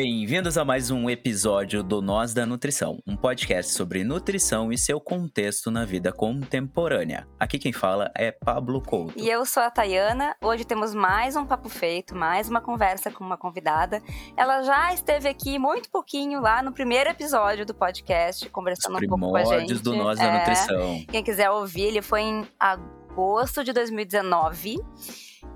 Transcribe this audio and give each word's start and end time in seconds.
Bem-vindos 0.00 0.56
a 0.56 0.64
mais 0.64 0.92
um 0.92 1.10
episódio 1.10 1.82
do 1.82 2.00
Nós 2.00 2.32
da 2.32 2.46
Nutrição, 2.46 3.02
um 3.04 3.16
podcast 3.16 3.72
sobre 3.72 4.04
nutrição 4.04 4.72
e 4.72 4.78
seu 4.78 5.00
contexto 5.00 5.72
na 5.72 5.84
vida 5.84 6.12
contemporânea. 6.12 7.26
Aqui 7.36 7.58
quem 7.58 7.72
fala 7.72 8.08
é 8.14 8.30
Pablo 8.30 8.80
Couto. 8.80 9.12
E 9.16 9.28
eu 9.28 9.44
sou 9.44 9.60
a 9.60 9.68
Tayana. 9.68 10.36
Hoje 10.40 10.64
temos 10.64 10.94
mais 10.94 11.34
um 11.34 11.44
papo 11.44 11.68
feito, 11.68 12.14
mais 12.14 12.48
uma 12.48 12.60
conversa 12.60 13.10
com 13.10 13.24
uma 13.24 13.36
convidada. 13.36 14.00
Ela 14.36 14.62
já 14.62 14.94
esteve 14.94 15.28
aqui 15.28 15.58
muito 15.58 15.90
pouquinho 15.90 16.40
lá 16.40 16.62
no 16.62 16.70
primeiro 16.70 17.10
episódio 17.10 17.66
do 17.66 17.74
podcast, 17.74 18.48
conversando 18.50 18.98
Os 18.98 19.02
um 19.02 19.08
pouco 19.08 19.30
com 19.30 19.36
a 19.36 19.44
gente. 19.58 19.74
do 19.82 19.96
Nós 19.96 20.16
da 20.16 20.26
É. 20.26 20.38
Nutrição. 20.38 21.04
Quem 21.10 21.24
quiser 21.24 21.50
ouvir, 21.50 21.86
ele 21.86 22.02
foi 22.02 22.20
em 22.20 22.46
agosto 22.60 23.64
de 23.64 23.72
2019. 23.72 24.76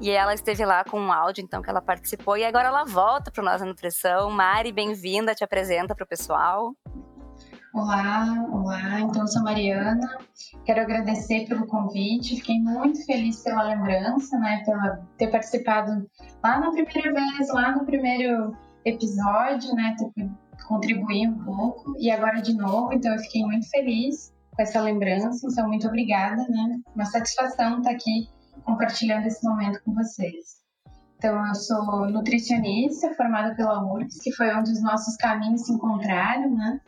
E 0.01 0.11
ela 0.11 0.35
esteve 0.35 0.65
lá 0.65 0.85
com 0.85 0.99
um 0.99 1.13
áudio, 1.13 1.45
então, 1.45 1.63
que 1.63 1.71
ela 1.71 1.81
participou. 1.81 2.37
E 2.37 2.45
agora 2.45 2.69
ela 2.69 2.85
volta 2.85 3.31
para 3.31 3.41
o 3.41 3.45
Nós 3.45 3.61
da 3.61 3.67
Nutrição. 3.67 4.31
Mari, 4.31 4.73
bem-vinda, 4.73 5.35
te 5.35 5.45
apresenta 5.45 5.95
para 5.95 6.05
o 6.05 6.09
pessoal. 6.09 6.75
Olá, 7.75 8.27
olá. 8.53 9.01
Então, 9.01 9.23
eu 9.23 9.29
sou 9.29 9.43
Mariana. 9.43 10.07
Quero 10.67 10.83
agradecer 10.83 11.47
pelo 11.47 11.67
convite. 11.67 12.37
Fiquei 12.37 12.61
muito 12.61 13.05
feliz 13.07 13.43
pela 13.43 13.63
lembrança, 13.63 14.39
né? 14.39 14.63
Pela 14.67 15.01
ter 15.17 15.29
participado 15.29 16.07
lá 16.45 16.61
na 16.61 16.71
primeira 16.71 17.13
vez, 17.15 17.49
lá 17.49 17.73
no 17.73 17.87
primeiro 17.87 18.55
episódio, 18.85 19.75
né? 19.75 19.97
Ter 19.97 20.31
contribuir 20.67 21.29
um 21.29 21.45
pouco. 21.45 21.95
E 21.99 22.11
agora 22.11 22.41
de 22.43 22.55
novo. 22.55 22.93
Então, 22.93 23.13
eu 23.13 23.19
fiquei 23.21 23.43
muito 23.43 23.69
feliz 23.71 24.35
com 24.55 24.63
essa 24.63 24.81
lembrança. 24.81 25.47
Então, 25.51 25.69
muito 25.69 25.87
obrigada, 25.87 26.43
né? 26.49 26.79
Uma 26.95 27.05
satisfação 27.07 27.79
estar 27.79 27.91
aqui 27.93 28.29
compartilhando 28.63 29.27
esse 29.27 29.45
momento 29.47 29.83
com 29.85 29.93
vocês. 29.95 30.63
Então, 31.17 31.47
eu 31.47 31.55
sou 31.55 32.11
nutricionista, 32.11 33.15
formada 33.15 33.55
pela 33.55 33.85
URGS, 33.85 34.21
que 34.21 34.33
foi 34.33 34.53
onde 34.55 34.73
os 34.73 34.83
nossos 34.83 35.17
caminhos 35.17 35.65
se 35.65 35.73
encontraram, 35.73 36.51
né? 36.51 36.81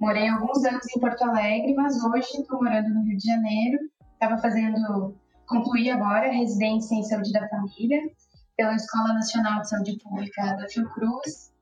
Morei 0.00 0.28
alguns 0.28 0.64
anos 0.64 0.84
em 0.96 0.98
Porto 0.98 1.22
Alegre, 1.22 1.74
mas 1.74 2.02
hoje 2.02 2.26
estou 2.40 2.62
morando 2.62 2.88
no 2.88 3.04
Rio 3.04 3.16
de 3.16 3.26
Janeiro. 3.26 3.78
Estava 4.14 4.38
fazendo, 4.38 5.14
concluí 5.46 5.90
agora 5.90 6.28
a 6.28 6.32
residência 6.32 6.94
em 6.94 7.02
saúde 7.04 7.32
da 7.32 7.48
família 7.48 8.00
pela 8.56 8.74
Escola 8.74 9.14
Nacional 9.14 9.60
de 9.60 9.68
Saúde 9.68 9.98
Pública 10.02 10.56
da 10.56 10.68
Fiocruz. 10.68 11.52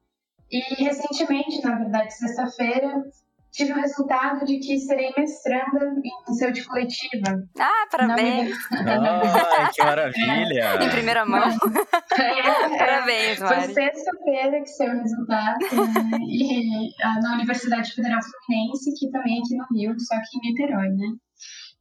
E 0.50 0.60
recentemente, 0.82 1.62
na 1.62 1.76
verdade, 1.76 2.14
sexta-feira, 2.14 3.04
tive 3.52 3.72
o 3.72 3.76
resultado 3.76 4.44
de 4.44 4.58
que 4.58 4.78
serei 4.78 5.12
mestranda 5.16 5.92
em 6.28 6.34
saúde 6.34 6.64
coletiva. 6.64 7.42
Ah, 7.58 7.86
parabéns! 7.90 8.56
Ai, 8.72 9.70
que 9.74 9.82
maravilha! 9.84 10.84
Em 10.84 10.90
primeira 10.90 11.24
mão. 11.26 11.48
É, 11.48 12.78
Parabéns, 12.78 13.38
Foi 13.38 13.48
Mari. 13.56 13.72
sexta-feira 13.74 14.60
que 14.60 14.66
saiu 14.68 14.94
o 14.94 15.02
resultado, 15.02 15.58
né? 15.60 16.18
e 16.28 16.90
ah, 17.02 17.20
na 17.22 17.34
Universidade 17.34 17.92
Federal 17.92 18.20
Fluminense, 18.22 18.92
que 18.98 19.10
também 19.10 19.36
é 19.38 19.40
aqui 19.40 19.56
no 19.56 19.66
Rio, 19.76 20.00
só 20.00 20.14
que 20.16 20.38
em 20.38 20.50
Niterói, 20.50 20.88
né? 20.90 21.06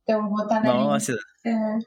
Então 0.04 0.30
vou 0.30 0.42
estar 0.44 0.62
na 0.62 0.74
Nossa, 0.74 1.12
linha- 1.46 1.80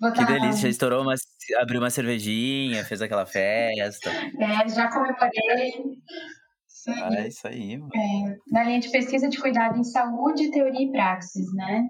vou 0.00 0.12
que 0.12 0.24
delícia. 0.24 0.62
Já 0.62 0.68
estourou 0.68 1.02
uma, 1.02 1.14
abriu 1.60 1.80
uma 1.80 1.90
cervejinha, 1.90 2.84
fez 2.84 3.00
aquela 3.00 3.24
festa. 3.24 4.10
É, 4.10 4.68
já 4.68 4.88
comemorei. 4.90 5.72
Isso 6.82 6.90
aí. 6.90 7.02
Ah, 7.02 7.14
é 7.14 7.28
isso 7.28 7.46
aí, 7.46 7.78
mano. 7.78 7.92
na 8.50 8.64
linha 8.64 8.80
de 8.80 8.90
pesquisa 8.90 9.28
de 9.28 9.40
cuidado 9.40 9.78
em 9.78 9.84
saúde, 9.84 10.50
teoria 10.50 10.82
e 10.82 10.90
praxis, 10.90 11.52
né? 11.54 11.88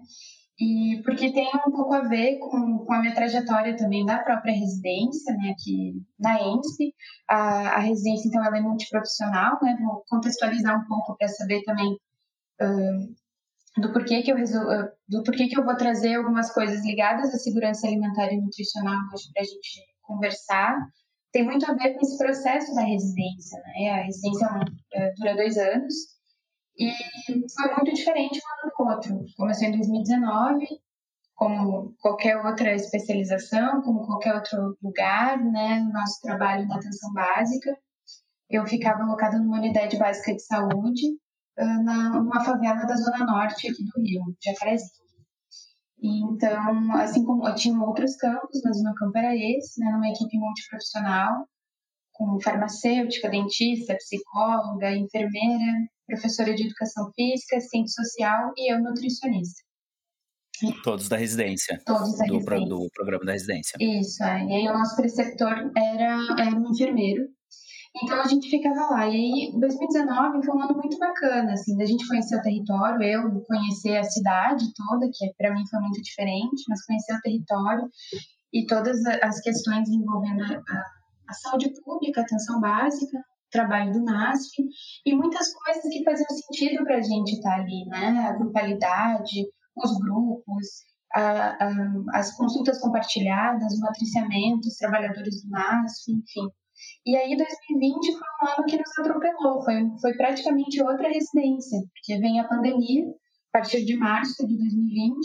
E 0.60 1.02
porque 1.02 1.32
tem 1.32 1.48
um 1.66 1.72
pouco 1.72 1.94
a 1.94 2.00
ver 2.00 2.38
com, 2.38 2.84
com 2.84 2.92
a 2.92 3.00
minha 3.00 3.14
trajetória 3.14 3.74
também 3.76 4.04
da 4.04 4.18
própria 4.18 4.52
residência, 4.52 5.34
né, 5.34 5.50
aqui 5.50 5.94
na 6.20 6.40
ENSP. 6.40 6.94
A, 7.28 7.76
a 7.76 7.78
residência, 7.78 8.28
então, 8.28 8.44
ela 8.44 8.58
é 8.58 8.60
multiprofissional, 8.60 9.58
né? 9.62 9.76
Vou 9.82 10.04
contextualizar 10.08 10.78
um 10.78 10.86
pouco 10.86 11.16
para 11.16 11.26
saber 11.28 11.62
também 11.64 11.96
ahn, 12.60 13.14
do 13.78 13.92
porquê 13.92 14.22
que 14.22 14.30
eu 14.30 14.36
resol... 14.36 14.70
ah, 14.70 14.92
do 15.08 15.22
porquê 15.24 15.48
que 15.48 15.58
eu 15.58 15.64
vou 15.64 15.74
trazer 15.76 16.16
algumas 16.16 16.52
coisas 16.52 16.84
ligadas 16.84 17.34
à 17.34 17.38
segurança 17.38 17.86
alimentar 17.86 18.30
e 18.30 18.40
nutricional 18.40 19.00
hoje 19.14 19.32
para 19.32 19.42
a 19.42 19.46
gente 19.46 19.80
conversar 20.02 20.76
tem 21.32 21.44
muito 21.44 21.68
a 21.68 21.74
ver 21.74 21.94
com 21.94 22.00
esse 22.00 22.18
processo 22.18 22.74
da 22.74 22.82
residência, 22.82 23.58
né? 23.60 23.90
A 23.90 24.02
residência 24.02 24.46
é 24.92 25.06
é, 25.06 25.12
dura 25.14 25.34
dois 25.34 25.56
anos 25.56 25.94
e 26.78 26.90
foi 27.54 27.74
muito 27.74 27.94
diferente 27.94 28.38
um 28.38 28.84
do 28.84 28.90
outro. 28.90 29.24
Começou 29.36 29.68
em 29.68 29.72
2019, 29.72 30.66
como 31.34 31.94
qualquer 32.00 32.36
outra 32.44 32.74
especialização, 32.74 33.82
como 33.82 34.06
qualquer 34.06 34.34
outro 34.34 34.76
lugar, 34.82 35.42
né? 35.42 35.80
Nosso 35.92 36.20
trabalho 36.20 36.68
na 36.68 36.76
atenção 36.76 37.12
básica. 37.12 37.76
Eu 38.50 38.66
ficava 38.66 39.02
alocada 39.02 39.38
numa 39.38 39.58
unidade 39.58 39.96
básica 39.98 40.34
de 40.34 40.42
saúde, 40.42 41.02
ah, 41.58 42.10
numa 42.14 42.44
favela 42.44 42.84
da 42.84 42.94
Zona 42.94 43.24
Norte 43.24 43.68
aqui 43.68 43.82
do 43.84 44.02
Rio, 44.02 44.36
Jacarezinho. 44.44 45.01
Então, 46.02 46.92
assim 46.96 47.24
como 47.24 47.46
eu 47.46 47.54
tinha 47.54 47.78
outros 47.80 48.16
campos, 48.16 48.60
mas 48.64 48.78
o 48.80 48.82
meu 48.82 48.94
campo 48.94 49.16
era 49.18 49.34
esse, 49.36 49.78
né, 49.80 49.90
numa 49.92 50.08
equipe 50.08 50.36
multiprofissional, 50.36 51.46
com 52.12 52.40
farmacêutica, 52.40 53.30
dentista, 53.30 53.94
psicóloga, 53.94 54.90
enfermeira, 54.96 55.72
professora 56.06 56.54
de 56.54 56.64
educação 56.66 57.10
física, 57.14 57.56
assistente 57.56 57.92
social 57.92 58.52
e 58.56 58.72
eu 58.72 58.82
nutricionista. 58.82 59.62
Todos 60.84 61.08
da 61.08 61.16
residência. 61.16 61.80
Todos 61.86 62.16
da 62.18 62.24
Do, 62.26 62.44
pro- 62.44 62.54
residência. 62.56 62.68
do 62.68 62.90
programa 62.94 63.24
da 63.24 63.32
residência. 63.32 63.76
Isso, 63.80 64.22
é. 64.22 64.44
E 64.44 64.52
aí 64.54 64.68
o 64.68 64.72
nosso 64.72 64.94
preceptor 64.96 65.70
era, 65.76 66.18
era 66.38 66.54
um 66.56 66.70
enfermeiro. 66.70 67.24
Então 67.94 68.20
a 68.20 68.26
gente 68.26 68.48
ficava 68.48 68.86
lá. 68.90 69.06
E 69.06 69.10
aí 69.10 69.52
2019 69.60 70.44
foi 70.44 70.56
um 70.56 70.62
ano 70.62 70.74
muito 70.76 70.98
bacana, 70.98 71.52
assim, 71.52 71.76
da 71.76 71.84
gente 71.84 72.06
conhecer 72.08 72.36
o 72.36 72.42
território, 72.42 73.02
eu 73.02 73.40
conhecer 73.42 73.96
a 73.98 74.04
cidade 74.04 74.64
toda, 74.74 75.08
que 75.12 75.32
para 75.36 75.52
mim 75.52 75.62
foi 75.68 75.80
muito 75.80 76.00
diferente, 76.02 76.62
mas 76.68 76.84
conhecer 76.86 77.14
o 77.14 77.20
território 77.20 77.88
e 78.52 78.66
todas 78.66 79.04
as 79.22 79.40
questões 79.40 79.88
envolvendo 79.88 80.42
a, 80.42 80.56
a- 81.28 81.34
saúde 81.34 81.70
pública, 81.82 82.20
a 82.20 82.24
atenção 82.24 82.60
básica, 82.60 83.18
trabalho 83.50 83.92
do 83.92 84.02
NASF 84.04 84.50
e 85.06 85.14
muitas 85.14 85.52
coisas 85.54 85.82
que 85.82 86.04
faziam 86.04 86.28
sentido 86.28 86.84
para 86.84 86.96
a 86.96 87.02
gente 87.02 87.32
estar 87.32 87.60
ali, 87.60 87.84
né? 87.86 88.26
A 88.28 88.32
grupalidade, 88.32 89.46
os 89.76 89.98
grupos, 89.98 90.66
a- 91.14 91.56
a- 91.64 92.18
as 92.18 92.34
consultas 92.36 92.80
compartilhadas, 92.80 93.74
o 93.74 93.80
matriciamento, 93.80 94.66
os 94.68 94.76
trabalhadores 94.76 95.42
do 95.42 95.50
NASF, 95.50 96.10
enfim. 96.12 96.48
E 97.06 97.16
aí 97.16 97.36
2020 97.36 98.12
foi 98.12 98.20
um 98.42 98.52
ano 98.52 98.66
que 98.66 98.76
nos 98.76 98.98
atropelou, 98.98 99.62
foi, 99.64 99.74
foi 100.00 100.14
praticamente 100.14 100.82
outra 100.82 101.08
residência, 101.08 101.78
porque 101.92 102.20
vem 102.20 102.40
a 102.40 102.48
pandemia, 102.48 103.04
a 103.52 103.58
partir 103.58 103.84
de 103.84 103.96
março 103.96 104.46
de 104.46 104.56
2020, 104.56 105.16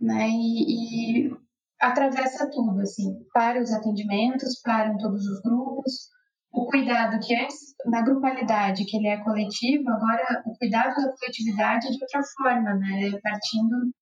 né, 0.00 0.28
e, 0.28 1.28
e 1.28 1.36
atravessa 1.80 2.48
tudo, 2.50 2.80
assim, 2.80 3.12
para 3.32 3.60
os 3.60 3.72
atendimentos, 3.72 4.60
param 4.62 4.96
todos 4.98 5.26
os 5.26 5.40
grupos, 5.42 6.08
o 6.52 6.66
cuidado 6.66 7.18
que 7.24 7.34
antes, 7.34 7.74
na 7.86 8.02
grupalidade, 8.02 8.84
que 8.84 8.96
ele 8.96 9.08
é 9.08 9.22
coletivo, 9.24 9.88
agora 9.88 10.42
o 10.46 10.56
cuidado 10.58 10.94
da 10.94 11.12
coletividade 11.12 11.86
é 11.86 11.90
de 11.90 11.98
outra 12.02 12.20
forma, 12.36 12.74
né, 12.74 13.10
partindo 13.22 13.92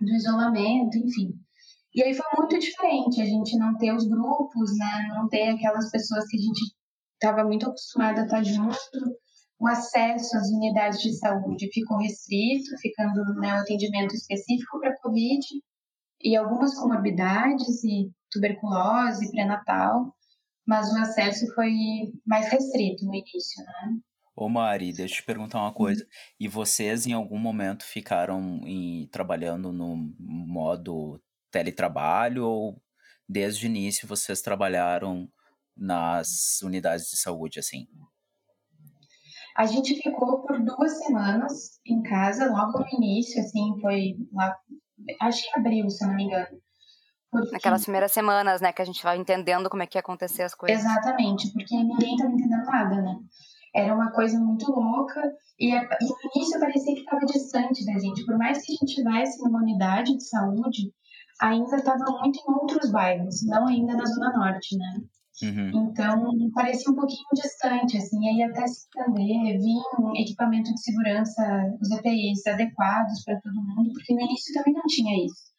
do 0.00 0.14
isolamento, 0.14 0.96
enfim. 0.96 1.34
E 1.94 2.02
aí 2.02 2.14
foi 2.14 2.26
muito 2.38 2.58
diferente 2.58 3.20
a 3.20 3.24
gente 3.24 3.56
não 3.58 3.76
ter 3.76 3.92
os 3.92 4.06
grupos, 4.06 4.70
né? 4.76 5.08
Não 5.14 5.28
ter 5.28 5.48
aquelas 5.48 5.90
pessoas 5.90 6.24
que 6.28 6.36
a 6.36 6.40
gente 6.40 6.74
estava 7.14 7.44
muito 7.44 7.66
acostumada 7.66 8.22
a 8.22 8.24
estar 8.24 8.42
junto. 8.42 8.78
O 9.58 9.66
acesso 9.68 10.36
às 10.36 10.48
unidades 10.50 11.00
de 11.00 11.12
saúde 11.18 11.68
ficou 11.72 11.98
restrito, 11.98 12.70
ficando 12.80 13.22
né, 13.40 13.50
atendimento 13.50 14.14
específico 14.14 14.80
para 14.80 14.96
Covid 15.02 15.44
e 16.22 16.36
algumas 16.36 16.74
comorbidades 16.74 17.84
e 17.84 18.10
tuberculose, 18.30 19.30
pré-natal, 19.30 20.14
mas 20.66 20.90
o 20.92 20.98
acesso 20.98 21.46
foi 21.54 21.72
mais 22.26 22.48
restrito 22.50 23.04
no 23.04 23.14
início, 23.14 23.64
né? 23.64 23.98
Ô 24.36 24.48
Mari, 24.48 24.92
deixa 24.92 25.14
eu 25.14 25.18
te 25.18 25.26
perguntar 25.26 25.60
uma 25.60 25.74
coisa. 25.74 26.06
E 26.38 26.48
vocês 26.48 27.06
em 27.06 27.12
algum 27.12 27.38
momento 27.38 27.84
ficaram 27.84 28.60
em- 28.64 29.06
trabalhando 29.08 29.72
no 29.72 29.96
modo 30.18 31.20
teletrabalho 31.50 32.46
ou 32.46 32.82
desde 33.28 33.66
o 33.66 33.68
início 33.68 34.08
vocês 34.08 34.40
trabalharam 34.40 35.28
nas 35.76 36.60
unidades 36.62 37.06
de 37.10 37.16
saúde, 37.16 37.58
assim? 37.58 37.86
A 39.56 39.66
gente 39.66 39.94
ficou 40.00 40.42
por 40.42 40.62
duas 40.62 40.98
semanas 41.04 41.80
em 41.86 42.02
casa, 42.02 42.50
logo 42.50 42.78
no 42.78 42.86
início, 42.98 43.40
assim, 43.40 43.78
foi 43.80 44.14
lá 44.32 44.56
acho 45.20 45.42
que 45.42 45.58
abril, 45.58 45.88
se 45.88 46.06
não 46.06 46.14
me 46.14 46.24
engano. 46.24 46.60
Porque... 47.30 47.52
Naquelas 47.52 47.82
primeiras 47.82 48.12
semanas, 48.12 48.60
né, 48.60 48.72
que 48.72 48.82
a 48.82 48.84
gente 48.84 49.02
vai 49.02 49.16
entendendo 49.16 49.70
como 49.70 49.82
é 49.82 49.86
que 49.86 49.96
ia 49.96 50.00
acontecer 50.00 50.42
as 50.42 50.54
coisas. 50.54 50.80
Exatamente, 50.80 51.52
porque 51.52 51.76
ninguém 51.76 52.14
estava 52.14 52.32
entendendo 52.32 52.64
nada, 52.64 53.02
né? 53.02 53.16
Era 53.74 53.94
uma 53.94 54.10
coisa 54.10 54.36
muito 54.38 54.68
louca 54.72 55.22
e, 55.58 55.72
e 55.72 55.78
no 55.78 56.16
início 56.34 56.58
parecia 56.58 56.92
que 56.92 57.00
estava 57.00 57.24
distante 57.24 57.86
da 57.86 57.98
gente. 57.98 58.26
Por 58.26 58.36
mais 58.36 58.64
que 58.64 58.72
a 58.72 58.76
gente 58.76 58.88
estivesse 58.88 59.40
numa 59.44 59.60
unidade 59.60 60.16
de 60.16 60.24
saúde, 60.24 60.92
ainda 61.40 61.76
estava 61.76 62.04
muito 62.20 62.38
em 62.38 62.52
outros 62.52 62.90
bairros, 62.90 63.42
não 63.46 63.66
ainda 63.66 63.94
na 63.94 64.04
Zona 64.04 64.32
Norte, 64.32 64.76
né? 64.76 65.00
Uhum. 65.42 65.90
Então, 65.90 66.50
parecia 66.52 66.92
um 66.92 66.96
pouquinho 66.96 67.26
distante, 67.32 67.96
assim, 67.96 68.28
aí 68.28 68.42
até 68.42 68.66
se 68.66 68.86
entender, 68.94 69.58
vir 69.58 70.20
equipamento 70.20 70.72
de 70.74 70.82
segurança, 70.82 71.42
os 71.80 71.90
EPIs 71.90 72.46
adequados 72.46 73.24
para 73.24 73.40
todo 73.40 73.54
mundo, 73.54 73.90
porque 73.94 74.14
no 74.14 74.20
início 74.20 74.54
também 74.54 74.74
não 74.74 74.82
tinha 74.86 75.24
isso. 75.24 75.50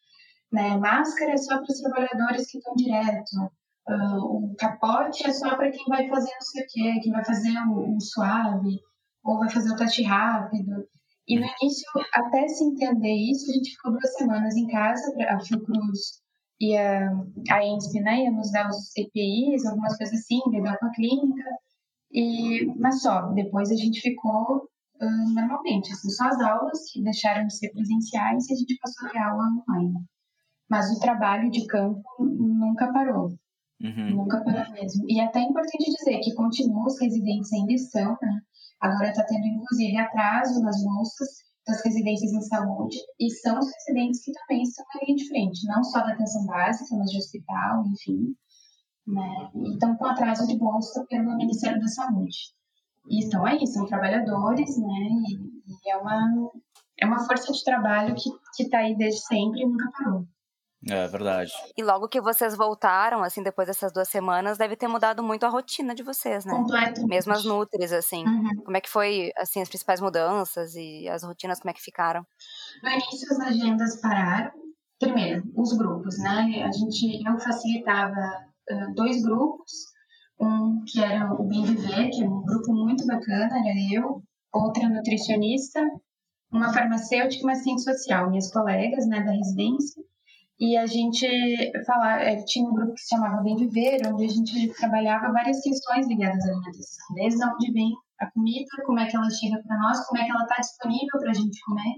Né? 0.52 0.76
Máscara 0.76 1.32
é 1.32 1.36
só 1.36 1.56
para 1.56 1.72
os 1.72 1.80
trabalhadores 1.80 2.48
que 2.48 2.58
estão 2.58 2.74
direto, 2.76 3.50
uh, 3.88 4.18
o 4.18 4.54
capote 4.56 5.26
é 5.26 5.32
só 5.32 5.56
para 5.56 5.70
quem 5.70 5.84
vai 5.88 6.08
fazer 6.08 6.30
não 6.32 6.42
sei 6.42 6.62
o 6.62 6.66
quê, 6.68 7.00
quem 7.02 7.12
vai 7.12 7.24
fazer 7.24 7.58
o, 7.66 7.96
o 7.96 8.00
suave, 8.00 8.78
ou 9.24 9.38
vai 9.38 9.50
fazer 9.50 9.72
o 9.72 9.76
teste 9.76 10.02
rápido. 10.02 10.86
E 11.28 11.38
no 11.38 11.46
início, 11.46 11.88
até 12.14 12.48
se 12.48 12.64
entender 12.64 13.14
isso, 13.14 13.50
a 13.50 13.54
gente 13.54 13.70
ficou 13.70 13.92
duas 13.92 14.14
semanas 14.14 14.56
em 14.56 14.66
casa, 14.66 15.14
a 15.28 15.40
Fiocruz 15.40 16.20
e 16.60 16.76
a, 16.76 17.10
a 17.50 17.64
ENSP, 17.64 18.00
né, 18.00 18.24
ia 18.24 18.30
nos 18.30 18.50
dar 18.52 18.68
os 18.68 18.96
EPIs, 18.96 19.64
algumas 19.66 19.96
coisas 19.96 20.18
assim, 20.18 20.40
lidar 20.48 20.78
com 20.78 20.86
a 20.86 20.92
clínica, 20.92 21.50
e, 22.12 22.66
mas 22.78 23.00
só, 23.00 23.32
depois 23.32 23.70
a 23.70 23.74
gente 23.74 24.00
ficou 24.00 24.68
uh, 25.00 25.34
normalmente, 25.34 25.92
assim, 25.92 26.10
só 26.10 26.26
as 26.28 26.40
aulas 26.40 26.90
que 26.92 27.02
deixaram 27.02 27.46
de 27.46 27.56
ser 27.56 27.70
presenciais 27.70 28.48
e 28.48 28.52
a 28.52 28.56
gente 28.56 28.78
passou 28.80 29.08
a 29.08 29.10
ter 29.10 29.18
aula 29.18 29.44
online. 29.68 30.04
Mas 30.68 30.90
o 30.90 31.00
trabalho 31.00 31.50
de 31.50 31.66
campo 31.66 32.02
nunca 32.20 32.92
parou. 32.92 33.34
Uhum. 33.80 34.10
Nunca 34.10 34.42
parou 34.44 34.72
mesmo. 34.72 35.04
E 35.08 35.20
é 35.20 35.24
até 35.24 35.40
é 35.40 35.42
importante 35.42 35.90
dizer 35.90 36.20
que 36.20 36.34
continua, 36.34 36.86
os 36.86 37.00
residentes 37.00 37.52
ainda 37.52 37.72
estão, 37.72 38.16
né? 38.22 38.40
Agora 38.82 39.10
está 39.10 39.24
tendo, 39.24 39.46
inclusive, 39.46 39.96
atraso 39.96 40.60
nas 40.60 40.82
bolsas 40.82 41.28
das 41.64 41.80
residências 41.84 42.32
em 42.32 42.40
saúde 42.42 42.96
e 43.20 43.30
são 43.30 43.56
os 43.56 43.70
residentes 43.72 44.24
que 44.24 44.32
também 44.32 44.62
estão 44.62 44.84
na 44.92 45.00
linha 45.06 45.16
de 45.16 45.28
frente, 45.28 45.66
não 45.68 45.84
só 45.84 46.00
da 46.00 46.12
atenção 46.12 46.44
básica, 46.46 46.96
mas 46.96 47.10
de 47.10 47.18
hospital, 47.18 47.84
enfim. 47.86 48.34
Né? 49.06 49.50
E 49.54 49.72
estão 49.74 49.96
com 49.96 50.06
atraso 50.06 50.48
de 50.48 50.58
bolsa 50.58 51.06
pelo 51.08 51.36
Ministério 51.36 51.80
da 51.80 51.86
Saúde. 51.86 52.36
E 53.08 53.20
estão 53.20 53.46
aí, 53.46 53.64
são 53.66 53.86
trabalhadores, 53.86 54.76
né? 54.78 55.08
E, 55.28 55.34
e 55.36 55.90
é, 55.90 55.96
uma, 55.96 56.50
é 57.00 57.06
uma 57.06 57.24
força 57.24 57.52
de 57.52 57.64
trabalho 57.64 58.14
que 58.56 58.62
está 58.62 58.78
aí 58.78 58.96
desde 58.96 59.20
sempre 59.20 59.60
e 59.60 59.66
nunca 59.66 59.90
parou. 59.92 60.26
É 60.88 61.06
verdade. 61.06 61.52
E 61.76 61.82
logo 61.82 62.08
que 62.08 62.20
vocês 62.20 62.56
voltaram, 62.56 63.22
assim, 63.22 63.42
depois 63.42 63.68
dessas 63.68 63.92
duas 63.92 64.08
semanas, 64.08 64.58
deve 64.58 64.74
ter 64.74 64.88
mudado 64.88 65.22
muito 65.22 65.46
a 65.46 65.48
rotina 65.48 65.94
de 65.94 66.02
vocês, 66.02 66.44
né? 66.44 66.52
Completamente. 66.52 67.08
Mesmo 67.08 67.32
as 67.32 67.44
Nutris, 67.44 67.92
assim. 67.92 68.26
Uhum. 68.26 68.56
Como 68.64 68.76
é 68.76 68.80
que 68.80 68.90
foi, 68.90 69.30
assim, 69.36 69.62
as 69.62 69.68
principais 69.68 70.00
mudanças 70.00 70.74
e 70.74 71.08
as 71.08 71.22
rotinas, 71.22 71.60
como 71.60 71.70
é 71.70 71.74
que 71.74 71.80
ficaram? 71.80 72.26
No 72.82 72.90
início, 72.90 73.28
as 73.30 73.40
agendas 73.40 74.00
pararam. 74.00 74.50
Primeiro, 74.98 75.44
os 75.56 75.72
grupos, 75.76 76.18
né? 76.18 76.64
A 76.64 76.72
gente, 76.72 77.22
eu 77.24 77.38
facilitava 77.38 78.46
uh, 78.70 78.94
dois 78.94 79.22
grupos. 79.22 79.92
Um 80.40 80.82
que 80.84 81.00
era 81.00 81.32
o 81.32 81.44
Bem 81.44 81.64
Viver, 81.64 82.10
que 82.10 82.24
é 82.24 82.28
um 82.28 82.42
grupo 82.42 82.72
muito 82.72 83.06
bacana, 83.06 83.50
era 83.56 83.94
eu. 83.94 84.20
Outra 84.52 84.88
nutricionista, 84.88 85.80
uma 86.50 86.72
farmacêutica 86.72 87.40
e 87.40 87.44
uma 87.44 87.52
assistente 87.52 87.82
social, 87.82 88.28
minhas 88.28 88.50
colegas, 88.52 89.06
né, 89.06 89.22
da 89.22 89.30
residência 89.30 90.02
e 90.62 90.76
a 90.76 90.86
gente 90.86 91.26
fala, 91.84 92.22
é, 92.22 92.36
tinha 92.44 92.64
um 92.64 92.72
grupo 92.72 92.94
que 92.94 93.00
se 93.00 93.08
chamava 93.08 93.42
Bem 93.42 93.56
Viver, 93.56 94.00
onde 94.06 94.26
a 94.26 94.28
gente 94.28 94.72
trabalhava 94.74 95.32
várias 95.32 95.60
questões 95.60 96.06
ligadas 96.06 96.40
à 96.44 96.52
alimentação, 96.52 97.14
desde 97.16 97.44
onde 97.44 97.72
vem 97.72 97.90
a 98.20 98.30
comida, 98.30 98.68
como 98.86 99.00
é 99.00 99.06
que 99.06 99.16
ela 99.16 99.28
chega 99.28 99.60
para 99.60 99.76
nós, 99.78 100.06
como 100.06 100.22
é 100.22 100.24
que 100.24 100.30
ela 100.30 100.42
está 100.42 100.54
disponível 100.60 101.18
para 101.18 101.30
a 101.32 101.34
gente 101.34 101.60
comer, 101.64 101.96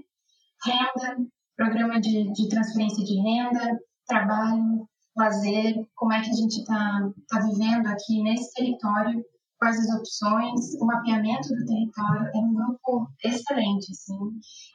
renda, 0.65 1.29
programa 1.55 2.01
de, 2.01 2.33
de 2.33 2.49
transferência 2.49 3.05
de 3.05 3.21
renda, 3.21 3.79
trabalho, 4.07 4.89
lazer, 5.15 5.75
como 5.93 6.13
é 6.13 6.21
que 6.21 6.31
a 6.31 6.33
gente 6.33 6.61
está 6.61 7.07
tá 7.29 7.39
vivendo 7.41 7.85
aqui 7.85 8.23
nesse 8.23 8.51
território 8.51 9.23
quais 9.57 9.77
as 9.79 9.99
opções, 9.99 10.75
o 10.81 10.85
mapeamento 10.85 11.49
do 11.49 11.65
território, 11.65 12.27
era 12.27 12.37
um 12.37 12.53
grupo 12.53 13.07
excelente, 13.23 13.91
assim, 13.91 14.19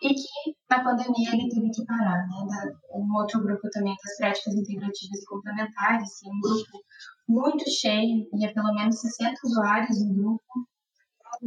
e 0.03 0.15
que 0.15 0.57
na 0.71 0.83
pandemia 0.83 1.33
ele 1.33 1.49
teve 1.49 1.71
que 1.71 1.85
parar, 1.85 2.27
né, 2.27 2.73
um 2.95 3.15
outro 3.15 3.43
grupo 3.43 3.69
também 3.71 3.95
das 4.05 4.17
práticas 4.17 4.55
integrativas 4.55 5.23
e 5.23 5.27
complementares, 5.27 6.11
é 6.25 6.29
um 6.29 6.41
grupo 6.41 6.85
muito 7.29 7.71
cheio, 7.71 8.29
ia 8.35 8.53
pelo 8.53 8.75
menos 8.75 9.01
60 9.01 9.35
usuários 9.45 10.05
no 10.05 10.15
grupo. 10.15 10.43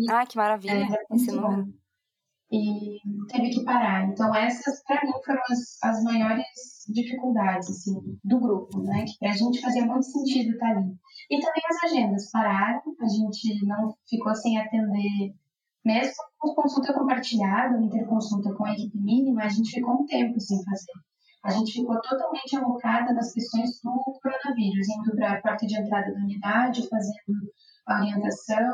Ah, 0.09 0.25
que 0.25 0.37
maravilha, 0.37 0.73
é, 0.73 1.15
esse 1.15 1.31
número 1.31 1.73
e 2.51 2.99
teve 3.27 3.49
que 3.49 3.63
parar. 3.63 4.07
Então 4.07 4.33
essas 4.35 4.83
para 4.83 5.01
mim 5.03 5.13
foram 5.25 5.41
as, 5.49 5.77
as 5.83 6.03
maiores 6.03 6.45
dificuldades 6.89 7.69
assim 7.69 8.19
do 8.23 8.39
grupo, 8.39 8.81
né? 8.83 9.05
Que 9.19 9.25
a 9.25 9.31
gente 9.31 9.61
fazia 9.61 9.85
muito 9.85 10.05
sentido 10.05 10.51
estar 10.51 10.71
ali. 10.71 10.95
E 11.29 11.39
também 11.39 11.61
as 11.69 11.91
agendas 11.91 12.31
pararam, 12.31 12.81
a 12.99 13.07
gente 13.07 13.65
não 13.65 13.95
ficou 14.07 14.35
sem 14.35 14.59
atender, 14.59 15.33
mesmo 15.85 16.15
com 16.37 16.53
consulta 16.53 16.93
compartilhada, 16.93 17.81
interconsulta 17.81 18.53
com 18.53 18.65
a 18.65 18.73
equipe 18.73 18.97
mínima, 18.99 19.43
a 19.43 19.49
gente 19.49 19.71
ficou 19.71 20.01
um 20.01 20.05
tempo 20.05 20.39
sem 20.39 20.63
fazer. 20.63 20.93
A 21.43 21.51
gente 21.51 21.73
ficou 21.73 21.99
totalmente 22.01 22.55
alocada 22.55 23.13
nas 23.13 23.33
questões 23.33 23.81
do 23.81 24.19
coronavírus, 24.21 24.87
indo 24.87 25.15
para 25.15 25.33
a 25.33 25.41
porta 25.41 25.65
de 25.65 25.77
entrada 25.77 26.13
da 26.13 26.19
unidade, 26.19 26.87
fazendo 26.87 27.51
a 27.85 27.99
orientação, 27.99 28.73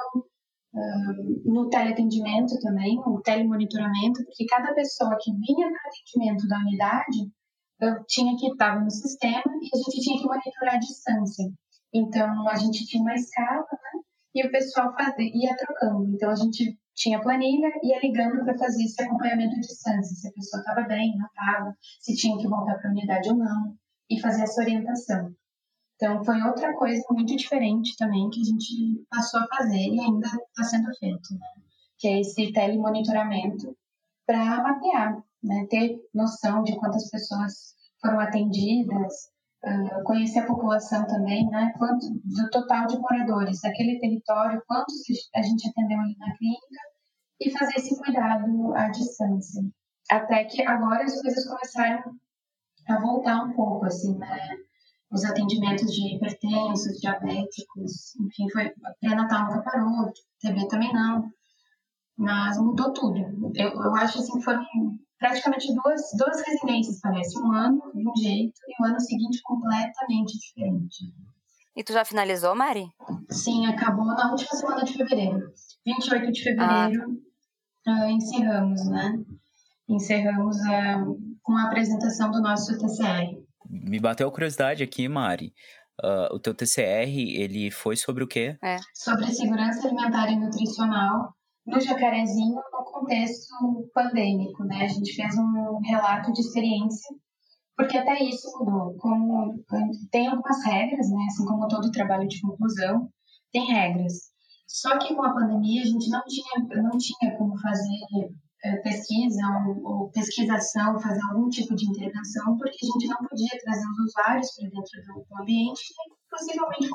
no 1.46 1.68
teleatendimento 1.70 2.60
também, 2.62 2.96
no 2.96 3.22
telemonitoramento, 3.22 4.24
porque 4.26 4.46
cada 4.46 4.74
pessoa 4.74 5.18
que 5.20 5.32
vinha 5.32 5.68
para 5.68 5.76
o 5.76 5.90
atendimento 5.90 6.48
da 6.48 6.60
unidade 6.60 7.32
eu 7.82 8.06
tinha 8.06 8.36
que 8.38 8.48
estar 8.48 8.84
no 8.84 8.92
sistema 8.92 9.42
e 9.62 9.70
a 9.74 9.78
gente 9.78 10.02
tinha 10.02 10.20
que 10.20 10.28
monitorar 10.28 10.76
a 10.76 10.80
distância. 10.80 11.46
Então, 11.94 12.48
a 12.48 12.56
gente 12.56 12.86
tinha 12.86 13.02
uma 13.02 13.16
escala, 13.16 13.66
né? 13.72 14.02
E 14.36 14.46
o 14.46 14.52
pessoal 14.52 14.94
fazia, 14.94 15.32
ia 15.34 15.56
trocando. 15.56 16.14
Então, 16.14 16.30
a 16.30 16.36
gente 16.36 16.78
tinha 16.94 17.22
planilha 17.22 17.72
e 17.82 17.90
ia 17.90 18.00
ligando 18.02 18.44
para 18.44 18.58
fazer 18.58 18.84
esse 18.84 19.02
acompanhamento 19.02 19.56
à 19.56 19.60
distância, 19.60 20.16
se 20.16 20.28
a 20.28 20.32
pessoa 20.34 20.60
estava 20.60 20.88
bem, 20.88 21.18
não 21.18 21.26
estava, 21.26 21.74
se 22.02 22.16
tinha 22.16 22.38
que 22.38 22.48
voltar 22.48 22.78
para 22.78 22.90
a 22.90 22.92
unidade 22.92 23.30
ou 23.30 23.38
não, 23.38 23.76
e 24.10 24.20
fazer 24.20 24.44
essa 24.44 24.62
orientação. 24.62 25.34
Então, 26.02 26.24
foi 26.24 26.42
outra 26.44 26.74
coisa 26.76 27.04
muito 27.12 27.36
diferente 27.36 27.98
também 27.98 28.30
que 28.30 28.40
a 28.40 28.44
gente 28.46 29.06
passou 29.10 29.42
a 29.42 29.48
fazer 29.48 29.76
e 29.76 30.00
ainda 30.00 30.28
está 30.28 30.64
sendo 30.64 30.88
feito, 30.98 31.34
né? 31.34 31.46
que 31.98 32.08
é 32.08 32.22
esse 32.22 32.54
telemonitoramento 32.54 33.76
para 34.26 34.64
mapear, 34.64 35.22
né? 35.44 35.68
ter 35.70 36.00
noção 36.14 36.64
de 36.64 36.80
quantas 36.80 37.10
pessoas 37.10 37.76
foram 38.02 38.18
atendidas, 38.18 39.14
uh, 39.66 40.04
conhecer 40.06 40.40
a 40.40 40.48
população 40.48 41.06
também, 41.06 41.46
né? 41.50 41.74
Quanto, 41.78 42.06
do 42.08 42.50
total 42.50 42.88
de 42.88 42.98
moradores 42.98 43.60
daquele 43.60 44.00
território, 44.00 44.64
quantos 44.66 45.04
a 45.36 45.42
gente 45.42 45.68
atendeu 45.68 46.00
ali 46.00 46.16
na 46.18 46.34
clínica 46.38 46.82
e 47.42 47.52
fazer 47.52 47.76
esse 47.76 48.02
cuidado 48.02 48.74
à 48.74 48.88
distância. 48.88 49.62
Até 50.10 50.46
que 50.46 50.62
agora 50.62 51.04
as 51.04 51.22
coisas 51.22 51.46
começaram 51.46 52.16
a 52.88 53.02
voltar 53.02 53.44
um 53.44 53.52
pouco, 53.52 53.86
assim, 53.86 54.18
né? 54.18 54.69
Os 55.12 55.24
atendimentos 55.26 55.92
de 55.92 56.16
hipertensos, 56.16 57.00
diabéticos, 57.00 58.16
enfim, 58.16 58.50
foi 58.52 58.72
pré-natal 59.02 59.46
nunca 59.46 59.62
parou, 59.62 60.12
TB 60.40 60.68
também 60.68 60.94
não, 60.94 61.32
mas 62.18 62.58
mudou 62.60 62.94
tudo. 62.94 63.18
Eu, 63.56 63.70
eu 63.70 63.96
acho 63.96 64.20
assim 64.20 64.38
que 64.38 64.44
foram 64.44 64.64
praticamente 65.18 65.74
duas, 65.74 66.02
duas 66.18 66.42
residências, 66.46 67.00
parece, 67.02 67.38
um 67.40 67.52
ano 67.52 67.92
de 67.94 68.08
um 68.08 68.16
jeito 68.16 68.60
e 68.68 68.84
o 68.84 68.86
ano 68.86 69.00
seguinte 69.00 69.42
completamente 69.44 70.38
diferente. 70.38 71.14
E 71.76 71.84
tu 71.84 71.94
já 71.94 72.04
finalizou, 72.04 72.56
Mari? 72.56 72.90
Sim, 73.30 73.66
acabou 73.66 74.06
na 74.06 74.32
última 74.32 74.52
semana 74.52 74.84
de 74.84 74.94
fevereiro. 74.94 75.52
28 75.86 76.32
de 76.32 76.44
fevereiro 76.44 77.22
ah. 77.88 78.06
uh, 78.06 78.10
encerramos, 78.10 78.86
né? 78.90 79.18
Encerramos 79.88 80.58
uh, 80.58 81.40
com 81.42 81.54
a 81.54 81.68
apresentação 81.68 82.32
do 82.32 82.42
nosso 82.42 82.78
TCR. 82.78 83.39
Me 83.70 84.00
bateu 84.00 84.28
a 84.28 84.32
curiosidade 84.32 84.84
aqui, 84.84 85.08
Mari. 85.08 85.54
Uh, 86.04 86.34
o 86.34 86.40
teu 86.40 86.56
TCR, 86.56 87.10
ele 87.10 87.70
foi 87.70 87.96
sobre 87.96 88.24
o 88.24 88.28
quê? 88.28 88.58
É. 88.64 88.78
Sobre 88.94 89.28
segurança 89.28 89.86
alimentar 89.86 90.32
e 90.32 90.36
nutricional 90.38 91.34
no 91.70 91.80
Jacarezinho 91.80 92.56
no 92.56 92.84
contexto 92.84 93.54
pandêmico, 93.94 94.64
né? 94.64 94.84
A 94.84 94.88
gente 94.88 95.14
fez 95.14 95.36
um 95.38 95.80
relato 95.82 96.32
de 96.34 96.42
experiência, 96.42 97.16
porque 97.78 97.98
até 97.98 98.24
isso 98.24 98.50
mudou. 98.58 98.96
Como 98.98 99.64
tem 100.12 100.28
algumas 100.28 100.66
regras, 100.66 101.10
né? 101.12 101.26
Assim 101.28 101.46
como 101.46 101.68
todo 101.68 101.92
trabalho 101.92 102.28
de 102.28 102.42
conclusão, 102.42 103.10
tem 103.52 103.66
regras. 103.66 104.14
Só 104.68 104.98
que 104.98 105.16
com 105.16 105.24
a 105.24 105.34
pandemia 105.34 105.82
a 105.82 105.86
gente 105.86 106.10
não 106.10 106.22
tinha, 106.26 106.82
não 106.82 106.98
tinha 106.98 107.38
como 107.38 107.60
fazer 107.60 108.00
é, 108.64 108.78
pesquisa 108.78 109.42
ou, 109.84 110.10
pesquisação, 110.12 111.00
fazer 111.00 111.22
algum 111.32 111.50
tipo 111.50 111.76
de 111.76 111.90
intervenção, 111.90 112.58
porque 112.58 112.78
a 112.84 112.86
gente 112.86 113.08
não 113.08 113.18
podia 113.28 113.60
trazer 113.64 113.88
os 113.88 114.00
usuários 114.00 114.52
para 114.56 114.70
dentro 114.70 115.26
do, 115.30 115.42
ambiente, 115.42 115.82
que 115.88 115.94
é 115.94 116.16
possivelmente 116.30 116.90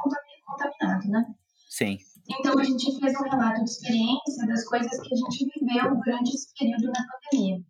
contaminado, 0.47 1.09
né? 1.09 1.25
Sim. 1.71 1.99
Então, 2.29 2.59
a 2.59 2.65
gente 2.65 2.99
fez 2.99 3.15
um 3.19 3.25
relato 3.25 3.65
de 3.65 3.71
experiência 3.71 4.47
das 4.47 4.65
coisas 4.65 4.91
que 4.91 5.15
a 5.15 5.17
gente 5.17 5.51
viveu 5.59 5.97
durante 5.97 6.35
esse 6.35 6.55
período 6.59 6.87
na 6.87 7.07
pandemia. 7.09 7.65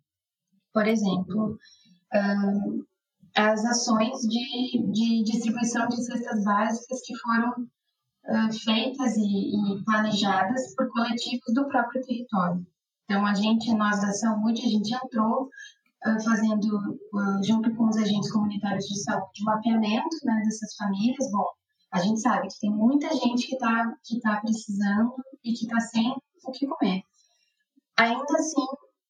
Por 0.73 0.87
exemplo, 0.87 1.57
uh, 2.13 2.85
as 3.35 3.65
ações 3.65 4.19
de, 4.21 4.91
de 4.91 5.23
distribuição 5.23 5.87
de 5.87 6.03
cestas 6.03 6.43
básicas 6.43 7.01
que 7.05 7.17
foram 7.17 7.51
uh, 7.51 8.53
feitas 8.63 9.17
e, 9.17 9.77
e, 9.79 9.83
planejadas 9.83 10.75
por 10.75 10.89
coletivos 10.89 11.53
do 11.53 11.67
próprio 11.67 12.01
território. 12.01 12.65
Então, 13.05 13.25
a 13.25 13.33
gente, 13.33 13.73
nós 13.73 14.01
da 14.01 14.11
saúde, 14.11 14.65
a 14.65 14.69
gente 14.69 14.93
entrou 14.93 15.43
uh, 15.43 16.23
fazendo, 16.23 16.99
junto 17.43 17.73
com 17.75 17.87
os 17.87 17.97
agentes 17.97 18.31
comunitários 18.31 18.85
de 18.85 19.03
saúde, 19.03 19.41
o 19.41 19.45
mapeamento 19.45 20.17
né, 20.23 20.41
dessas 20.43 20.75
famílias. 20.75 21.31
Bom, 21.31 21.47
a 21.91 21.99
gente 22.01 22.19
sabe 22.19 22.47
que 22.47 22.59
tem 22.59 22.71
muita 22.71 23.07
gente 23.13 23.47
que 23.47 23.53
está 23.53 23.93
que 24.03 24.19
tá 24.19 24.41
precisando 24.41 25.13
e 25.43 25.53
que 25.53 25.65
está 25.65 25.79
sem 25.79 26.11
o 26.45 26.51
que 26.51 26.67
comer. 26.67 27.03
Ainda 27.97 28.33
assim, 28.33 28.65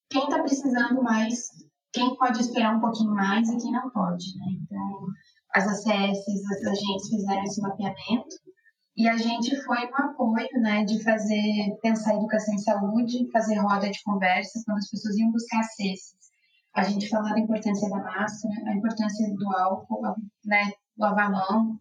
quem 0.10 0.24
está 0.24 0.42
precisando 0.44 1.02
mais 1.02 1.50
quem 1.96 2.14
pode 2.18 2.42
esperar 2.42 2.76
um 2.76 2.82
pouquinho 2.82 3.12
mais 3.12 3.48
e 3.50 3.58
quem 3.58 3.72
não 3.72 3.90
pode, 3.90 4.38
né? 4.38 4.46
Então, 4.62 5.08
as 5.54 5.66
ACS, 5.66 6.26
as 6.52 6.68
agentes 6.68 7.10
fizeram 7.10 7.44
esse 7.44 7.62
mapeamento 7.62 8.36
e 8.98 9.10
a 9.10 9.18
gente 9.18 9.56
foi 9.64 9.90
no 9.90 9.98
apoio, 9.98 10.62
né, 10.62 10.86
de 10.86 11.04
fazer, 11.04 11.78
pensar 11.82 12.16
educação 12.16 12.54
em 12.54 12.60
saúde, 12.60 13.30
fazer 13.32 13.56
roda 13.56 13.90
de 13.90 14.02
conversa 14.04 14.62
quando 14.66 14.78
as 14.78 14.90
pessoas 14.90 15.18
iam 15.18 15.32
buscar 15.32 15.64
cestas. 15.64 16.26
A 16.74 16.84
gente 16.84 17.10
falou 17.10 17.30
da 17.30 17.40
importância 17.40 17.90
da 17.90 17.98
máscara, 17.98 18.54
a 18.68 18.74
importância 18.74 19.34
do 19.34 19.58
álcool, 19.58 20.16
né, 20.46 20.72
lavar 20.98 21.28
a 21.28 21.30
mão, 21.30 21.80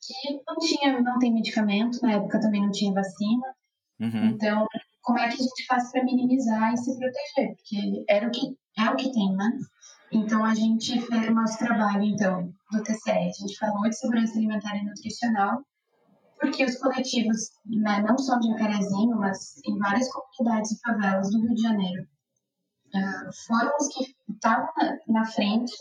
que 0.00 0.40
não 0.46 0.56
tinha, 0.56 1.00
não 1.00 1.18
tem 1.18 1.32
medicamento, 1.32 2.00
na 2.02 2.12
época 2.12 2.40
também 2.40 2.62
não 2.62 2.70
tinha 2.70 2.92
vacina. 2.92 3.54
Uhum. 3.98 4.26
Então, 4.26 4.66
como 5.02 5.18
é 5.18 5.28
que 5.28 5.34
a 5.34 5.36
gente 5.38 5.66
faz 5.66 5.90
para 5.90 6.04
minimizar 6.04 6.72
e 6.74 6.76
se 6.76 6.98
proteger? 6.98 7.56
Porque 7.56 8.04
era 8.08 8.28
o 8.28 8.30
que 8.30 8.56
é 8.78 8.90
o 8.90 8.96
que 8.96 9.12
tem, 9.12 9.34
né? 9.34 9.50
Então 10.12 10.44
a 10.44 10.54
gente 10.54 11.00
fez 11.00 11.28
o 11.28 11.34
nosso 11.34 11.58
trabalho 11.58 12.02
então 12.02 12.52
do 12.72 12.82
TCE, 12.82 13.10
a 13.10 13.32
gente 13.32 13.56
falou 13.58 13.82
de 13.82 13.96
segurança 13.96 14.36
alimentar 14.36 14.76
e 14.76 14.84
nutricional, 14.84 15.62
porque 16.40 16.64
os 16.64 16.76
coletivos, 16.76 17.50
né, 17.66 18.02
não 18.02 18.16
só 18.18 18.38
de 18.38 18.48
Jacarezinho, 18.48 19.16
mas 19.16 19.60
em 19.64 19.78
várias 19.78 20.08
comunidades 20.10 20.72
e 20.72 20.80
favelas 20.80 21.30
do 21.30 21.40
Rio 21.40 21.54
de 21.54 21.62
Janeiro, 21.62 22.02
uh, 22.02 23.46
foram 23.46 23.72
os 23.78 23.88
que 23.88 24.14
estavam 24.32 24.68
na, 24.76 24.98
na, 25.20 25.24
frente 25.26 25.72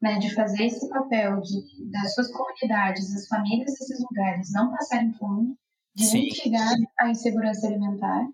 né, 0.00 0.18
de 0.18 0.34
fazer 0.34 0.64
esse 0.64 0.88
papel 0.88 1.40
de 1.40 1.90
das 1.90 2.14
suas 2.14 2.32
comunidades, 2.32 3.12
das 3.12 3.28
famílias 3.28 3.72
desses 3.72 4.00
lugares 4.00 4.52
não 4.52 4.70
passarem 4.70 5.12
fome, 5.14 5.56
de 5.94 6.04
Sim. 6.04 6.22
mitigar 6.22 6.74
a 6.98 7.10
insegurança 7.10 7.66
alimentar 7.66 8.26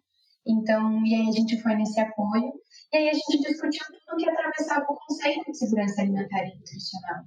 então, 0.46 1.04
e 1.06 1.14
aí 1.14 1.28
a 1.28 1.32
gente 1.32 1.60
foi 1.62 1.74
nesse 1.76 2.00
apoio, 2.00 2.52
e 2.92 2.96
aí 2.96 3.08
a 3.08 3.14
gente 3.14 3.38
discutiu 3.48 3.84
tudo 3.86 4.16
que 4.16 4.28
atravessava 4.28 4.84
o 4.88 4.96
conceito 4.96 5.50
de 5.50 5.56
segurança 5.56 6.02
alimentar 6.02 6.44
e 6.44 6.56
nutricional, 6.56 7.24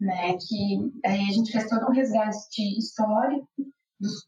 né? 0.00 0.36
Que 0.36 0.92
aí 1.04 1.20
a 1.28 1.32
gente 1.32 1.52
fez 1.52 1.68
todo 1.68 1.86
um 1.86 1.92
resgate 1.92 2.78
histórico 2.78 3.48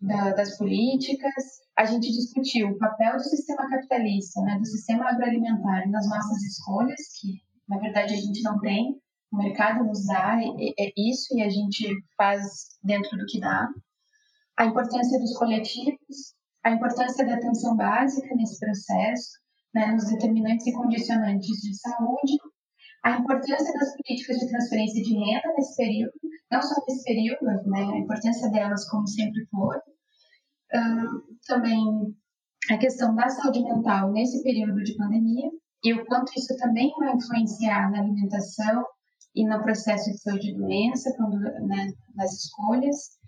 da, 0.01 0.33
das 0.33 0.57
políticas, 0.59 1.33
a 1.77 1.85
gente 1.85 2.11
discutiu 2.11 2.69
o 2.69 2.79
papel 2.79 3.17
do 3.17 3.23
sistema 3.23 3.69
capitalista, 3.69 4.41
né? 4.43 4.59
Do 4.59 4.67
sistema 4.67 5.09
agroalimentar 5.09 5.89
nas 5.91 6.09
nossas 6.09 6.43
escolhas, 6.43 7.01
que 7.21 7.41
na 7.69 7.79
verdade 7.79 8.15
a 8.15 8.17
gente 8.17 8.43
não 8.43 8.59
tem, 8.59 9.01
o 9.33 9.37
mercado 9.39 9.85
nos 9.85 10.07
dá 10.07 10.39
é 10.79 10.93
isso 10.97 11.37
e 11.39 11.43
a 11.43 11.49
gente 11.49 11.87
faz 12.17 12.43
dentro 12.83 13.17
do 13.17 13.27
que 13.27 13.39
dá. 13.39 13.69
A 14.59 14.67
importância 14.67 15.19
dos 15.19 15.39
coletivos, 15.39 16.35
a 16.65 16.73
importância 16.73 17.25
da 17.25 17.35
atenção 17.35 17.77
básica 17.77 18.35
nesse 18.35 18.59
processo, 18.59 19.39
né, 19.73 19.87
nos 19.93 20.11
determinantes 20.11 20.67
e 20.67 20.73
condicionantes 20.73 21.61
de 21.61 21.75
saúde, 21.79 22.37
a 23.05 23.13
importância 23.13 23.73
das 23.79 23.97
políticas 23.97 24.39
de 24.39 24.49
transferência 24.49 25.03
de 25.03 25.15
renda 25.15 25.55
nesse 25.57 25.77
período, 25.77 26.13
não 26.51 26.63
só 26.63 26.75
nesse 26.87 27.05
período, 27.05 27.45
né, 27.69 27.83
a 27.83 27.99
importância 27.99 28.51
delas 28.51 28.89
como 28.89 29.07
sempre 29.07 29.47
for, 29.47 29.77
uh, 29.77 31.37
também 31.47 32.15
a 32.71 32.79
questão 32.79 33.15
da 33.15 33.29
saúde 33.29 33.63
mental 33.63 34.11
nesse 34.13 34.43
período 34.43 34.83
de 34.83 34.97
pandemia 34.97 35.51
e 35.83 35.95
o 35.95 36.05
quanto 36.07 36.33
isso 36.37 36.55
também 36.57 36.93
vai 36.99 37.15
influenciar 37.15 37.91
na 37.91 38.01
alimentação 38.01 38.85
e 39.35 39.47
no 39.47 39.63
processo 39.63 40.11
de 40.11 40.19
saúde 40.19 40.51
e 40.51 40.57
doença, 40.57 41.15
quando, 41.17 41.39
né, 41.39 41.93
nas 42.17 42.33
escolhas, 42.33 43.19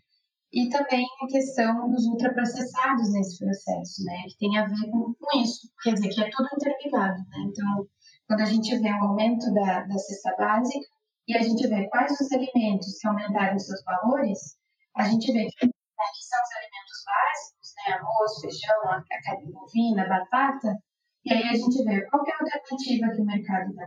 e 0.52 0.68
também 0.68 1.06
a 1.22 1.26
questão 1.28 1.88
dos 1.90 2.06
ultraprocessados 2.06 3.12
nesse 3.12 3.38
processo, 3.38 4.04
né, 4.04 4.24
que 4.28 4.38
tem 4.38 4.58
a 4.58 4.66
ver 4.66 4.90
com, 4.90 5.14
com 5.18 5.40
isso, 5.40 5.70
quer 5.82 5.94
dizer, 5.94 6.08
que 6.08 6.22
é 6.22 6.28
tudo 6.30 6.48
interligado, 6.54 7.18
né, 7.18 7.38
então, 7.46 7.86
quando 8.26 8.40
a 8.40 8.46
gente 8.46 8.76
vê 8.78 8.90
o 8.90 9.04
aumento 9.04 9.52
da, 9.54 9.82
da 9.84 9.98
cesta 9.98 10.34
básica 10.36 10.86
e 11.28 11.36
a 11.36 11.42
gente 11.42 11.66
vê 11.68 11.88
quais 11.88 12.12
os 12.20 12.32
alimentos 12.32 12.98
que 12.98 13.08
aumentaram 13.08 13.58
seus 13.58 13.82
valores, 13.84 14.56
a 14.96 15.04
gente 15.04 15.32
vê 15.32 15.46
que, 15.46 15.66
né, 15.66 15.72
que 16.14 16.24
são 16.24 16.38
os 16.42 16.56
alimentos 16.56 17.04
básicos, 17.06 17.72
né, 17.76 17.94
arroz, 17.94 18.40
feijão, 18.40 18.90
a, 18.90 18.96
a 18.98 19.22
carne 19.22 19.52
bovina, 19.52 20.08
batata, 20.08 20.76
e 21.24 21.32
aí 21.32 21.48
a 21.48 21.54
gente 21.54 21.84
vê 21.84 22.04
qual 22.06 22.24
é 22.26 22.30
a 22.30 22.38
alternativa 22.40 23.14
que 23.14 23.22
o 23.22 23.24
mercado 23.24 23.74
dá. 23.74 23.86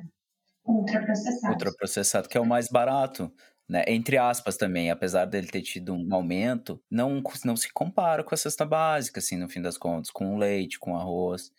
Ultraprocessado. 0.66 1.54
Ultraprocessado, 1.54 2.30
que 2.30 2.38
é 2.38 2.42
o 2.42 2.46
mais 2.46 2.70
barato 2.70 3.32
né? 3.68 3.84
Entre 3.88 4.18
aspas 4.18 4.58
também, 4.58 4.92
apesar 4.92 5.26
dele 5.26 5.48
ter 5.48 5.62
tido 5.62 5.94
um 5.94 6.14
aumento, 6.14 6.80
não, 6.90 7.22
não 7.44 7.56
se 7.56 7.72
compara 7.74 8.24
com 8.24 8.34
a 8.34 8.38
cesta 8.38 8.66
básica, 8.66 9.20
assim, 9.20 9.38
no 9.38 9.50
fim 9.50 9.62
das 9.62 9.78
contas, 9.78 10.12
com 10.12 10.36
o 10.36 10.38
leite, 10.38 10.80
com 10.80 10.94
o 10.94 10.98
arroz, 10.98 11.52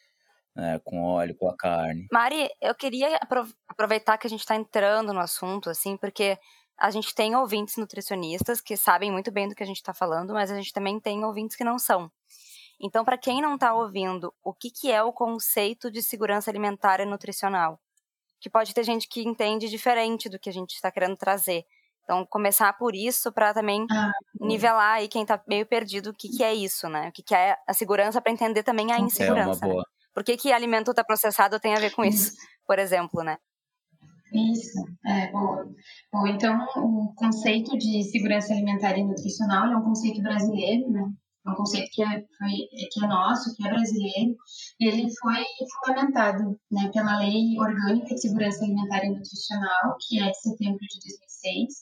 né? 0.56 0.80
com 0.84 1.02
óleo, 1.02 1.36
com 1.36 1.48
a 1.48 1.56
carne. 1.56 2.06
Mari, 2.10 2.48
eu 2.60 2.74
queria 2.74 3.18
aproveitar 3.68 4.16
que 4.18 4.26
a 4.26 4.30
gente 4.30 4.40
está 4.40 4.56
entrando 4.56 5.12
no 5.12 5.20
assunto, 5.20 5.68
assim, 5.68 5.96
porque 5.96 6.38
a 6.78 6.90
gente 6.90 7.14
tem 7.14 7.36
ouvintes 7.36 7.76
nutricionistas 7.76 8.60
que 8.60 8.76
sabem 8.76 9.12
muito 9.12 9.30
bem 9.30 9.48
do 9.48 9.54
que 9.54 9.62
a 9.62 9.66
gente 9.66 9.76
está 9.76 9.94
falando, 9.94 10.32
mas 10.32 10.50
a 10.50 10.56
gente 10.56 10.72
também 10.72 10.98
tem 10.98 11.24
ouvintes 11.24 11.56
que 11.56 11.64
não 11.64 11.78
são. 11.78 12.10
Então, 12.80 13.04
para 13.04 13.16
quem 13.16 13.40
não 13.40 13.54
está 13.54 13.74
ouvindo, 13.74 14.34
o 14.42 14.52
que, 14.52 14.70
que 14.70 14.90
é 14.90 15.02
o 15.02 15.12
conceito 15.12 15.90
de 15.90 16.02
segurança 16.02 16.50
alimentar 16.50 17.00
e 17.00 17.06
nutricional? 17.06 17.80
Que 18.38 18.50
pode 18.50 18.74
ter 18.74 18.84
gente 18.84 19.08
que 19.08 19.22
entende 19.22 19.68
diferente 19.68 20.28
do 20.28 20.38
que 20.38 20.50
a 20.50 20.52
gente 20.52 20.74
está 20.74 20.90
querendo 20.90 21.16
trazer. 21.16 21.64
Então, 22.04 22.24
começar 22.26 22.72
por 22.74 22.94
isso 22.94 23.32
para 23.32 23.52
também 23.54 23.86
ah, 23.90 24.12
nivelar 24.38 24.96
aí 24.96 25.08
quem 25.08 25.22
está 25.22 25.42
meio 25.48 25.66
perdido 25.66 26.10
o 26.10 26.14
que, 26.14 26.28
que 26.28 26.44
é 26.44 26.54
isso, 26.54 26.88
né? 26.88 27.08
O 27.08 27.12
que, 27.12 27.22
que 27.22 27.34
é 27.34 27.56
a 27.66 27.72
segurança 27.72 28.20
para 28.20 28.30
entender 28.30 28.62
também 28.62 28.92
a 28.92 29.00
insegurança. 29.00 29.64
É 29.64 29.66
uma 29.66 29.74
boa. 29.74 29.82
Né? 29.82 29.95
Por 30.16 30.24
que, 30.24 30.34
que 30.34 30.50
alimento 30.50 30.88
ultraprocessado 30.88 31.60
tem 31.60 31.74
a 31.74 31.78
ver 31.78 31.94
com 31.94 32.02
isso, 32.02 32.32
por 32.66 32.78
exemplo, 32.78 33.22
né? 33.22 33.36
Isso, 34.32 34.82
é, 35.04 35.30
boa. 35.30 35.68
Bom, 36.10 36.26
então, 36.26 36.58
o 36.76 37.12
conceito 37.14 37.76
de 37.76 38.02
segurança 38.02 38.54
alimentar 38.54 38.96
e 38.96 39.04
nutricional 39.04 39.70
é 39.70 39.76
um 39.76 39.82
conceito 39.82 40.22
brasileiro, 40.22 40.90
né? 40.90 41.04
É 41.46 41.50
um 41.50 41.54
conceito 41.54 41.90
que 41.92 42.02
é, 42.02 42.06
foi, 42.06 42.50
que 42.90 43.04
é 43.04 43.06
nosso, 43.06 43.54
que 43.54 43.66
é 43.68 43.70
brasileiro, 43.70 44.34
e 44.80 44.88
ele 44.88 45.06
foi 45.20 45.44
fundamentado 45.84 46.58
né, 46.72 46.90
pela 46.94 47.18
Lei 47.18 47.54
Orgânica 47.58 48.14
de 48.14 48.20
Segurança 48.22 48.64
Alimentar 48.64 49.04
e 49.04 49.10
Nutricional, 49.10 49.98
que 50.00 50.18
é 50.18 50.30
de 50.30 50.40
setembro 50.40 50.80
de 50.80 50.98
2006, 50.98 51.74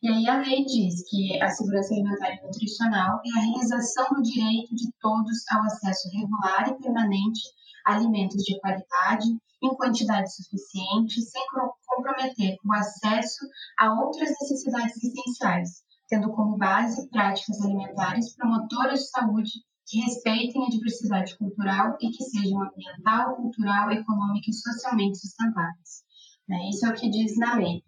e 0.00 0.08
aí 0.08 0.28
a 0.28 0.38
lei 0.38 0.64
diz 0.64 1.02
que 1.08 1.42
a 1.42 1.48
segurança 1.48 1.92
alimentar 1.92 2.32
e 2.32 2.46
nutricional 2.46 3.20
é 3.26 3.38
a 3.38 3.42
realização 3.42 4.06
do 4.14 4.22
direito 4.22 4.72
de 4.76 4.92
todos 5.00 5.38
ao 5.50 5.62
acesso 5.64 6.08
regular 6.16 6.68
e 6.68 6.78
permanente 6.80 7.40
a 7.84 7.94
alimentos 7.96 8.44
de 8.44 8.60
qualidade, 8.60 9.26
em 9.60 9.74
quantidade 9.74 10.32
suficiente, 10.32 11.20
sem 11.20 11.42
comprometer 11.84 12.56
o 12.64 12.72
acesso 12.74 13.44
a 13.76 13.92
outras 13.92 14.30
necessidades 14.40 15.02
essenciais, 15.02 15.82
tendo 16.08 16.30
como 16.30 16.56
base 16.56 17.08
práticas 17.10 17.60
alimentares 17.60 18.36
promotoras 18.36 19.00
de 19.00 19.08
saúde 19.08 19.50
que 19.84 20.00
respeitem 20.00 20.64
a 20.64 20.68
diversidade 20.68 21.36
cultural 21.36 21.96
e 22.00 22.10
que 22.10 22.22
sejam 22.22 22.62
ambiental, 22.62 23.34
cultural, 23.34 23.90
econômica 23.90 24.48
e 24.48 24.54
socialmente 24.54 25.18
sustentáveis. 25.18 26.04
Né? 26.48 26.68
Isso 26.68 26.86
é 26.86 26.90
o 26.90 26.94
que 26.94 27.10
diz 27.10 27.36
na 27.36 27.56
lei. 27.56 27.82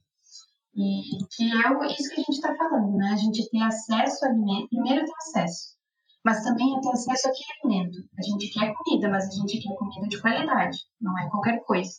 E 0.74 1.02
que 1.36 1.44
é 1.44 1.86
isso 1.92 2.14
que 2.14 2.20
a 2.20 2.24
gente 2.24 2.36
está 2.36 2.54
falando, 2.54 2.96
né? 2.96 3.10
A 3.12 3.16
gente 3.16 3.48
tem 3.50 3.62
acesso 3.62 4.24
a 4.24 4.28
alimento, 4.28 4.68
primeiro 4.68 5.04
tem 5.04 5.14
acesso, 5.16 5.76
mas 6.24 6.44
também 6.44 6.80
ter 6.80 6.90
acesso 6.90 7.28
a 7.28 7.32
que 7.32 7.44
alimento? 7.64 7.98
A 8.18 8.22
gente 8.22 8.52
quer 8.52 8.72
comida, 8.72 9.08
mas 9.08 9.26
a 9.26 9.30
gente 9.30 9.60
quer 9.60 9.74
comida 9.74 10.08
de 10.08 10.20
qualidade, 10.20 10.78
não 11.00 11.18
é 11.18 11.28
qualquer 11.28 11.60
coisa. 11.64 11.92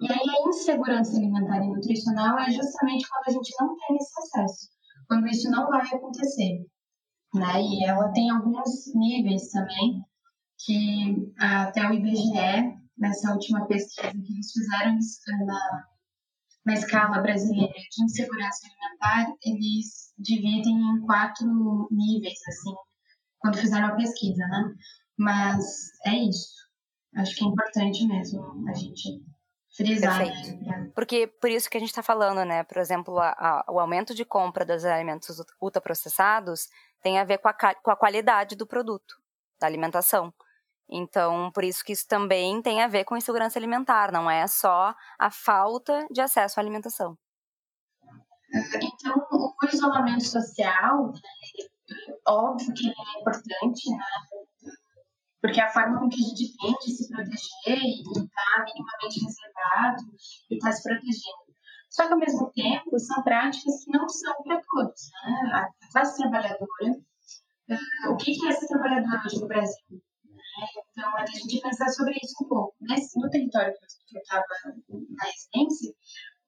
E 0.00 0.12
aí 0.12 0.18
a 0.18 0.48
insegurança 0.48 1.16
alimentar 1.16 1.64
e 1.64 1.68
nutricional 1.68 2.38
é 2.38 2.50
justamente 2.50 3.08
quando 3.08 3.28
a 3.28 3.32
gente 3.32 3.54
não 3.60 3.76
tem 3.76 3.96
esse 3.96 4.12
acesso, 4.18 4.68
quando 5.08 5.26
isso 5.28 5.50
não 5.50 5.68
vai 5.68 5.86
acontecer. 5.86 6.66
Né? 7.34 7.62
E 7.62 7.84
ela 7.84 8.12
tem 8.12 8.30
alguns 8.30 8.94
níveis 8.94 9.50
também, 9.50 10.02
que 10.58 11.32
até 11.38 11.88
o 11.88 11.92
IBGE 11.92 12.84
nessa 12.98 13.32
última 13.32 13.66
pesquisa 13.66 14.10
que 14.10 14.32
eles 14.32 14.52
fizeram 14.52 14.98
na, 15.46 15.84
na 16.64 16.74
escala 16.74 17.20
brasileira 17.20 17.72
de 17.72 18.04
insegurança 18.04 18.66
alimentar, 18.66 19.34
eles 19.44 20.12
dividem 20.18 20.74
em 20.74 21.00
quatro 21.06 21.88
níveis, 21.90 22.38
assim, 22.48 22.74
quando 23.38 23.58
fizeram 23.58 23.88
a 23.88 23.96
pesquisa, 23.96 24.46
né? 24.46 24.74
Mas 25.18 25.64
é 26.06 26.14
isso. 26.14 26.54
Acho 27.16 27.36
que 27.36 27.44
é 27.44 27.48
importante 27.48 28.06
mesmo 28.06 28.68
a 28.68 28.72
gente 28.72 29.22
frisar. 29.76 30.18
Perfeito. 30.18 30.64
Né? 30.64 30.90
Porque 30.94 31.26
por 31.26 31.50
isso 31.50 31.68
que 31.68 31.76
a 31.76 31.80
gente 31.80 31.90
está 31.90 32.02
falando, 32.02 32.44
né? 32.44 32.64
Por 32.64 32.78
exemplo, 32.78 33.18
a, 33.18 33.30
a, 33.30 33.72
o 33.72 33.78
aumento 33.78 34.14
de 34.14 34.24
compra 34.24 34.64
dos 34.64 34.84
alimentos 34.84 35.36
ultraprocessados 35.60 36.68
tem 37.02 37.18
a 37.18 37.24
ver 37.24 37.38
com 37.38 37.48
a, 37.48 37.54
com 37.54 37.90
a 37.90 37.96
qualidade 37.96 38.56
do 38.56 38.66
produto, 38.66 39.14
da 39.60 39.66
alimentação. 39.66 40.32
Então, 40.96 41.50
por 41.50 41.64
isso 41.64 41.84
que 41.84 41.92
isso 41.92 42.06
também 42.06 42.62
tem 42.62 42.80
a 42.80 42.86
ver 42.86 43.04
com 43.04 43.16
insegurança 43.16 43.58
alimentar, 43.58 44.12
não 44.12 44.30
é 44.30 44.46
só 44.46 44.94
a 45.18 45.28
falta 45.28 46.06
de 46.08 46.20
acesso 46.20 46.60
à 46.60 46.62
alimentação. 46.62 47.18
Então, 48.76 49.16
o 49.32 49.66
isolamento 49.66 50.24
social, 50.24 51.12
óbvio 52.28 52.72
que 52.74 52.86
é 52.86 53.20
importante, 53.20 53.90
né? 53.90 54.72
Porque 55.42 55.60
a 55.60 55.68
forma 55.68 55.98
com 55.98 56.08
que 56.08 56.14
a 56.14 56.28
gente 56.28 56.56
tem 56.56 56.72
de 56.72 56.92
se 56.92 57.08
proteger 57.08 57.82
e 57.82 58.00
estar 58.00 58.54
tá 58.56 58.64
minimamente 58.64 59.24
reservado 59.24 60.02
e 60.48 60.54
estar 60.54 60.70
tá 60.70 60.76
se 60.76 60.82
protegendo. 60.84 61.44
Só 61.90 62.06
que, 62.06 62.12
ao 62.12 62.18
mesmo 62.20 62.52
tempo, 62.52 62.98
são 63.00 63.20
práticas 63.24 63.84
que 63.84 63.90
não 63.90 64.08
são 64.08 64.34
para 64.44 64.60
todos. 64.62 65.10
Né? 65.26 65.50
A 65.54 65.92
classe 65.92 66.16
trabalhadora, 66.18 66.92
uh, 67.70 68.12
o 68.12 68.16
que 68.16 68.46
é 68.46 68.52
ser 68.52 68.68
trabalhador 68.68 69.20
hoje 69.26 69.40
no 69.40 69.48
Brasil? 69.48 70.00
Então, 70.90 71.18
é 71.18 71.22
a 71.22 71.26
gente 71.26 71.60
pensar 71.60 71.88
sobre 71.88 72.14
isso 72.22 72.44
um 72.44 72.48
pouco. 72.48 72.74
Nesse, 72.80 73.18
no 73.18 73.28
território 73.28 73.74
que 74.06 74.16
eu 74.16 74.22
estava 74.22 74.44
na 74.88 75.24
residência, 75.24 75.92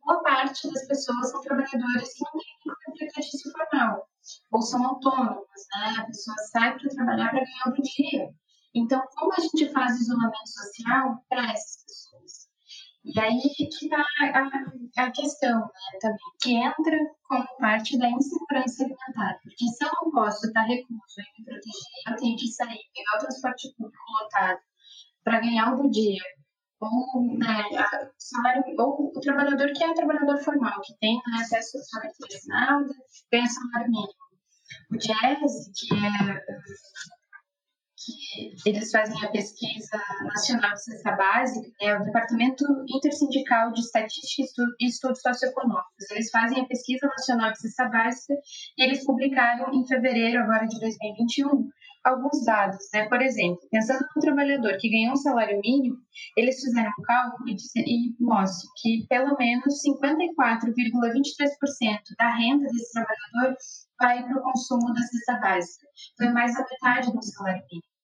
boa 0.04 0.22
parte 0.22 0.70
das 0.72 0.86
pessoas 0.86 1.30
são 1.30 1.40
trabalhadoras 1.40 2.12
que 2.12 2.24
não 2.24 2.32
têm 2.32 2.54
nenhum 2.64 2.94
empregatício 2.94 3.52
formal, 3.52 4.08
ou 4.52 4.62
são 4.62 4.86
autônomas, 4.86 5.66
né? 5.74 5.96
A 5.98 6.06
pessoa 6.06 6.36
sai 6.52 6.78
para 6.78 6.88
trabalhar 6.88 7.30
para 7.30 7.44
ganhar 7.44 7.68
o 7.68 7.82
dia. 7.82 8.30
Então, 8.74 9.02
como 9.16 9.32
a 9.32 9.40
gente 9.40 9.72
faz 9.72 10.00
isolamento 10.00 10.48
social 10.48 11.24
para 11.28 11.50
essas 11.50 11.82
pessoas? 11.82 12.05
E 13.06 13.20
aí 13.20 13.40
que 13.40 13.64
está 13.64 14.04
a, 14.20 15.04
a, 15.04 15.10
questão 15.12 15.60
né, 15.60 15.98
também, 16.00 16.18
que 16.42 16.56
entra 16.56 16.98
como 17.28 17.46
parte 17.58 17.96
da 17.98 18.10
insegurança 18.10 18.82
alimentar. 18.82 19.38
Porque 19.44 19.68
se 19.68 19.84
eu 19.84 19.90
não 20.02 20.10
posso 20.10 20.44
estar 20.46 20.62
recluso 20.62 21.14
e 21.18 21.38
me 21.38 21.44
proteger, 21.44 22.02
eu 22.08 22.16
tenho 22.16 22.36
que 22.36 22.48
sair, 22.48 22.80
pegar 22.92 23.16
o 23.16 23.20
transporte 23.20 23.72
público 23.76 24.02
lotado 24.20 24.58
para 25.22 25.40
ganhar 25.40 25.72
o 25.74 25.88
dia, 25.88 26.20
ou, 26.80 27.38
né, 27.38 27.62
salário, 28.18 28.64
ou 28.76 29.12
o 29.16 29.20
trabalhador 29.20 29.72
que 29.72 29.84
é 29.84 29.88
um 29.88 29.94
trabalhador 29.94 30.38
formal, 30.38 30.80
que 30.82 30.98
tem 30.98 31.14
né, 31.14 31.38
acesso 31.40 31.78
ao 31.78 31.84
salário 31.84 32.12
nada, 32.48 32.94
ganha 33.30 33.46
salário 33.46 33.90
mínimo. 33.90 34.26
O 34.90 34.96
jazz, 34.96 35.70
que 35.76 35.94
é 35.94 36.44
que 38.06 38.68
eles 38.68 38.90
fazem 38.90 39.24
a 39.24 39.30
pesquisa 39.30 39.98
nacional 40.24 40.72
de 40.72 40.84
cesta 40.84 41.12
básica, 41.12 41.68
é 41.80 41.96
o 41.96 42.02
Departamento 42.02 42.64
Intersindical 42.88 43.72
de 43.72 43.80
Estatística 43.80 44.62
e 44.80 44.86
Estudos 44.86 45.20
Socioeconômicos. 45.20 46.10
Eles 46.10 46.30
fazem 46.30 46.60
a 46.60 46.66
pesquisa 46.66 47.06
nacional 47.06 47.52
de 47.52 47.60
cesta 47.60 47.88
básica 47.88 48.34
e 48.78 48.84
eles 48.84 49.04
publicaram 49.04 49.72
em 49.74 49.86
fevereiro 49.86 50.42
agora 50.42 50.66
de 50.66 50.80
2021 50.80 51.68
alguns 52.06 52.44
dados, 52.44 52.88
né? 52.94 53.08
Por 53.08 53.20
exemplo, 53.20 53.58
pensando 53.70 54.06
no 54.14 54.22
trabalhador 54.22 54.76
que 54.78 54.88
ganhou 54.88 55.14
um 55.14 55.16
salário 55.16 55.60
mínimo, 55.60 55.96
eles 56.36 56.60
fizeram 56.60 56.92
um 56.98 57.02
cálculo 57.02 57.48
e 57.48 57.56
mostram 58.20 58.70
que 58.80 59.04
pelo 59.08 59.36
menos 59.36 59.82
54,23% 59.82 62.14
da 62.16 62.30
renda 62.30 62.68
desse 62.68 62.92
trabalhador 62.92 63.56
vai 63.98 64.22
para 64.22 64.38
o 64.38 64.42
consumo 64.42 64.94
da 64.94 65.02
cesta 65.02 65.40
básica. 65.40 65.88
Então, 66.14 66.28
é 66.28 66.32
mais 66.32 66.54
da 66.54 66.60
metade 66.60 67.12
do 67.12 67.20
salário 67.22 67.64
mínimo. 67.70 67.95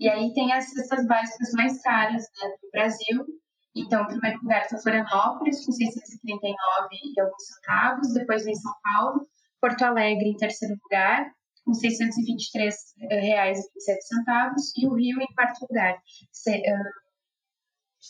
E 0.00 0.08
aí 0.08 0.32
tem 0.32 0.52
as 0.52 0.70
cestas 0.70 1.06
básicas 1.06 1.52
mais 1.52 1.82
caras 1.82 2.22
né, 2.22 2.48
do 2.62 2.70
Brasil. 2.70 3.26
Então, 3.74 4.02
em 4.02 4.06
primeiro 4.06 4.40
lugar 4.42 4.62
está 4.62 4.78
Florianópolis, 4.78 5.64
com 5.64 5.72
639 5.72 6.56
e 6.92 7.20
alguns 7.20 7.46
centavos. 7.46 8.14
Depois 8.14 8.44
vem 8.44 8.54
São 8.54 8.72
Paulo. 8.82 9.26
Porto 9.60 9.82
Alegre, 9.82 10.28
em 10.28 10.36
terceiro 10.36 10.76
lugar, 10.84 11.32
com 11.64 11.72
R$ 11.72 11.78
623,27. 11.78 14.54
E 14.76 14.86
o 14.86 14.94
Rio, 14.94 15.20
em 15.20 15.26
quarto 15.34 15.66
lugar, 15.68 16.00
se, 16.30 16.56
uh, 16.56 16.92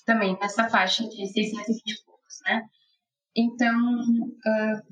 também 0.04 0.36
nessa 0.40 0.68
faixa 0.68 1.08
de 1.08 1.26
620 1.26 1.90
e 1.90 2.04
poucos, 2.04 2.38
né? 2.44 2.68
Então, 3.34 3.80
uh, 3.80 4.82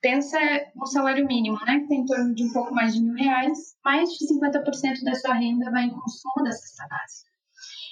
pensa 0.00 0.38
no 0.74 0.86
salário 0.86 1.26
mínimo, 1.26 1.58
né, 1.66 1.80
que 1.80 1.88
tem 1.88 2.00
em 2.00 2.06
torno 2.06 2.34
de 2.34 2.44
um 2.44 2.52
pouco 2.52 2.74
mais 2.74 2.94
de 2.94 3.02
mil 3.02 3.14
reais, 3.14 3.76
mais 3.84 4.08
de 4.10 4.26
50% 4.26 5.04
da 5.04 5.14
sua 5.14 5.34
renda 5.34 5.70
vai 5.70 5.84
em 5.84 5.90
consumo 5.90 6.44
da 6.44 6.52
cesta 6.52 6.86
básica. 6.88 7.30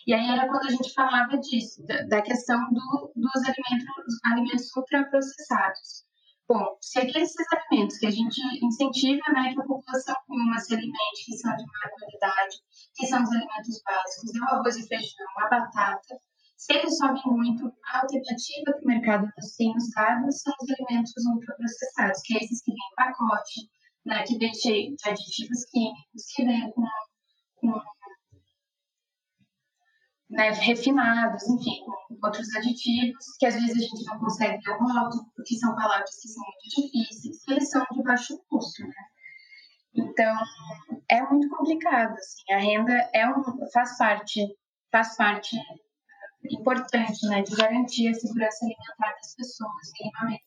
E 0.06 0.14
aí 0.14 0.26
era 0.30 0.48
quando 0.48 0.66
a 0.66 0.70
gente 0.70 0.92
falava 0.94 1.36
disso, 1.36 1.84
da, 1.86 2.02
da 2.04 2.22
questão 2.22 2.58
do, 2.72 3.12
dos 3.14 3.42
alimentos, 3.44 4.20
alimentos 4.24 4.76
ultraprocessados. 4.76 6.08
Bom, 6.48 6.78
se 6.80 6.98
aqueles 6.98 7.34
alimentos 7.52 7.98
que 7.98 8.06
a 8.06 8.10
gente 8.10 8.40
incentiva 8.64 9.20
né, 9.34 9.52
que 9.52 9.60
a 9.60 9.64
população 9.64 10.16
coma, 10.26 10.58
se 10.58 10.72
alimente, 10.72 11.26
que 11.26 11.36
são 11.36 11.54
de 11.54 11.62
maior 11.62 11.90
qualidade, 11.98 12.56
que 12.96 13.06
são 13.06 13.22
os 13.22 13.30
alimentos 13.30 13.82
básicos, 13.84 14.34
é 14.34 14.40
o 14.40 14.56
arroz 14.56 14.76
e 14.78 14.88
feijão, 14.88 15.26
a 15.40 15.48
batata, 15.50 16.16
se 16.58 16.74
ele 16.74 16.90
sobe 16.90 17.20
muito, 17.24 17.72
a 17.86 18.00
alternativa 18.00 18.72
que 18.76 18.84
o 18.84 18.88
mercado 18.88 19.28
tem 19.56 19.72
nos 19.72 19.90
dado 19.90 20.32
são 20.32 20.52
os 20.60 20.70
alimentos 20.70 21.12
ultraprocessados, 21.24 22.20
que 22.24 22.36
é 22.36 22.38
esses 22.42 22.62
que 22.62 22.72
vêm 22.72 22.80
em 22.80 22.94
pacote, 22.96 23.70
né, 24.04 24.24
que 24.24 24.36
vêm 24.38 24.50
de 24.50 24.96
aditivos 25.08 25.64
químicos, 25.70 26.24
que 26.34 26.44
vêm 26.44 26.72
com, 26.72 26.82
com 27.60 27.80
né, 30.30 30.50
refinados, 30.50 31.48
enfim, 31.48 31.78
com 31.86 32.26
outros 32.26 32.52
aditivos, 32.56 33.24
que 33.38 33.46
às 33.46 33.54
vezes 33.54 33.70
a 33.70 33.80
gente 33.80 34.04
não 34.06 34.18
consegue 34.18 34.60
ver 34.60 34.72
o 34.72 34.78
rótulo, 34.78 35.30
porque 35.36 35.54
são 35.54 35.76
palavras 35.76 36.10
que 36.20 36.28
são 36.28 36.42
muito 36.44 36.82
difíceis, 36.82 37.44
que 37.44 37.52
eles 37.52 37.70
são 37.70 37.86
de 37.92 38.02
baixo 38.02 38.36
custo, 38.48 38.82
né? 38.82 39.04
Então, 39.94 40.36
é 41.08 41.22
muito 41.22 41.48
complicado, 41.56 42.14
assim, 42.14 42.52
a 42.52 42.58
renda 42.58 43.10
é 43.14 43.28
um, 43.30 43.42
faz 43.72 43.96
parte, 43.96 44.44
faz 44.90 45.16
parte 45.16 45.56
importante, 46.44 47.26
né, 47.26 47.42
de 47.42 47.54
garantir 47.54 48.08
a 48.08 48.14
segurança 48.14 48.64
alimentar 48.64 49.14
das 49.20 49.34
pessoas, 49.34 49.92
minimamente. 50.00 50.44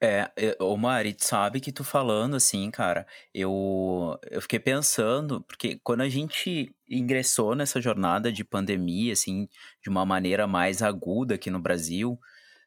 É, 0.00 0.30
é, 0.36 0.56
ô 0.60 0.76
Mari, 0.76 1.16
sabe 1.18 1.60
que 1.60 1.72
tu 1.72 1.82
falando 1.82 2.36
assim, 2.36 2.70
cara, 2.70 3.04
eu, 3.34 4.16
eu 4.30 4.40
fiquei 4.40 4.60
pensando, 4.60 5.42
porque 5.42 5.80
quando 5.82 6.02
a 6.02 6.08
gente 6.08 6.72
ingressou 6.88 7.56
nessa 7.56 7.80
jornada 7.80 8.30
de 8.30 8.44
pandemia, 8.44 9.12
assim, 9.12 9.48
de 9.82 9.90
uma 9.90 10.06
maneira 10.06 10.46
mais 10.46 10.82
aguda 10.82 11.34
aqui 11.34 11.50
no 11.50 11.58
Brasil, 11.58 12.12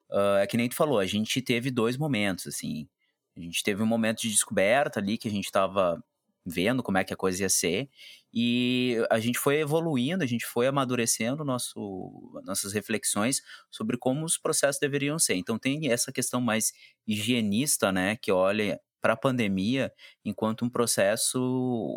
uh, 0.10 0.38
é 0.42 0.48
que 0.48 0.58
nem 0.58 0.68
tu 0.68 0.76
falou, 0.76 1.00
a 1.00 1.06
gente 1.06 1.42
teve 1.42 1.72
dois 1.72 1.96
momentos, 1.96 2.48
assim, 2.48 2.90
a 3.38 3.40
gente 3.40 3.64
teve 3.64 3.82
um 3.82 3.86
momento 3.86 4.22
de 4.22 4.30
descoberta 4.30 5.00
ali, 5.00 5.18
que 5.18 5.30
a 5.30 5.32
gente 5.32 5.46
estava 5.46 6.04
vendo 6.46 6.84
como 6.84 6.98
é 6.98 7.04
que 7.04 7.14
a 7.14 7.18
coisa 7.18 7.44
ia 7.44 7.50
ser. 7.50 7.90
E 8.34 8.98
a 9.10 9.20
gente 9.20 9.38
foi 9.40 9.60
evoluindo, 9.60 10.24
a 10.24 10.28
gente 10.28 10.46
foi 10.46 10.68
amadurecendo 10.68 11.44
nosso, 11.44 12.42
nossas 12.46 12.74
reflexões 12.74 13.42
sobre 13.70 13.98
como 13.98 14.26
os 14.26 14.38
processos 14.38 14.80
deveriam 14.80 15.20
ser. 15.20 15.36
Então 15.36 15.60
tem 15.60 15.92
essa 15.92 16.12
questão 16.12 16.40
mais 16.42 16.72
higienista, 17.08 17.92
né, 17.92 18.16
que 18.16 18.32
olha 18.32 18.80
para 19.02 19.14
a 19.14 19.18
pandemia 19.18 19.92
enquanto 20.24 20.64
um 20.64 20.70
processo 20.70 21.40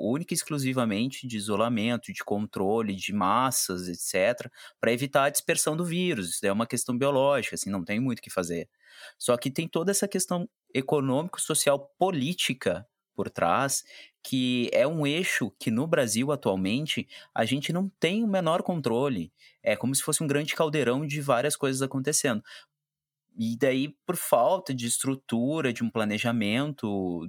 único 0.02 0.32
e 0.32 0.36
exclusivamente 0.36 1.26
de 1.26 1.36
isolamento, 1.36 2.12
de 2.12 2.24
controle 2.24 2.94
de 2.94 3.12
massas, 3.12 3.88
etc, 3.88 4.50
para 4.80 4.90
evitar 4.92 5.24
a 5.24 5.30
dispersão 5.30 5.76
do 5.76 5.84
vírus. 5.84 6.30
Isso 6.30 6.46
é 6.46 6.52
uma 6.52 6.66
questão 6.66 6.96
biológica, 6.96 7.54
assim, 7.56 7.70
não 7.70 7.84
tem 7.84 8.00
muito 8.00 8.20
o 8.20 8.22
que 8.22 8.30
fazer. 8.30 8.68
Só 9.18 9.36
que 9.36 9.50
tem 9.50 9.68
toda 9.68 9.90
essa 9.90 10.08
questão 10.08 10.48
econômico, 10.72 11.40
social, 11.40 11.78
política 11.98 12.86
por 13.14 13.30
trás, 13.30 13.84
que 14.22 14.70
é 14.72 14.86
um 14.86 15.06
eixo 15.06 15.50
que 15.58 15.70
no 15.70 15.86
Brasil 15.86 16.32
atualmente 16.32 17.06
a 17.34 17.44
gente 17.44 17.72
não 17.72 17.88
tem 18.00 18.24
o 18.24 18.28
menor 18.28 18.62
controle. 18.62 19.32
É 19.62 19.76
como 19.76 19.94
se 19.94 20.02
fosse 20.02 20.22
um 20.22 20.26
grande 20.26 20.54
caldeirão 20.54 21.06
de 21.06 21.20
várias 21.20 21.56
coisas 21.56 21.82
acontecendo. 21.82 22.42
E 23.36 23.56
daí, 23.56 23.88
por 24.06 24.16
falta 24.16 24.72
de 24.72 24.86
estrutura, 24.86 25.72
de 25.72 25.82
um 25.82 25.90
planejamento 25.90 27.28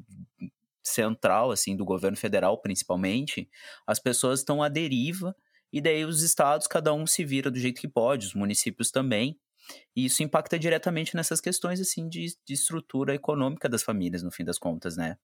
central, 0.84 1.52
assim, 1.52 1.76
do 1.76 1.84
governo 1.86 2.18
federal 2.18 2.62
principalmente, 2.62 3.50
as 3.88 4.00
pessoas 4.00 4.40
estão 4.40 4.62
à 4.62 4.70
deriva, 4.70 5.36
e 5.74 5.82
daí 5.82 6.06
os 6.06 6.22
estados, 6.22 6.68
cada 6.68 6.94
um 6.94 7.08
se 7.08 7.26
vira 7.26 7.52
do 7.52 7.60
jeito 7.60 7.82
que 7.82 7.88
pode, 7.88 8.28
os 8.28 8.34
municípios 8.36 8.92
também. 8.92 9.38
E 9.96 10.06
isso 10.06 10.24
impacta 10.24 10.60
diretamente 10.60 11.16
nessas 11.16 11.42
questões, 11.42 11.80
assim, 11.80 12.08
de, 12.10 12.36
de 12.46 12.54
estrutura 12.54 13.16
econômica 13.16 13.70
das 13.70 13.84
famílias, 13.84 14.24
no 14.24 14.32
fim 14.32 14.44
das 14.44 14.58
contas, 14.58 14.98
né? 14.98 15.18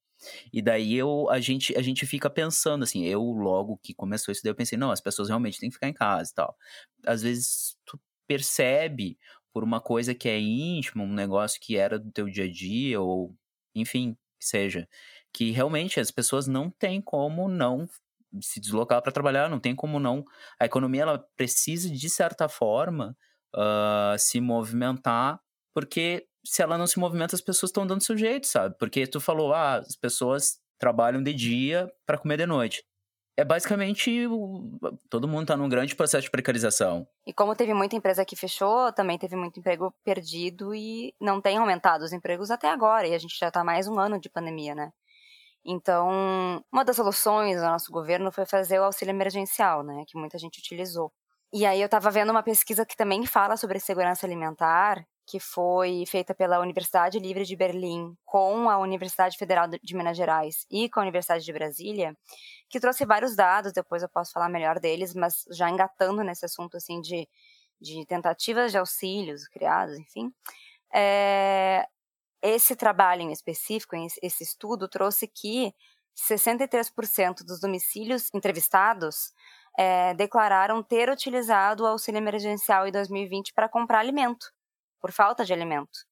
E 0.53 0.61
daí 0.61 0.95
eu, 0.95 1.29
a, 1.29 1.39
gente, 1.39 1.75
a 1.77 1.81
gente 1.81 2.05
fica 2.05 2.29
pensando, 2.29 2.83
assim, 2.83 3.05
eu 3.05 3.21
logo 3.21 3.79
que 3.83 3.93
começou 3.93 4.31
isso 4.31 4.41
daí, 4.43 4.51
eu 4.51 4.55
pensei, 4.55 4.77
não, 4.77 4.91
as 4.91 5.01
pessoas 5.01 5.29
realmente 5.29 5.59
têm 5.59 5.69
que 5.69 5.75
ficar 5.75 5.87
em 5.89 5.93
casa 5.93 6.31
e 6.31 6.35
tal. 6.35 6.57
Às 7.05 7.21
vezes 7.21 7.77
tu 7.85 7.99
percebe 8.27 9.17
por 9.53 9.63
uma 9.63 9.81
coisa 9.81 10.15
que 10.15 10.29
é 10.29 10.39
íntima, 10.39 11.03
um 11.03 11.13
negócio 11.13 11.59
que 11.59 11.77
era 11.77 11.99
do 11.99 12.11
teu 12.11 12.29
dia 12.29 12.45
a 12.45 12.51
dia, 12.51 13.01
ou 13.01 13.35
enfim, 13.75 14.15
seja, 14.39 14.87
que 15.33 15.51
realmente 15.51 15.99
as 15.99 16.11
pessoas 16.11 16.47
não 16.47 16.69
têm 16.69 17.01
como 17.01 17.47
não 17.49 17.87
se 18.41 18.59
deslocar 18.61 19.01
para 19.01 19.11
trabalhar, 19.11 19.49
não 19.49 19.59
tem 19.59 19.75
como 19.75 19.99
não. 19.99 20.23
A 20.59 20.65
economia 20.65 21.01
ela 21.01 21.19
precisa 21.35 21.89
de 21.89 22.09
certa 22.09 22.47
forma 22.47 23.17
uh, 23.55 24.17
se 24.17 24.39
movimentar, 24.39 25.39
porque 25.73 26.25
se 26.45 26.61
ela 26.61 26.77
não 26.77 26.87
se 26.87 26.99
movimenta, 26.99 27.35
as 27.35 27.41
pessoas 27.41 27.69
estão 27.69 27.85
dando 27.85 28.03
seu 28.03 28.17
jeito, 28.17 28.47
sabe? 28.47 28.75
Porque 28.77 29.05
tu 29.05 29.19
falou, 29.19 29.53
ah, 29.53 29.77
as 29.77 29.95
pessoas 29.95 30.59
trabalham 30.79 31.21
de 31.21 31.33
dia 31.33 31.91
para 32.05 32.17
comer 32.17 32.37
de 32.37 32.45
noite. 32.45 32.83
É 33.37 33.45
basicamente 33.45 34.27
todo 35.09 35.27
mundo 35.27 35.43
está 35.43 35.55
num 35.55 35.69
grande 35.69 35.95
processo 35.95 36.25
de 36.25 36.31
precarização. 36.31 37.07
E 37.25 37.33
como 37.33 37.55
teve 37.55 37.73
muita 37.73 37.95
empresa 37.95 38.25
que 38.25 38.35
fechou, 38.35 38.91
também 38.91 39.17
teve 39.17 39.35
muito 39.35 39.59
emprego 39.59 39.93
perdido 40.03 40.75
e 40.75 41.13
não 41.19 41.39
tem 41.39 41.57
aumentado 41.57 42.03
os 42.03 42.11
empregos 42.11 42.51
até 42.51 42.69
agora. 42.69 43.07
E 43.07 43.13
a 43.13 43.17
gente 43.17 43.37
já 43.37 43.47
está 43.47 43.63
mais 43.63 43.87
um 43.87 43.97
ano 43.99 44.19
de 44.19 44.29
pandemia, 44.29 44.75
né? 44.75 44.91
Então, 45.63 46.63
uma 46.71 46.83
das 46.83 46.95
soluções 46.95 47.57
do 47.57 47.63
nosso 47.63 47.91
governo 47.91 48.31
foi 48.31 48.45
fazer 48.45 48.79
o 48.79 48.83
auxílio 48.83 49.11
emergencial, 49.11 49.83
né, 49.83 50.03
que 50.07 50.17
muita 50.17 50.37
gente 50.39 50.59
utilizou. 50.59 51.11
E 51.53 51.65
aí 51.65 51.81
eu 51.81 51.85
estava 51.85 52.09
vendo 52.09 52.29
uma 52.29 52.43
pesquisa 52.43 52.85
que 52.85 52.95
também 52.95 53.25
fala 53.25 53.57
sobre 53.57 53.79
segurança 53.79 54.25
alimentar, 54.25 55.05
que 55.27 55.39
foi 55.39 56.05
feita 56.07 56.33
pela 56.33 56.59
Universidade 56.59 57.19
Livre 57.19 57.43
de 57.43 57.55
Berlim 57.57 58.15
com 58.25 58.69
a 58.69 58.77
Universidade 58.77 59.37
Federal 59.37 59.67
de 59.67 59.95
Minas 59.95 60.15
Gerais 60.15 60.65
e 60.71 60.89
com 60.89 60.99
a 60.99 61.03
Universidade 61.03 61.43
de 61.43 61.53
Brasília, 61.53 62.17
que 62.69 62.79
trouxe 62.79 63.05
vários 63.05 63.35
dados, 63.35 63.73
depois 63.73 64.01
eu 64.01 64.09
posso 64.09 64.31
falar 64.31 64.47
melhor 64.49 64.79
deles, 64.79 65.13
mas 65.13 65.43
já 65.51 65.69
engatando 65.69 66.23
nesse 66.23 66.45
assunto 66.45 66.77
assim 66.77 67.01
de, 67.01 67.27
de 67.79 68.05
tentativas 68.05 68.71
de 68.71 68.77
auxílios 68.77 69.47
criados, 69.47 69.97
enfim, 69.97 70.33
é, 70.93 71.85
esse 72.41 72.75
trabalho 72.75 73.21
em 73.21 73.31
específico, 73.31 73.95
esse 74.21 74.43
estudo, 74.43 74.87
trouxe 74.87 75.27
que 75.27 75.73
63% 76.15 77.43
dos 77.45 77.59
domicílios 77.59 78.29
entrevistados 78.33 79.33
é, 79.77 80.13
declararam 80.13 80.83
ter 80.83 81.09
utilizado 81.09 81.83
o 81.83 81.87
auxílio 81.87 82.17
emergencial 82.17 82.87
em 82.87 82.91
2020 82.91 83.53
para 83.53 83.69
comprar 83.69 83.99
alimento, 83.99 84.47
por 84.99 85.11
falta 85.11 85.45
de 85.45 85.53
alimento. 85.53 86.05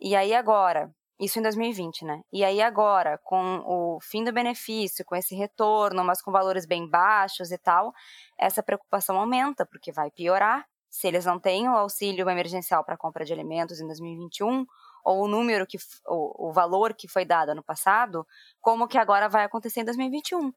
E 0.00 0.14
aí 0.14 0.34
agora, 0.34 0.90
isso 1.18 1.38
em 1.38 1.42
2020, 1.42 2.04
né? 2.04 2.20
E 2.32 2.44
aí 2.44 2.60
agora, 2.60 3.18
com 3.24 3.62
o 3.64 3.98
fim 4.02 4.24
do 4.24 4.32
benefício, 4.32 5.04
com 5.04 5.16
esse 5.16 5.34
retorno, 5.34 6.04
mas 6.04 6.20
com 6.20 6.30
valores 6.30 6.66
bem 6.66 6.88
baixos 6.88 7.50
e 7.50 7.58
tal, 7.58 7.92
essa 8.38 8.62
preocupação 8.62 9.18
aumenta, 9.18 9.64
porque 9.66 9.92
vai 9.92 10.10
piorar. 10.10 10.66
Se 10.90 11.06
eles 11.08 11.24
não 11.24 11.38
têm 11.38 11.68
o 11.68 11.76
auxílio 11.76 12.28
emergencial 12.28 12.84
para 12.84 12.96
compra 12.96 13.24
de 13.24 13.32
alimentos 13.32 13.80
em 13.80 13.86
2021, 13.86 14.66
ou 15.04 15.24
o 15.24 15.28
número 15.28 15.66
que 15.66 15.78
o, 16.06 16.48
o 16.48 16.52
valor 16.52 16.94
que 16.94 17.08
foi 17.08 17.24
dado 17.24 17.50
ano 17.50 17.62
passado, 17.62 18.26
como 18.60 18.88
que 18.88 18.98
agora 18.98 19.28
vai 19.28 19.44
acontecer 19.44 19.80
em 19.80 19.84
2021. 19.84 20.52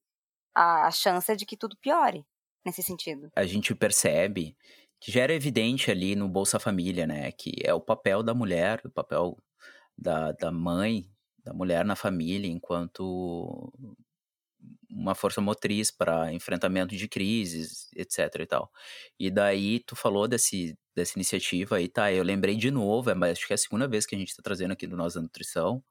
A, 0.55 0.87
a 0.87 0.91
chance 0.91 1.31
é 1.31 1.35
de 1.35 1.45
que 1.45 1.57
tudo 1.57 1.77
piore 1.77 2.25
nesse 2.65 2.83
sentido. 2.83 3.31
A 3.35 3.45
gente 3.45 3.73
percebe 3.73 4.55
que 4.99 5.11
já 5.11 5.21
era 5.21 5.33
evidente 5.33 5.89
ali 5.89 6.15
no 6.15 6.27
Bolsa 6.27 6.59
Família, 6.59 7.07
né, 7.07 7.31
que 7.31 7.53
é 7.63 7.73
o 7.73 7.79
papel 7.79 8.21
da 8.21 8.33
mulher, 8.33 8.81
o 8.85 8.89
papel 8.89 9.37
da, 9.97 10.31
da 10.33 10.51
mãe, 10.51 11.09
da 11.43 11.53
mulher 11.53 11.85
na 11.85 11.95
família, 11.95 12.49
enquanto 12.49 13.71
uma 14.89 15.15
força 15.15 15.39
motriz 15.39 15.91
para 15.91 16.33
enfrentamento 16.33 16.95
de 16.95 17.07
crises, 17.07 17.89
etc 17.95 18.35
e 18.39 18.45
tal. 18.45 18.71
E 19.19 19.29
daí 19.31 19.79
tu 19.79 19.95
falou 19.95 20.27
desse, 20.27 20.77
dessa 20.95 21.17
iniciativa 21.17 21.77
aí, 21.77 21.87
tá? 21.87 22.11
Eu 22.11 22.23
lembrei 22.23 22.55
de 22.55 22.71
novo, 22.71 23.09
é, 23.09 23.31
acho 23.31 23.47
que 23.47 23.53
é 23.53 23.55
a 23.55 23.57
segunda 23.57 23.87
vez 23.87 24.05
que 24.05 24.15
a 24.15 24.17
gente 24.17 24.29
está 24.29 24.41
trazendo 24.43 24.71
aqui 24.71 24.87
do 24.87 24.97
Nós 24.97 25.13
da 25.13 25.21
Nutrição. 25.21 25.83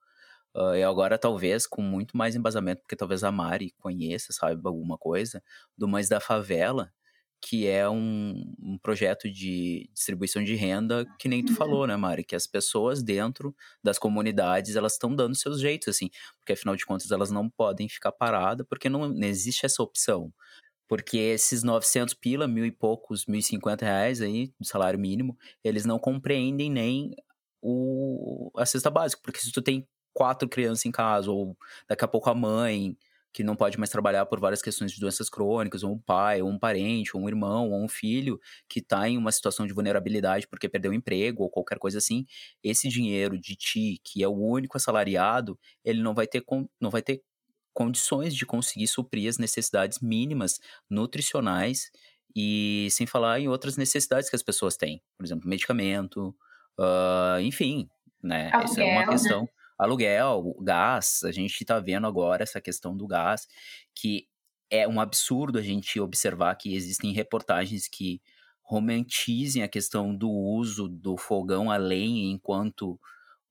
Uh, 0.54 0.74
e 0.74 0.82
agora, 0.82 1.18
talvez, 1.18 1.66
com 1.66 1.82
muito 1.82 2.16
mais 2.16 2.34
embasamento, 2.34 2.82
porque 2.82 2.96
talvez 2.96 3.22
a 3.22 3.30
Mari 3.30 3.72
conheça, 3.78 4.32
saiba 4.32 4.68
alguma 4.70 4.98
coisa, 4.98 5.42
do 5.76 5.86
Mães 5.86 6.08
da 6.08 6.20
Favela, 6.20 6.92
que 7.40 7.66
é 7.68 7.88
um, 7.88 8.54
um, 8.60 8.78
projeto 8.78 9.30
de 9.30 9.88
distribuição 9.92 10.42
de 10.42 10.54
renda 10.54 11.06
que 11.18 11.28
nem 11.28 11.44
tu 11.44 11.54
falou, 11.54 11.86
né, 11.86 11.96
Mari? 11.96 12.24
Que 12.24 12.34
as 12.34 12.46
pessoas 12.46 13.02
dentro 13.02 13.54
das 13.82 13.98
comunidades, 13.98 14.74
elas 14.74 14.94
estão 14.94 15.14
dando 15.14 15.36
seus 15.36 15.60
jeitos, 15.60 15.88
assim, 15.88 16.10
porque 16.38 16.54
afinal 16.54 16.74
de 16.74 16.84
contas 16.84 17.10
elas 17.10 17.30
não 17.30 17.48
podem 17.48 17.88
ficar 17.88 18.12
paradas, 18.12 18.66
porque 18.68 18.88
não, 18.88 19.08
não 19.08 19.28
existe 19.28 19.64
essa 19.66 19.82
opção. 19.82 20.32
Porque 20.88 21.18
esses 21.18 21.62
900 21.62 22.14
pila, 22.14 22.48
mil 22.48 22.64
e 22.64 22.72
poucos, 22.72 23.26
mil 23.26 23.38
e 23.40 23.42
cinquenta 23.42 23.84
reais 23.84 24.20
aí, 24.22 24.52
do 24.58 24.66
salário 24.66 24.98
mínimo, 24.98 25.36
eles 25.62 25.84
não 25.84 25.98
compreendem 25.98 26.70
nem 26.70 27.14
o, 27.62 28.50
a 28.56 28.66
cesta 28.66 28.90
básica, 28.90 29.20
porque 29.22 29.40
se 29.40 29.52
tu 29.52 29.62
tem 29.62 29.86
quatro 30.18 30.48
crianças 30.48 30.84
em 30.84 30.90
casa, 30.90 31.30
ou 31.30 31.56
daqui 31.88 32.04
a 32.04 32.08
pouco 32.08 32.28
a 32.28 32.34
mãe, 32.34 32.96
que 33.32 33.44
não 33.44 33.54
pode 33.54 33.78
mais 33.78 33.88
trabalhar 33.88 34.26
por 34.26 34.40
várias 34.40 34.60
questões 34.60 34.90
de 34.90 34.98
doenças 34.98 35.30
crônicas, 35.30 35.84
ou 35.84 35.92
um 35.92 35.98
pai, 35.98 36.42
ou 36.42 36.48
um 36.48 36.58
parente, 36.58 37.16
ou 37.16 37.22
um 37.22 37.28
irmão, 37.28 37.70
ou 37.70 37.84
um 37.84 37.88
filho 37.88 38.40
que 38.68 38.80
está 38.80 39.08
em 39.08 39.16
uma 39.16 39.30
situação 39.30 39.64
de 39.64 39.72
vulnerabilidade 39.72 40.48
porque 40.48 40.68
perdeu 40.68 40.90
o 40.90 40.94
emprego 40.94 41.44
ou 41.44 41.48
qualquer 41.48 41.78
coisa 41.78 41.98
assim, 41.98 42.26
esse 42.64 42.88
dinheiro 42.88 43.38
de 43.38 43.54
ti, 43.54 44.00
que 44.02 44.24
é 44.24 44.26
o 44.26 44.32
único 44.32 44.76
assalariado, 44.76 45.56
ele 45.84 46.02
não 46.02 46.14
vai 46.14 46.26
ter, 46.26 46.42
não 46.80 46.90
vai 46.90 47.00
ter 47.00 47.22
condições 47.72 48.34
de 48.34 48.44
conseguir 48.44 48.88
suprir 48.88 49.28
as 49.28 49.38
necessidades 49.38 50.00
mínimas 50.00 50.58
nutricionais 50.90 51.92
e 52.34 52.88
sem 52.90 53.06
falar 53.06 53.38
em 53.38 53.46
outras 53.46 53.76
necessidades 53.76 54.28
que 54.28 54.34
as 54.34 54.42
pessoas 54.42 54.76
têm, 54.76 55.00
por 55.16 55.24
exemplo, 55.24 55.48
medicamento, 55.48 56.34
uh, 56.76 57.40
enfim, 57.40 57.88
né? 58.20 58.50
Essa 58.52 58.82
é 58.82 58.84
uma 58.84 59.06
né? 59.06 59.48
Aluguel, 59.78 60.54
gás, 60.60 61.20
a 61.24 61.32
gente 61.32 61.60
está 61.60 61.78
vendo 61.78 62.06
agora 62.06 62.42
essa 62.42 62.60
questão 62.60 62.96
do 62.96 63.06
gás, 63.06 63.46
que 63.94 64.26
é 64.70 64.86
um 64.86 65.00
absurdo 65.00 65.58
a 65.58 65.62
gente 65.62 65.98
observar 66.00 66.54
que 66.56 66.74
existem 66.74 67.12
reportagens 67.12 67.88
que 67.88 68.20
romantizem 68.62 69.62
a 69.62 69.68
questão 69.68 70.14
do 70.14 70.30
uso 70.30 70.88
do 70.88 71.16
fogão 71.16 71.70
a 71.70 71.76
lenha 71.78 72.30
enquanto 72.30 73.00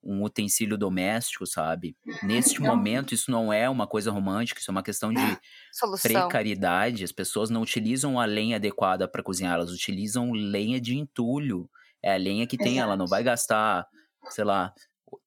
um 0.02 0.22
utensílio 0.22 0.78
doméstico, 0.78 1.44
sabe? 1.44 1.96
Neste 2.22 2.60
momento, 2.62 3.12
isso 3.12 3.30
não 3.30 3.52
é 3.52 3.68
uma 3.68 3.86
coisa 3.86 4.12
romântica, 4.12 4.60
isso 4.60 4.70
é 4.70 4.72
uma 4.72 4.82
questão 4.82 5.12
de 5.12 5.20
Solução. 5.72 6.10
precariedade. 6.10 7.02
As 7.02 7.10
pessoas 7.12 7.50
não 7.50 7.62
utilizam 7.62 8.18
a 8.18 8.24
lenha 8.24 8.56
adequada 8.56 9.08
para 9.08 9.22
cozinhar, 9.22 9.54
elas 9.54 9.72
utilizam 9.72 10.30
lenha 10.32 10.80
de 10.80 10.96
entulho. 10.96 11.68
É 12.02 12.14
a 12.14 12.16
lenha 12.16 12.46
que 12.46 12.56
tem, 12.56 12.74
Exato. 12.74 12.84
ela 12.84 12.96
não 12.96 13.08
vai 13.08 13.24
gastar, 13.24 13.86
sei 14.30 14.44
lá, 14.44 14.72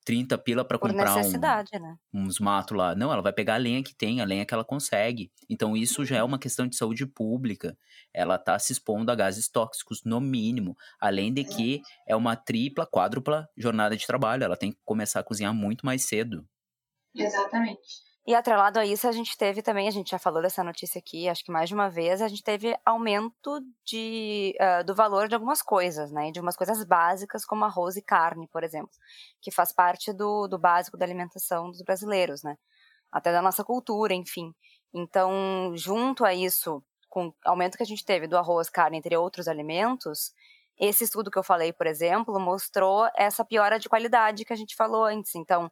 30 0.04 0.38
pila 0.38 0.66
para 0.66 0.80
comprar 0.80 1.18
um, 1.18 1.32
né? 1.32 1.98
uns 2.14 2.40
matos 2.40 2.76
lá. 2.76 2.96
Não, 2.96 3.12
ela 3.12 3.22
vai 3.22 3.34
pegar 3.34 3.56
a 3.56 3.58
lenha 3.58 3.84
que 3.84 3.96
tem, 3.96 4.22
a 4.22 4.26
lenha 4.26 4.46
que 4.46 4.54
ela 4.54 4.66
consegue. 4.66 5.32
Então 5.50 5.76
isso 5.78 6.04
já 6.04 6.18
é 6.18 6.24
uma 6.24 6.40
questão 6.40 6.68
de 6.68 6.76
saúde 6.76 7.06
pública. 7.06 7.78
Ela 8.14 8.36
está 8.36 8.58
se 8.58 8.74
expondo 8.74 9.12
a 9.12 9.16
gases 9.16 9.48
tóxicos 9.48 10.02
no 10.04 10.20
mínimo, 10.20 10.76
além 11.00 11.34
de 11.34 11.44
que 11.44 11.82
é 12.08 12.16
uma 12.16 12.36
tripla, 12.36 12.86
quádrupla 12.86 13.48
jornada 13.56 13.96
de 13.96 14.06
trabalho. 14.06 14.44
Ela 14.44 14.58
tem 14.58 14.72
que 14.72 14.80
começar 14.84 15.20
a 15.20 15.24
cozinhar 15.24 15.54
muito 15.54 15.86
mais 15.86 16.06
cedo. 16.06 16.46
Exatamente. 17.16 18.11
E 18.26 18.36
atrelado 18.36 18.78
a 18.78 18.86
isso, 18.86 19.08
a 19.08 19.12
gente 19.12 19.36
teve 19.36 19.64
também, 19.64 19.88
a 19.88 19.92
gente 19.92 20.12
já 20.12 20.20
falou 20.20 20.44
dessa 20.44 20.64
notícia 20.64 21.00
aqui, 21.00 21.28
acho 21.28 21.44
que 21.44 21.52
mais 21.52 21.68
de 21.68 21.74
uma 21.74 21.90
vez, 21.90 22.22
a 22.22 22.28
gente 22.28 22.44
teve 22.44 22.78
aumento 22.86 23.60
de, 23.84 24.56
uh, 24.62 24.84
do 24.84 24.94
valor 24.94 25.28
de 25.28 25.34
algumas 25.34 25.64
coisas, 25.64 26.12
né? 26.12 26.32
De 26.32 26.40
umas 26.40 26.56
coisas 26.56 26.84
básicas, 26.84 27.44
como 27.44 27.66
arroz 27.66 27.96
e 27.96 28.02
carne, 28.02 28.48
por 28.48 28.64
exemplo, 28.64 28.92
que 29.42 29.50
faz 29.50 29.74
parte 29.74 30.14
do, 30.14 30.48
do 30.48 30.60
básico 30.60 30.98
da 30.98 31.06
alimentação 31.06 31.72
dos 31.72 31.82
brasileiros, 31.82 32.44
né? 32.44 32.58
Até 33.12 33.32
da 33.32 33.42
nossa 33.42 33.64
cultura, 33.64 34.14
enfim. 34.14 34.54
Então, 34.94 35.74
junto 35.76 36.24
a 36.24 36.34
isso, 36.34 36.84
com 37.10 37.28
o 37.28 37.34
aumento 37.44 37.76
que 37.76 37.84
a 37.84 37.86
gente 37.86 38.06
teve 38.06 38.28
do 38.28 38.38
arroz, 38.38 38.70
carne, 38.70 38.98
entre 38.98 39.18
outros 39.18 39.48
alimentos, 39.48 40.32
esse 40.80 41.04
estudo 41.04 41.32
que 41.32 41.38
eu 41.40 41.44
falei, 41.44 41.74
por 41.74 41.88
exemplo, 41.88 42.40
mostrou 42.40 43.08
essa 43.16 43.44
piora 43.44 43.80
de 43.80 43.90
qualidade 43.90 44.46
que 44.46 44.54
a 44.54 44.56
gente 44.56 44.76
falou 44.76 45.06
antes. 45.06 45.36
Então, 45.36 45.72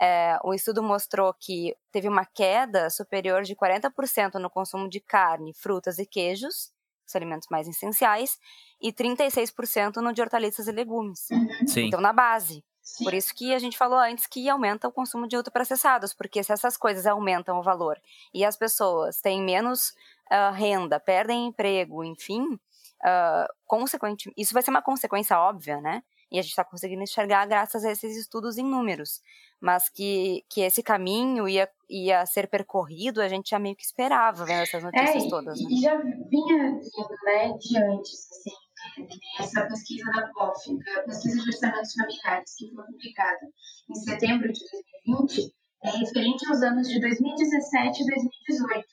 é, 0.00 0.38
o 0.42 0.54
estudo 0.54 0.82
mostrou 0.82 1.34
que 1.38 1.76
teve 1.92 2.08
uma 2.08 2.24
queda 2.24 2.88
superior 2.88 3.42
de 3.42 3.54
40% 3.54 4.34
no 4.34 4.48
consumo 4.48 4.88
de 4.88 4.98
carne, 4.98 5.52
frutas 5.52 5.98
e 5.98 6.06
queijos, 6.06 6.72
os 7.06 7.14
alimentos 7.14 7.48
mais 7.50 7.68
essenciais, 7.68 8.38
e 8.80 8.92
36% 8.92 9.96
no 9.96 10.12
de 10.12 10.22
hortaliças 10.22 10.66
e 10.68 10.72
legumes. 10.72 11.28
Sim. 11.66 11.86
Então, 11.86 12.00
na 12.00 12.12
base. 12.12 12.64
Sim. 12.82 13.04
Por 13.04 13.12
isso 13.12 13.34
que 13.34 13.54
a 13.54 13.58
gente 13.58 13.76
falou 13.76 13.98
antes 13.98 14.26
que 14.26 14.48
aumenta 14.48 14.88
o 14.88 14.92
consumo 14.92 15.28
de 15.28 15.36
ultraprocessados, 15.36 16.14
porque 16.14 16.42
se 16.42 16.52
essas 16.52 16.76
coisas 16.76 17.06
aumentam 17.06 17.58
o 17.58 17.62
valor 17.62 18.00
e 18.32 18.44
as 18.44 18.56
pessoas 18.56 19.20
têm 19.20 19.42
menos 19.42 19.90
uh, 20.30 20.52
renda, 20.54 20.98
perdem 20.98 21.46
emprego, 21.46 22.02
enfim, 22.02 22.42
uh, 22.44 23.46
consequentemente, 23.66 24.40
isso 24.40 24.54
vai 24.54 24.62
ser 24.62 24.70
uma 24.70 24.82
consequência 24.82 25.38
óbvia, 25.38 25.80
né? 25.80 26.02
E 26.30 26.38
a 26.38 26.42
gente 26.42 26.50
está 26.50 26.64
conseguindo 26.64 27.02
enxergar 27.02 27.46
graças 27.46 27.84
a 27.84 27.90
esses 27.90 28.16
estudos 28.16 28.56
em 28.56 28.64
números. 28.64 29.20
Mas 29.60 29.88
que, 29.88 30.44
que 30.48 30.60
esse 30.60 30.82
caminho 30.82 31.48
ia, 31.48 31.68
ia 31.88 32.24
ser 32.24 32.48
percorrido, 32.48 33.20
a 33.20 33.28
gente 33.28 33.50
já 33.50 33.58
meio 33.58 33.76
que 33.76 33.84
esperava, 33.84 34.44
vendo 34.44 34.62
essas 34.62 34.82
notícias 34.82 35.24
é, 35.24 35.28
todas. 35.28 35.60
Né? 35.60 35.68
E 35.70 35.80
já 35.80 35.96
vinha 35.96 36.20
vindo, 36.30 36.80
né, 37.24 37.52
de 37.58 37.78
antes, 37.78 38.28
assim, 38.30 38.50
essa 39.38 39.66
pesquisa 39.66 40.10
da 40.12 40.28
POF, 40.28 40.78
a 40.96 41.02
pesquisa 41.02 41.42
de 41.42 41.48
orçamentos 41.48 41.92
familiares, 41.92 42.54
que 42.56 42.74
foi 42.74 42.84
publicada 42.86 43.46
em 43.90 43.94
setembro 43.94 44.52
de 44.52 44.60
2020, 45.06 45.54
é 45.84 45.90
referente 45.90 46.46
aos 46.48 46.62
anos 46.62 46.88
de 46.88 47.00
2017 47.00 48.02
e 48.02 48.06
2018. 48.06 48.86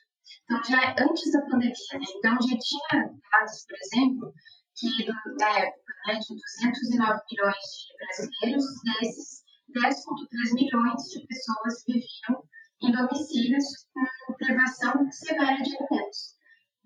Então, 0.43 0.63
já 0.63 0.95
antes 0.99 1.31
da 1.31 1.41
pandemia, 1.41 1.73
né? 1.93 2.05
então 2.17 2.33
já 2.33 2.57
tinha 2.57 3.03
dados, 3.03 3.65
por 3.67 3.77
exemplo, 3.81 4.33
que 4.77 5.05
na 5.39 5.59
época, 5.59 5.93
né, 6.07 6.19
de 6.19 6.35
209 6.35 7.21
milhões 7.31 7.57
de 7.57 7.97
brasileiros, 7.97 8.65
desses 8.83 9.43
10,3 9.75 10.53
milhões 10.53 11.03
de 11.11 11.27
pessoas 11.27 11.83
viviam 11.87 12.43
em 12.83 12.91
domicílios 12.91 13.65
com 13.93 14.33
privação 14.35 15.11
severa 15.11 15.61
de 15.61 15.75
alimentos. 15.75 16.37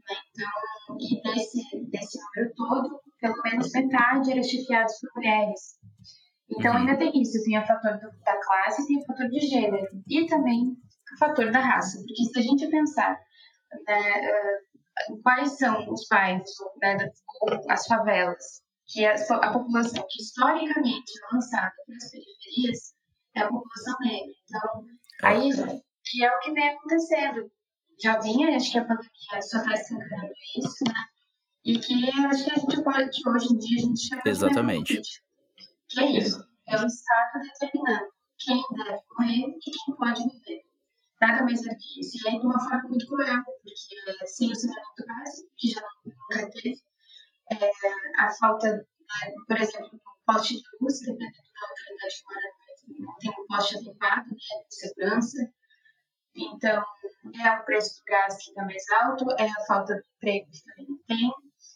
Né? 0.10 0.16
Então, 0.32 0.98
e 1.00 1.22
desse, 1.22 1.62
desse 1.90 2.18
número 2.20 2.54
todo, 2.56 3.02
pelo 3.20 3.42
menos 3.44 3.72
metade 3.72 4.32
era 4.32 4.44
chefiado 4.44 4.92
por 5.02 5.10
mulheres. 5.16 5.78
Então, 6.50 6.76
ainda 6.76 6.98
tem 6.98 7.22
isso, 7.22 7.44
tem 7.44 7.60
o 7.60 7.66
fator 7.66 7.94
do, 8.00 8.10
da 8.24 8.40
classe, 8.42 8.88
tem 8.88 8.98
o 8.98 9.06
fator 9.06 9.30
de 9.30 9.40
gênero 9.40 9.88
e 10.08 10.26
também 10.28 10.76
o 11.14 11.18
fator 11.18 11.52
da 11.52 11.60
raça. 11.60 11.98
Porque 12.00 12.24
se 12.24 12.40
a 12.40 12.42
gente 12.42 12.70
pensar 12.70 13.18
né, 13.88 14.22
quais 15.24 15.58
são 15.58 15.92
os 15.92 16.08
bairros, 16.10 16.50
né, 16.82 16.98
as 17.70 17.86
favelas, 17.88 18.62
que 18.88 19.06
a, 19.06 19.14
a, 19.14 19.54
população 19.54 20.06
que 20.10 20.22
historicamente 20.22 21.12
é 21.18 21.34
lançada 21.34 21.74
pelas 21.88 22.12
periferias 22.12 22.94
é 23.36 23.42
a 23.42 23.48
população 23.48 23.96
negra. 24.02 24.34
Então, 24.44 24.86
aí, 25.24 25.50
que 26.04 26.24
é 26.24 26.36
o 26.36 26.40
que 26.40 26.52
vem 26.52 26.70
acontecendo. 26.70 27.52
Já 28.04 28.20
vinha, 28.20 28.56
acho 28.56 28.72
que 28.72 28.80
a 28.80 28.86
pandemia 28.86 29.42
só 29.42 29.58
está 29.60 29.74
escancarando 29.74 30.34
isso, 30.58 30.84
né? 30.88 31.06
E 31.64 31.80
que 31.80 32.10
acho 32.26 32.46
que 32.46 32.52
a 32.52 32.56
gente 32.56 32.84
pode, 32.84 33.22
hoje 33.28 33.54
em 33.54 33.58
dia, 33.58 33.78
a 33.78 33.82
gente 33.82 34.08
chama 34.08 34.22
Exatamente. 34.26 35.02
Que 35.88 36.00
é 36.00 36.12
isso? 36.18 36.44
É 36.68 36.82
o 36.82 36.86
Estado 36.86 37.40
determinando 37.44 38.08
quem 38.40 38.64
deve 38.76 39.00
morrer 39.18 39.56
e 39.56 39.72
quem 39.72 39.96
pode 39.96 40.24
viver. 40.24 40.71
Nada 41.22 41.44
mais 41.44 41.62
isso. 41.62 42.18
E 42.26 42.30
aí, 42.30 42.40
de 42.40 42.46
uma 42.46 42.60
forma 42.60 42.90
muito 42.90 43.06
cruel, 43.06 43.44
porque 43.46 44.28
sem 44.28 44.52
o 44.52 44.56
saneamento 44.56 45.06
básico, 45.08 45.50
que 45.56 45.70
já 45.70 45.82
nunca 46.04 46.50
teve, 46.50 46.82
é, 47.52 47.72
a 48.18 48.32
falta, 48.34 48.88
por 49.48 49.62
exemplo, 49.62 49.92
do 49.92 50.02
poste 50.26 50.56
de 50.56 50.64
luz, 50.82 51.00
dependendo 51.00 51.50
da 51.54 51.68
localidade 51.70 52.16
de 52.16 52.24
mora, 52.26 52.62
não 53.00 53.18
tem 53.18 53.32
um 53.32 53.48
poste 53.48 53.78
adequado 53.78 54.28
né, 54.28 54.64
de 54.68 54.76
segurança. 54.76 55.54
Então, 56.36 56.84
é 57.44 57.52
o 57.52 57.66
preço 57.66 58.00
do 58.00 58.06
gás 58.06 58.38
que 58.38 58.50
está 58.50 58.66
mais 58.66 58.84
alto, 59.02 59.26
é 59.38 59.46
a 59.46 59.66
falta 59.68 59.94
de 59.94 60.04
emprego 60.16 60.50
que 60.50 60.64
também 60.64 61.04
tem. 61.08 61.32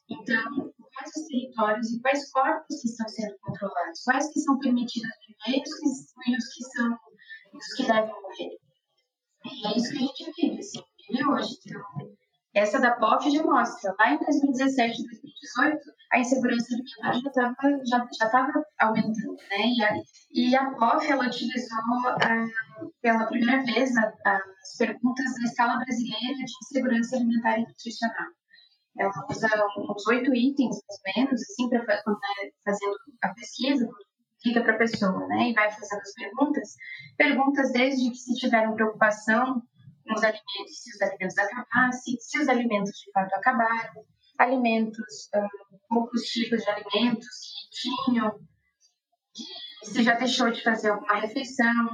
Então, 0.10 0.74
quais 0.94 1.12
os 1.16 1.28
territórios 1.28 1.92
e 1.92 2.02
quais 2.02 2.32
corpos 2.32 2.82
que 2.82 2.88
estão 2.88 3.08
sendo 3.10 3.38
controlados, 3.40 4.02
quais 4.04 4.32
que 4.32 4.40
são 4.40 4.58
permitidos 4.58 5.10
viver 5.46 5.60
e 5.60 6.38
os 6.38 6.54
que 6.54 6.64
são 6.64 6.98
os 7.54 7.74
que 7.76 7.86
devem 7.86 8.12
morrer. 8.22 8.64
E 9.46 9.68
é 9.68 9.78
isso 9.78 9.92
que 9.92 9.98
a 9.98 10.02
gente 10.02 10.32
vive, 10.38 10.60
assim, 10.60 10.82
hoje. 11.30 11.56
Então, 11.66 12.16
essa 12.56 12.80
da 12.80 12.96
POF 12.96 13.30
já 13.30 13.44
mostra, 13.44 13.94
lá 14.00 14.14
em 14.14 14.18
2017 14.18 15.02
e 15.02 15.06
2018, 15.06 15.78
a 16.14 16.20
insegurança 16.20 16.68
alimentar 16.74 17.14
já 17.14 17.30
estava 17.30 17.56
já, 17.86 18.08
já 18.18 18.30
tava 18.30 18.66
aumentando, 18.80 19.36
né? 19.50 19.68
E 19.78 19.84
a, 19.84 19.94
e 20.34 20.56
a 20.56 20.72
POF, 20.72 21.12
ela 21.12 21.28
utilizou 21.28 21.78
uh, 21.78 22.94
pela 23.02 23.26
primeira 23.28 23.62
vez 23.66 23.96
a, 23.98 24.14
as 24.26 24.78
perguntas 24.78 25.36
da 25.36 25.44
escala 25.44 25.78
brasileira 25.78 26.36
de 26.36 26.54
insegurança 26.64 27.18
alimentar 27.18 27.60
e 27.60 27.68
nutricional. 27.68 28.32
Ela 28.98 29.12
usa 29.30 29.50
uns 29.78 30.08
oito 30.08 30.34
itens, 30.34 30.78
mais 30.88 31.18
ou 31.18 31.24
menos, 31.24 31.42
assim, 31.42 31.70
quando 31.70 32.20
tá 32.20 32.34
fazendo 32.64 32.96
a 33.22 33.34
pesquisa, 33.34 33.90
liga 34.46 34.62
para 34.62 34.76
a 34.76 34.78
pessoa, 34.78 35.28
né, 35.28 35.50
e 35.50 35.54
vai 35.54 35.72
fazendo 35.72 36.02
as 36.02 36.14
perguntas. 36.14 36.76
Perguntas 37.18 37.72
desde 37.72 38.10
que 38.10 38.18
se 38.18 38.36
tiveram 38.36 38.76
preocupação 38.76 39.62
com 40.06 40.14
os 40.14 40.24
alimentos, 40.24 40.84
se 40.84 40.96
os 40.96 41.02
alimentos 41.02 41.38
acabassem, 41.38 42.16
se 42.20 42.40
os 42.40 42.48
alimentos 42.48 42.92
de 42.92 43.12
fato 43.12 43.34
acabaram, 43.34 44.06
alimentos, 44.38 45.30
um, 45.36 45.78
poucos 45.90 46.22
tipos 46.24 46.62
de 46.64 46.70
alimentos 46.70 47.28
que 47.72 48.12
tinham, 48.12 48.40
se 49.84 50.04
já 50.04 50.16
deixou 50.16 50.50
de 50.52 50.64
fazer 50.64 50.90
alguma 50.90 51.16
refeição, 51.16 51.90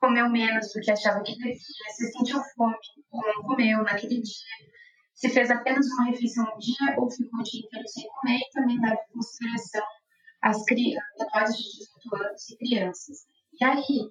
comeu 0.00 0.28
menos 0.28 0.72
do 0.72 0.80
que 0.80 0.90
achava 0.90 1.22
que 1.22 1.32
devia, 1.32 1.54
se 1.54 2.12
sentiu 2.12 2.40
fome 2.54 2.76
ou 3.10 3.22
não 3.22 3.42
comeu 3.42 3.82
naquele 3.82 4.20
dia 4.20 4.66
se 5.16 5.30
fez 5.30 5.50
apenas 5.50 5.86
uma 5.92 6.10
refeição 6.10 6.44
no 6.44 6.58
dia 6.58 6.94
ou 6.98 7.10
ficou 7.10 7.40
o 7.40 7.42
dia 7.42 7.60
inteiro 7.64 7.88
sem 7.88 8.06
comer 8.06 8.38
e 8.38 8.50
também 8.50 8.78
leva 8.80 9.00
consideração 9.12 9.82
as 10.42 10.64
menores 10.64 11.56
de 11.56 11.78
18 12.10 12.24
anos 12.24 12.50
e 12.50 12.56
crianças. 12.56 13.18
E 13.60 13.64
aí, 13.64 14.10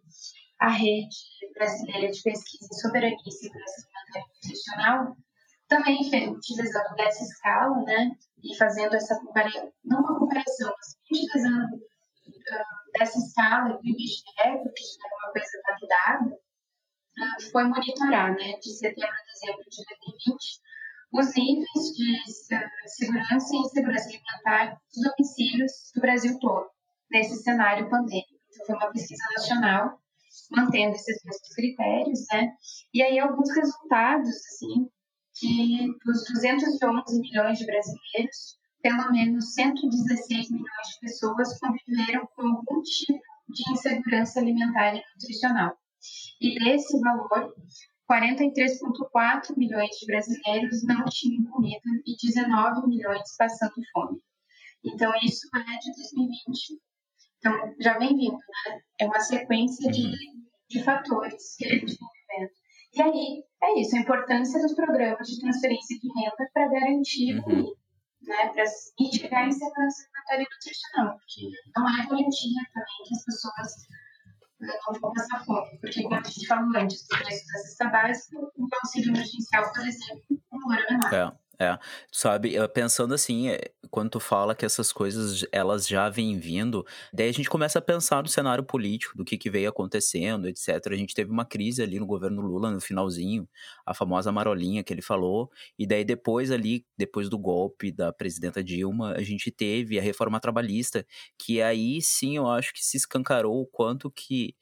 a 0.59 0.69
rede 0.69 1.15
brasileira 1.53 2.11
de 2.11 2.21
pesquisa 2.21 2.67
em 2.71 2.77
soberania 2.77 3.17
e 3.25 3.31
segurança 3.31 3.87
alimentar 3.95 4.19
e 4.19 4.33
nutricional 4.33 5.17
também 5.67 5.99
utilizando 6.29 6.95
dessa 6.95 7.23
escala, 7.23 7.81
né, 7.83 8.11
e 8.43 8.55
fazendo 8.55 8.95
essa 8.95 9.19
comparação, 9.19 9.71
não 9.83 9.99
uma 9.99 10.19
comparação, 10.19 10.71
mas 10.77 10.95
utilizando 11.11 11.75
uh, 11.75 12.91
dessa 12.93 13.17
escala 13.17 13.77
do 13.77 13.87
IBGE, 13.87 14.23
porque 14.63 14.83
já 14.83 15.09
é 15.09 15.15
uma 15.15 15.31
coisa 15.31 15.61
validada, 15.67 16.35
uh, 16.35 17.51
foi 17.51 17.63
monitorar, 17.63 18.35
né, 18.35 18.57
de 18.59 18.69
setembro 18.69 19.09
a 19.09 19.33
dezembro 19.33 19.63
de 19.69 19.83
2020, 19.85 20.61
os 21.13 21.33
níveis 21.35 21.95
de 21.95 22.89
segurança 22.89 23.55
e 23.55 23.59
insegurança 23.59 24.09
alimentar 24.09 24.77
dos 24.93 25.03
domicílios 25.03 25.71
do 25.93 26.01
Brasil 26.01 26.37
todo, 26.39 26.67
nesse 27.11 27.41
cenário 27.43 27.89
pandêmico. 27.89 28.35
Então, 28.49 28.65
foi 28.65 28.75
uma 28.75 28.91
pesquisa 28.91 29.23
nacional, 29.37 29.99
mantendo 30.51 30.95
esses 30.95 31.23
mesmos 31.23 31.55
critérios, 31.55 32.19
né? 32.31 32.51
E 32.93 33.01
aí, 33.01 33.19
alguns 33.19 33.49
resultados, 33.55 34.29
assim, 34.29 34.89
que 35.37 35.87
dos 36.05 36.23
211 36.33 37.19
milhões 37.19 37.57
de 37.57 37.65
brasileiros, 37.65 38.57
pelo 38.81 39.11
menos 39.11 39.53
116 39.53 40.51
milhões 40.51 40.87
de 40.93 40.99
pessoas 41.01 41.59
conviveram 41.59 42.27
com 42.35 42.41
algum 42.43 42.81
tipo 42.81 43.19
de 43.49 43.71
insegurança 43.71 44.39
alimentar 44.39 44.95
e 44.95 45.03
nutricional. 45.13 45.77
E 46.39 46.59
desse 46.59 46.99
valor, 46.99 47.53
43,4 48.09 49.57
milhões 49.57 49.89
de 49.99 50.05
brasileiros 50.05 50.83
não 50.83 51.05
tinham 51.05 51.45
comida 51.45 51.89
e 52.05 52.15
19 52.15 52.87
milhões 52.87 53.35
passando 53.37 53.73
fome. 53.91 54.19
Então, 54.83 55.11
isso 55.23 55.47
é 55.55 55.77
de 55.79 55.91
2020. 55.95 56.79
Então, 57.37 57.75
já 57.79 57.97
vem 57.97 58.15
vindo, 58.15 58.37
né? 58.37 58.79
É 58.99 59.05
uma 59.05 59.19
sequência 59.19 59.91
de, 59.91 60.11
de 60.69 60.83
fatores 60.83 61.55
que 61.57 61.65
a 61.65 61.69
gente 61.69 61.97
vem 61.97 62.09
vivendo. 62.37 62.51
E 62.93 63.01
aí, 63.01 63.43
é 63.63 63.79
isso, 63.81 63.95
a 63.95 63.99
importância 63.99 64.61
dos 64.61 64.73
programas 64.73 65.27
de 65.27 65.39
transferência 65.39 65.97
de 65.99 66.07
renda 66.13 66.49
para 66.53 66.67
garantir 66.69 67.39
uhum. 67.39 67.73
né, 68.21 68.49
para 68.53 68.63
mitigar 68.99 69.43
a 69.43 69.47
insegurança 69.47 70.05
alimentar 70.25 70.35
e 70.35 70.53
nutricional, 70.53 71.17
porque 71.17 71.51
não 71.75 71.89
é 71.89 72.05
garantia 72.05 72.61
também 72.73 73.07
que 73.07 73.15
as 73.15 73.25
pessoas 73.25 73.87
não 74.59 75.13
passar 75.13 75.43
fome. 75.45 75.77
Porque, 75.79 76.03
como 76.03 76.15
a 76.15 76.23
gente 76.23 76.47
falou 76.47 76.77
antes, 76.77 77.07
do 77.07 77.17
preço 77.17 77.45
da 77.47 77.59
cesta 77.59 77.89
básica, 77.89 78.37
o 78.39 78.67
auxílio 78.83 79.09
emergencial, 79.09 79.71
por 79.71 79.87
exemplo, 79.87 80.23
o 80.29 80.59
valor 80.59 80.85
é 80.87 80.91
menor. 80.91 81.13
É. 81.13 81.44
É, 81.59 81.79
sabe, 82.11 82.55
pensando 82.73 83.13
assim, 83.13 83.47
é, 83.47 83.71
quando 83.89 84.09
tu 84.09 84.19
fala 84.19 84.53
que 84.53 84.65
essas 84.65 84.91
coisas 84.91 85.45
elas 85.53 85.87
já 85.87 86.09
vêm 86.09 86.37
vindo, 86.37 86.85
daí 87.13 87.29
a 87.29 87.31
gente 87.31 87.49
começa 87.49 87.79
a 87.79 87.81
pensar 87.81 88.21
no 88.21 88.27
cenário 88.27 88.63
político, 88.63 89.17
do 89.17 89.23
que, 89.23 89.37
que 89.37 89.49
veio 89.49 89.69
acontecendo, 89.69 90.49
etc. 90.49 90.91
A 90.91 90.97
gente 90.97 91.15
teve 91.15 91.31
uma 91.31 91.45
crise 91.45 91.81
ali 91.81 91.97
no 91.97 92.05
governo 92.05 92.41
Lula 92.41 92.71
no 92.71 92.81
finalzinho, 92.81 93.47
a 93.85 93.93
famosa 93.93 94.33
marolinha 94.33 94.83
que 94.83 94.93
ele 94.93 95.01
falou, 95.01 95.49
e 95.79 95.87
daí 95.87 96.03
depois 96.03 96.51
ali, 96.51 96.85
depois 96.97 97.29
do 97.29 97.37
golpe 97.37 97.89
da 97.89 98.11
presidenta 98.11 98.61
Dilma, 98.61 99.13
a 99.13 99.21
gente 99.21 99.49
teve 99.49 99.97
a 99.97 100.01
reforma 100.01 100.41
trabalhista, 100.41 101.05
que 101.37 101.61
aí 101.61 102.01
sim 102.01 102.35
eu 102.35 102.49
acho 102.49 102.73
que 102.73 102.83
se 102.83 102.97
escancarou 102.97 103.61
o 103.61 103.65
quanto 103.65 104.11
que 104.11 104.55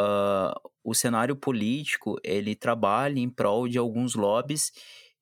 uh, 0.00 0.70
o 0.82 0.94
cenário 0.94 1.36
político 1.36 2.16
ele 2.22 2.54
trabalha 2.54 3.18
em 3.18 3.30
prol 3.30 3.68
de 3.68 3.78
alguns 3.78 4.14
lobbies 4.14 4.72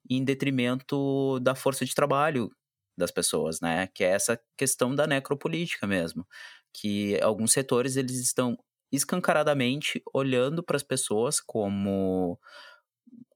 em 0.08 0.24
detrimento 0.24 1.38
da 1.40 1.54
força 1.54 1.84
de 1.84 1.94
trabalho 1.94 2.50
das 2.96 3.10
pessoas, 3.10 3.60
né? 3.60 3.88
Que 3.94 4.04
é 4.04 4.08
essa 4.08 4.40
questão 4.56 4.94
da 4.94 5.06
necropolítica 5.06 5.86
mesmo, 5.86 6.26
que 6.72 7.18
alguns 7.22 7.52
setores 7.52 7.96
eles 7.96 8.20
estão 8.20 8.56
escancaradamente 8.92 10.02
olhando 10.14 10.62
para 10.62 10.76
as 10.76 10.82
pessoas 10.82 11.40
como 11.40 12.38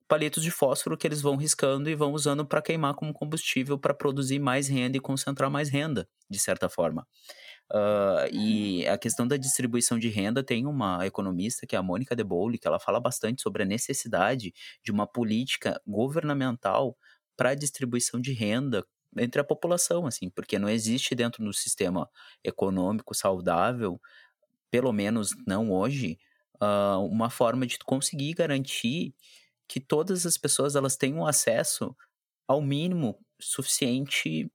palitos 0.09 0.43
de 0.43 0.51
fósforo 0.51 0.97
que 0.97 1.07
eles 1.07 1.21
vão 1.21 1.37
riscando 1.37 1.91
e 1.91 1.95
vão 1.95 2.13
usando 2.13 2.47
para 2.47 2.63
queimar 2.63 2.95
como 2.95 3.13
combustível 3.13 3.79
para 3.79 3.95
produzir 3.95 4.39
mais 4.39 4.69
renda 4.69 4.97
e 4.97 5.01
concentrar 5.01 5.51
mais 5.51 5.69
renda, 5.69 6.09
de 6.31 6.39
certa 6.39 6.69
forma. 6.69 7.07
Uh, 7.73 8.31
e 8.33 8.87
a 8.87 8.97
questão 8.97 9.27
da 9.27 9.37
distribuição 9.37 9.99
de 9.99 10.09
renda 10.09 10.43
tem 10.43 10.67
uma 10.67 11.05
economista 11.05 11.67
que 11.67 11.75
é 11.75 11.79
a 11.79 11.83
Mônica 11.83 12.15
De 12.15 12.23
Bolle, 12.23 12.59
que 12.59 12.67
ela 12.69 12.79
fala 12.79 13.01
bastante 13.01 13.43
sobre 13.43 13.65
a 13.65 13.67
necessidade 13.67 14.55
de 14.85 14.93
uma 14.93 15.07
política 15.07 15.81
governamental 15.87 16.97
para 17.37 17.51
a 17.51 17.55
distribuição 17.55 18.21
de 18.21 18.33
renda 18.33 18.87
entre 19.19 19.41
a 19.41 19.45
população, 19.45 20.07
assim, 20.07 20.31
porque 20.31 20.59
não 20.59 20.69
existe 20.69 21.15
dentro 21.15 21.45
do 21.45 21.53
sistema 21.53 22.09
econômico 22.45 23.15
saudável, 23.15 24.01
pelo 24.71 24.93
menos 24.93 25.31
não 25.47 25.73
hoje, 25.73 26.19
uh, 26.63 27.01
uma 27.05 27.31
forma 27.31 27.67
de 27.67 27.79
conseguir 27.79 28.35
garantir 28.35 29.15
que 29.69 29.81
todas 29.81 30.25
as 30.27 30.37
pessoas 30.39 30.77
elas 30.77 30.97
tenham 30.97 31.27
acesso 31.27 31.97
ao 32.47 32.63
mínimo 32.63 33.19
suficiente 33.41 34.51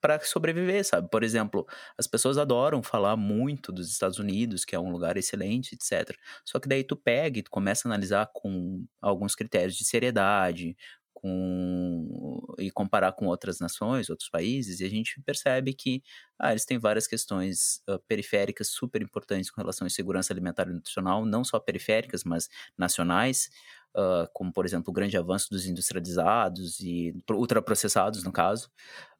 para 0.00 0.20
sobreviver, 0.20 0.84
sabe? 0.84 1.08
Por 1.10 1.22
exemplo, 1.22 1.66
as 1.98 2.06
pessoas 2.06 2.38
adoram 2.38 2.82
falar 2.82 3.16
muito 3.16 3.72
dos 3.72 3.90
Estados 3.90 4.18
Unidos, 4.18 4.64
que 4.64 4.74
é 4.74 4.78
um 4.80 4.90
lugar 4.90 5.16
excelente, 5.16 5.74
etc. 5.74 6.16
Só 6.44 6.58
que 6.58 6.68
daí 6.68 6.84
tu 6.84 6.96
pega 6.96 7.38
e 7.38 7.42
tu 7.42 7.50
começa 7.50 7.86
a 7.86 7.90
analisar 7.90 8.30
com 8.32 8.84
alguns 9.00 9.34
critérios 9.34 9.76
de 9.76 9.84
seriedade, 9.84 10.76
com 11.20 12.54
e 12.58 12.70
comparar 12.70 13.12
com 13.12 13.26
outras 13.26 13.58
nações, 13.60 14.08
outros 14.10 14.28
países, 14.28 14.80
e 14.80 14.84
a 14.84 14.88
gente 14.88 15.20
percebe 15.22 15.74
que 15.74 16.02
ah, 16.38 16.50
eles 16.52 16.64
têm 16.64 16.78
várias 16.78 17.06
questões 17.06 17.82
uh, 17.88 17.98
periféricas 18.08 18.68
super 18.68 19.02
importantes 19.02 19.50
com 19.50 19.60
relação 19.60 19.86
à 19.86 19.90
segurança 19.90 20.32
alimentar 20.32 20.68
e 20.68 20.72
nutricional, 20.72 21.24
não 21.26 21.44
só 21.44 21.58
periféricas, 21.60 22.24
mas 22.24 22.48
nacionais 22.76 23.50
uh, 23.96 24.28
como 24.32 24.52
por 24.52 24.64
exemplo 24.64 24.90
o 24.90 24.92
grande 24.92 25.16
avanço 25.16 25.48
dos 25.50 25.66
industrializados 25.66 26.80
e 26.80 27.14
ultraprocessados, 27.30 28.22
no 28.22 28.32
caso, 28.32 28.70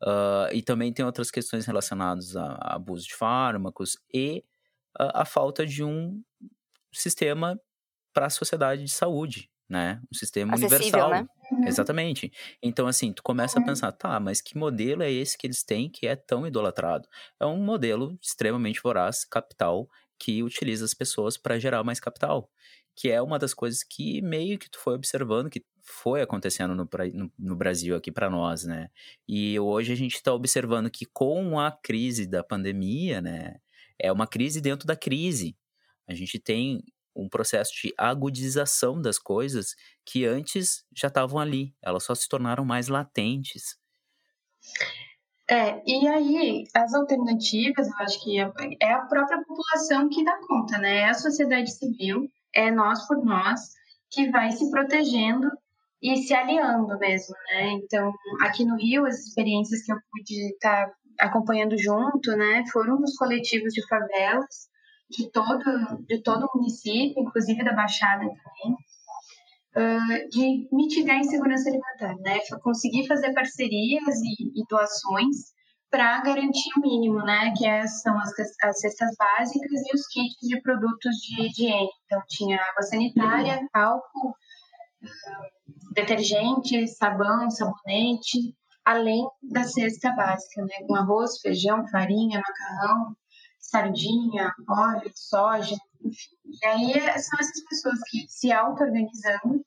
uh, 0.03 0.53
e 0.53 0.63
também 0.63 0.93
tem 0.93 1.05
outras 1.05 1.31
questões 1.31 1.67
relacionadas 1.67 2.37
a, 2.37 2.45
a 2.55 2.75
abuso 2.75 3.07
de 3.07 3.15
fármacos 3.15 3.99
e 4.13 4.45
a, 4.99 5.23
a 5.23 5.25
falta 5.25 5.67
de 5.67 5.85
um 5.85 6.23
sistema 6.93 7.61
para 8.13 8.27
a 8.27 8.31
sociedade 8.31 8.83
de 8.85 8.91
saúde, 8.91 9.49
né? 9.69 10.01
Um 10.13 10.15
sistema 10.17 10.55
Acessível, 10.55 10.79
universal. 10.79 11.11
Né? 11.11 11.69
Exatamente. 11.69 12.33
Então, 12.63 12.87
assim, 12.87 13.13
tu 13.13 13.23
começa 13.23 13.59
a 13.61 13.65
pensar, 13.65 13.93
tá, 13.93 14.19
mas 14.19 14.41
que 14.41 14.59
modelo 14.59 15.03
é 15.03 15.11
esse 15.11 15.39
que 15.39 15.47
eles 15.47 15.63
têm 15.63 15.89
que 15.89 16.07
é 16.07 16.17
tão 16.17 16.47
idolatrado? 16.47 17.09
É 17.39 17.47
um 17.47 17.63
modelo 17.63 18.19
extremamente 18.21 18.81
voraz, 18.83 19.25
capital, 19.25 19.89
que 20.19 20.43
utiliza 20.43 20.85
as 20.85 20.93
pessoas 20.93 21.37
para 21.37 21.59
gerar 21.59 21.83
mais 21.83 21.99
capital 21.99 22.51
que 23.01 23.11
é 23.11 23.23
uma 23.23 23.39
das 23.39 23.55
coisas 23.55 23.83
que 23.83 24.21
meio 24.21 24.59
que 24.59 24.69
tu 24.69 24.79
foi 24.79 24.95
observando 24.95 25.49
que 25.49 25.65
foi 25.83 26.21
acontecendo 26.21 26.75
no, 26.75 26.87
no, 27.15 27.33
no 27.39 27.57
Brasil 27.57 27.97
aqui 27.97 28.13
para 28.13 28.29
nós, 28.29 28.65
né? 28.65 28.91
E 29.27 29.59
hoje 29.59 29.91
a 29.91 29.97
gente 29.97 30.17
está 30.17 30.35
observando 30.35 30.91
que 30.91 31.07
com 31.07 31.59
a 31.59 31.73
crise 31.73 32.27
da 32.27 32.45
pandemia, 32.45 33.23
né, 33.23 33.57
é 33.99 34.13
uma 34.13 34.27
crise 34.27 34.61
dentro 34.61 34.87
da 34.87 34.95
crise. 34.95 35.57
A 36.07 36.13
gente 36.13 36.39
tem 36.39 36.85
um 37.17 37.27
processo 37.27 37.73
de 37.73 37.91
agudização 37.97 39.01
das 39.01 39.19
coisas 39.19 39.75
que 40.05 40.27
antes 40.27 40.85
já 40.95 41.09
estavam 41.09 41.39
ali, 41.39 41.75
elas 41.83 42.05
só 42.05 42.15
se 42.15 42.29
tornaram 42.29 42.67
mais 42.67 42.89
latentes. 42.89 43.79
É, 45.51 45.83
e 45.87 46.07
aí 46.07 46.65
as 46.77 46.93
alternativas, 46.93 47.89
eu 47.89 47.97
acho 48.01 48.23
que 48.23 48.39
é, 48.39 48.53
é 48.83 48.93
a 48.93 49.07
própria 49.07 49.43
população 49.43 50.07
que 50.11 50.23
dá 50.23 50.39
conta, 50.47 50.77
né? 50.77 50.99
É 50.99 51.09
a 51.09 51.15
sociedade 51.15 51.73
civil 51.73 52.31
é 52.55 52.71
nós 52.71 53.07
por 53.07 53.25
nós 53.25 53.61
que 54.11 54.31
vai 54.31 54.51
se 54.51 54.71
protegendo 54.71 55.49
e 56.03 56.17
se 56.17 56.35
aliando 56.35 56.99
mesmo, 56.99 57.35
né? 57.53 57.71
Então, 57.73 58.13
aqui 58.41 58.65
no 58.65 58.77
Rio, 58.77 59.07
as 59.07 59.19
experiências 59.19 59.83
que 59.85 59.93
eu 59.93 59.97
pude 60.11 60.53
estar 60.53 60.91
acompanhando 61.19 61.77
junto, 61.79 62.31
né, 62.33 62.65
foram 62.73 62.99
dos 62.99 63.15
coletivos 63.17 63.75
de 63.75 63.87
favelas 63.87 64.71
de 65.11 65.29
todo 65.31 65.59
de 66.09 66.23
todo 66.23 66.47
o 66.47 66.59
município, 66.59 67.23
inclusive 67.23 67.65
da 67.65 67.75
Baixada 67.75 68.21
também, 68.23 68.77
uh, 69.77 70.29
de 70.31 70.69
mitigar 70.73 71.17
a 71.17 71.21
insegurança 71.21 71.69
alimentar, 71.69 72.17
né? 72.21 72.39
Conseguir 72.63 73.07
fazer 73.09 73.35
parcerias 73.35 74.17
e, 74.23 74.61
e 74.61 74.65
doações 74.69 75.53
para 75.91 76.23
garantir 76.23 76.71
o 76.77 76.81
mínimo, 76.81 77.19
né? 77.23 77.53
Que 77.57 77.67
é, 77.67 77.87
são 77.87 78.17
as, 78.19 78.33
as 78.63 78.81
cestas 78.81 79.15
básicas 79.19 79.81
e 79.87 79.95
os 79.95 80.07
kits 80.07 80.49
de 80.49 80.61
produtos 80.63 81.17
de 81.17 81.47
higiene. 81.47 81.89
Então, 82.05 82.23
tinha 82.29 82.57
água 82.57 82.83
sanitária, 82.83 83.61
álcool, 83.75 84.35
detergente, 85.93 86.87
sabão, 86.89 87.51
sabonete, 87.51 88.55
além 88.85 89.27
da 89.43 89.65
cesta 89.65 90.13
básica, 90.13 90.63
né? 90.63 90.87
Com 90.87 90.95
arroz, 90.95 91.41
feijão, 91.41 91.87
farinha, 91.89 92.41
macarrão, 92.41 93.17
sardinha, 93.59 94.53
óleo, 94.69 95.11
soja, 95.15 95.77
enfim. 96.05 96.37
E 96.63 96.67
aí 96.67 96.93
são 97.21 97.39
essas 97.39 97.65
pessoas 97.69 97.99
que 98.11 98.27
se 98.29 98.53
auto-organizando 98.53 99.65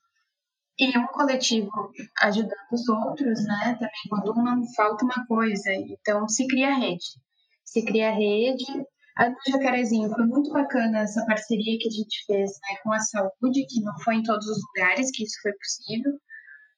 e 0.80 0.98
um 0.98 1.08
coletivo 1.08 1.70
ajudando 2.22 2.52
os 2.72 2.88
outros, 2.90 3.46
né? 3.46 3.76
Também 3.76 3.92
quando 4.10 4.36
não 4.36 4.74
falta 4.74 5.06
uma 5.06 5.26
coisa, 5.28 5.72
então 5.74 6.28
se 6.28 6.48
cria 6.48 6.74
rede. 6.76 7.06
Se 7.64 7.84
cria 7.86 8.12
rede. 8.12 8.66
A 9.16 9.30
do 9.30 9.36
Jacarezinho 9.48 10.10
foi 10.10 10.26
muito 10.26 10.52
bacana 10.52 11.02
essa 11.02 11.24
parceria 11.28 11.78
que 11.80 11.88
a 11.88 11.92
gente 11.92 12.26
fez 12.26 12.50
né, 12.50 12.78
com 12.84 12.92
a 12.92 13.00
saúde, 13.00 13.68
que 13.70 13.82
não 13.82 13.96
foi 14.00 14.16
em 14.16 14.24
todos 14.24 14.48
os 14.48 14.58
lugares 14.70 15.12
que 15.12 15.24
isso 15.24 15.40
foi 15.44 15.54
possível. 15.54 16.14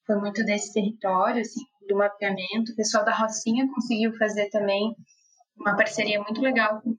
Foi 0.06 0.18
muito 0.18 0.44
desse 0.44 0.74
território, 0.74 1.40
assim, 1.40 1.62
do 1.88 1.96
mapeamento. 1.96 2.74
O 2.74 2.76
pessoal 2.76 3.06
da 3.06 3.16
Rocinha 3.16 3.66
conseguiu 3.74 4.14
fazer 4.18 4.50
também 4.50 4.94
uma 5.58 5.78
parceria 5.78 6.22
muito 6.22 6.42
legal 6.42 6.82
com 6.82 6.98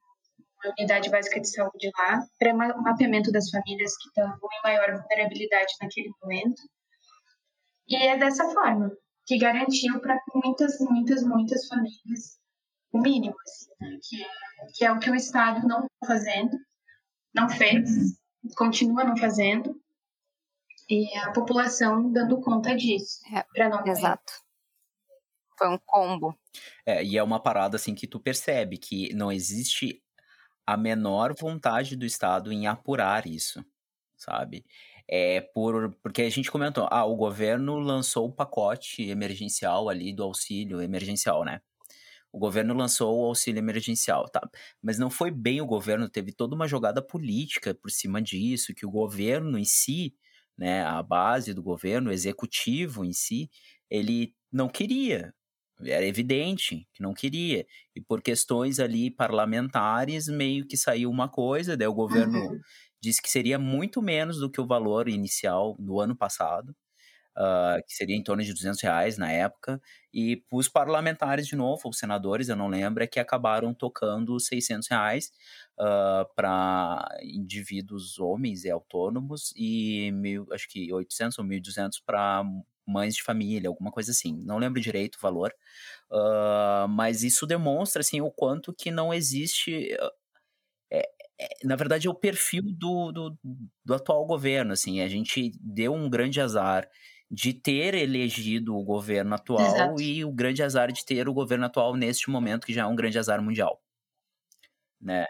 a 0.65 0.73
unidade 0.79 1.11
básica 1.11 1.39
de 1.39 1.51
saúde 1.51 1.91
lá, 1.99 2.23
para 2.39 2.55
mapeamento 2.55 3.31
das 3.31 3.51
famílias 3.51 3.93
que 3.99 4.09
estão 4.09 4.27
em 4.27 4.63
maior 4.65 4.87
vulnerabilidade 5.03 5.75
naquele 5.83 6.11
momento. 6.23 6.63
E 7.88 7.96
é 7.96 8.16
dessa 8.16 8.49
forma 8.51 8.90
que 9.27 9.38
garantiu 9.38 10.01
para 10.01 10.18
muitas, 10.35 10.79
muitas, 10.81 11.22
muitas 11.22 11.66
famílias 11.66 12.38
o 12.92 13.01
mínimo, 13.01 13.35
assim, 13.40 13.70
né? 13.81 13.99
que, 14.03 14.22
é, 14.22 14.29
que 14.75 14.85
é 14.85 14.92
o 14.92 14.99
que 14.99 15.11
o 15.11 15.14
Estado 15.14 15.66
não 15.66 15.85
está 15.85 16.07
fazendo, 16.07 16.57
não 17.35 17.49
fez, 17.49 18.18
continua 18.57 19.05
não 19.05 19.16
fazendo, 19.16 19.81
e 20.88 21.14
a 21.18 21.33
população 21.33 22.11
dando 22.12 22.40
conta 22.40 22.75
disso, 22.75 23.20
é, 23.33 23.42
para 23.55 23.68
não 23.68 23.87
Exato. 23.87 24.33
Foi 25.59 25.68
um 25.68 25.79
combo. 25.85 26.38
É, 26.85 27.03
e 27.03 27.16
é 27.16 27.22
uma 27.22 27.40
parada 27.40 27.77
assim 27.77 27.94
que 27.94 28.07
tu 28.07 28.20
percebe 28.20 28.77
que 28.77 29.12
não 29.14 29.33
existe 29.33 30.03
a 30.66 30.77
menor 30.77 31.35
vontade 31.35 31.96
do 31.96 32.05
Estado 32.05 32.53
em 32.53 32.66
apurar 32.66 33.27
isso, 33.27 33.64
sabe? 34.16 34.64
É 35.09 35.40
por, 35.40 35.95
porque 36.03 36.23
a 36.23 36.31
gente 36.31 36.51
comentou, 36.51 36.88
ah, 36.90 37.05
o 37.05 37.14
governo 37.16 37.79
lançou 37.79 38.27
o 38.27 38.33
pacote 38.33 39.03
emergencial 39.09 39.88
ali 39.88 40.12
do 40.12 40.25
auxílio 40.25 40.83
emergencial, 40.83 41.45
né? 41.45 41.61
O 42.33 42.38
governo 42.38 42.75
lançou 42.75 43.19
o 43.21 43.25
auxílio 43.27 43.59
emergencial, 43.59 44.29
tá? 44.29 44.40
Mas 44.83 44.99
não 44.99 45.09
foi 45.11 45.31
bem 45.31 45.61
o 45.61 45.66
governo, 45.66 46.09
teve 46.09 46.33
toda 46.33 46.55
uma 46.55 46.69
jogada 46.69 47.01
política 47.03 47.75
por 47.75 47.90
cima 47.90 48.21
disso, 48.21 48.75
que 48.75 48.85
o 48.87 48.90
governo 48.90 49.59
em 49.59 49.64
si, 49.64 50.14
né, 50.59 50.85
a 50.85 51.03
base 51.03 51.55
do 51.55 51.62
governo, 51.62 52.11
o 52.11 52.12
executivo 52.12 53.05
em 53.05 53.12
si, 53.12 53.51
ele 53.90 54.35
não 54.53 54.69
queria. 54.69 55.35
Era 55.85 56.07
evidente 56.07 56.88
que 56.95 57.03
não 57.03 57.14
queria. 57.14 57.66
E 57.95 58.01
por 58.01 58.23
questões 58.23 58.81
ali 58.81 59.11
parlamentares, 59.11 60.27
meio 60.29 60.66
que 60.66 60.77
saiu 60.77 61.11
uma 61.11 61.29
coisa, 61.29 61.77
daí 61.77 61.87
o 61.88 61.95
governo 61.95 62.38
uhum 62.38 62.61
disse 63.07 63.23
que 63.23 63.31
seria 63.31 63.59
muito 63.59 64.03
menos 64.03 64.38
do 64.38 64.51
que 64.51 64.61
o 64.61 64.66
valor 64.66 65.09
inicial 65.09 65.77
do 65.79 66.01
ano 66.01 66.16
passado, 66.16 66.75
uh, 67.37 67.81
que 67.87 67.95
seria 67.95 68.16
em 68.16 68.23
torno 68.23 68.42
de 68.42 68.53
200 68.53 68.81
reais 68.83 69.16
na 69.16 69.31
época, 69.31 69.81
e 70.12 70.42
os 70.51 70.69
parlamentares, 70.69 71.47
de 71.47 71.55
novo, 71.55 71.88
os 71.88 71.99
senadores, 71.99 72.49
eu 72.49 72.57
não 72.57 72.69
lembro, 72.69 73.05
é 73.05 73.07
que 73.07 73.21
acabaram 73.21 73.73
tocando 73.73 74.38
600 74.40 74.88
reais 74.88 75.31
uh, 75.79 75.83
ah, 75.85 76.27
para 76.35 77.09
indivíduos 77.23 78.19
homens 78.19 78.64
e 78.64 78.71
autônomos, 78.71 79.53
e 79.57 80.11
mil, 80.12 80.47
acho 80.53 80.69
que 80.69 80.92
800 80.92 81.38
ou 81.38 81.45
1.200 81.45 82.03
para 82.05 82.42
mães 82.87 83.15
de 83.15 83.23
família, 83.23 83.69
alguma 83.69 83.90
coisa 83.90 84.13
assim. 84.13 84.42
Não 84.44 84.59
lembro 84.59 84.81
direito 84.81 85.17
o 85.17 85.21
valor, 85.21 85.52
uh, 86.11 86.88
mas 86.88 87.23
isso 87.23 87.46
demonstra 87.46 88.00
assim 88.00 88.21
o 88.21 88.31
quanto 88.31 88.73
que 88.73 88.90
não 88.90 89.13
existe 89.13 89.96
é, 90.90 91.02
na 91.65 91.77
verdade, 91.77 92.07
é 92.07 92.11
o 92.11 92.15
perfil 92.15 92.63
do, 92.63 93.13
do, 93.13 93.39
do, 93.85 93.95
atual 93.95 94.25
governo. 94.25 94.73
Assim, 94.73 95.01
a 95.01 95.09
gente 95.09 95.53
deu 95.61 95.93
um 95.93 96.09
grande 96.09 96.41
azar 96.41 96.89
de 97.31 97.53
ter 97.53 97.95
elegido 97.95 98.77
o 98.77 98.85
governo 98.85 99.35
atual 99.35 99.67
Exato. 99.67 100.01
e 100.01 100.25
o 100.25 100.33
grande 100.33 100.63
azar 100.63 100.93
de 100.93 101.05
ter 101.05 101.29
o 101.29 101.35
governo 101.35 101.67
atual 101.67 101.95
neste 101.95 102.31
momento, 102.31 102.67
que 102.67 102.73
já 102.73 102.83
é 102.83 102.87
um 102.87 102.97
grande 102.97 103.19
azar 103.19 103.43
mundial. 103.43 103.83
Né? 105.01 105.27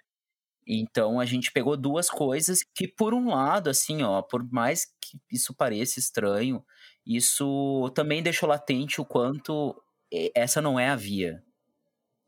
Então 0.66 1.20
a 1.20 1.24
gente 1.24 1.52
pegou 1.52 1.76
duas 1.76 2.10
coisas 2.10 2.62
que, 2.74 2.88
por 2.88 3.14
um 3.14 3.28
lado, 3.30 3.70
assim, 3.70 4.02
ó, 4.02 4.20
por 4.20 4.42
mais 4.50 4.84
que 5.00 5.18
isso 5.30 5.54
pareça 5.54 5.98
estranho, 5.98 6.64
isso 7.06 7.90
também 7.94 8.22
deixou 8.22 8.48
latente 8.48 9.00
o 9.00 9.04
quanto 9.04 9.80
essa 10.34 10.60
não 10.60 10.78
é 10.78 10.88
a 10.88 10.96
via, 10.96 11.42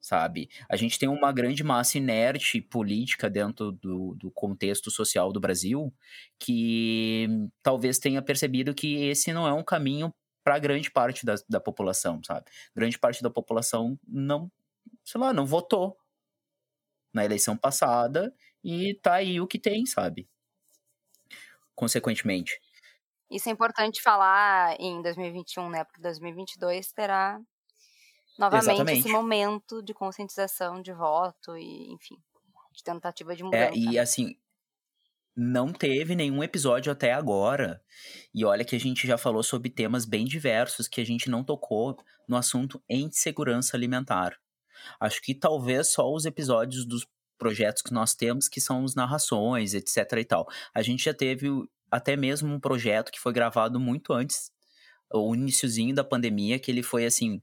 sabe? 0.01 0.49
A 0.69 0.77
gente 0.77 0.99
tem 0.99 1.09
uma 1.09 1.33
grande 1.33 1.63
massa 1.65 1.99
inerte 1.99 2.61
política 2.61 3.29
dentro 3.29 3.73
do, 3.73 4.15
do 4.15 4.31
contexto 4.31 4.91
social 4.91 5.33
do 5.33 5.41
Brasil 5.41 5.93
que 6.39 7.29
talvez 7.63 7.99
tenha 7.99 8.23
percebido 8.23 8.75
que 8.75 9.05
esse 9.05 9.33
não 9.33 9.47
é 9.47 9.53
um 9.53 9.65
caminho 9.65 10.13
para 10.43 10.59
grande 10.59 10.91
parte 10.91 11.27
da, 11.27 11.35
da 11.49 11.61
população, 11.61 12.23
sabe? 12.25 12.47
Grande 12.75 12.99
parte 12.99 13.23
da 13.23 13.31
população 13.31 13.99
não, 14.07 14.51
sei 15.05 15.21
lá, 15.21 15.33
não 15.33 15.45
votou 15.45 15.97
na 17.13 17.25
eleição 17.25 17.57
passada 17.57 18.35
e 18.63 18.95
tá 19.03 19.15
aí 19.15 19.41
o 19.41 19.47
que 19.47 19.59
tem, 19.59 19.85
sabe? 19.85 20.29
Consequentemente. 21.75 22.61
Isso 23.31 23.49
é 23.49 23.53
importante 23.53 24.01
falar 24.01 24.75
em 24.81 25.03
2021, 25.03 25.69
né? 25.69 25.85
Porque 25.85 26.01
2022 26.01 26.93
terá 26.93 27.39
novamente 28.39 28.75
Exatamente. 28.75 29.01
esse 29.01 29.09
momento 29.09 29.83
de 29.83 29.93
conscientização 29.93 30.81
de 30.81 30.93
voto 30.93 31.57
e, 31.57 31.93
enfim, 31.93 32.17
de 32.73 32.83
tentativa 32.83 33.35
de 33.35 33.43
mudança. 33.43 33.73
É, 33.73 33.77
e 33.77 33.99
assim, 33.99 34.37
não 35.37 35.73
teve 35.73 36.15
nenhum 36.15 36.43
episódio 36.43 36.93
até 36.93 37.13
agora. 37.13 37.83
E 38.35 38.45
olha 38.45 38.65
que 38.65 38.77
a 38.77 38.81
gente 38.81 39.07
já 39.07 39.19
falou 39.19 39.43
sobre 39.43 39.71
temas 39.71 40.05
bem 40.05 40.25
diversos 40.25 40.89
que 40.89 41.01
a 41.01 41.05
gente 41.05 41.29
não 41.29 41.45
tocou 41.45 41.97
no 42.29 42.37
assunto 42.37 42.83
em 42.89 43.11
segurança 43.11 43.77
alimentar. 43.77 44.39
Acho 45.01 45.21
que 45.21 45.35
talvez 45.35 45.89
só 45.93 46.13
os 46.13 46.25
episódios 46.25 46.87
dos 46.87 47.07
projetos 47.39 47.83
que 47.83 47.93
nós 47.93 48.15
temos, 48.15 48.49
que 48.49 48.61
são 48.61 48.85
as 48.85 48.95
narrações, 48.95 49.75
etc 49.75 50.13
e 50.19 50.25
tal. 50.25 50.47
A 50.75 50.83
gente 50.83 51.05
já 51.05 51.15
teve 51.15 51.49
até 51.91 52.17
mesmo 52.17 52.53
um 52.53 52.61
projeto 52.61 53.11
que 53.11 53.21
foi 53.21 53.33
gravado 53.33 53.79
muito 53.81 54.13
antes, 54.13 54.51
o 55.13 55.35
iníciozinho 55.35 55.95
da 55.95 56.05
pandemia, 56.05 56.59
que 56.59 56.71
ele 56.71 56.83
foi, 56.83 57.07
assim, 57.07 57.41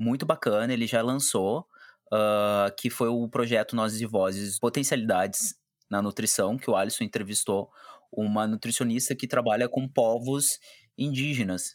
muito 0.00 0.24
bacana, 0.24 0.72
ele 0.72 0.86
já 0.86 1.02
lançou, 1.02 1.66
uh, 2.10 2.74
que 2.78 2.88
foi 2.88 3.08
o 3.08 3.28
projeto 3.28 3.76
Nozes 3.76 4.00
e 4.00 4.06
Vozes 4.06 4.58
Potencialidades 4.58 5.54
na 5.90 6.00
Nutrição, 6.00 6.56
que 6.56 6.70
o 6.70 6.74
Alisson 6.74 7.04
entrevistou 7.04 7.68
uma 8.10 8.46
nutricionista 8.46 9.14
que 9.14 9.28
trabalha 9.28 9.68
com 9.68 9.86
povos 9.86 10.58
indígenas. 10.96 11.74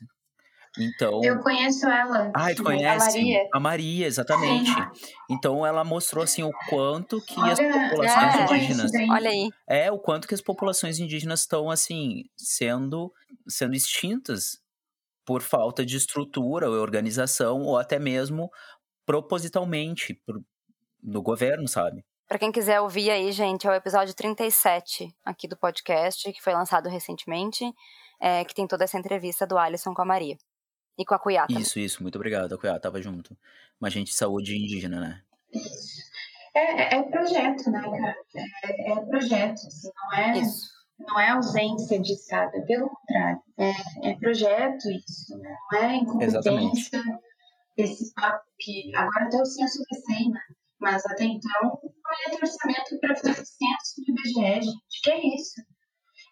Então. 0.77 1.23
Eu 1.23 1.39
conheço 1.39 1.85
ela. 1.85 2.31
Ah, 2.35 2.53
tu 2.53 2.63
conhece? 2.63 3.07
A 3.07 3.11
Maria. 3.11 3.49
A 3.53 3.59
Maria, 3.59 4.07
exatamente. 4.07 4.69
Sim. 4.69 5.15
Então 5.29 5.65
ela 5.65 5.83
mostrou 5.83 6.23
assim 6.23 6.43
o 6.43 6.51
quanto 6.67 7.21
que 7.21 7.39
Olha, 7.39 7.53
as 7.53 7.59
populações 7.59 8.35
é, 8.35 8.55
indígenas. 8.55 8.91
Olha 9.09 9.29
aí. 9.29 9.49
é 9.69 9.91
o 9.91 9.97
quanto 9.97 10.27
que 10.27 10.33
as 10.33 10.41
populações 10.41 10.99
indígenas 10.99 11.41
estão 11.41 11.69
assim 11.71 12.23
sendo 12.35 13.13
sendo 13.47 13.73
extintas 13.73 14.59
por 15.25 15.41
falta 15.41 15.85
de 15.85 15.97
estrutura 15.97 16.69
ou 16.69 16.75
organização 16.75 17.61
ou 17.63 17.77
até 17.77 17.97
mesmo 17.97 18.49
propositalmente 19.05 20.13
por, 20.25 20.41
no 21.01 21.21
governo, 21.21 21.67
sabe? 21.67 22.05
Pra 22.27 22.39
quem 22.39 22.51
quiser 22.51 22.81
ouvir 22.81 23.11
aí, 23.11 23.31
gente, 23.31 23.67
é 23.67 23.69
o 23.69 23.73
episódio 23.73 24.13
37 24.13 25.15
aqui 25.23 25.47
do 25.47 25.55
podcast, 25.55 26.31
que 26.31 26.41
foi 26.41 26.53
lançado 26.53 26.89
recentemente, 26.89 27.63
é, 28.19 28.43
que 28.43 28.55
tem 28.55 28.67
toda 28.67 28.83
essa 28.83 28.97
entrevista 28.97 29.45
do 29.45 29.57
Alisson 29.57 29.93
com 29.93 30.01
a 30.01 30.05
Maria. 30.05 30.37
E 30.97 31.05
com 31.05 31.13
a 31.13 31.19
Cuiá. 31.19 31.45
Isso, 31.49 31.77
isso, 31.77 32.01
muito 32.01 32.15
obrigado, 32.15 32.53
Akuya, 32.53 32.79
tava 32.79 33.01
junto. 33.01 33.37
Uma 33.79 33.89
gente 33.89 34.07
de 34.07 34.15
saúde 34.15 34.55
indígena, 34.55 34.99
né? 34.99 35.21
É, 36.55 36.95
é 36.95 37.03
projeto, 37.03 37.69
né, 37.69 37.81
cara? 37.81 38.15
É, 38.63 38.91
é 38.91 39.05
projeto, 39.05 39.67
assim, 39.67 39.89
não 39.93 40.17
é, 40.17 40.37
Isso. 40.39 40.69
Não 40.99 41.19
é 41.19 41.29
ausência 41.29 41.99
de 41.99 42.13
Estado, 42.13 42.55
é 42.55 42.61
pelo 42.61 42.89
contrário. 42.89 43.41
É, 43.57 44.09
é 44.09 44.15
projeto 44.17 44.89
isso, 44.89 45.37
né? 45.37 45.55
não 45.71 45.79
é 45.79 45.95
incompetência. 45.97 47.01
Esse 47.77 48.13
papo 48.13 48.43
que 48.57 48.95
agora 48.95 49.25
até 49.25 49.37
o 49.37 49.45
censo 49.45 49.83
recém, 49.91 50.29
né? 50.31 50.39
Mas 50.79 51.05
até 51.05 51.25
então, 51.25 51.79
olha 51.81 52.37
orçamento 52.41 52.99
para 53.01 53.15
fazer 53.15 53.33
censo 53.33 53.95
do 53.97 54.11
IBGE, 54.11 54.61
gente. 54.61 55.01
Que 55.03 55.11
é 55.11 55.35
isso? 55.35 55.61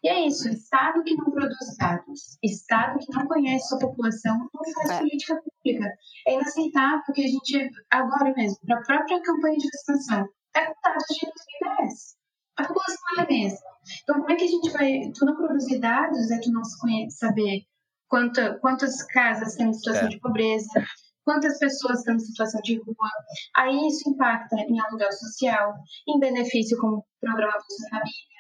E 0.04 0.10
é 0.10 0.28
isso, 0.28 0.50
Estado 0.50 1.02
que 1.04 1.16
não 1.16 1.32
produz 1.32 1.78
dados, 1.78 2.38
Estado 2.44 3.00
que 3.00 3.14
não 3.14 3.26
conhece 3.26 3.70
sua 3.70 3.80
população, 3.80 4.38
não 4.38 4.74
faz 4.76 4.90
É. 4.90 5.00
política 5.00 5.42
pública. 5.42 5.94
É 6.28 6.34
inaceitável 6.34 7.14
que 7.14 7.24
a 7.24 7.28
gente, 7.28 7.70
agora 7.90 8.34
mesmo, 8.36 8.58
para 8.66 8.80
a 8.80 8.84
própria 8.84 9.22
campanha 9.22 9.58
de 9.58 9.68
vacinação, 9.70 10.28
é 10.56 10.66
com 10.66 10.74
dados 10.84 11.06
de 11.08 11.26
2010. 11.62 12.23
A 12.58 12.64
população 12.66 13.04
é 13.18 13.22
a 13.22 13.28
mesma. 13.28 13.60
Então, 14.04 14.16
como 14.22 14.32
é 14.32 14.36
que 14.36 14.44
a 14.46 14.48
gente 14.48 14.70
vai. 14.72 15.12
Tu 15.14 15.26
não 15.26 15.36
produzir 15.36 15.80
dados 15.80 16.32
é 16.32 16.40
tu 16.40 16.52
não 16.52 16.62
saber 17.10 17.64
quanta, 18.08 18.58
quantas 18.60 19.04
casas 19.08 19.50
estão 19.50 19.68
em 19.68 19.74
situação 19.74 20.06
É. 20.06 20.10
de 20.10 20.20
pobreza, 20.20 20.86
quantas 21.26 21.58
pessoas 21.58 22.00
estão 22.00 22.16
em 22.16 22.20
situação 22.20 22.62
de 22.62 22.78
rua. 22.78 23.10
Aí 23.58 23.88
isso 23.88 24.10
impacta 24.10 24.56
em 24.58 24.80
aluguel 24.80 25.12
social, 25.12 25.74
em 26.08 26.20
benefício 26.20 26.78
como 26.78 27.06
programa 27.20 27.54
Bolsa 27.54 27.90
Família. 27.90 28.34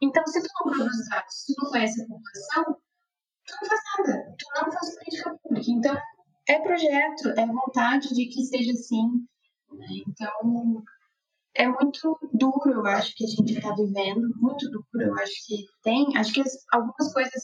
Então, 0.00 0.24
se 0.26 0.40
tu 0.40 0.48
não 0.64 0.72
produz 0.72 1.08
dados, 1.08 1.34
se 1.34 1.54
tu 1.54 1.62
não 1.64 1.70
conhece 1.70 2.00
a 2.02 2.06
população, 2.06 2.64
tu 3.46 3.54
não 3.60 3.68
faz 3.68 3.80
nada, 3.98 4.34
tu 4.38 4.46
não 4.64 4.72
faz 4.72 4.94
política 4.94 5.38
pública. 5.42 5.70
Então, 5.70 5.96
é 6.48 6.58
projeto, 6.60 7.28
é 7.36 7.46
vontade 7.46 8.08
de 8.14 8.26
que 8.26 8.44
seja 8.44 8.72
assim. 8.72 9.08
né? 9.72 9.86
Então, 10.06 10.84
é 11.58 11.66
muito 11.66 12.16
duro, 12.32 12.70
eu 12.70 12.86
acho, 12.86 13.14
que 13.16 13.24
a 13.24 13.26
gente 13.26 13.52
está 13.52 13.74
vivendo, 13.74 14.28
muito 14.36 14.70
duro. 14.70 14.86
Eu 14.94 15.14
acho 15.18 15.34
que 15.44 15.66
tem, 15.82 16.16
acho 16.16 16.32
que 16.32 16.40
as- 16.40 16.64
algumas 16.72 17.12
coisas 17.12 17.42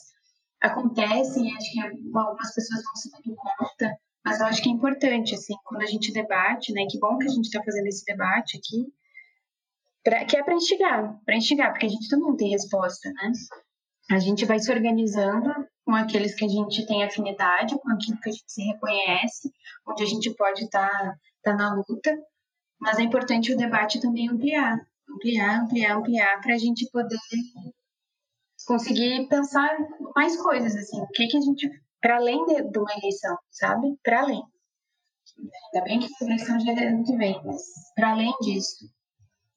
acontecem, 0.63 1.55
acho 1.55 1.73
que 1.73 1.81
algumas 1.81 2.55
pessoas 2.55 2.83
vão 2.85 2.95
se 2.95 3.11
dando 3.11 3.37
conta, 3.37 3.99
mas 4.25 4.41
eu 4.41 4.47
acho 4.47 4.63
que 4.63 4.69
é 4.69 4.73
importante, 4.73 5.35
assim, 5.35 5.55
quando 5.65 5.83
a 5.83 5.87
gente 5.87 6.13
debate, 6.13 6.73
né? 6.73 6.87
Que 6.89 6.99
bom 6.99 7.19
que 7.19 7.27
a 7.27 7.31
gente 7.31 7.47
está 7.47 7.63
fazendo 7.63 7.89
esse 7.89 8.05
debate 8.05 8.57
aqui, 8.57 8.87
pra, 10.05 10.25
que 10.25 10.37
é 10.37 10.43
para 10.45 10.55
instigar, 10.55 11.21
para 11.27 11.37
instigar, 11.37 11.73
porque 11.73 11.87
a 11.87 11.89
gente 11.91 12.09
também 12.09 12.29
não 12.29 12.37
tem 12.37 12.51
resposta, 12.51 13.11
né? 13.11 13.33
A 14.11 14.19
gente 14.21 14.45
vai 14.45 14.61
se 14.61 14.71
organizando 14.71 15.51
com 15.85 15.95
aqueles 15.95 16.35
que 16.35 16.45
a 16.45 16.49
gente 16.49 16.87
tem 16.87 17.03
afinidade, 17.03 17.75
com 17.81 17.91
aquilo 17.91 18.21
que 18.21 18.29
a 18.29 18.33
gente 18.33 18.45
se 18.47 18.63
reconhece, 18.63 19.51
onde 19.89 20.05
a 20.05 20.07
gente 20.07 20.31
pode 20.35 20.65
estar 20.65 21.17
tá, 21.43 21.55
na 21.55 21.75
luta, 21.75 22.17
mas 22.81 22.99
é 22.99 23.03
importante 23.03 23.53
o 23.53 23.57
debate 23.57 24.01
também 24.01 24.29
ampliar, 24.29 24.79
ampliar, 25.09 25.63
ampliar, 25.63 25.97
ampliar, 25.97 26.41
para 26.41 26.55
a 26.55 26.59
gente 26.59 26.89
poder 26.91 27.19
conseguir 28.67 29.29
pensar 29.29 29.77
mais 30.15 30.37
coisas, 30.41 30.75
assim, 30.75 31.01
o 31.01 31.09
que, 31.09 31.27
que 31.27 31.37
a 31.37 31.41
gente, 31.41 31.69
para 32.01 32.17
além 32.17 32.45
de, 32.47 32.63
de 32.71 32.79
uma 32.79 32.93
eleição, 32.99 33.37
sabe? 33.51 33.97
Para 34.03 34.23
além. 34.23 34.43
Ainda 35.39 35.85
bem 35.85 36.01
que 36.01 36.07
a 36.07 36.27
eleição 36.27 36.61
já 36.61 36.73
é 36.73 36.89
ano 36.89 37.05
que 37.05 37.17
vem, 37.17 37.41
mas 37.45 37.63
para 37.95 38.13
além 38.13 38.33
disso. 38.41 38.87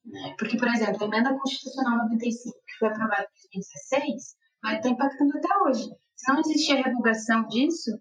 né? 0.06 0.36
Porque, 0.38 0.58
por 0.58 0.68
exemplo, 0.68 1.04
a 1.04 1.08
emenda 1.08 1.38
constitucional 1.38 1.98
95, 2.10 2.58
que 2.66 2.78
foi 2.80 2.88
aprovada 2.90 3.24
em 3.54 3.60
2016, 3.60 4.36
vai 4.64 4.78
estar 4.78 4.90
impactando 4.90 5.38
até 5.38 5.48
hoje. 5.64 5.90
Se 6.16 6.32
não 6.32 6.40
existir 6.40 6.78
a 6.78 6.84
revogação 6.84 7.48
disso, 7.48 7.92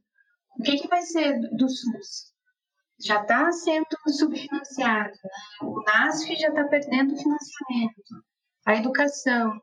o 0.58 0.62
que, 0.62 0.78
que 0.78 0.88
vai 0.88 1.02
ser 1.02 1.38
do, 1.38 1.56
do 1.56 1.68
SUS? 1.68 2.32
Já 2.98 3.20
está 3.20 3.52
sendo 3.52 3.86
subfinanciado, 4.08 5.18
o 5.60 5.82
NASF 5.82 6.34
já 6.36 6.48
está 6.48 6.64
perdendo 6.64 7.16
financiamento, 7.16 8.24
a 8.64 8.74
educação. 8.74 9.60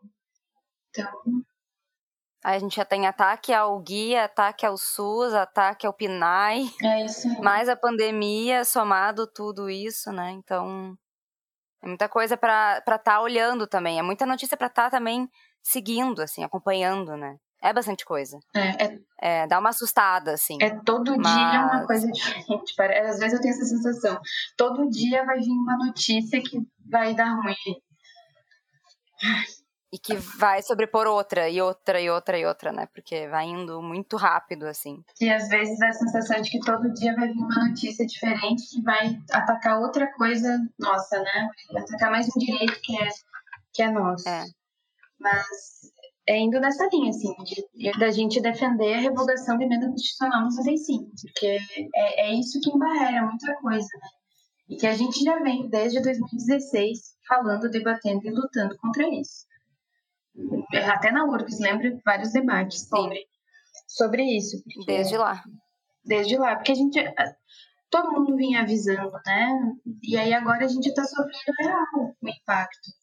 Então, 0.89 1.43
Aí 2.43 2.57
a 2.57 2.59
gente 2.59 2.75
já 2.75 2.84
tem 2.84 3.07
ataque 3.07 3.53
ao 3.53 3.79
guia, 3.79 4.25
ataque 4.25 4.65
ao 4.65 4.75
SUS, 4.75 5.34
ataque 5.34 5.88
ao 5.88 5.93
PNAE, 5.93 6.69
é 6.84 7.05
isso 7.05 7.29
aí. 7.29 7.39
mais 7.41 7.69
a 7.69 7.75
pandemia, 7.75 8.65
somado 8.65 9.25
tudo 9.25 9.69
isso, 9.69 10.11
né? 10.11 10.31
Então, 10.31 10.93
é 11.81 11.88
muita 11.88 12.09
coisa 12.09 12.36
pra 12.36 12.79
estar 12.79 12.97
tá 12.99 13.21
olhando 13.21 13.65
também. 13.65 13.97
É 13.97 14.01
muita 14.01 14.25
notícia 14.25 14.57
pra 14.57 14.67
estar 14.67 14.89
também 14.89 15.29
seguindo, 15.61 16.21
assim, 16.21 16.43
acompanhando, 16.43 17.15
né? 17.15 17.38
É 17.64 17.72
bastante 17.72 18.03
coisa. 18.03 18.38
É, 18.53 18.86
é, 18.86 18.99
É, 19.22 19.47
dá 19.47 19.57
uma 19.59 19.70
assustada, 19.70 20.34
assim. 20.34 20.57
é 20.61 20.70
todo 20.84 21.14
dia 21.14 21.22
uma 21.22 21.74
Mas- 21.78 21.88
coisa 21.88 22.11
diferente. 22.11 22.74
Às 22.82 23.20
vezes 23.20 23.34
eu 23.34 23.41
tenho 23.41 23.53
essa 23.53 23.66
sensação. 23.66 24.20
Todo 24.57 24.89
dia 24.89 25.24
vai 25.26 25.39
vir 25.39 25.49
uma 25.51 25.78
notícia 25.78 26.41
que 26.41 26.59
vai 26.91 27.16
dar 27.16 27.34
ruim. 27.36 27.55
E 29.93 29.99
que 29.99 30.16
vai 30.16 30.61
sobrepor 30.64 31.05
outra, 31.05 31.47
e 31.47 31.61
outra, 31.61 32.01
e 32.01 32.09
outra, 32.09 32.38
e 32.38 32.45
outra, 32.45 32.72
né? 32.72 32.88
Porque 32.95 33.28
vai 33.28 33.45
indo 33.45 33.80
muito 33.82 34.18
rápido, 34.18 34.66
assim. 34.66 34.97
E 35.22 35.30
às 35.30 35.47
vezes 35.47 35.80
a 35.82 35.91
sensação 35.91 36.41
de 36.41 36.49
que 36.49 36.59
todo 36.61 36.91
dia 36.93 37.16
vai 37.16 37.28
vir 37.28 37.38
uma 37.39 37.68
notícia 37.68 38.03
diferente 38.05 38.64
que 38.72 38.82
vai 38.82 39.16
atacar 39.32 39.80
outra 39.80 40.11
coisa 40.14 40.57
nossa, 40.80 41.20
né? 41.20 41.47
Vai 41.72 41.84
atacar 41.84 42.09
mais 42.11 42.28
um 42.28 42.39
direito 42.39 42.78
que 42.82 43.01
é, 43.01 43.07
que 43.72 43.84
é 43.84 43.91
nosso. 43.91 44.28
É. 44.28 44.43
Mas 45.20 45.45
é 46.28 46.39
indo 46.39 46.59
nessa 46.59 46.88
linha, 46.91 47.09
assim, 47.09 47.34
de, 47.43 47.99
da 47.99 48.09
gente 48.11 48.41
defender 48.41 48.93
a 48.93 48.99
revogação 48.99 49.57
da 49.57 49.65
emenda 49.65 49.88
constitucional 49.88 50.43
95, 50.43 51.11
porque 51.21 51.57
é, 51.95 52.30
é 52.30 52.34
isso 52.34 52.59
que 52.61 52.69
embarrera 52.69 53.26
muita 53.26 53.55
coisa, 53.55 53.88
né? 54.01 54.07
E 54.69 54.76
que 54.78 54.88
a 54.88 54.93
gente 54.93 55.24
já 55.24 55.39
vem 55.39 55.69
desde 55.69 56.01
2016 56.01 56.99
falando, 57.28 57.69
debatendo 57.69 58.26
e 58.26 58.32
lutando 58.32 58.78
contra 58.78 59.07
isso. 59.09 59.45
Até 60.89 61.11
na 61.11 61.26
URGS, 61.26 61.59
lembra 61.59 61.99
vários 62.05 62.32
debates 62.32 62.88
sobre, 62.88 63.28
sobre 63.88 64.24
isso. 64.24 64.63
Desde 64.86 65.17
lá. 65.17 65.43
Desde 66.03 66.38
lá, 66.38 66.55
porque 66.55 66.71
a 66.71 66.76
gente. 66.76 66.99
Todo 67.89 68.11
mundo 68.11 68.36
vinha 68.36 68.61
avisando, 68.61 69.11
né? 69.26 69.51
E 70.01 70.17
aí 70.17 70.34
agora 70.34 70.65
a 70.65 70.67
gente 70.67 70.88
está 70.88 71.03
sofrendo 71.03 71.53
real 71.59 72.15
o 72.19 72.28
impacto 72.28 73.02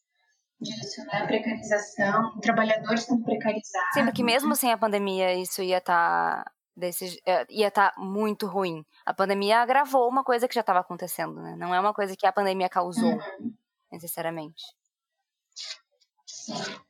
disso, 0.61 1.05
né? 1.07 1.27
Precarização, 1.27 2.39
trabalhadores 2.41 3.05
sendo 3.05 3.25
precarizados. 3.25 3.95
Sim, 3.95 4.05
porque 4.05 4.23
mesmo 4.23 4.55
sem 4.55 4.73
a 4.73 4.79
pandemia 4.79 5.35
isso 5.35 5.63
ia 5.63 5.79
estar. 5.79 6.45
Tá 6.45 6.53
desse, 6.77 7.21
é, 7.27 7.47
ia 7.51 7.69
estar 7.69 7.93
tá 7.93 8.01
muito 8.01 8.47
ruim. 8.47 8.85
A 9.05 9.13
pandemia 9.13 9.61
agravou 9.61 10.09
uma 10.09 10.25
coisa 10.25 10.49
que 10.49 10.55
já 10.55 10.63
estava 10.63 10.81
acontecendo, 10.81 11.41
né? 11.41 11.55
Não 11.57 11.75
é 11.75 11.81
uma 11.81 11.93
coisa 11.93 12.17
que 12.17 12.27
a 12.27 12.33
pandemia 12.33 12.69
causou, 12.69 13.13
uhum. 13.13 13.55
necessariamente. 13.93 14.65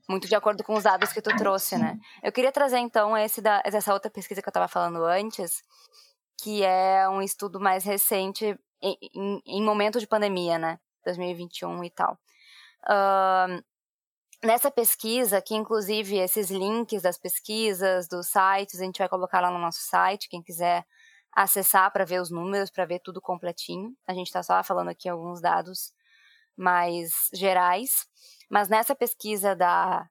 Muito 0.08 0.28
de 0.28 0.34
acordo 0.34 0.64
com 0.64 0.74
os 0.74 0.84
dados 0.84 1.12
que 1.12 1.20
tu 1.20 1.34
trouxe, 1.36 1.76
né? 1.76 1.98
Eu 2.22 2.32
queria 2.32 2.52
trazer, 2.52 2.78
então, 2.78 3.16
esse 3.16 3.42
da, 3.42 3.62
essa 3.64 3.92
outra 3.92 4.10
pesquisa 4.10 4.40
que 4.40 4.48
eu 4.48 4.50
estava 4.50 4.68
falando 4.68 5.04
antes, 5.04 5.62
que 6.40 6.62
é 6.62 7.08
um 7.08 7.20
estudo 7.20 7.60
mais 7.60 7.84
recente 7.84 8.58
em, 8.80 8.96
em, 9.14 9.42
em 9.44 9.62
momento 9.62 9.98
de 10.00 10.06
pandemia, 10.06 10.58
né? 10.58 10.78
2021 11.04 11.84
e 11.84 11.90
tal. 11.90 12.18
Uh, 12.84 13.62
nessa 14.42 14.70
pesquisa, 14.70 15.40
que 15.42 15.54
inclusive 15.54 16.16
esses 16.18 16.50
links 16.50 17.02
das 17.02 17.18
pesquisas, 17.18 18.08
dos 18.08 18.28
sites, 18.28 18.80
a 18.80 18.84
gente 18.84 18.98
vai 18.98 19.08
colocar 19.08 19.40
lá 19.40 19.50
no 19.50 19.58
nosso 19.58 19.80
site, 19.80 20.28
quem 20.28 20.42
quiser 20.42 20.84
acessar 21.32 21.92
para 21.92 22.04
ver 22.04 22.20
os 22.20 22.30
números, 22.30 22.70
para 22.70 22.84
ver 22.84 23.00
tudo 23.00 23.20
completinho. 23.20 23.94
A 24.06 24.14
gente 24.14 24.26
está 24.26 24.42
só 24.42 24.62
falando 24.64 24.88
aqui 24.88 25.08
alguns 25.08 25.40
dados 25.40 25.92
mais 26.56 27.10
gerais. 27.32 28.06
Mas 28.50 28.68
nessa 28.68 28.94
pesquisa 28.94 29.54
da, 29.54 30.08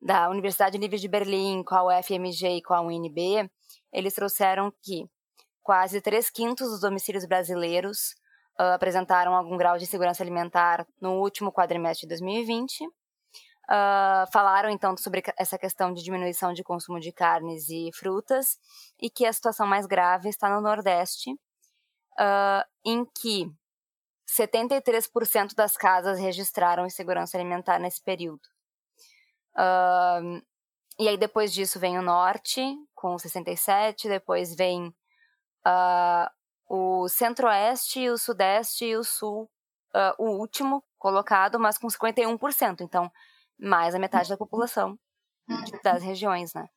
da 0.00 0.28
Universidade 0.28 0.78
Livre 0.78 0.98
de 0.98 1.08
Berlim 1.08 1.62
com 1.64 1.74
a 1.74 1.98
UFMG 1.98 2.58
e 2.58 2.62
com 2.62 2.74
a 2.74 2.80
UNB, 2.80 3.50
eles 3.92 4.14
trouxeram 4.14 4.72
que 4.82 5.08
quase 5.62 6.00
três 6.00 6.30
quintos 6.30 6.70
dos 6.70 6.80
domicílios 6.80 7.26
brasileiros 7.26 8.14
uh, 8.58 8.74
apresentaram 8.74 9.34
algum 9.34 9.56
grau 9.56 9.78
de 9.78 9.86
segurança 9.86 10.22
alimentar 10.22 10.86
no 11.00 11.20
último 11.20 11.52
quadrimestre 11.52 12.06
de 12.06 12.08
2020. 12.08 12.86
Uh, 12.86 12.90
ah, 13.70 14.24
falaram 14.32 14.70
então 14.70 14.96
sobre 14.96 15.22
essa 15.36 15.58
questão 15.58 15.92
de 15.92 16.02
diminuição 16.02 16.54
de 16.54 16.64
consumo 16.64 16.98
de 16.98 17.12
carnes 17.12 17.68
e 17.68 17.90
frutas 17.92 18.58
e 18.98 19.10
que 19.10 19.26
a 19.26 19.32
situação 19.32 19.66
mais 19.66 19.84
grave 19.84 20.30
está 20.30 20.48
no 20.48 20.62
Nordeste, 20.62 21.32
uh, 21.32 22.64
em 22.82 23.04
que 23.04 23.52
73% 24.26 25.54
das 25.54 25.76
casas 25.76 26.18
registraram 26.18 26.86
insegurança 26.86 27.36
alimentar 27.36 27.78
nesse 27.78 28.02
período. 28.02 28.40
Uh, 29.54 30.42
e 30.98 31.06
aí 31.06 31.18
depois 31.18 31.52
disso 31.52 31.78
vem 31.78 31.98
o 31.98 32.02
norte, 32.02 32.62
com 32.94 33.18
67, 33.18 34.08
depois 34.08 34.54
vem 34.56 34.94
o 36.68 37.08
centro-oeste, 37.08 38.08
o 38.10 38.18
sudeste 38.18 38.84
e 38.84 38.96
o 38.96 39.02
sul, 39.02 39.50
uh, 39.94 40.22
o 40.22 40.38
último 40.38 40.84
colocado, 40.98 41.58
mas 41.58 41.78
com 41.78 41.88
51%. 41.88 42.80
Então, 42.80 43.10
mais 43.58 43.94
a 43.94 43.98
metade 43.98 44.28
da 44.28 44.36
população 44.36 44.98
das 45.82 46.02
regiões, 46.02 46.52
né? 46.54 46.68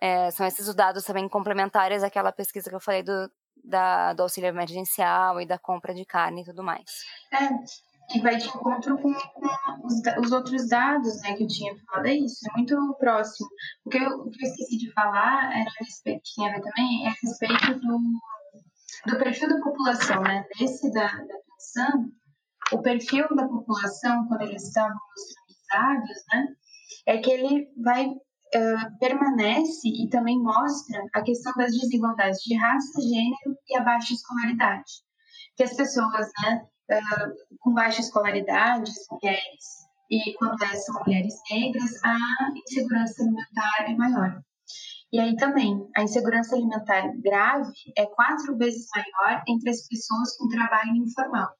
É, 0.00 0.30
são 0.30 0.46
esses 0.46 0.66
os 0.68 0.74
dados 0.74 1.04
também 1.04 1.28
complementares 1.28 2.02
àquela 2.02 2.32
pesquisa 2.32 2.68
que 2.68 2.76
eu 2.76 2.80
falei 2.80 3.02
do, 3.02 3.30
da, 3.62 4.12
do 4.12 4.22
auxílio 4.22 4.48
emergencial 4.48 5.40
e 5.40 5.46
da 5.46 5.58
compra 5.58 5.94
de 5.94 6.04
carne 6.04 6.42
e 6.42 6.44
tudo 6.44 6.62
mais. 6.62 6.84
É, 7.32 8.16
e 8.16 8.20
vai 8.20 8.36
de 8.36 8.46
encontro 8.46 8.98
com, 8.98 9.14
com 9.14 9.86
os, 9.86 9.94
os, 10.24 10.32
outros 10.32 10.68
dados 10.68 11.20
né, 11.22 11.34
que 11.34 11.44
eu 11.44 11.48
tinha 11.48 11.74
falado, 11.86 12.06
é 12.06 12.14
isso, 12.14 12.46
é 12.48 12.52
muito 12.56 12.96
próximo. 12.98 13.48
O 13.84 13.90
que 13.90 13.98
eu, 13.98 14.10
o 14.10 14.30
que 14.30 14.44
eu 14.44 14.50
esqueci 14.50 14.76
de 14.76 14.92
falar 14.92 15.50
era 15.58 15.70
a 15.70 15.84
respeito, 15.84 16.22
que 16.22 16.32
tinha 16.34 16.50
a 16.50 16.52
ver 16.52 16.60
também, 16.60 17.06
é 17.06 17.08
a 17.08 17.14
respeito 17.22 17.80
do, 17.80 17.98
do 19.06 19.18
perfil 19.18 19.48
da 19.48 19.60
população, 19.60 20.22
né? 20.22 20.44
Desse 20.58 20.90
da, 20.92 21.06
da 21.06 21.34
pensão, 21.48 22.10
o 22.72 22.82
perfil 22.82 23.26
da 23.34 23.46
população, 23.46 24.26
quando 24.28 24.42
eles 24.42 24.62
estavam 24.62 24.96
mostrando 24.96 25.54
dados, 25.70 26.24
né? 26.32 26.46
É 27.06 27.18
que 27.18 27.30
ele 27.30 27.68
vai 27.82 28.06
uh, 28.06 28.98
permanece 28.98 29.88
e 29.88 30.08
também 30.08 30.40
mostra 30.42 31.02
a 31.14 31.22
questão 31.22 31.52
das 31.56 31.72
desigualdades 31.72 32.40
de 32.40 32.56
raça, 32.56 33.00
gênero 33.00 33.58
e 33.68 33.76
a 33.76 33.82
baixa 33.82 34.14
escolaridade. 34.14 35.02
Que 35.56 35.64
as 35.64 35.74
pessoas, 35.76 36.30
né, 36.42 36.62
uh, 36.90 37.58
com 37.60 37.74
baixa 37.74 38.00
escolaridade, 38.00 38.90
mulheres, 39.10 39.84
e 40.10 40.34
quando 40.34 40.62
elas 40.62 40.84
são 40.84 41.00
mulheres 41.04 41.34
negras, 41.50 42.04
a 42.04 42.16
insegurança 42.56 43.22
alimentar 43.22 43.84
é 43.88 43.94
maior. 43.94 44.42
E 45.14 45.20
aí 45.20 45.36
também, 45.36 45.88
a 45.94 46.02
insegurança 46.02 46.56
alimentar 46.56 47.06
grave 47.22 47.70
é 47.96 48.04
quatro 48.04 48.58
vezes 48.58 48.84
maior 48.92 49.44
entre 49.46 49.70
as 49.70 49.86
pessoas 49.86 50.36
com 50.36 50.48
trabalho 50.48 50.96
informal, 50.96 51.54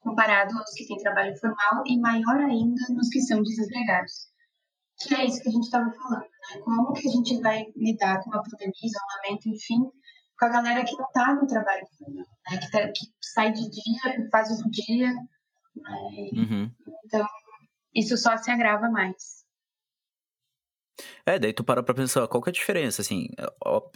comparado 0.00 0.58
aos 0.58 0.72
que 0.72 0.88
têm 0.88 0.96
trabalho 0.96 1.38
formal, 1.38 1.84
e 1.86 2.00
maior 2.00 2.40
ainda 2.40 2.82
nos 2.90 3.08
que 3.08 3.20
são 3.20 3.40
desempregados. 3.44 4.12
Que 4.98 5.14
é 5.14 5.24
isso 5.24 5.40
que 5.40 5.48
a 5.48 5.52
gente 5.52 5.66
estava 5.66 5.88
falando, 5.88 6.22
né? 6.22 6.60
Como 6.64 6.92
que 6.94 7.06
a 7.06 7.12
gente 7.12 7.40
vai 7.40 7.66
lidar 7.76 8.24
com 8.24 8.34
a 8.34 8.42
pandemia, 8.42 8.74
isolamento, 8.82 9.50
enfim, 9.50 9.88
com 10.36 10.44
a 10.46 10.48
galera 10.48 10.84
que 10.84 10.96
não 10.96 11.06
está 11.06 11.32
no 11.32 11.46
trabalho 11.46 11.86
formal, 11.96 12.26
né? 12.50 12.58
Que, 12.58 12.70
tá, 12.72 12.88
que, 12.88 13.06
sai 13.20 13.52
de 13.52 13.70
dia, 13.70 14.28
faz 14.32 14.50
o 14.50 14.68
dia. 14.68 15.12
Né? 15.12 16.30
Uhum. 16.32 16.70
Então, 17.04 17.24
isso 17.94 18.18
só 18.18 18.36
se 18.36 18.50
agrava 18.50 18.90
mais. 18.90 19.45
É, 21.24 21.38
daí 21.38 21.52
tu 21.52 21.64
para 21.64 21.82
pra 21.82 21.94
pensar, 21.94 22.26
qual 22.28 22.42
que 22.42 22.48
é 22.50 22.52
a 22.52 22.54
diferença, 22.54 23.02
assim, 23.02 23.28
é, 23.38 23.44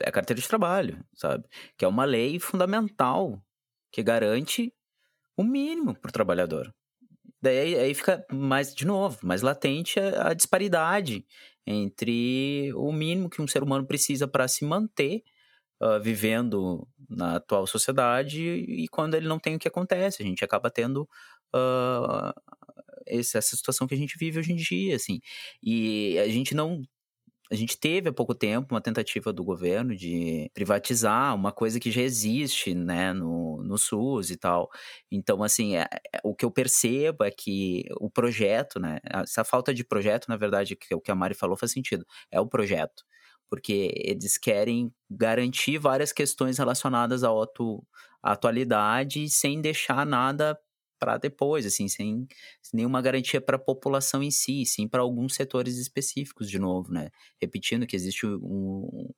é 0.00 0.08
a 0.08 0.12
carteira 0.12 0.40
de 0.40 0.48
trabalho, 0.48 1.04
sabe? 1.14 1.44
Que 1.76 1.84
é 1.84 1.88
uma 1.88 2.04
lei 2.04 2.38
fundamental 2.38 3.42
que 3.92 4.02
garante 4.02 4.72
o 5.36 5.42
mínimo 5.42 5.94
pro 5.94 6.12
trabalhador. 6.12 6.74
Daí 7.42 7.76
aí 7.78 7.94
fica 7.94 8.24
mais, 8.30 8.74
de 8.74 8.86
novo, 8.86 9.18
mais 9.22 9.42
latente 9.42 9.98
a, 9.98 10.28
a 10.28 10.34
disparidade 10.34 11.26
entre 11.66 12.72
o 12.74 12.92
mínimo 12.92 13.30
que 13.30 13.40
um 13.42 13.46
ser 13.48 13.62
humano 13.62 13.86
precisa 13.86 14.28
para 14.28 14.46
se 14.48 14.64
manter 14.64 15.22
uh, 15.82 16.00
vivendo 16.00 16.86
na 17.08 17.36
atual 17.36 17.66
sociedade 17.66 18.42
e 18.42 18.88
quando 18.88 19.14
ele 19.14 19.28
não 19.28 19.38
tem 19.38 19.56
o 19.56 19.58
que 19.58 19.68
acontece. 19.68 20.22
A 20.22 20.26
gente 20.26 20.44
acaba 20.44 20.70
tendo 20.70 21.08
uh, 21.54 22.32
esse, 23.10 23.36
essa 23.36 23.56
situação 23.56 23.86
que 23.86 23.94
a 23.94 23.98
gente 23.98 24.16
vive 24.18 24.38
hoje 24.38 24.52
em 24.52 24.56
dia, 24.56 24.96
assim. 24.96 25.20
E 25.62 26.18
a 26.18 26.28
gente 26.28 26.54
não 26.54 26.82
a 27.50 27.56
gente 27.56 27.76
teve 27.78 28.08
há 28.08 28.12
pouco 28.12 28.32
tempo 28.32 28.74
uma 28.74 28.80
tentativa 28.80 29.32
do 29.32 29.42
governo 29.42 29.96
de 29.96 30.48
privatizar 30.54 31.34
uma 31.34 31.50
coisa 31.50 31.80
que 31.80 31.90
já 31.90 32.00
existe, 32.00 32.74
né, 32.74 33.12
no, 33.12 33.60
no 33.64 33.76
SUS 33.76 34.30
e 34.30 34.36
tal. 34.36 34.70
Então, 35.10 35.42
assim, 35.42 35.76
é, 35.76 35.82
é, 36.14 36.20
o 36.22 36.32
que 36.34 36.44
eu 36.44 36.50
percebo 36.50 37.24
é 37.24 37.30
que 37.30 37.84
o 38.00 38.08
projeto, 38.08 38.78
né, 38.78 39.00
essa 39.04 39.42
falta 39.42 39.74
de 39.74 39.82
projeto, 39.84 40.28
na 40.28 40.36
verdade, 40.36 40.76
que 40.76 40.94
o 40.94 41.00
que 41.00 41.10
a 41.10 41.14
Mari 41.14 41.34
falou 41.34 41.56
faz 41.56 41.72
sentido, 41.72 42.06
é 42.30 42.40
o 42.40 42.46
projeto. 42.46 43.04
Porque 43.48 43.90
eles 43.96 44.38
querem 44.38 44.92
garantir 45.10 45.76
várias 45.78 46.12
questões 46.12 46.56
relacionadas 46.58 47.24
à, 47.24 47.30
à 48.22 48.32
atualidade 48.32 49.28
sem 49.28 49.60
deixar 49.60 50.06
nada 50.06 50.56
para 51.00 51.18
depois, 51.18 51.66
assim, 51.66 51.88
sem, 51.88 52.28
nenhuma 52.72 53.02
garantia 53.02 53.40
para 53.40 53.56
a 53.56 53.58
população 53.58 54.22
em 54.22 54.30
si, 54.30 54.64
sim 54.66 54.86
para 54.86 55.00
alguns 55.02 55.34
setores 55.34 55.78
específicos, 55.78 56.50
de 56.50 56.58
novo, 56.58 56.92
né? 56.92 57.10
Repetindo 57.40 57.86
que 57.86 57.96
existe 57.96 58.26
um, 58.26 59.08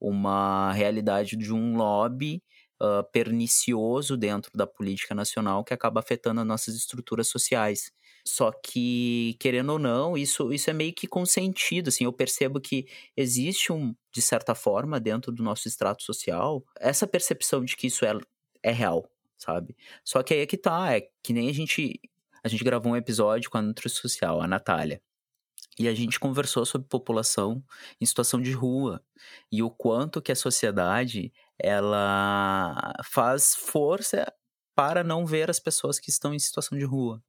uma 0.00 0.72
realidade 0.72 1.36
de 1.36 1.52
um 1.52 1.76
lobby 1.76 2.42
uh, 2.80 3.04
pernicioso 3.12 4.16
dentro 4.16 4.50
da 4.54 4.66
política 4.66 5.14
nacional 5.14 5.64
que 5.64 5.74
acaba 5.74 6.00
afetando 6.00 6.40
as 6.40 6.46
nossas 6.46 6.74
estruturas 6.76 7.28
sociais. 7.28 7.92
Só 8.24 8.52
que, 8.52 9.36
querendo 9.40 9.70
ou 9.70 9.78
não, 9.78 10.16
isso, 10.16 10.52
isso 10.52 10.70
é 10.70 10.72
meio 10.72 10.92
que 10.94 11.08
consentido, 11.08 11.88
assim, 11.88 12.04
eu 12.04 12.12
percebo 12.12 12.60
que 12.60 12.86
existe 13.16 13.72
um, 13.72 13.94
de 14.14 14.22
certa 14.22 14.54
forma, 14.54 15.00
dentro 15.00 15.32
do 15.32 15.42
nosso 15.42 15.66
extrato 15.66 16.04
social, 16.04 16.64
essa 16.78 17.06
percepção 17.06 17.64
de 17.64 17.76
que 17.76 17.88
isso 17.88 18.04
é, 18.04 18.16
é 18.62 18.70
real, 18.70 19.08
sabe? 19.42 19.76
Só 20.04 20.22
que 20.22 20.34
aí 20.34 20.40
é 20.40 20.46
que 20.46 20.56
tá, 20.56 20.96
é 20.96 21.08
que 21.22 21.32
nem 21.32 21.48
a 21.48 21.52
gente. 21.52 22.00
A 22.44 22.48
gente 22.48 22.64
gravou 22.64 22.92
um 22.92 22.96
episódio 22.96 23.48
com 23.50 23.58
a 23.58 23.62
Nutrissocial, 23.62 24.40
a 24.40 24.48
Natália. 24.48 25.00
E 25.78 25.88
a 25.88 25.94
gente 25.94 26.18
conversou 26.18 26.66
sobre 26.66 26.88
população 26.88 27.62
em 28.00 28.04
situação 28.04 28.40
de 28.40 28.52
rua 28.52 29.02
e 29.50 29.62
o 29.62 29.70
quanto 29.70 30.20
que 30.20 30.32
a 30.32 30.36
sociedade 30.36 31.32
ela 31.58 32.92
faz 33.04 33.54
força 33.54 34.26
para 34.74 35.04
não 35.04 35.24
ver 35.24 35.48
as 35.48 35.60
pessoas 35.60 35.98
que 35.98 36.10
estão 36.10 36.34
em 36.34 36.38
situação 36.38 36.76
de 36.76 36.84
rua. 36.84 37.22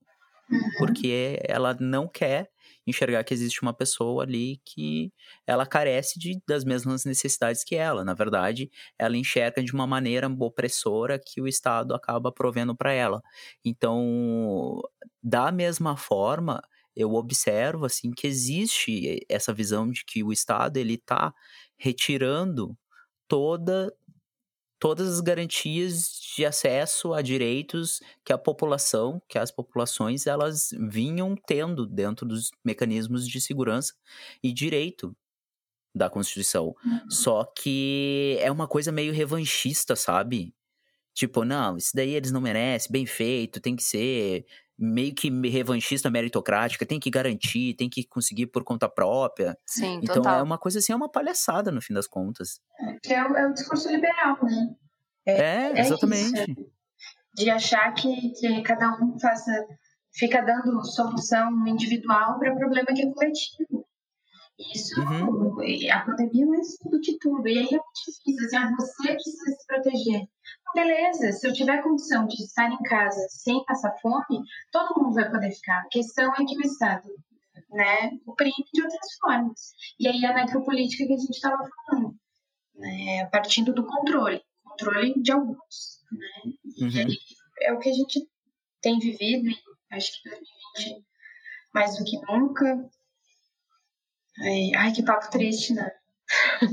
Uhum. 0.49 0.59
Porque 0.80 1.39
ela 1.47 1.76
não 1.80 2.07
quer 2.07 2.51
enxergar 2.86 3.23
que 3.23 3.34
existe 3.34 3.61
uma 3.61 3.73
pessoa 3.73 4.23
ali 4.23 4.61
que 4.65 5.11
ela 5.47 5.65
carece 5.65 6.19
de, 6.19 6.41
das 6.47 6.63
mesmas 6.65 7.05
necessidades 7.05 7.63
que 7.63 7.75
ela. 7.75 8.03
Na 8.03 8.13
verdade, 8.13 8.69
ela 8.97 9.17
enxerga 9.17 9.63
de 9.63 9.73
uma 9.73 9.88
maneira 9.88 10.27
opressora 10.39 11.19
que 11.19 11.41
o 11.41 11.47
Estado 11.47 11.93
acaba 11.95 12.31
provendo 12.31 12.75
para 12.75 12.91
ela. 12.93 13.21
Então, 13.63 14.81
da 15.21 15.51
mesma 15.51 15.95
forma, 15.97 16.61
eu 16.95 17.13
observo 17.13 17.86
assim 17.86 18.11
que 18.11 18.27
existe 18.27 19.25
essa 19.29 19.53
visão 19.53 19.89
de 19.89 20.03
que 20.05 20.23
o 20.23 20.31
Estado 20.31 20.77
ele 20.77 20.95
está 20.95 21.34
retirando 21.77 22.77
toda 23.27 23.93
todas 24.84 25.07
as 25.07 25.21
garantias 25.21 26.19
de 26.36 26.45
acesso 26.45 27.13
a 27.13 27.21
direitos 27.21 28.01
que 28.21 28.34
a 28.34 28.38
população, 28.38 29.21
que 29.29 29.39
as 29.39 29.49
populações 29.49 30.27
elas 30.27 30.71
vinham 30.89 31.38
tendo 31.47 31.88
dentro 31.88 32.25
dos 32.25 32.51
mecanismos 32.65 33.25
de 33.25 33.39
segurança 33.39 33.93
e 34.43 34.51
direito 34.51 35.15
da 35.95 36.09
Constituição. 36.09 36.75
Uhum. 36.84 37.09
Só 37.09 37.45
que 37.45 38.38
é 38.41 38.51
uma 38.51 38.67
coisa 38.67 38.91
meio 38.91 39.13
revanchista, 39.13 39.95
sabe? 39.95 40.53
Tipo, 41.13 41.45
não, 41.45 41.77
isso 41.77 41.91
daí 41.95 42.13
eles 42.13 42.34
não 42.34 42.41
merecem, 42.41 42.91
bem 42.91 43.05
feito, 43.05 43.61
tem 43.61 43.77
que 43.77 43.84
ser 43.84 44.45
meio 44.78 45.13
que 45.13 45.30
revanchista 45.49 46.09
meritocrática, 46.09 46.86
tem 46.86 46.99
que 46.99 47.09
garantir, 47.09 47.76
tem 47.76 47.89
que 47.89 48.03
conseguir 48.05 48.47
por 48.47 48.63
conta 48.63 48.89
própria. 48.89 49.57
Sim, 49.65 49.99
Então 50.03 50.15
total. 50.15 50.39
é 50.39 50.43
uma 50.43 50.57
coisa 50.57 50.80
assim, 50.80 50.93
é 50.93 50.95
uma 50.95 51.09
palhaçada 51.09 51.71
no 51.71 51.82
fim 51.82 51.93
das 51.93 52.07
contas. 52.07 52.59
Que 53.03 53.13
é 53.13 53.24
o, 53.24 53.36
é 53.36 53.47
o 53.47 53.53
discurso 53.53 53.89
liberal, 53.89 54.38
né? 54.43 54.76
É, 55.26 55.71
É 55.71 55.80
exatamente. 55.80 56.51
isso. 56.51 56.71
De 57.36 57.49
achar 57.49 57.93
que, 57.93 58.32
que 58.32 58.61
cada 58.61 58.91
um 59.01 59.17
faça, 59.19 59.51
fica 60.13 60.41
dando 60.41 60.84
solução 60.86 61.67
individual 61.67 62.38
para 62.39 62.55
problema 62.55 62.88
que 62.88 63.01
é 63.01 63.11
coletivo. 63.11 63.86
Isso, 64.60 64.99
Uhum. 65.01 65.60
a 65.91 66.06
pandemia 66.06 66.45
não 66.45 66.54
é 66.56 66.62
tudo 66.82 66.99
de 67.01 67.18
tudo. 67.20 67.47
E 67.47 67.58
aí 67.58 67.66
é 67.68 67.72
muito 67.72 67.84
difícil, 68.06 68.45
assim, 68.45 68.58
ah, 68.58 68.72
você 68.78 69.14
precisa 69.14 69.45
se 69.51 69.66
proteger. 69.68 70.28
Beleza, 70.76 71.32
se 71.32 71.47
eu 71.47 71.54
tiver 71.54 71.82
condição 71.82 72.28
de 72.28 72.36
estar 72.43 72.70
em 72.70 72.78
casa 72.84 73.20
sem 73.30 73.64
passar 73.66 73.93
fome, 74.01 74.43
todo 74.72 75.01
mundo 75.01 75.16
vai 75.16 75.30
poder 75.30 75.51
ficar. 75.51 75.80
A 75.80 75.88
questão 75.89 76.32
é 76.34 76.45
que 76.45 76.58
o 76.58 76.62
Estado 76.62 77.08
né, 77.72 78.12
oprime 78.28 78.54
de 78.74 78.84
outras 78.84 79.08
formas. 79.20 79.74
E 79.99 80.08
aí 80.08 80.24
a 80.26 80.34
necropolítica 80.34 81.06
que 81.08 81.14
a 81.14 81.18
gente 81.18 81.32
estava 81.32 81.58
falando, 81.88 82.16
né, 82.76 83.26
partindo 83.32 83.74
do 83.74 83.86
controle, 83.86 84.41
controle 84.64 85.20
de 85.22 85.32
alguns. 85.32 86.04
Né, 86.12 86.54
e 86.78 86.84
Uhum. 86.84 86.89
aí 87.08 87.18
é 87.62 87.74
o 87.74 87.80
que 87.80 87.89
a 87.89 87.93
gente 87.93 88.20
tem 88.82 88.99
vivido, 88.99 89.47
e 89.49 89.56
acho 89.91 90.12
que 90.22 90.30
2020, 90.30 91.06
mais 91.74 91.97
do 91.97 92.04
que 92.04 92.20
nunca. 92.32 92.89
Ai, 94.39 94.71
ai, 94.81 94.91
que 94.93 95.01
papo 95.03 95.27
triste, 95.31 95.73
né? 95.73 95.89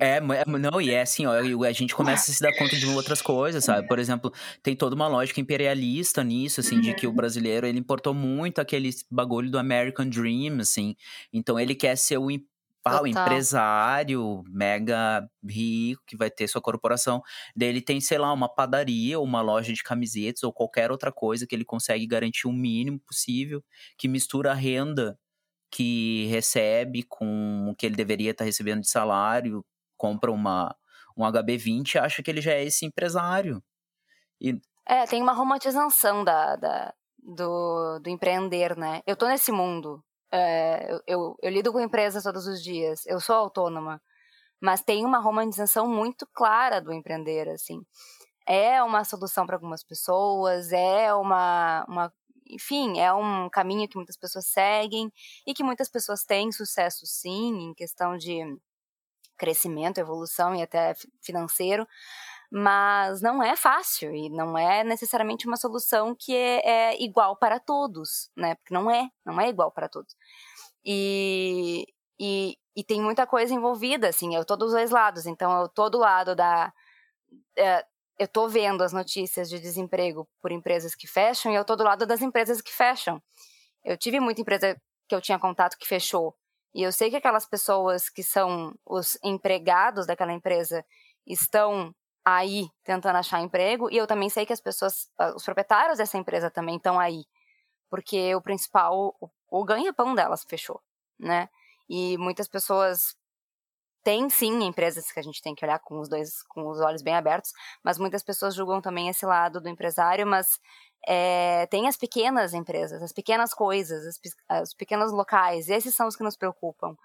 É, 0.02 0.18
mas- 0.18 0.44
não, 0.46 0.80
e 0.80 0.90
é 0.92 1.02
assim, 1.02 1.26
ó, 1.26 1.32
a 1.34 1.72
gente 1.72 1.94
começa 1.94 2.30
a 2.30 2.34
se 2.34 2.40
dar 2.42 2.52
conta 2.54 2.74
de 2.76 2.86
outras 2.86 3.20
coisas, 3.20 3.64
sabe? 3.64 3.86
Por 3.86 3.98
exemplo, 3.98 4.32
tem 4.62 4.74
toda 4.74 4.94
uma 4.94 5.06
lógica 5.08 5.40
imperialista 5.40 6.24
nisso, 6.24 6.60
assim, 6.60 6.80
de 6.80 6.94
que 6.94 7.06
o 7.06 7.12
brasileiro, 7.12 7.66
ele 7.66 7.78
importou 7.78 8.14
muito 8.14 8.60
aquele 8.60 8.88
bagulho 9.10 9.50
do 9.50 9.58
American 9.58 10.08
Dream, 10.08 10.58
assim. 10.60 10.96
Então 11.32 11.60
ele 11.60 11.74
quer 11.74 11.96
ser 11.98 12.16
o, 12.18 12.28
ah, 12.86 13.02
o 13.02 13.06
empresário 13.06 14.42
mega 14.48 15.28
rico 15.46 16.02
que 16.06 16.16
vai 16.16 16.30
ter 16.30 16.48
sua 16.48 16.62
corporação. 16.62 17.20
Daí 17.54 17.68
ele 17.68 17.82
tem, 17.82 18.00
sei 18.00 18.16
lá, 18.16 18.32
uma 18.32 18.48
padaria 18.48 19.18
ou 19.18 19.24
uma 19.26 19.42
loja 19.42 19.70
de 19.72 19.82
camisetas 19.82 20.42
ou 20.44 20.52
qualquer 20.52 20.90
outra 20.90 21.12
coisa 21.12 21.46
que 21.46 21.54
ele 21.54 21.64
consegue 21.64 22.06
garantir 22.06 22.46
o 22.48 22.52
mínimo 22.52 22.98
possível, 23.00 23.62
que 23.98 24.08
mistura 24.08 24.52
a 24.52 24.54
renda 24.54 25.18
que 25.70 26.26
recebe 26.26 27.02
com 27.04 27.68
o 27.70 27.74
que 27.76 27.86
ele 27.86 27.96
deveria 27.96 28.32
estar 28.32 28.44
recebendo 28.44 28.80
de 28.82 28.90
salário, 28.90 29.64
compra 29.96 30.30
uma, 30.32 30.74
um 31.16 31.24
HB20 31.24 31.94
e 31.94 31.98
acha 31.98 32.22
que 32.22 32.30
ele 32.30 32.40
já 32.40 32.52
é 32.52 32.64
esse 32.64 32.86
empresário. 32.86 33.62
É, 34.86 35.06
tem 35.06 35.22
uma 35.22 35.32
romantização 35.32 36.24
da, 36.24 36.56
da- 36.56 36.94
do, 37.22 37.98
do 38.00 38.08
empreender, 38.10 38.76
né? 38.76 39.02
Eu 39.06 39.16
tô 39.16 39.28
nesse 39.28 39.52
mundo. 39.52 40.02
é, 40.32 40.92
eu, 40.92 41.00
eu, 41.06 41.36
eu 41.42 41.50
lido 41.50 41.72
com 41.72 41.80
empresas 41.80 42.22
todos 42.22 42.46
os 42.46 42.62
dias. 42.62 43.04
Eu 43.06 43.20
sou 43.20 43.34
autônoma. 43.36 44.00
Mas 44.62 44.82
tem 44.82 45.04
uma 45.06 45.18
romantização 45.20 45.88
muito 45.88 46.26
clara 46.34 46.80
do 46.80 46.92
empreender, 46.92 47.48
assim. 47.50 47.82
É 48.46 48.82
uma 48.82 49.04
solução 49.04 49.46
para 49.46 49.56
algumas 49.56 49.84
pessoas, 49.84 50.72
é 50.72 51.14
uma, 51.14 51.84
uma. 51.88 52.14
Enfim, 52.54 53.00
é 53.00 53.12
um 53.12 53.48
caminho 53.50 53.88
que 53.88 53.96
muitas 53.96 54.16
pessoas 54.16 54.46
seguem 54.46 55.12
e 55.46 55.54
que 55.54 55.64
muitas 55.64 55.88
pessoas 55.88 56.24
têm 56.24 56.52
sucesso, 56.52 57.06
sim, 57.06 57.70
em 57.70 57.74
questão 57.74 58.16
de 58.16 58.40
crescimento, 59.36 59.98
evolução 59.98 60.54
e 60.54 60.62
até 60.62 60.94
fi- 60.94 61.08
financeiro 61.22 61.86
mas 62.50 63.20
não 63.22 63.42
é 63.42 63.56
fácil 63.56 64.14
e 64.14 64.30
não 64.30 64.58
é 64.58 64.84
necessariamente 64.84 65.46
uma 65.46 65.56
solução 65.56 66.14
que 66.18 66.34
é, 66.36 66.92
é 66.94 67.02
igual 67.02 67.36
para 67.36 67.60
todos, 67.60 68.30
né? 68.36 68.54
Porque 68.56 68.74
não 68.74 68.90
é, 68.90 69.08
não 69.24 69.40
é 69.40 69.48
igual 69.48 69.72
para 69.72 69.88
todos. 69.88 70.16
E, 70.84 71.86
e, 72.20 72.58
e 72.76 72.84
tem 72.84 73.02
muita 73.02 73.26
coisa 73.26 73.54
envolvida, 73.54 74.08
assim, 74.08 74.34
eu 74.36 74.44
tô 74.44 74.56
dos 74.56 74.72
dois 74.72 74.90
lados, 74.90 75.26
então 75.26 75.62
eu 75.62 75.68
tô 75.68 75.90
do 75.90 75.98
lado 75.98 76.36
da. 76.36 76.72
é, 77.56 77.84
eu 78.20 78.28
tô 78.28 78.46
vendo 78.48 78.84
as 78.84 78.92
notícias 78.92 79.48
de 79.48 79.58
desemprego 79.58 80.28
por 80.42 80.52
empresas 80.52 80.94
que 80.94 81.06
fecham 81.06 81.50
e 81.50 81.54
eu 81.54 81.64
tô 81.64 81.74
do 81.74 81.82
lado 81.82 82.04
das 82.04 82.20
empresas 82.20 82.60
que 82.60 82.70
fecham. 82.70 83.20
Eu 83.82 83.96
tive 83.96 84.20
muita 84.20 84.42
empresa 84.42 84.76
que 85.08 85.14
eu 85.14 85.22
tinha 85.22 85.38
contato 85.38 85.78
que 85.78 85.88
fechou. 85.88 86.36
E 86.74 86.82
eu 86.82 86.92
sei 86.92 87.08
que 87.08 87.16
aquelas 87.16 87.48
pessoas 87.48 88.10
que 88.10 88.22
são 88.22 88.74
os 88.84 89.18
empregados 89.24 90.06
daquela 90.06 90.34
empresa 90.34 90.84
estão 91.26 91.94
aí 92.22 92.68
tentando 92.84 93.16
achar 93.16 93.40
emprego 93.40 93.90
e 93.90 93.96
eu 93.96 94.06
também 94.06 94.28
sei 94.28 94.44
que 94.44 94.52
as 94.52 94.60
pessoas, 94.60 95.10
ah, 95.18 95.32
os 95.34 95.42
proprietários 95.42 95.96
dessa 95.96 96.18
empresa 96.18 96.50
também 96.50 96.76
estão 96.76 97.00
aí, 97.00 97.24
porque 97.88 98.34
o 98.34 98.42
principal, 98.42 99.16
o, 99.18 99.30
o 99.48 99.64
ganha-pão 99.64 100.14
delas 100.14 100.44
fechou, 100.46 100.78
né? 101.18 101.48
E 101.88 102.18
muitas 102.18 102.48
pessoas 102.48 103.16
têm 104.02 104.28
sim 104.30 104.62
empresas 104.64 105.10
que 105.12 105.20
a 105.20 105.22
gente 105.22 105.42
tem 105.42 105.54
que 105.54 105.64
olhar 105.64 105.78
com 105.80 106.00
os 106.00 106.08
dois, 106.08 106.42
com 106.44 106.68
os 106.68 106.80
olhos 106.80 107.02
bem 107.02 107.14
abertos, 107.16 107.52
mas 107.84 107.98
muitas 107.98 108.22
pessoas 108.22 108.54
julgam 108.54 108.80
também 108.80 109.08
esse 109.08 109.26
lado 109.26 109.60
do 109.60 109.68
empresário, 109.68 110.26
mas 110.26 110.58
é, 111.06 111.66
tem 111.66 111.88
as 111.88 111.96
pequenas 111.96 112.54
empresas, 112.54 113.02
as 113.02 113.12
pequenas 113.12 113.54
coisas, 113.54 114.06
as, 114.06 114.18
pe- 114.18 114.62
os 114.62 114.74
pequenos 114.74 115.12
locais, 115.12 115.68
esses 115.68 115.94
são 115.94 116.06
os 116.08 116.16
que 116.16 116.22
nos 116.24 116.36
preocupam. 116.36 116.96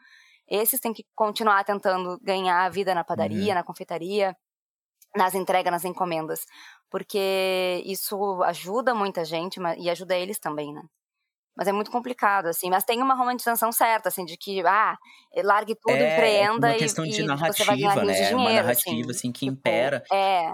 Esses 0.48 0.80
têm 0.80 0.93
que 0.93 1.06
continuar 1.16 1.64
tentando 1.66 2.20
ganhar 2.22 2.66
a 2.66 2.70
vida 2.70 2.93
na 2.96 3.04
padaria, 3.04 3.54
na 3.56 3.64
confeitaria, 3.64 4.36
nas 5.16 5.34
entregas, 5.36 5.72
nas 5.72 5.86
encomendas, 5.86 6.46
porque 6.89 7.82
isso 7.86 8.43
ajuda 8.43 8.93
muita 8.93 9.26
gente 9.26 9.60
e 9.78 9.89
ajuda 9.89 10.16
eles 10.18 10.39
também, 10.39 10.74
né? 10.74 10.84
Mas 11.58 11.68
é 11.68 11.72
muito 11.72 11.89
complicado, 11.91 12.47
assim. 12.47 12.70
Mas 12.70 12.84
tem 12.84 13.01
uma 13.01 13.16
romantização 13.16 13.72
certa, 13.72 14.10
assim, 14.10 14.26
de 14.26 14.36
que, 14.38 14.62
ah, 14.66 14.95
largue 15.43 15.76
tudo, 15.80 15.95
é 15.95 16.14
empreenda 16.14 16.68
uma 16.68 16.76
e, 16.76 16.80
questão 16.80 17.06
e 17.06 17.10
de 17.10 17.16
você 17.26 17.64
vai 17.64 17.78
ganhar 17.78 17.95
narrativa, 17.95 18.03
né? 18.06 18.14
É 18.20 18.36
uma 18.36 18.38
dinheiro, 18.45 18.68
narrativa, 18.68 19.01
assim. 19.01 19.10
assim, 19.12 19.32
que 19.32 19.45
Tipo, 19.45 19.51
impera. 19.53 20.03
É. 20.12 20.51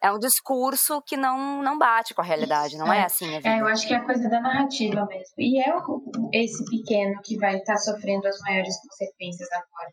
É 0.00 0.12
um 0.12 0.18
discurso 0.18 1.02
que 1.04 1.16
não, 1.16 1.60
não 1.60 1.76
bate 1.76 2.14
com 2.14 2.20
a 2.20 2.24
realidade, 2.24 2.76
não 2.78 2.92
é, 2.92 3.00
É. 3.00 3.04
assim. 3.04 3.34
É, 3.44 3.60
eu 3.60 3.66
acho 3.66 3.84
que 3.86 3.92
é 3.92 3.96
a 3.96 4.04
coisa 4.04 4.28
da 4.28 4.40
narrativa 4.40 5.04
mesmo. 5.06 5.34
E 5.38 5.60
é 5.60 5.76
o- 5.76 6.02
esse 6.32 6.64
pequeno 6.70 7.20
que 7.24 7.36
vai 7.36 7.56
estar 7.56 7.76
sofrendo 7.78 8.28
as 8.28 8.38
maiores 8.46 8.76
consequências 8.80 9.48
agora. 9.52 9.92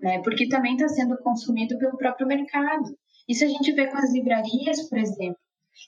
Né? 0.00 0.22
Porque 0.24 0.48
também 0.48 0.74
está 0.74 0.88
sendo 0.88 1.18
consumido 1.22 1.76
pelo 1.78 1.98
próprio 1.98 2.26
mercado. 2.26 2.96
Isso 3.28 3.44
a 3.44 3.48
gente 3.48 3.72
vê 3.72 3.88
com 3.88 3.98
as 3.98 4.10
livrarias, 4.12 4.88
por 4.88 4.96
exemplo. 4.98 5.36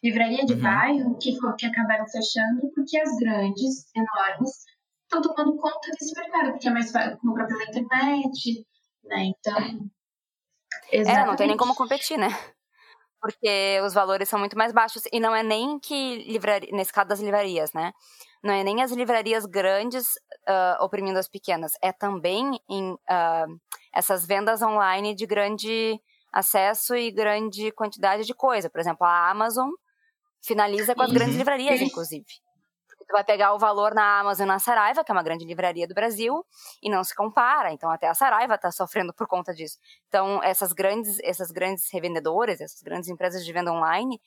Livraria 0.03 0.45
de 0.45 0.55
Uhum. 0.55 0.61
bairro 0.61 1.18
que, 1.18 1.32
que 1.59 1.66
acabaram 1.66 2.07
fechando 2.09 2.70
porque 2.74 2.99
as 2.99 3.16
grandes, 3.16 3.86
enormes, 3.95 4.64
estão 5.03 5.22
tomando 5.22 5.57
conta 5.57 5.90
desse 5.92 6.14
mercado, 6.18 6.53
porque 6.53 6.68
é 6.68 6.70
mais 6.70 6.90
fácil 6.90 7.18
comprar 7.18 7.47
pela 7.47 7.64
internet, 7.64 8.66
né? 9.05 9.24
Então. 9.24 9.90
É, 10.90 11.24
não 11.24 11.36
tem 11.36 11.47
nem 11.47 11.57
como 11.57 11.72
exatamente. 11.72 11.76
competir, 11.76 12.18
né? 12.18 12.28
Porque 13.20 13.80
os 13.84 13.95
valores 13.95 14.28
são 14.28 14.38
muito 14.38 14.57
mais 14.57 14.72
baixos. 14.72 15.05
E 15.11 15.18
não 15.18 15.34
é 15.34 15.42
nem 15.42 15.78
que, 15.78 16.24
livraria, 16.30 16.70
nesse 16.72 16.92
caso 16.92 17.09
das 17.09 17.20
livrarias, 17.20 17.72
né? 17.72 17.92
Não 18.42 18.53
é 18.53 18.62
nem 18.62 18.82
as 18.82 18.92
livrarias 18.92 19.47
grandes 19.47 20.09
ah, 20.47 20.78
oprimindo 20.80 21.18
as 21.18 21.28
pequenas. 21.28 21.72
É 21.82 21.92
também 21.92 22.61
em 22.68 22.95
ah, 23.09 23.47
essas 23.95 24.26
vendas 24.26 24.61
online 24.61 25.14
de 25.14 25.24
grande 25.24 25.99
acesso 26.30 26.95
e 26.95 27.11
grande 27.11 27.70
quantidade 27.72 28.24
de 28.24 28.34
coisa. 28.34 28.68
Por 28.68 28.80
exemplo, 28.80 29.07
a 29.07 29.30
Amazon 29.30 29.70
finaliza 30.45 30.95
com 30.95 31.03
as 31.03 31.09
Isso. 31.09 31.18
grandes 31.18 31.36
livrarias, 31.36 31.76
Isso. 31.76 31.84
inclusive. 31.84 32.24
Porque 32.86 33.05
tu 33.07 33.12
vai 33.12 33.24
pegar 33.24 33.53
o 33.55 33.59
valor 33.59 33.95
na 33.95 34.20
Amazon 34.20 34.47
na 34.47 34.59
Saraiva, 34.59 35.03
que 35.05 35.11
é 35.11 35.14
uma 35.14 35.22
grande 35.22 35.45
livraria 35.45 35.86
do 35.86 35.95
Brasil, 35.95 36.45
e 36.82 36.88
não 36.90 37.03
se 37.03 37.14
compara. 37.14 37.72
Então, 37.72 37.90
até 37.90 38.07
a 38.09 38.14
Saraiva 38.14 38.55
está 38.55 38.70
sofrendo 38.70 39.12
por 39.12 39.26
conta 39.26 39.53
disso. 39.53 39.78
Então, 40.09 40.42
essas 40.42 40.72
grandes, 40.72 41.18
essas 41.22 41.51
grandes 41.51 41.90
revendedoras, 41.92 42.61
essas 42.61 42.80
grandes 42.82 43.09
empresas 43.09 43.45
de 43.45 43.53
venda 43.53 43.72
online 43.72 44.20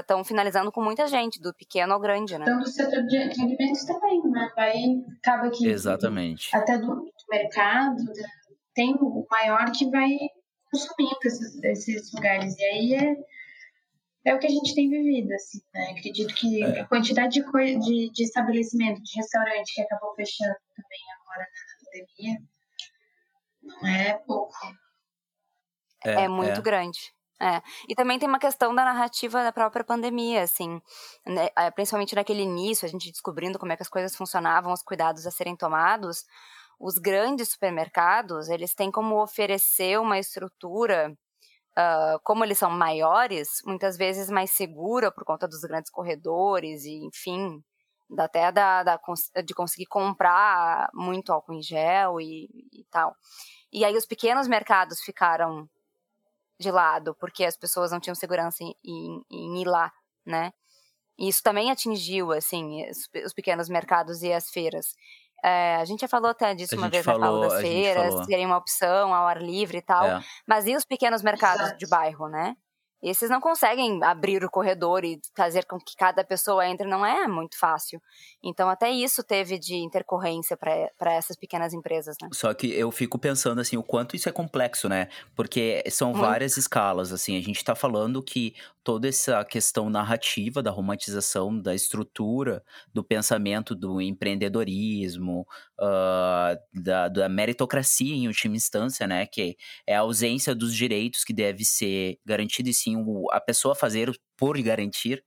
estão 0.00 0.22
finalizando 0.24 0.70
com 0.72 0.82
muita 0.82 1.06
gente, 1.06 1.40
do 1.40 1.54
pequeno 1.54 1.94
ao 1.94 2.00
grande, 2.00 2.36
né? 2.36 2.44
Então, 2.46 2.58
do 2.58 2.68
setor 2.68 3.02
de, 3.04 3.28
de 3.28 3.40
alimentos 3.42 3.84
também, 3.84 4.20
né? 4.30 4.50
Vai, 4.56 4.74
acaba 5.22 5.50
que 5.50 5.66
Exatamente. 5.68 6.54
até 6.54 6.76
do, 6.78 6.86
do 6.86 7.10
mercado, 7.30 7.96
da- 8.04 8.42
tem 8.74 8.94
o 9.00 9.26
maior 9.30 9.70
que 9.70 9.88
vai 9.90 10.10
consumindo 10.70 11.16
esses, 11.24 11.62
esses 11.62 12.12
lugares. 12.12 12.54
E 12.58 12.64
aí 12.64 12.94
é, 12.94 13.14
é 14.24 14.34
o 14.34 14.38
que 14.38 14.46
a 14.46 14.50
gente 14.50 14.74
tem 14.74 14.88
vivido, 14.88 15.32
assim, 15.32 15.60
né? 15.74 15.94
Acredito 15.98 16.34
que 16.34 16.62
É. 16.62 16.80
a 16.80 16.86
quantidade 16.86 17.34
de, 17.34 17.42
coi- 17.50 17.78
de, 17.78 18.10
de 18.10 18.22
estabelecimento, 18.22 19.02
de 19.02 19.16
restaurante 19.16 19.74
que 19.74 19.82
acabou 19.82 20.14
fechando 20.14 20.54
também 20.76 21.00
agora 21.20 21.46
na 21.48 21.84
pandemia, 21.84 22.42
não 23.62 23.88
é 23.88 24.14
pouco. 24.26 24.54
É, 26.04 26.28
muito 26.28 26.60
grande. 26.62 27.12
É. 27.40 27.60
E 27.88 27.94
também 27.96 28.20
tem 28.20 28.28
uma 28.28 28.38
questão 28.38 28.72
da 28.72 28.84
narrativa 28.84 29.42
da 29.42 29.52
própria 29.52 29.84
pandemia, 29.84 30.42
assim, 30.42 30.80
né, 31.26 31.48
é, 31.58 31.70
principalmente 31.72 32.14
naquele 32.14 32.42
início, 32.42 32.86
a 32.86 32.88
gente 32.88 33.10
descobrindo 33.10 33.58
como 33.58 33.72
é 33.72 33.76
que 33.76 33.82
as 33.82 33.88
coisas 33.88 34.14
funcionavam, 34.14 34.72
os 34.72 34.82
cuidados 34.82 35.26
a 35.26 35.30
serem 35.32 35.56
tomados, 35.56 36.24
os 36.78 36.98
grandes 36.98 37.48
supermercados, 37.48 38.48
eles 38.48 38.74
têm 38.74 38.92
como 38.92 39.20
oferecer 39.20 39.98
uma 39.98 40.20
estrutura, 40.20 41.12
ah, 41.76 42.18
como 42.24 42.44
eles 42.44 42.58
são 42.58 42.70
maiores, 42.70 43.48
muitas 43.64 43.96
vezes 43.96 44.30
mais 44.30 44.50
segura 44.52 45.10
por 45.12 45.24
conta 45.24 45.48
dos 45.48 45.60
grandes 45.62 45.90
corredores 45.90 46.84
e, 46.84 47.04
enfim, 47.06 47.62
até 48.18 48.52
da, 48.52 48.82
da 48.82 49.00
de 49.44 49.54
conseguir 49.54 49.86
comprar 49.86 50.90
muito 50.94 51.32
álcool 51.32 51.54
em 51.54 51.62
gel 51.62 52.20
e, 52.20 52.48
e 52.72 52.84
tal. 52.90 53.14
E 53.72 53.84
aí 53.84 53.96
os 53.96 54.06
pequenos 54.06 54.48
mercados 54.48 55.00
ficaram 55.02 55.68
de 56.60 56.70
lado, 56.70 57.14
porque 57.18 57.44
as 57.44 57.56
pessoas 57.56 57.90
não 57.90 58.00
tinham 58.00 58.14
segurança 58.14 58.62
em, 58.62 58.74
em- 58.84 59.22
em 59.30 59.60
ir 59.62 59.66
lá, 59.66 59.92
né? 60.24 60.52
E 61.18 61.28
isso 61.28 61.42
também 61.42 61.70
atingiu, 61.70 62.32
assim, 62.32 62.88
os, 62.90 63.08
os 63.26 63.34
pequenos 63.34 63.68
mercados 63.68 64.22
e 64.22 64.32
as 64.32 64.50
feiras. 64.50 64.94
É, 65.42 65.76
a 65.76 65.84
gente 65.84 66.00
já 66.00 66.08
falou 66.08 66.30
até 66.30 66.54
disso 66.54 66.74
A 66.76 66.78
uma 66.78 66.88
vez 66.88 67.04
na 67.04 67.12
falou, 67.12 67.42
fala 67.42 67.48
das 67.48 67.60
feiras, 67.60 68.26
serem 68.26 68.46
uma 68.46 68.56
opção 68.56 69.12
ao 69.12 69.26
ar 69.26 69.42
livre 69.42 69.78
e 69.78 69.82
tal. 69.82 70.06
É. 70.06 70.24
Mas 70.46 70.66
e 70.66 70.76
os 70.76 70.84
pequenos 70.84 71.22
mercados 71.22 71.76
de 71.76 71.86
bairro, 71.86 72.28
né? 72.28 72.56
Esses 73.02 73.28
não 73.28 73.40
conseguem 73.40 74.02
abrir 74.04 74.44
o 74.44 74.50
corredor 74.50 75.04
e 75.04 75.20
fazer 75.36 75.64
com 75.66 75.78
que 75.78 75.96
cada 75.96 76.22
pessoa 76.22 76.66
entre, 76.68 76.86
não 76.86 77.04
é 77.04 77.26
muito 77.26 77.58
fácil. 77.58 78.00
Então, 78.42 78.68
até 78.68 78.90
isso 78.90 79.22
teve 79.24 79.58
de 79.58 79.74
intercorrência 79.74 80.56
para 80.56 81.12
essas 81.12 81.36
pequenas 81.36 81.72
empresas, 81.72 82.16
né? 82.22 82.28
Só 82.32 82.54
que 82.54 82.72
eu 82.72 82.90
fico 82.90 83.18
pensando 83.18 83.60
assim, 83.60 83.76
o 83.76 83.82
quanto 83.82 84.14
isso 84.14 84.28
é 84.28 84.32
complexo, 84.32 84.88
né? 84.88 85.08
Porque 85.34 85.82
são 85.90 86.12
várias 86.12 86.56
escalas, 86.56 87.12
assim. 87.12 87.36
A 87.36 87.40
gente 87.40 87.64
tá 87.64 87.74
falando 87.74 88.22
que 88.22 88.54
toda 88.84 89.08
essa 89.08 89.44
questão 89.44 89.88
narrativa 89.88 90.62
da 90.62 90.70
romantização 90.70 91.58
da 91.58 91.74
estrutura, 91.74 92.62
do 92.92 93.02
pensamento 93.02 93.74
do 93.74 94.00
empreendedorismo, 94.00 95.46
ah, 95.80 96.56
da, 96.72 97.08
da 97.08 97.28
meritocracia 97.28 98.14
em 98.14 98.26
última 98.26 98.56
instância, 98.56 99.06
né? 99.06 99.26
Que 99.26 99.56
é 99.86 99.96
a 99.96 100.00
ausência 100.00 100.54
dos 100.54 100.74
direitos 100.74 101.24
que 101.24 101.32
deve 101.32 101.64
ser 101.64 102.18
garantido 102.24 102.68
e 102.68 102.74
sim 102.74 102.91
o- 102.96 103.30
a 103.32 103.40
pessoa 103.40 103.74
fazer 103.74 104.10
por 104.36 104.60
garantir. 104.62 105.24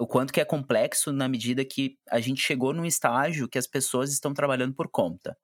O 0.00 0.06
quanto 0.06 0.32
que 0.32 0.40
é 0.40 0.44
complexo 0.44 1.12
na 1.12 1.28
medida 1.28 1.64
que 1.64 1.96
a 2.10 2.20
gente 2.20 2.40
chegou 2.42 2.72
num 2.74 2.84
estágio 2.84 3.48
que 3.48 3.58
as 3.58 3.66
pessoas 3.66 4.12
estão 4.12 4.34
trabalhando 4.34 4.74
por 4.74 4.88
conta 4.90 5.36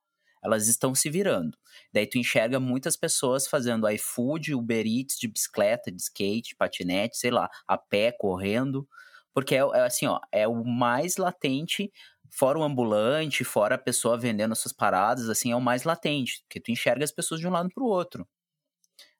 elas 0.42 0.68
estão 0.68 0.94
se 0.94 1.10
virando. 1.10 1.56
Daí 1.92 2.06
tu 2.06 2.18
enxerga 2.18 2.58
muitas 2.58 2.96
pessoas 2.96 3.46
fazendo 3.46 3.88
iFood, 3.90 4.54
Uber 4.54 4.86
Eats 4.86 5.16
de 5.18 5.28
bicicleta, 5.28 5.92
de 5.92 6.00
skate, 6.00 6.56
patinete, 6.56 7.16
sei 7.18 7.30
lá, 7.30 7.48
a 7.68 7.76
pé, 7.76 8.12
correndo, 8.12 8.88
porque 9.34 9.54
é, 9.54 9.58
é 9.58 9.82
assim, 9.82 10.06
ó, 10.06 10.18
é 10.32 10.48
o 10.48 10.64
mais 10.64 11.16
latente, 11.16 11.92
fora 12.30 12.58
o 12.58 12.62
ambulante, 12.62 13.44
fora 13.44 13.74
a 13.74 13.78
pessoa 13.78 14.16
vendendo 14.18 14.52
as 14.52 14.58
suas 14.60 14.72
paradas, 14.72 15.28
assim, 15.28 15.52
é 15.52 15.56
o 15.56 15.60
mais 15.60 15.84
latente, 15.84 16.42
porque 16.42 16.60
tu 16.60 16.70
enxerga 16.70 17.04
as 17.04 17.12
pessoas 17.12 17.40
de 17.40 17.46
um 17.46 17.50
lado 17.50 17.68
pro 17.74 17.84
outro, 17.84 18.26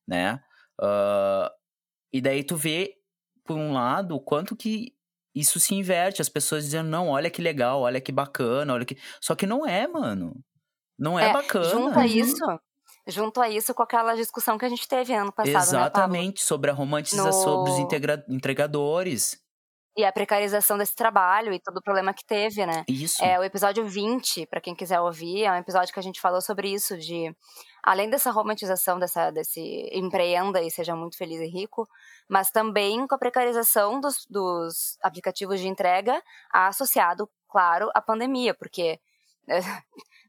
né? 0.07 0.41
Ah, 0.81 1.53
e 2.13 2.21
daí 2.21 2.43
tu 2.45 2.57
vê, 2.57 2.95
por 3.45 3.57
um 3.57 3.73
lado, 3.73 4.15
o 4.17 4.21
quanto 4.21 4.57
que 4.57 4.93
isso 5.35 5.61
se 5.61 5.75
inverte, 5.75 6.21
as 6.21 6.29
pessoas 6.29 6.65
dizendo, 6.65 6.89
não, 6.89 7.09
olha 7.09 7.31
que 7.31 7.41
legal, 7.41 7.81
olha 7.83 8.01
que 8.01 8.11
bacana, 8.13 8.75
olha 8.75 8.85
que... 8.85 8.97
Só 9.21 9.35
que 9.35 9.47
não 9.47 9.67
é, 9.67 9.87
mano. 9.87 10.35
Não 10.99 11.19
é, 11.19 11.31
É, 11.31 11.33
bacana. 11.33 11.65
Junto 11.69 11.99
a 11.99 12.03
Uhum. 12.03 12.07
isso, 12.07 12.45
junto 13.07 13.41
a 13.41 13.49
isso 13.49 13.73
com 13.75 13.83
aquela 13.83 14.15
discussão 14.15 14.59
que 14.59 14.65
a 14.65 14.69
gente 14.69 14.87
teve 14.89 15.15
ano 15.15 15.33
passado, 15.33 15.53
né? 15.55 15.61
Exatamente, 15.61 16.43
sobre 16.43 16.71
a 16.71 16.75
romantização 16.75 17.33
sobre 17.33 17.71
os 17.71 17.79
No- 17.79 17.85
integra- 17.85 18.25
entregadores. 18.29 19.41
E 19.97 20.05
a 20.05 20.13
precarização 20.13 20.79
desse 20.79 20.95
trabalho 20.95 21.53
e 21.53 21.59
todo 21.59 21.79
o 21.79 21.83
problema 21.83 22.15
que 22.15 22.25
teve, 22.25 22.65
né? 22.65 22.85
Isso. 22.89 23.23
É 23.25 23.39
o 23.39 23.43
episódio 23.43 23.85
20, 23.85 24.47
para 24.47 24.61
quem 24.61 24.75
quiser 24.75 25.01
ouvir, 25.01 25.45
é 25.45 25.53
um 25.53 25.57
episódio 25.57 25.93
que 25.93 25.99
a 25.99 26.03
gente 26.03 26.21
falou 26.21 26.41
sobre 26.41 26.73
isso, 26.73 26.97
de 26.97 27.35
além 27.83 28.09
dessa 28.09 28.31
romantização 28.31 28.99
dessa, 28.99 29.31
desse 29.31 29.61
empreenda 29.93 30.63
e 30.63 30.71
seja 30.71 30.95
muito 30.95 31.17
feliz 31.17 31.41
e 31.41 31.47
rico, 31.47 31.89
mas 32.29 32.51
também 32.51 33.07
com 33.07 33.15
a 33.15 33.19
precarização 33.19 34.01
dos, 34.01 34.27
dos 34.29 34.97
aplicativos 35.03 35.61
de 35.61 35.69
entrega 35.69 36.23
associado, 36.53 37.29
claro, 37.49 37.91
à 37.95 38.01
pandemia, 38.01 38.55
porque, 38.55 39.01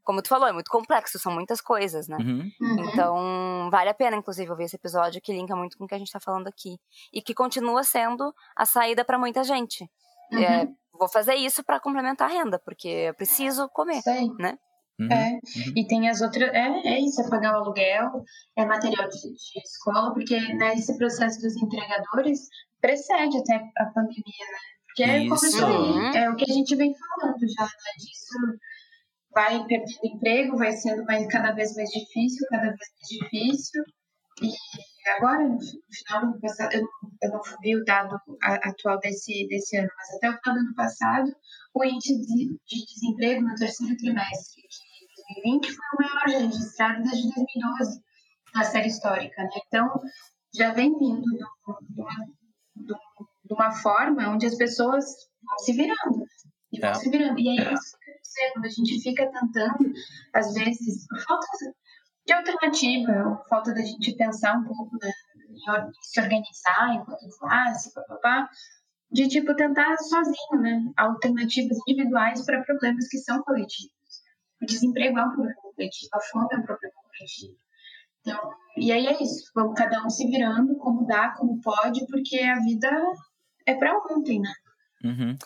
como 0.02 0.22
tu 0.22 0.28
falou, 0.28 0.48
é 0.48 0.52
muito 0.52 0.70
complexo, 0.70 1.18
são 1.18 1.32
muitas 1.32 1.60
coisas, 1.60 2.08
né? 2.08 2.16
Uhum. 2.18 2.50
Uhum. 2.60 2.84
Então, 2.84 3.70
vale 3.70 3.90
a 3.90 3.94
pena, 3.94 4.16
inclusive, 4.16 4.50
ouvir 4.50 4.64
esse 4.64 4.76
episódio 4.76 5.20
que 5.20 5.32
linka 5.32 5.54
muito 5.54 5.78
com 5.78 5.84
o 5.84 5.88
que 5.88 5.94
a 5.94 5.98
gente 5.98 6.12
tá 6.12 6.20
falando 6.20 6.48
aqui. 6.48 6.78
E 7.12 7.22
que 7.22 7.34
continua 7.34 7.84
sendo 7.84 8.34
a 8.56 8.66
saída 8.66 9.04
para 9.04 9.18
muita 9.18 9.44
gente. 9.44 9.88
Uhum. 10.32 10.38
É, 10.38 10.68
vou 10.92 11.08
fazer 11.08 11.34
isso 11.34 11.62
para 11.62 11.80
complementar 11.80 12.30
a 12.30 12.32
renda, 12.32 12.58
porque 12.58 12.88
eu 12.88 13.14
preciso 13.14 13.68
comer. 13.68 13.98
Isso 13.98 14.10
aí. 14.10 14.24
Uhum. 14.24 15.08
É. 15.10 15.30
Uhum. 15.32 15.72
E 15.76 15.86
tem 15.86 16.08
as 16.08 16.20
outras. 16.20 16.52
É, 16.52 16.68
é 16.88 17.00
isso, 17.00 17.20
é 17.20 17.30
pagar 17.30 17.54
o 17.54 17.62
aluguel, 17.62 18.24
é 18.56 18.64
material 18.64 19.08
de, 19.08 19.20
de 19.20 19.60
escola, 19.64 20.12
porque 20.12 20.38
né, 20.54 20.74
esse 20.74 20.96
processo 20.98 21.40
dos 21.40 21.56
entregadores 21.56 22.48
precede 22.80 23.38
até 23.38 23.70
a 23.78 23.86
pandemia, 23.86 24.46
né? 24.50 24.58
Porque 24.86 25.02
é 25.04 25.20
como 25.20 25.30
eu 25.30 25.36
Isso. 25.36 25.58
falei, 25.58 26.22
é 26.22 26.30
o 26.30 26.36
que 26.36 26.44
a 26.50 26.54
gente 26.54 26.76
vem 26.76 26.94
falando 26.94 27.40
já, 27.40 27.64
né? 27.64 27.92
Disso 27.96 28.38
vai 29.34 29.64
perdendo 29.66 29.90
emprego, 30.04 30.56
vai 30.56 30.72
sendo 30.72 31.04
mais, 31.04 31.26
cada 31.28 31.52
vez 31.52 31.74
mais 31.74 31.88
difícil, 31.90 32.46
cada 32.50 32.62
vez 32.64 32.76
mais 32.76 33.08
difícil. 33.08 33.82
E 34.42 35.10
agora, 35.16 35.46
no 35.48 35.60
fi- 35.60 35.76
no 35.76 35.96
final 36.06 36.20
do 36.20 36.26
ano 36.32 36.40
passado, 36.40 36.72
eu, 36.74 36.80
não- 36.82 36.88
eu 37.22 37.30
não 37.30 37.40
vi 37.62 37.76
o 37.76 37.84
dado 37.84 38.16
atual 38.42 38.98
desse, 39.00 39.46
desse 39.48 39.76
ano, 39.76 39.88
mas 39.96 40.16
até 40.16 40.30
o 40.30 40.38
final 40.38 40.54
do 40.56 40.60
ano 40.66 40.74
passado, 40.74 41.32
o 41.74 41.84
índice 41.84 42.20
de, 42.20 42.48
de 42.66 42.86
desemprego 42.86 43.42
no 43.42 43.54
terceiro 43.54 43.96
trimestre 43.96 44.62
de 44.62 45.42
2020 45.42 45.74
foi 45.74 45.84
o 45.84 46.02
maior 46.02 46.28
já 46.28 46.38
registrado 46.38 47.02
desde 47.02 47.22
2012 47.34 48.00
na 48.54 48.64
série 48.64 48.88
histórica, 48.88 49.42
né? 49.42 49.48
Então, 49.66 49.88
já 50.54 50.72
vem 50.72 50.90
vindo 50.98 51.22
de 51.22 51.44
um- 51.44 52.02
uma, 52.02 52.10
de 52.76 52.92
um- 52.92 53.54
uma 53.56 53.70
forma 53.72 54.28
onde 54.30 54.46
as 54.46 54.56
pessoas 54.56 55.04
vão 55.42 55.58
se 55.58 55.72
virando. 55.72 56.24
E 56.72 56.80
vão 56.80 56.90
É. 56.90 56.94
se 56.94 57.10
virando. 57.10 57.38
E 57.38 57.48
aí, 57.48 57.56
isso 57.74 57.96
dizer, 58.32 58.52
quando 58.52 58.64
a 58.66 58.68
gente 58.68 59.00
fica 59.00 59.30
tentando, 59.30 59.92
às 60.32 60.54
vezes, 60.54 61.06
por 61.06 61.20
falta 61.20 61.46
de 62.26 62.32
alternativa, 62.32 63.42
falta 63.48 63.74
da 63.74 63.82
gente 63.82 64.16
pensar 64.16 64.56
um 64.58 64.64
pouco 64.64 64.96
né, 65.00 65.12
se 66.02 66.20
organizar 66.20 66.94
enquanto 66.94 67.38
classe, 67.38 67.92
papapá, 67.92 68.48
de 69.10 69.28
tipo 69.28 69.54
tentar 69.54 69.96
sozinho, 69.98 70.60
né? 70.60 70.92
Alternativas 70.96 71.78
individuais 71.86 72.44
para 72.46 72.62
problemas 72.62 73.08
que 73.08 73.18
são 73.18 73.42
coletivos. 73.42 73.92
O 74.60 74.66
desemprego 74.66 75.18
é 75.18 75.24
um 75.24 75.32
problema 75.32 75.60
coletivo, 75.60 76.10
a 76.14 76.20
fome 76.20 76.48
é 76.52 76.56
um 76.56 76.62
problema 76.62 76.94
coletivo. 76.94 77.58
Então, 78.20 78.54
e 78.76 78.92
aí 78.92 79.06
é 79.06 79.22
isso, 79.22 79.50
vamos 79.54 79.74
cada 79.74 80.04
um 80.04 80.08
se 80.08 80.26
virando 80.28 80.76
como 80.76 81.06
dá, 81.06 81.32
como 81.32 81.60
pode, 81.60 82.06
porque 82.06 82.38
a 82.38 82.60
vida 82.60 82.88
é 83.66 83.74
para 83.74 83.98
ontem, 83.98 84.40
né? 84.40 84.52
Uhum. 85.04 85.36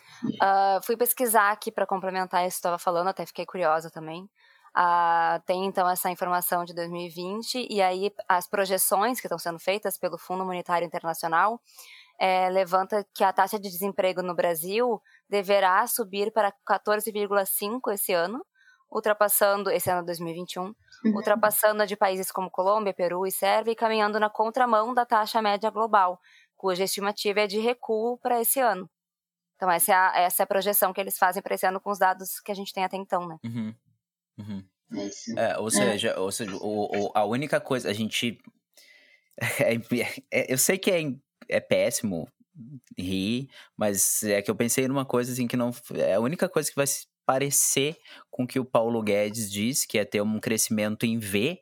Ah, 0.41 0.81
fui 0.85 0.97
pesquisar 0.97 1.51
aqui 1.53 1.73
para 1.73 1.87
complementar 1.87 2.43
isso 2.47 2.57
que 2.57 2.59
estava 2.59 2.79
falando, 2.79 3.09
até 3.09 3.25
fiquei 3.27 3.47
curiosa 3.47 3.91
também. 3.91 4.29
Ah, 4.75 5.41
tem 5.47 5.65
então 5.67 5.89
essa 5.89 6.11
informação 6.11 6.65
de 6.65 6.75
2020 6.75 7.67
e 7.71 7.81
aí 7.81 8.13
as 8.29 8.47
projeções 8.47 9.21
que 9.21 9.27
estão 9.27 9.39
sendo 9.39 9.59
feitas 9.59 9.97
pelo 9.99 10.19
Fundo 10.19 10.45
Monetário 10.45 10.87
Internacional 10.87 11.61
eh, 12.19 12.51
levanta 12.51 13.07
que 13.15 13.25
a 13.25 13.33
taxa 13.33 13.59
de 13.59 13.71
desemprego 13.71 14.23
no 14.23 14.35
Brasil 14.35 15.03
deverá 15.29 15.87
subir 15.87 16.33
para 16.33 16.53
14,5 16.65 17.93
esse 17.93 18.13
ano, 18.13 18.45
ultrapassando 18.91 19.71
esse 19.71 19.91
ano 19.91 20.05
2021, 20.07 20.75
ultrapassando 21.13 21.83
a 21.83 21.87
de 21.87 21.97
países 21.97 22.31
como 22.31 22.51
Colômbia, 22.51 22.95
Peru 22.95 23.27
e 23.27 23.33
Sérvia 23.33 23.73
e 23.73 23.77
caminhando 23.77 24.21
na 24.21 24.31
contramão 24.31 24.95
da 24.95 25.07
taxa 25.07 25.43
média 25.43 25.71
global, 25.71 26.21
cuja 26.57 26.85
estimativa 26.85 27.41
é 27.41 27.47
de 27.47 27.59
recuo 27.61 28.19
para 28.19 28.41
esse 28.41 28.61
ano. 28.61 28.89
Então, 29.57 29.71
essa 29.71 29.93
é, 29.93 29.95
a, 29.95 30.13
essa 30.21 30.43
é 30.43 30.45
a 30.45 30.47
projeção 30.47 30.93
que 30.93 31.01
eles 31.01 31.19
fazem 31.19 31.43
para 31.43 31.55
esse 31.55 31.67
ano 31.67 31.81
com 31.81 31.91
os 31.91 31.99
dados 31.99 32.41
que 32.41 32.53
a 32.53 32.55
gente 32.55 32.73
tem 32.73 32.85
até 32.85 32.97
então, 32.97 33.27
né? 33.27 33.37
Uhum. 33.45 33.75
Uhum. 34.39 34.65
É 34.93 35.07
isso. 35.07 35.39
É, 35.39 35.59
ou 35.59 35.71
seja, 35.71 36.19
ou 36.21 36.31
seja 36.31 36.55
o, 36.57 37.07
o- 37.09 37.13
a 37.15 37.25
única 37.25 37.61
coisa, 37.61 37.89
a 37.91 37.93
gente. 37.93 38.39
é- 39.61 39.77
é- 40.31 40.53
eu 40.53 40.59
sei 40.59 40.79
que 40.79 40.91
é, 40.91 41.01
é 41.49 41.61
péssimo 41.61 42.29
rir, 42.99 43.49
mas 43.77 44.23
é 44.23 44.41
que 44.41 44.51
eu 44.51 44.57
pensei 44.57 44.89
numa 44.89 45.05
coisa 45.05 45.33
assim 45.33 45.47
que 45.47 45.57
não. 45.57 45.71
É 45.95 46.15
a 46.15 46.21
única 46.21 46.49
coisa 46.49 46.71
que 46.71 46.77
vai 46.77 46.87
se 46.87 47.07
parecer 47.27 47.97
com 48.31 48.45
o 48.45 48.47
que 48.47 48.59
o 48.61 48.65
Paulo 48.65 49.03
Guedes 49.03 49.51
disse, 49.51 49.87
que 49.87 49.99
é 49.99 50.05
ter 50.05 50.23
um 50.23 50.39
crescimento 50.39 51.05
em 51.05 51.19
V, 51.19 51.61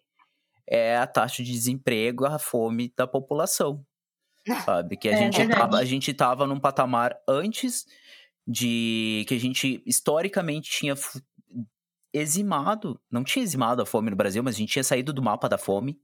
é 0.68 0.97
a 0.97 1.07
taxa 1.07 1.42
de 1.42 1.53
desemprego, 1.53 2.26
a 2.26 2.38
fome 2.38 2.92
da 2.97 3.07
população. 3.07 3.84
Sabe? 4.64 4.97
Que 4.97 5.09
a, 5.09 5.12
É 5.12 5.16
gente 5.16 5.36
verdade. 5.38 5.61
tava, 5.61 5.78
a 5.78 5.84
gente 5.84 6.12
tava 6.14 6.47
num 6.47 6.61
patamar 6.61 7.16
antes 7.28 7.86
de 8.47 9.24
que 9.26 9.34
a 9.34 9.38
gente 9.38 9.82
historicamente 9.86 10.70
tinha 10.70 10.95
eximado, 12.12 13.01
não 13.11 13.24
tinha 13.24 13.42
eximado 13.42 13.82
a 13.82 13.86
fome 13.86 14.11
no 14.11 14.16
Brasil, 14.16 14.42
mas 14.42 14.55
a 14.55 14.59
gente 14.59 14.72
tinha 14.72 14.84
saído 14.84 15.12
do 15.12 15.22
mapa 15.22 15.49
da 15.49 15.59
fome 15.59 15.99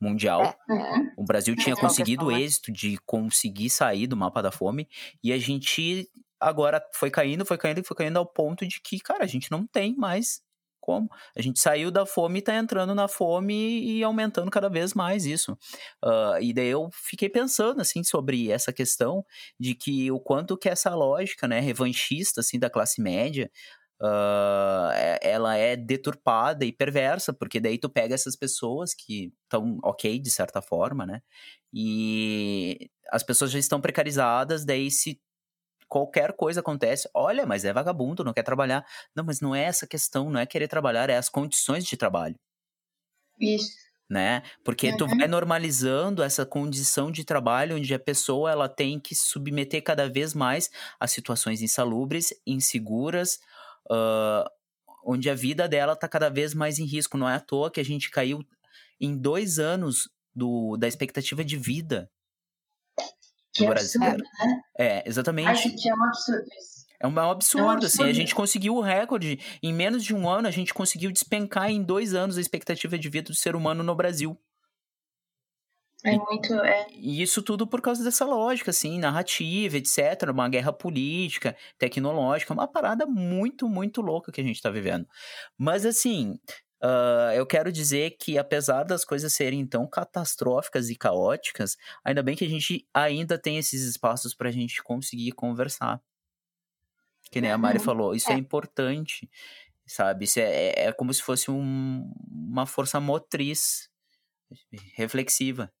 mundial. 0.00 0.42
É. 0.68 0.72
Uhum. 0.72 1.10
O 1.18 1.24
Brasil 1.24 1.54
tinha 1.56 1.76
conseguido 1.76 2.26
o 2.26 2.30
é- 2.32 2.40
êxito 2.40 2.72
de 2.72 2.98
conseguir 3.06 3.70
sair 3.70 4.06
do 4.06 4.16
mapa 4.16 4.42
da 4.42 4.50
fome 4.50 4.88
e 5.22 5.32
a 5.32 5.38
gente 5.38 6.08
agora 6.40 6.82
foi 6.94 7.10
caindo, 7.10 7.44
foi 7.46 7.56
caindo 7.56 7.78
e 7.80 7.84
foi 7.84 7.96
caindo 7.96 8.16
ao 8.18 8.26
ponto 8.26 8.66
de 8.66 8.80
que, 8.80 8.98
cara, 8.98 9.24
a 9.24 9.26
gente 9.28 9.50
não 9.50 9.66
tem 9.66 9.94
mais 9.94 10.42
como. 10.84 11.08
A 11.36 11.42
gente 11.42 11.58
saiu 11.60 11.90
da 11.90 12.04
fome 12.06 12.38
e 12.40 12.42
tá 12.42 12.54
entrando 12.56 12.94
na 12.94 13.08
fome 13.08 13.54
e 13.84 14.02
aumentando 14.04 14.50
cada 14.50 14.68
vez 14.68 14.94
mais 14.94 15.24
isso. 15.26 15.56
Ah, 16.02 16.38
e 16.40 16.52
daí 16.52 16.68
eu 16.68 16.88
fiquei 16.92 17.28
pensando, 17.28 17.80
assim, 17.80 18.04
sobre 18.04 18.50
essa 18.50 18.72
questão 18.72 19.24
de 19.58 19.74
que 19.74 20.10
o 20.10 20.20
quanto 20.20 20.56
que 20.58 20.68
essa 20.68 20.94
lógica, 20.94 21.48
né, 21.48 21.60
revanchista, 21.60 22.40
assim, 22.40 22.58
da 22.58 22.70
classe 22.70 23.00
média, 23.02 23.50
é- 24.94 25.18
ela 25.22 25.56
é 25.56 25.76
deturpada 25.76 26.64
e 26.64 26.72
perversa, 26.72 27.32
porque 27.32 27.60
daí 27.60 27.78
tu 27.78 27.88
pega 27.88 28.14
essas 28.14 28.36
pessoas 28.36 28.94
que 28.94 29.32
estão 29.44 29.78
ok, 29.82 30.18
de 30.18 30.30
certa 30.30 30.60
forma, 30.62 31.06
né, 31.06 31.20
e 31.72 32.90
as 33.10 33.22
pessoas 33.22 33.50
já 33.50 33.58
estão 33.58 33.80
precarizadas, 33.80 34.64
daí 34.64 34.90
se 34.90 35.20
qualquer 35.94 36.32
coisa 36.36 36.60
acontece, 36.60 37.08
olha, 37.14 37.46
mas 37.46 37.64
é 37.64 37.72
vagabundo, 37.72 38.24
não 38.24 38.32
quer 38.34 38.42
trabalhar. 38.42 38.84
Não, 39.14 39.24
mas 39.24 39.40
não 39.40 39.54
é 39.54 39.64
essa 39.64 39.86
questão, 39.86 40.30
não 40.30 40.40
é 40.40 40.46
querer 40.46 40.68
trabalhar, 40.68 41.08
é 41.10 41.16
as 41.16 41.28
condições 41.28 41.84
de 41.84 41.96
trabalho 41.96 42.36
Isso. 43.40 43.76
né? 44.08 44.42
Porque 44.64 44.92
tu 44.92 45.06
Uhum. 45.06 45.16
vai 45.18 45.26
normalizando 45.28 46.22
essa 46.22 46.44
condição 46.46 47.10
de 47.10 47.24
trabalho 47.24 47.76
onde 47.76 47.92
a 47.94 47.98
pessoa 47.98 48.50
ela 48.50 48.68
tem 48.68 49.00
que 49.00 49.14
se 49.14 49.26
submeter 49.28 49.82
cada 49.82 50.08
vez 50.08 50.34
mais 50.34 50.70
a 51.00 51.06
situações 51.06 51.62
insalubres, 51.62 52.32
inseguras, 52.46 53.38
ah, 53.90 54.44
onde 55.04 55.30
a 55.30 55.34
vida 55.34 55.68
dela 55.68 55.96
tá 55.96 56.08
cada 56.08 56.28
vez 56.30 56.54
mais 56.54 56.78
em 56.78 56.84
risco. 56.86 57.18
Não 57.18 57.28
é 57.28 57.36
à 57.36 57.40
toa 57.40 57.70
que 57.70 57.80
a 57.80 57.84
gente 57.84 58.10
caiu 58.10 58.40
em 59.00 59.16
dois 59.18 59.58
anos 59.58 60.08
do, 60.34 60.76
da 60.76 60.88
expectativa 60.88 61.44
de 61.44 61.56
vida 61.56 62.10
Que 63.54 63.64
do 63.64 63.72
absurdo, 63.72 64.00
brasileiro. 64.00 64.24
né? 64.40 64.60
É, 64.78 65.08
exatamente. 65.08 65.68
gente, 65.68 65.88
é 65.88 65.94
um 65.94 66.04
absurdo 66.04 66.46
isso. 66.58 66.74
É 67.00 67.06
um 67.06 67.18
absurdo, 67.30 67.86
assim. 67.86 68.02
A 68.02 68.06
absurdo. 68.06 68.12
gente 68.14 68.34
conseguiu 68.34 68.76
o 68.76 68.80
recorde. 68.80 69.38
Em 69.62 69.72
menos 69.72 70.02
de 70.02 70.14
um 70.14 70.28
ano, 70.28 70.48
a 70.48 70.50
gente 70.50 70.72
conseguiu 70.72 71.12
despencar 71.12 71.70
em 71.70 71.82
dois 71.82 72.14
anos 72.14 72.38
a 72.38 72.40
expectativa 72.40 72.98
de 72.98 73.08
vida 73.08 73.28
do 73.30 73.34
ser 73.36 73.54
humano 73.54 73.82
no 73.82 73.94
Brasil. 73.94 74.38
É 76.04 76.18
muito. 76.18 76.54
É, 76.54 76.86
E 76.92 77.22
isso 77.22 77.42
tudo 77.42 77.66
por 77.66 77.80
causa 77.80 78.04
dessa 78.04 78.26
lógica, 78.26 78.70
assim, 78.70 78.98
narrativa, 78.98 79.78
etc. 79.78 80.30
Uma 80.30 80.48
guerra 80.50 80.70
política, 80.70 81.56
tecnológica, 81.78 82.52
uma 82.52 82.68
parada 82.68 83.06
muito, 83.06 83.66
muito 83.66 84.02
louca 84.02 84.30
que 84.30 84.40
a 84.40 84.44
gente 84.44 84.60
tá 84.60 84.70
vivendo. 84.70 85.06
Mas, 85.58 85.86
assim, 85.86 86.38
ah, 86.86 87.32
eu 87.34 87.46
quero 87.46 87.72
dizer 87.72 88.16
que, 88.18 88.36
apesar 88.36 88.84
das 88.84 89.04
coisas 89.04 89.32
serem 89.32 89.66
tão 89.66 89.86
catastróficas 89.86 90.90
e 90.90 90.96
caóticas, 90.96 91.76
ainda 92.04 92.22
bem 92.22 92.36
que 92.36 92.44
a 92.44 92.48
gente 92.48 92.86
ainda 92.92 93.38
tem 93.38 93.56
esses 93.58 93.82
espaços 93.82 94.34
pra 94.34 94.50
gente 94.50 94.82
conseguir 94.82 95.32
conversar. 95.32 96.00
Que 97.30 97.40
nem 97.40 97.50
a 97.50 97.56
Mari 97.58 97.78
Uhum. 97.78 97.84
falou, 97.84 98.14
isso 98.14 98.30
é, 98.30 98.34
É. 98.34 98.38
importante, 98.38 99.28
sabe? 99.86 100.24
Isso 100.26 100.38
é, 100.40 100.42
é, 100.44 100.84
é 100.88 100.92
como 100.92 101.12
se 101.12 101.22
fosse 101.22 101.50
um- 101.50 102.12
uma 102.30 102.66
força 102.66 103.00
motriz 103.00 103.88
reflexiva. 104.94 105.72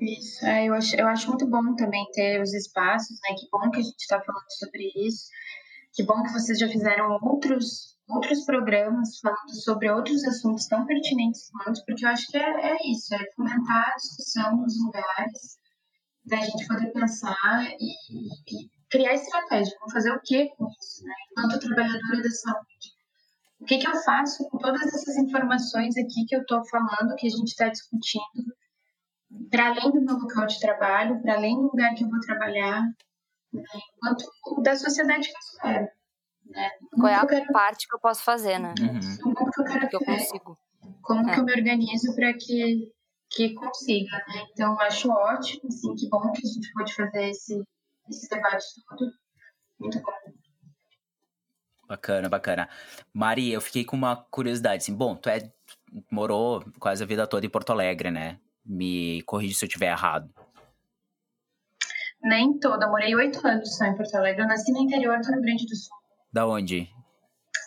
Isso, 0.00 0.44
é, 0.44 0.66
eu, 0.68 0.74
acho, 0.74 0.96
eu 0.96 1.06
acho 1.06 1.28
muito 1.28 1.46
bom 1.48 1.74
também 1.76 2.04
ter 2.12 2.40
os 2.42 2.52
espaços, 2.52 3.16
né? 3.22 3.34
Que 3.38 3.48
bom 3.50 3.70
que 3.70 3.78
a 3.78 3.82
gente 3.82 3.96
está 4.00 4.20
falando 4.20 4.44
sobre 4.58 4.92
isso. 4.96 5.28
Que 5.92 6.02
bom 6.02 6.22
que 6.24 6.32
vocês 6.32 6.58
já 6.58 6.68
fizeram 6.68 7.16
outros, 7.22 7.93
outros 8.08 8.44
programas 8.44 9.18
falando 9.20 9.62
sobre 9.62 9.90
outros 9.90 10.24
assuntos 10.24 10.66
tão 10.66 10.84
pertinentes 10.86 11.50
quanto, 11.50 11.84
porque 11.86 12.04
eu 12.04 12.10
acho 12.10 12.26
que 12.28 12.36
é, 12.36 12.72
é 12.72 12.76
isso, 12.90 13.14
é 13.14 13.32
fomentar 13.34 13.90
a 13.90 13.96
discussão 13.96 14.56
nos 14.56 14.74
lugares, 14.84 15.58
da 16.24 16.36
gente 16.36 16.66
poder 16.66 16.92
pensar 16.92 17.66
e, 17.78 17.90
e 17.90 18.70
criar 18.90 19.14
estratégia. 19.14 19.74
Vamos 19.78 19.92
fazer 19.92 20.10
o 20.10 20.20
que 20.22 20.48
com 20.56 20.66
isso, 20.68 21.04
né? 21.04 21.14
Enquanto 21.30 21.60
trabalhadora 21.60 22.22
da 22.22 22.30
saúde. 22.30 22.94
O 23.60 23.64
que, 23.66 23.78
que 23.78 23.86
eu 23.86 23.96
faço 24.02 24.48
com 24.48 24.58
todas 24.58 24.82
essas 24.82 25.16
informações 25.16 25.96
aqui 25.96 26.24
que 26.26 26.34
eu 26.34 26.40
estou 26.40 26.62
falando, 26.66 27.16
que 27.16 27.26
a 27.26 27.30
gente 27.30 27.48
está 27.48 27.68
discutindo? 27.68 28.54
para 29.50 29.68
além 29.68 29.90
do 29.90 30.02
meu 30.02 30.16
local 30.16 30.46
de 30.46 30.60
trabalho, 30.60 31.20
para 31.20 31.34
além 31.34 31.56
do 31.56 31.62
lugar 31.62 31.94
que 31.94 32.04
eu 32.04 32.08
vou 32.08 32.20
trabalhar, 32.20 32.82
né, 33.52 33.62
quanto 33.98 34.62
da 34.62 34.76
sociedade 34.76 35.28
que 35.28 35.34
eu 35.34 35.40
espero. 35.40 35.88
Né? 36.54 36.70
Como 36.90 37.02
Qual 37.02 37.08
é 37.12 37.16
a 37.16 37.26
quero, 37.26 37.52
parte 37.52 37.88
que 37.88 37.94
eu 37.94 38.00
posso 38.00 38.22
fazer, 38.22 38.58
né? 38.58 38.74
Uhum. 38.80 39.34
como 39.34 39.50
que 39.50 39.60
eu 39.60 39.64
quero 39.64 39.88
Que 39.88 39.96
eu 39.96 40.00
consigo. 40.00 40.58
como 41.02 41.28
É. 41.28 41.34
que 41.34 41.40
eu 41.40 41.44
me 41.44 41.52
organizo 41.52 42.14
para 42.14 42.32
que, 42.34 42.92
que 43.30 43.54
consiga. 43.54 44.16
Né? 44.28 44.46
Então, 44.52 44.72
eu 44.72 44.80
acho 44.80 45.10
ótimo, 45.10 45.68
assim, 45.68 45.94
que 45.94 46.08
bom 46.08 46.30
que 46.32 46.46
a 46.46 46.50
gente 46.50 46.72
pode 46.72 46.94
fazer 46.94 47.28
esse, 47.30 47.62
esse 48.08 48.28
debate 48.28 48.64
todo. 48.88 49.10
Muito 49.80 50.00
bom. 50.00 50.12
Bacana, 51.88 52.28
bacana. 52.28 52.68
Mari, 53.12 53.52
eu 53.52 53.60
fiquei 53.60 53.84
com 53.84 53.96
uma 53.96 54.16
curiosidade, 54.16 54.82
assim, 54.82 54.94
bom, 54.94 55.14
tu 55.16 55.28
é, 55.28 55.52
morou 56.10 56.64
quase 56.78 57.02
a 57.02 57.06
vida 57.06 57.26
toda 57.26 57.44
em 57.44 57.50
Porto 57.50 57.70
Alegre, 57.72 58.10
né? 58.10 58.40
Me 58.64 59.20
corrige 59.22 59.54
se 59.54 59.64
eu 59.64 59.66
estiver 59.66 59.90
errado. 59.90 60.32
Nem 62.22 62.58
toda, 62.58 62.86
eu 62.86 62.90
morei 62.90 63.14
oito 63.14 63.46
anos 63.46 63.76
só 63.76 63.84
em 63.84 63.94
Porto 63.94 64.14
Alegre. 64.14 64.42
Eu 64.42 64.48
nasci 64.48 64.72
no 64.72 64.80
interior 64.80 65.20
do 65.20 65.30
Rio 65.30 65.42
Grande 65.42 65.66
do 65.66 65.76
Sul. 65.76 65.94
Da 66.34 66.48
onde? 66.48 66.90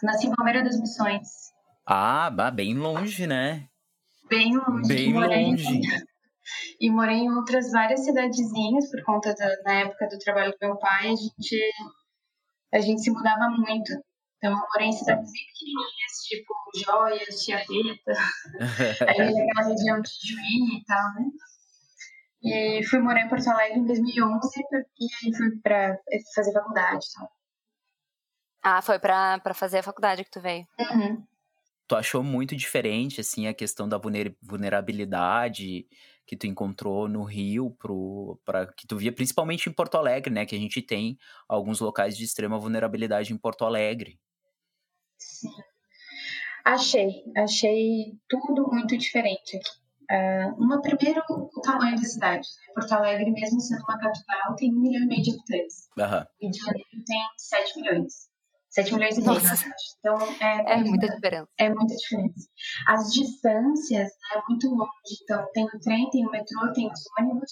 Nasci 0.03 0.27
em 0.27 0.35
Palmeira 0.35 0.61
das 0.61 0.77
Missões. 0.77 1.53
Ah, 1.85 2.29
bem 2.53 2.77
longe, 2.77 3.25
né? 3.25 3.69
Bem 4.29 4.57
longe. 4.57 4.87
Bem 4.89 5.13
morei, 5.13 5.45
longe. 5.45 5.63
E 6.79 6.89
morei 6.89 7.17
em 7.17 7.31
outras 7.31 7.71
várias 7.71 8.05
cidadezinhas 8.05 8.89
por 8.89 9.03
conta 9.03 9.33
da 9.35 9.61
na 9.63 9.73
época 9.81 10.07
do 10.07 10.17
trabalho 10.19 10.51
do 10.51 10.57
meu 10.61 10.77
pai, 10.77 11.07
a 11.07 11.15
gente 11.15 11.61
a 12.73 12.79
gente 12.79 13.01
se 13.01 13.11
mudava 13.11 13.49
muito. 13.49 13.91
Então 14.37 14.51
eu 14.51 14.57
morei 14.57 14.87
em 14.87 14.91
cidades 14.91 15.31
bem 15.31 15.45
pequenininhas, 15.47 16.23
tipo 16.27 16.53
Joias, 16.75 17.41
Tia 17.41 17.57
Rita, 17.57 18.13
aí 19.07 19.33
naquela 19.33 19.67
região 19.67 20.01
de 20.01 20.09
Juí 20.09 20.77
e 20.77 20.85
tal, 20.85 21.13
né? 21.15 21.25
E 22.43 22.83
fui 22.85 22.99
morar 22.99 23.21
em 23.21 23.29
Porto 23.29 23.47
Alegre 23.49 23.79
em 23.79 23.85
2011 23.85 24.49
e 24.99 25.07
aí 25.25 25.35
fui 25.35 25.57
pra 25.61 25.97
fazer 26.35 26.53
faculdade 26.53 27.05
e 27.05 27.19
tal. 27.19 27.36
Ah, 28.69 28.81
foi 28.81 28.99
pra, 28.99 29.39
pra 29.39 29.53
fazer 29.53 29.77
a 29.77 29.83
faculdade 29.83 30.25
que 30.25 30.29
tu 30.31 30.41
veio. 30.41 30.67
Uhum. 30.77 31.23
tu 31.87 31.95
achou 31.95 32.21
muito 32.21 32.53
diferente, 32.53 33.21
assim, 33.21 33.47
a 33.47 33.53
questão 33.53 33.87
da 33.87 33.97
vulner- 33.97 34.35
vulnerabilidade 34.41 35.87
que 36.25 36.35
tu 36.35 36.45
encontrou 36.47 37.07
no 37.07 37.23
Rio 37.23 37.71
pro, 37.79 38.37
pra, 38.43 38.65
que 38.67 38.85
tu 38.85 38.97
via 38.97 39.13
principalmente 39.13 39.69
em 39.69 39.71
Porto 39.71 39.95
Alegre, 39.95 40.33
né? 40.33 40.45
Que 40.45 40.53
a 40.53 40.59
gente 40.59 40.81
tem 40.81 41.17
alguns 41.47 41.79
locais 41.79 42.17
de 42.17 42.25
extrema 42.25 42.59
vulnerabilidade 42.59 43.31
em 43.31 43.37
Porto 43.37 43.63
Alegre. 43.63 44.19
Sim. 45.17 45.47
Achei, 46.65 47.23
achei 47.37 48.17
tudo 48.27 48.67
muito 48.69 48.97
diferente 48.97 49.55
aqui. 49.55 49.69
Ah, 50.11 50.53
uma, 50.57 50.81
primeiro, 50.81 51.21
o 51.29 51.61
tamanho 51.61 51.95
da 51.95 52.03
cidade. 52.03 52.45
né? 52.67 52.73
Porto 52.73 52.91
Alegre, 52.91 53.31
mesmo 53.31 53.61
sendo 53.61 53.79
uma 53.83 53.97
capital, 53.97 54.55
tem 54.57 54.73
um 54.73 54.79
milhão 54.81 55.03
e 55.03 55.07
meio 55.07 55.21
de 55.23 55.31
habitantes. 55.31 55.87
Aham. 55.97 56.27
Rio 56.41 56.51
de 56.51 56.57
Janeiro 56.59 56.89
tem 57.05 57.21
7 57.37 57.79
milhões. 57.79 58.27
7 58.69 58.93
milhões 58.93 59.17
e 59.17 59.21
meio. 59.21 59.39
Então, 59.99 60.17
é, 60.41 60.73
É 60.73 60.83
muita 60.83 61.07
diferença. 61.07 61.47
é 61.57 61.69
muita 61.69 61.95
diferença. 61.95 62.49
As 62.87 63.11
distâncias 63.13 64.09
é 64.33 64.41
muito 64.49 64.69
longe. 64.69 64.89
Então, 65.23 65.47
tem 65.53 65.65
o 65.65 65.79
trem, 65.79 66.09
tem 66.09 66.27
o 66.27 66.31
metrô, 66.31 66.71
tem 66.73 66.87
os 66.91 67.01
ônibus. 67.19 67.51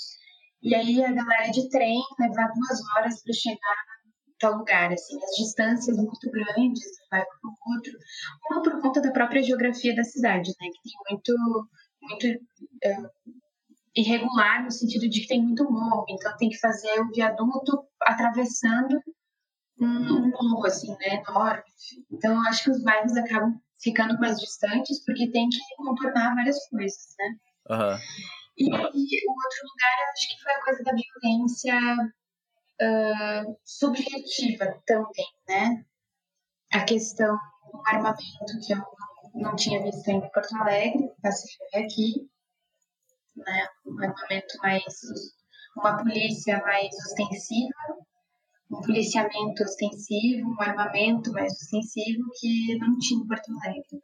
E 0.62 0.74
aí, 0.76 1.04
a 1.04 1.12
galera 1.12 1.52
de 1.52 1.70
trem 1.70 2.00
levar 2.20 2.48
duas 2.54 2.80
horas 2.96 3.22
para 3.24 3.34
chegar 3.34 3.76
em 4.28 4.34
tal 4.40 4.58
lugar. 4.58 4.92
Assim, 4.92 5.18
as 5.24 5.36
distâncias 5.38 5.98
muito 5.98 6.30
grandes, 6.32 6.82
vai 7.10 7.22
para 7.24 7.38
o 7.44 7.74
outro. 7.76 7.92
Uma 8.52 8.62
por 8.62 8.82
conta 8.82 9.02
da 9.02 9.12
própria 9.12 9.42
geografia 9.44 9.96
da 9.96 10.04
cidade, 10.04 10.50
né? 10.60 10.68
Que 10.68 10.90
tem 10.90 11.00
muito, 11.10 11.70
muito 12.02 12.44
é, 12.84 12.98
irregular 13.96 14.64
no 14.64 14.72
sentido 14.72 15.08
de 15.10 15.22
que 15.22 15.28
tem 15.28 15.42
muito 15.42 15.64
morro. 15.72 16.06
Então, 16.10 16.36
tem 16.38 16.50
que 16.50 16.60
fazer 16.60 17.00
o 17.00 17.12
viaduto 17.12 17.88
atravessando 18.02 19.02
um, 19.86 20.32
morro, 20.32 20.66
assim, 20.66 20.92
né, 21.00 21.24
enorme. 21.28 21.64
Então, 22.12 22.40
acho 22.48 22.64
que 22.64 22.72
os 22.72 22.84
bairros 22.84 23.16
acabam 23.16 23.60
ficando 23.82 24.18
mais 24.20 24.40
distantes 24.40 25.04
porque 25.06 25.32
tem 25.32 25.50
que 25.50 25.60
contornar 25.78 26.36
várias 26.36 26.68
coisas, 26.70 27.16
né? 27.20 27.36
Aham. 27.70 28.00
E, 28.58 28.66
e 28.66 28.70
o 28.70 29.32
outro 29.32 29.68
lugar, 29.68 29.96
eu 30.00 30.12
acho 30.14 30.28
que 30.30 30.44
foi 30.44 30.54
a 30.54 30.64
coisa 30.64 30.84
da 30.84 30.92
violência 30.94 32.14
ah, 32.82 33.44
subjetiva 33.64 34.82
também, 34.86 35.26
né? 35.48 35.86
A 36.72 36.84
questão 36.84 37.38
do 37.72 37.82
armamento 37.86 38.60
que 38.66 38.74
eu 38.74 38.84
não 39.34 39.56
tinha 39.56 39.82
visto 39.84 40.08
em 40.10 40.22
Porto 40.32 40.56
Alegre, 40.56 41.12
passei 41.22 41.52
aqui, 41.76 42.30
né? 43.36 43.68
Um 43.86 44.00
armamento 44.02 44.58
mais 44.62 44.84
uma 45.78 45.98
polícia 45.98 46.60
mais 46.60 46.94
ostensiva, 47.06 47.76
um 48.72 48.82
policiamento 48.82 49.64
ostensivo, 49.64 50.50
um 50.50 50.62
armamento 50.62 51.32
mais 51.32 51.54
ostensivo 51.54 52.24
que 52.40 52.78
não 52.80 52.98
tinha 53.00 53.22
em 53.22 53.28
Porto 53.28 53.52
Alegre. 53.64 54.04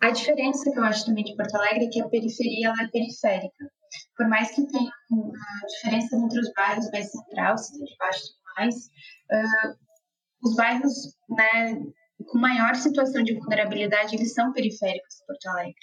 A 0.00 0.10
diferença 0.10 0.70
que 0.70 0.78
eu 0.78 0.84
acho 0.84 1.06
também 1.06 1.24
de 1.24 1.36
Porto 1.36 1.54
Alegre 1.54 1.86
é 1.86 1.88
que 1.88 2.00
a 2.00 2.08
periferia 2.08 2.68
ela 2.68 2.82
é 2.82 2.88
periférica. 2.88 3.70
Por 4.16 4.26
mais 4.28 4.50
que 4.54 4.66
tenha 4.66 4.90
uma 5.10 5.66
diferença 5.68 6.16
entre 6.16 6.40
os 6.40 6.52
bairros 6.54 6.90
mais 6.90 7.10
central, 7.10 7.58
cidade 7.58 7.96
baixa 7.98 8.18
e 8.18 8.28
tudo 8.28 8.54
mais, 8.56 8.74
uh, 8.76 9.78
os 10.42 10.56
bairros 10.56 10.94
né, 11.28 11.82
com 12.26 12.38
maior 12.38 12.74
situação 12.74 13.22
de 13.22 13.34
vulnerabilidade, 13.34 14.16
eles 14.16 14.34
são 14.34 14.52
periféricos 14.52 15.14
de 15.16 15.26
Porto 15.26 15.46
Alegre. 15.46 15.74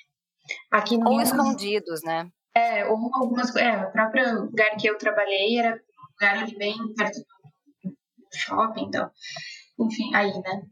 Aqui 0.71 0.97
no 0.97 1.07
ou 1.07 1.17
Rio, 1.17 1.23
escondidos, 1.23 2.01
né? 2.03 2.29
É, 2.55 2.85
ou 2.87 2.97
algumas 3.13 3.55
é, 3.55 3.77
o 3.77 3.91
próprio 3.91 4.41
lugar 4.45 4.75
que 4.77 4.89
eu 4.89 4.97
trabalhei 4.97 5.59
era 5.59 5.75
um 5.75 6.11
lugar 6.11 6.43
ali 6.43 6.57
bem 6.57 6.75
perto 6.95 7.19
do 7.19 7.38
shopping, 8.33 8.85
então, 8.85 9.09
enfim, 9.79 10.13
aí, 10.13 10.31
né? 10.31 10.63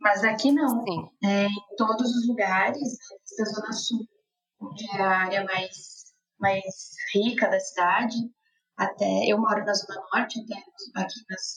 Mas 0.00 0.24
aqui 0.24 0.52
não. 0.52 0.84
É, 1.24 1.46
em 1.46 1.76
todos 1.76 2.10
os 2.14 2.28
lugares, 2.28 2.98
da 3.38 3.44
Zona 3.44 3.72
Sul, 3.72 4.06
onde 4.60 4.84
é 4.96 5.02
a 5.02 5.18
área 5.18 5.44
mais, 5.44 6.04
mais 6.38 6.64
rica 7.14 7.48
da 7.48 7.58
cidade, 7.58 8.16
até 8.76 9.24
eu 9.26 9.38
moro 9.38 9.64
na 9.64 9.72
Zona 9.72 10.02
Norte, 10.12 10.38
até 10.40 10.54
aqui 10.58 10.92
nas, 10.94 11.12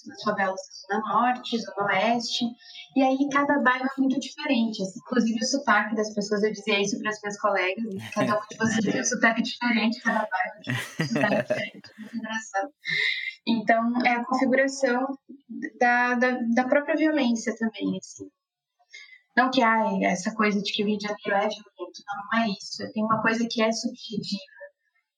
nas 0.08 0.24
favelas 0.24 0.62
da 0.90 0.98
Zona 0.98 1.08
Norte, 1.10 1.60
Zona 1.60 1.88
Oeste, 1.88 2.46
e 2.96 3.04
aí 3.04 3.18
cada 3.32 3.60
bairro 3.60 3.86
é 3.86 4.02
muito 4.02 4.20
diferente. 4.20 4.82
Assim, 4.82 5.00
inclusive 5.00 5.40
o 5.40 5.46
sotaque 5.46 5.96
das 5.96 6.14
pessoas, 6.14 6.44
eu 6.44 6.52
dizia 6.52 6.82
isso 6.82 6.98
para 7.00 7.10
as 7.10 7.22
minhas 7.22 7.40
colegas, 7.40 7.86
cada 8.14 8.38
um 8.38 8.42
de 8.50 8.58
vocês 8.58 8.86
tem 8.86 9.02
um 9.02 9.04
sotaque 9.04 9.42
diferente, 9.42 10.02
cada 10.02 10.28
bairro 10.30 10.62
tem 10.64 10.74
um 10.74 11.08
sotaque 11.08 11.44
diferente, 11.54 11.92
muito 12.00 12.18
engraçado. 12.18 12.72
Então, 13.48 14.02
é 14.06 14.16
a 14.16 14.26
configuração 14.26 15.18
da, 15.80 16.16
da, 16.16 16.40
da 16.54 16.68
própria 16.68 16.96
violência 16.96 17.56
também, 17.58 17.98
assim. 17.98 18.30
Não 19.36 19.50
que 19.50 19.62
ai, 19.62 20.04
essa 20.04 20.34
coisa 20.36 20.62
de 20.62 20.72
que 20.72 20.84
o 20.84 20.86
Rio 20.86 20.98
de 20.98 21.08
Janeiro 21.08 21.34
é 21.34 21.48
violento, 21.48 22.04
não, 22.08 22.40
não 22.40 22.44
é 22.44 22.50
isso. 22.50 22.92
Tem 22.94 23.04
uma 23.04 23.22
coisa 23.22 23.48
que 23.50 23.62
é 23.62 23.72
subjetiva 23.72 24.60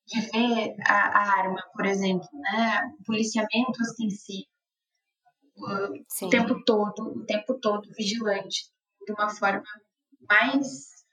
de 0.06 0.22
ver 0.22 0.76
a, 0.86 0.94
a 0.94 1.40
arma, 1.40 1.64
por 1.74 1.86
exemplo, 1.86 2.28
né? 2.34 2.94
O 3.00 3.04
policiamento 3.04 3.82
ostensivo 3.82 4.52
o 6.24 6.30
tempo 6.30 6.64
todo, 6.64 7.20
o 7.20 7.26
tempo 7.26 7.60
todo 7.60 7.92
vigilante, 7.94 8.72
de 9.06 9.14
uma 9.14 9.30
forma 9.30 9.64
mais 10.28 11.06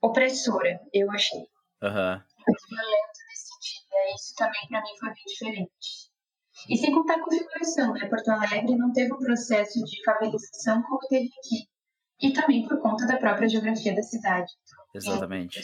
opressora, 0.00 0.80
eu 0.92 1.10
achei. 1.10 1.40
Uhum. 1.82 1.92
Mais 1.92 2.62
violenta 2.68 3.20
nesse 3.28 3.48
sentido. 3.48 3.86
E 3.92 4.14
isso 4.14 4.34
também 4.36 4.68
para 4.68 4.80
mim 4.82 4.98
foi 4.98 5.08
bem 5.08 5.24
diferente. 5.26 6.07
E 6.68 6.76
sem 6.76 6.92
contar 6.92 7.14
a 7.14 7.24
configuração, 7.24 7.92
né? 7.92 8.08
Porto 8.08 8.28
Alegre 8.28 8.76
não 8.76 8.92
teve 8.92 9.12
um 9.12 9.18
processo 9.18 9.82
de 9.84 10.02
favelização 10.04 10.82
como 10.82 11.00
teve 11.08 11.26
aqui. 11.26 11.68
E 12.20 12.32
também 12.32 12.66
por 12.66 12.80
conta 12.80 13.06
da 13.06 13.16
própria 13.16 13.48
geografia 13.48 13.94
da 13.94 14.02
cidade. 14.02 14.52
Exatamente. 14.94 15.60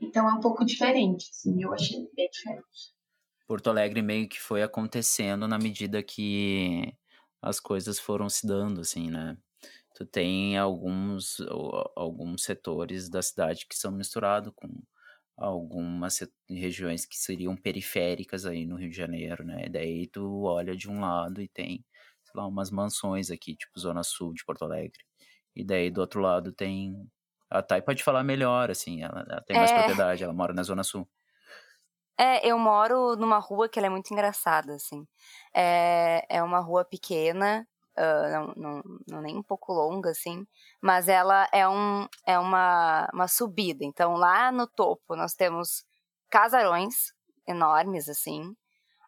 Então 0.00 0.28
é 0.28 0.32
um 0.32 0.40
pouco 0.40 0.64
diferente, 0.64 1.28
assim, 1.30 1.62
eu 1.62 1.72
achei 1.72 2.08
bem 2.14 2.28
diferente. 2.30 2.94
Porto 3.46 3.68
Alegre 3.68 4.02
meio 4.02 4.28
que 4.28 4.40
foi 4.40 4.62
acontecendo 4.62 5.46
na 5.46 5.58
medida 5.58 6.02
que 6.02 6.92
as 7.40 7.60
coisas 7.60 7.98
foram 7.98 8.28
se 8.28 8.46
dando, 8.46 8.80
assim, 8.80 9.10
né? 9.10 9.36
Tu 9.94 10.04
tem 10.04 10.58
alguns, 10.58 11.36
alguns 11.94 12.42
setores 12.42 13.08
da 13.08 13.22
cidade 13.22 13.66
que 13.68 13.76
são 13.76 13.92
misturados 13.92 14.52
com 14.56 14.68
algumas 15.36 16.20
regiões 16.48 17.04
que 17.04 17.16
seriam 17.16 17.56
periféricas 17.56 18.46
aí 18.46 18.66
no 18.66 18.76
Rio 18.76 18.90
de 18.90 18.96
Janeiro, 18.96 19.44
né? 19.44 19.68
Daí 19.68 20.06
tu 20.06 20.44
olha 20.44 20.76
de 20.76 20.88
um 20.88 21.00
lado 21.00 21.40
e 21.42 21.48
tem, 21.48 21.84
sei 22.24 22.32
lá, 22.34 22.46
umas 22.46 22.70
mansões 22.70 23.30
aqui, 23.30 23.56
tipo 23.56 23.78
Zona 23.78 24.02
Sul 24.02 24.32
de 24.32 24.44
Porto 24.44 24.64
Alegre. 24.64 25.04
E 25.54 25.64
daí 25.64 25.90
do 25.90 26.00
outro 26.00 26.20
lado 26.20 26.52
tem 26.52 27.08
a 27.50 27.62
Thay 27.62 27.82
pode 27.82 28.02
falar 28.02 28.24
melhor, 28.24 28.70
assim, 28.70 29.02
ela, 29.02 29.24
ela 29.28 29.40
tem 29.42 29.56
mais 29.56 29.70
é... 29.70 29.74
propriedade, 29.74 30.24
ela 30.24 30.32
mora 30.32 30.52
na 30.52 30.62
Zona 30.62 30.82
Sul. 30.82 31.08
É, 32.18 32.46
eu 32.46 32.58
moro 32.58 33.16
numa 33.16 33.38
rua 33.38 33.68
que 33.68 33.78
ela 33.78 33.86
é 33.86 33.90
muito 33.90 34.12
engraçada, 34.12 34.74
assim. 34.74 35.06
É, 35.54 36.24
é 36.28 36.42
uma 36.42 36.60
rua 36.60 36.84
pequena, 36.84 37.66
uh, 37.98 38.30
não, 38.30 38.54
não, 38.56 38.82
não, 39.08 39.22
nem 39.22 39.36
um 39.36 39.42
pouco 39.42 39.72
longa, 39.72 40.10
assim, 40.10 40.46
mas 40.82 41.08
ela 41.08 41.48
é, 41.52 41.68
um, 41.68 42.06
é 42.26 42.38
uma, 42.38 43.08
uma 43.12 43.28
subida. 43.28 43.84
Então, 43.84 44.14
lá 44.14 44.50
no 44.52 44.66
topo, 44.66 45.16
nós 45.16 45.34
temos 45.34 45.84
casarões 46.30 47.12
enormes, 47.46 48.08
assim. 48.08 48.54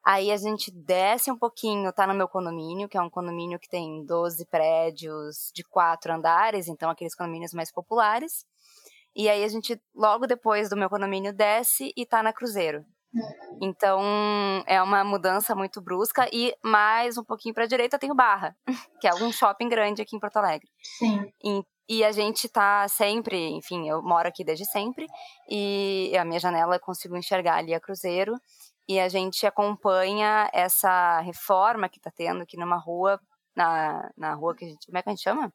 Aí 0.05 0.31
a 0.31 0.37
gente 0.37 0.71
desce 0.71 1.33
um 1.33 1.37
pouquinho, 1.37 1.93
tá 1.93 2.07
no 2.07 2.15
meu 2.15 2.29
condomínio, 2.29 2.89
que 2.89 2.97
é 2.97 3.03
um 3.03 3.11
condomínio 3.11 3.59
que 3.59 3.69
tem 3.69 4.05
12 4.05 4.47
prédios 4.47 5.51
de 5.53 5.65
quatro 5.65 6.13
andares, 6.13 6.69
então 6.69 6.89
aqueles 6.89 7.15
condomínios 7.15 7.53
mais 7.53 7.73
populares. 7.73 8.47
E 9.17 9.29
aí 9.29 9.43
a 9.43 9.49
gente, 9.49 9.81
logo 9.95 10.27
depois 10.27 10.69
do 10.69 10.77
meu 10.77 10.89
condomínio, 10.89 11.33
desce 11.33 11.93
e 11.97 12.07
tá 12.07 12.23
na 12.23 12.33
Cruzeiro. 12.33 12.85
Então, 13.61 14.03
é 14.67 14.81
uma 14.83 15.03
mudança 15.05 15.55
muito 15.55 15.81
brusca. 15.81 16.29
E 16.33 16.55
mais 16.63 17.17
um 17.17 17.25
pouquinho 17.25 17.55
para 17.55 17.65
a 17.65 17.69
direita 17.69 17.99
tem 17.99 18.11
o 18.11 18.15
Barra, 18.15 18.57
que 19.01 19.09
é 19.09 19.15
um 19.15 19.33
shopping 19.33 19.69
grande 19.69 20.03
aqui 20.03 20.17
em 20.17 20.21
Porto 20.21 20.37
Alegre. 20.37 20.69
Sim. 20.99 21.33
E, 21.43 21.63
e, 21.89 22.05
a 22.05 22.13
gente 22.13 22.49
tá 22.49 22.87
sempre, 22.89 23.49
enfim, 23.51 23.89
eu 23.89 24.03
moro 24.03 24.29
aqui 24.29 24.45
desde 24.45 24.65
sempre. 24.65 25.07
E 25.49 26.13
a 26.19 26.25
minha 26.25 26.41
janela 26.41 26.77
eu 26.77 26.81
consigo 26.81 27.17
enxergar 27.17 27.57
ali 27.57 27.75
a 27.75 27.81
Cruzeiro. 27.81 28.35
E 28.89 29.01
a 29.01 29.09
gente 29.09 29.45
acompanha 29.47 30.49
essa 30.53 31.21
reforma 31.21 31.89
que 31.89 31.99
está 31.99 32.11
tendo 32.11 32.43
aqui 32.43 32.57
numa 32.57 32.77
rua, 32.77 33.21
na, 33.55 34.11
na 34.17 34.35
rua 34.35 34.55
que 34.55 34.65
a 34.65 34.69
gente. 34.69 34.87
Como 34.87 34.99
é 34.99 35.03
que 35.03 35.09
a 35.09 35.13
gente 35.13 35.23
chama? 35.23 35.53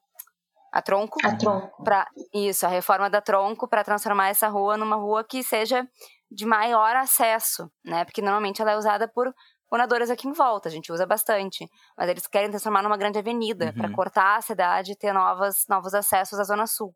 A 0.72 0.82
Tronco. 0.82 1.20
A 1.24 1.36
Tronco. 1.36 1.84
Pra, 1.84 2.08
isso, 2.34 2.66
a 2.66 2.70
reforma 2.70 3.10
da 3.10 3.22
Tronco 3.22 3.68
para 3.68 3.84
transformar 3.84 4.30
essa 4.30 4.48
rua 4.48 4.78
numa 4.78 4.96
rua 4.96 5.24
que 5.24 5.44
seja 5.44 5.88
de 6.32 6.46
maior 6.46 6.96
acesso, 6.96 7.70
né? 7.84 8.06
Porque 8.06 8.22
normalmente 8.22 8.62
ela 8.62 8.72
é 8.72 8.78
usada 8.78 9.08
por 9.08 9.34
moradores 9.70 10.10
aqui 10.10 10.28
em 10.28 10.34
volta, 10.34 10.70
a 10.70 10.72
gente 10.72 10.92
usa 10.92 11.06
bastante. 11.06 11.68
Mas 11.98 12.10
eles 12.10 12.26
querem 12.28 12.50
transformar 12.50 12.82
numa 12.82 12.98
grande 12.98 13.20
avenida 13.20 13.66
uhum. 13.68 13.74
para 13.74 13.92
cortar 13.92 14.38
a 14.38 14.42
cidade 14.42 14.94
e 14.94 14.96
ter 14.96 15.14
novas, 15.14 15.66
novos 15.68 15.94
acessos 15.94 16.40
à 16.40 16.44
Zona 16.44 16.66
Sul. 16.66 16.96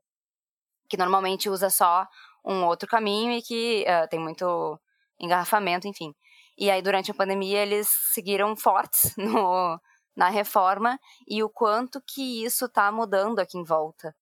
Que 0.89 0.95
normalmente 0.95 1.49
usa 1.49 1.69
só 1.69 2.07
um 2.45 2.63
outro 2.65 2.88
caminho 2.88 3.32
e 3.32 3.41
que 3.41 3.86
uh, 3.88 4.07
tem 4.07 4.19
muito 4.19 4.80
engarrafamento, 5.19 5.88
enfim. 5.88 6.13
E 6.57 6.69
aí, 6.71 6.82
durante 6.82 7.11
a 7.11 7.13
pandemia, 7.13 7.61
eles 7.61 7.89
seguiram 8.13 8.55
fortes 8.55 9.13
no, 9.17 9.80
na 10.16 10.30
reforma 10.30 10.99
e 11.28 11.43
o 11.43 11.49
quanto 11.49 12.01
que 12.01 12.43
isso 12.43 12.66
está 12.66 12.91
mudando 12.91 13.39
aqui 13.39 13.57
em 13.57 13.63
volta 13.63 14.16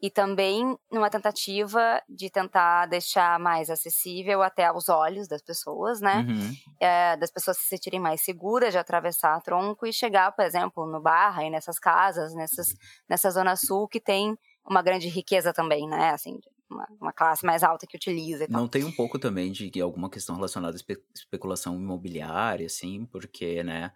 e 0.00 0.10
também 0.10 0.76
numa 0.90 1.08
tentativa 1.08 2.02
de 2.08 2.30
tentar 2.30 2.86
deixar 2.86 3.38
mais 3.40 3.70
acessível 3.70 4.42
até 4.42 4.66
aos 4.66 4.88
olhos 4.88 5.26
das 5.26 5.42
pessoas, 5.42 6.00
né? 6.00 6.26
Uhum. 6.28 6.54
É, 6.78 7.16
das 7.16 7.30
pessoas 7.30 7.56
se 7.58 7.68
sentirem 7.68 7.98
mais 7.98 8.22
seguras 8.22 8.72
de 8.72 8.78
atravessar 8.78 9.34
a 9.34 9.40
tronco 9.40 9.86
e 9.86 9.92
chegar, 9.92 10.32
por 10.32 10.44
exemplo, 10.44 10.86
no 10.86 11.00
Barra 11.00 11.44
e 11.44 11.50
nessas 11.50 11.78
casas, 11.78 12.34
nessas, 12.34 12.68
nessa 13.08 13.30
zona 13.30 13.56
sul 13.56 13.88
que 13.88 14.00
tem 14.00 14.36
uma 14.68 14.82
grande 14.82 15.08
riqueza 15.08 15.52
também, 15.52 15.88
né? 15.88 16.10
Assim, 16.10 16.38
uma, 16.68 16.86
uma 17.00 17.12
classe 17.12 17.46
mais 17.46 17.62
alta 17.62 17.86
que 17.86 17.96
utiliza. 17.96 18.46
Não 18.50 18.68
tem 18.68 18.84
um 18.84 18.92
pouco 18.92 19.18
também 19.18 19.50
de 19.50 19.80
alguma 19.80 20.10
questão 20.10 20.34
relacionada 20.34 20.74
à 20.74 20.76
espe 20.76 21.02
especulação 21.14 21.74
imobiliária, 21.74 22.66
assim, 22.66 23.06
porque, 23.06 23.62
né? 23.62 23.92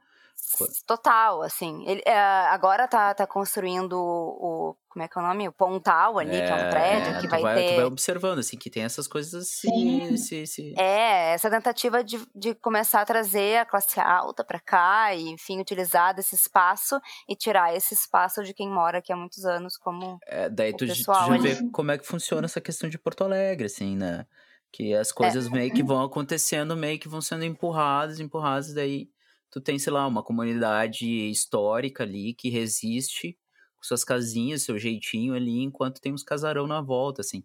Total, 0.86 1.42
assim. 1.42 1.84
Ele, 1.86 2.02
é, 2.04 2.18
agora 2.18 2.86
tá, 2.86 3.14
tá 3.14 3.26
construindo 3.26 3.94
o, 3.94 4.76
Como 4.88 5.02
é 5.02 5.08
que 5.08 5.18
é 5.18 5.22
o 5.22 5.24
nome? 5.24 5.48
O 5.48 5.52
Pontal 5.52 6.18
ali, 6.18 6.36
é, 6.36 6.46
que 6.46 6.52
é 6.52 6.54
um 6.54 6.70
prédio 6.70 7.12
é, 7.12 7.20
que 7.20 7.28
vai, 7.28 7.42
vai, 7.42 7.54
ter. 7.56 7.68
Tu 7.70 7.76
vai 7.76 7.84
observando, 7.84 8.38
assim, 8.38 8.56
que 8.56 8.68
tem 8.68 8.82
essas 8.82 9.06
coisas 9.06 9.42
assim. 9.42 10.16
Se, 10.16 10.46
se... 10.46 10.74
É, 10.78 11.32
essa 11.32 11.48
tentativa 11.48 12.02
de, 12.02 12.20
de 12.34 12.54
começar 12.54 13.00
a 13.00 13.04
trazer 13.04 13.58
a 13.58 13.64
classe 13.64 14.00
alta 14.00 14.44
para 14.44 14.60
cá 14.60 15.14
e, 15.14 15.28
enfim, 15.28 15.60
utilizar 15.60 16.14
desse 16.14 16.34
espaço 16.34 17.00
e 17.28 17.36
tirar 17.36 17.74
esse 17.74 17.94
espaço 17.94 18.42
de 18.42 18.52
quem 18.52 18.68
mora 18.68 18.98
aqui 18.98 19.12
há 19.12 19.16
muitos 19.16 19.44
anos, 19.44 19.76
como. 19.76 20.18
É, 20.26 20.48
daí 20.48 20.72
tu, 20.72 20.86
tu 20.86 20.94
já 20.94 21.38
vê 21.38 21.70
como 21.70 21.90
é 21.90 21.98
que 21.98 22.06
funciona 22.06 22.46
essa 22.46 22.60
questão 22.60 22.88
de 22.88 22.98
Porto 22.98 23.24
Alegre, 23.24 23.66
assim, 23.66 23.96
né? 23.96 24.26
Que 24.72 24.94
as 24.94 25.10
coisas 25.10 25.46
é. 25.46 25.50
meio 25.50 25.72
que 25.72 25.82
vão 25.82 26.02
acontecendo, 26.02 26.76
meio 26.76 26.98
que 26.98 27.08
vão 27.08 27.20
sendo 27.20 27.44
empurradas, 27.44 28.20
empurradas, 28.20 28.72
daí 28.72 29.08
tu 29.50 29.60
tem, 29.60 29.78
sei 29.78 29.92
lá, 29.92 30.06
uma 30.06 30.22
comunidade 30.22 31.06
histórica 31.30 32.04
ali 32.04 32.34
que 32.34 32.48
resiste 32.48 33.36
com 33.76 33.84
suas 33.84 34.04
casinhas, 34.04 34.62
seu 34.62 34.78
jeitinho 34.78 35.34
ali, 35.34 35.62
enquanto 35.62 36.00
tem 36.00 36.12
uns 36.12 36.22
casarão 36.22 36.66
na 36.66 36.80
volta, 36.80 37.22
assim. 37.22 37.42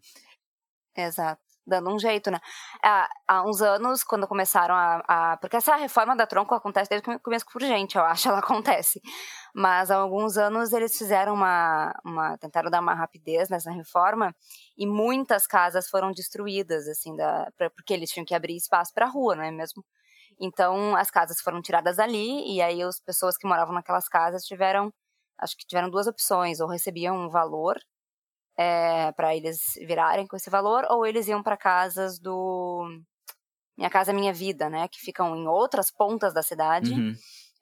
Exato. 0.95 1.41
Dando 1.68 1.89
um 1.89 1.97
jeito, 1.97 2.30
né? 2.30 2.39
Há, 2.84 3.10
há 3.28 3.43
uns 3.43 3.60
anos, 3.60 4.03
quando 4.03 4.28
começaram 4.28 4.76
a, 4.76 5.03
a, 5.08 5.38
Porque 5.38 5.58
essa 5.58 5.76
reforma 5.76 6.16
da 6.16 6.28
Tronco 6.28 6.53
acontece 6.53 6.89
desde 6.89 7.03
que 7.03 7.20
começo 7.20 7.45
por 7.51 7.62
gente, 7.62 7.97
eu 7.97 8.03
acho, 8.03 8.28
ela 8.30 8.38
acontece. 8.38 9.01
Mas 9.53 9.89
há 9.89 9.95
alguns 9.95 10.38
anos 10.38 10.74
eles 10.74 10.95
fizeram 10.95 11.34
uma, 11.34 11.91
uma. 12.06 12.38
tentaram 12.38 12.70
dar 12.70 12.82
uma 12.82 12.93
rapidez 12.93 13.49
nessa 13.49 13.72
reforma 13.72 14.36
e 14.78 14.86
muitas 14.86 15.47
casas 15.47 15.89
foram 15.89 16.12
destruídas, 16.12 16.88
assim, 16.88 17.16
da, 17.16 17.51
porque 17.76 17.93
eles 17.93 18.12
tinham 18.12 18.26
que 18.26 18.36
abrir 18.36 18.56
espaço 18.56 18.93
para 18.93 19.08
a 19.08 19.10
rua, 19.10 19.36
não 19.36 19.43
é 19.43 19.51
mesmo? 19.51 19.84
Então, 20.40 20.96
as 20.96 21.10
casas 21.10 21.40
foram 21.42 21.62
tiradas 21.62 21.98
dali, 21.98 22.54
e 22.54 22.62
aí 22.62 22.82
as 22.82 23.00
pessoas 23.00 23.38
que 23.38 23.48
moravam 23.48 23.74
naquelas 23.74 24.08
casas 24.08 24.44
tiveram, 24.44 24.94
acho 25.38 25.56
que 25.58 25.66
tiveram 25.66 25.90
duas 25.90 26.08
opções, 26.08 26.60
ou 26.60 26.68
recebiam 26.68 27.16
um 27.16 27.30
valor 27.30 27.78
é, 28.58 29.12
para 29.14 29.36
eles 29.36 29.60
virarem 29.86 30.28
com 30.28 30.36
esse 30.36 30.50
valor, 30.50 30.86
ou 30.90 31.06
eles 31.06 31.28
iam 31.28 31.44
para 31.44 31.58
casas 31.58 32.20
do 32.20 32.86
Minha 33.78 33.90
Casa 33.90 34.14
Minha 34.14 34.34
Vida, 34.34 34.70
né, 34.70 34.88
que 34.88 35.00
ficam 35.00 35.36
em 35.36 35.48
outras 35.48 35.92
pontas 35.92 36.34
da 36.34 36.42
cidade. 36.42 36.94
Uhum, 36.94 37.16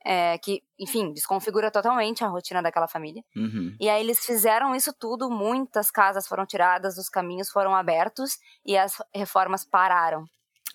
é, 0.05 0.37
que, 0.37 0.61
enfim, 0.77 1.13
desconfigura 1.13 1.71
totalmente 1.71 2.23
a 2.23 2.27
rotina 2.27 2.61
daquela 2.61 2.87
família. 2.87 3.23
uhum. 3.35 3.75
E 3.79 3.89
aí 3.89 4.03
eles 4.03 4.19
fizeram 4.25 4.75
isso 4.75 4.93
tudo, 4.93 5.29
muitas 5.29 5.89
casas 5.89 6.27
foram 6.27 6.45
tiradas, 6.45 6.97
os 6.97 7.07
caminhos 7.07 7.49
foram 7.49 7.73
abertos 7.73 8.37
e 8.65 8.77
as 8.77 9.01
reformas 9.13 9.63
pararam. 9.63 10.25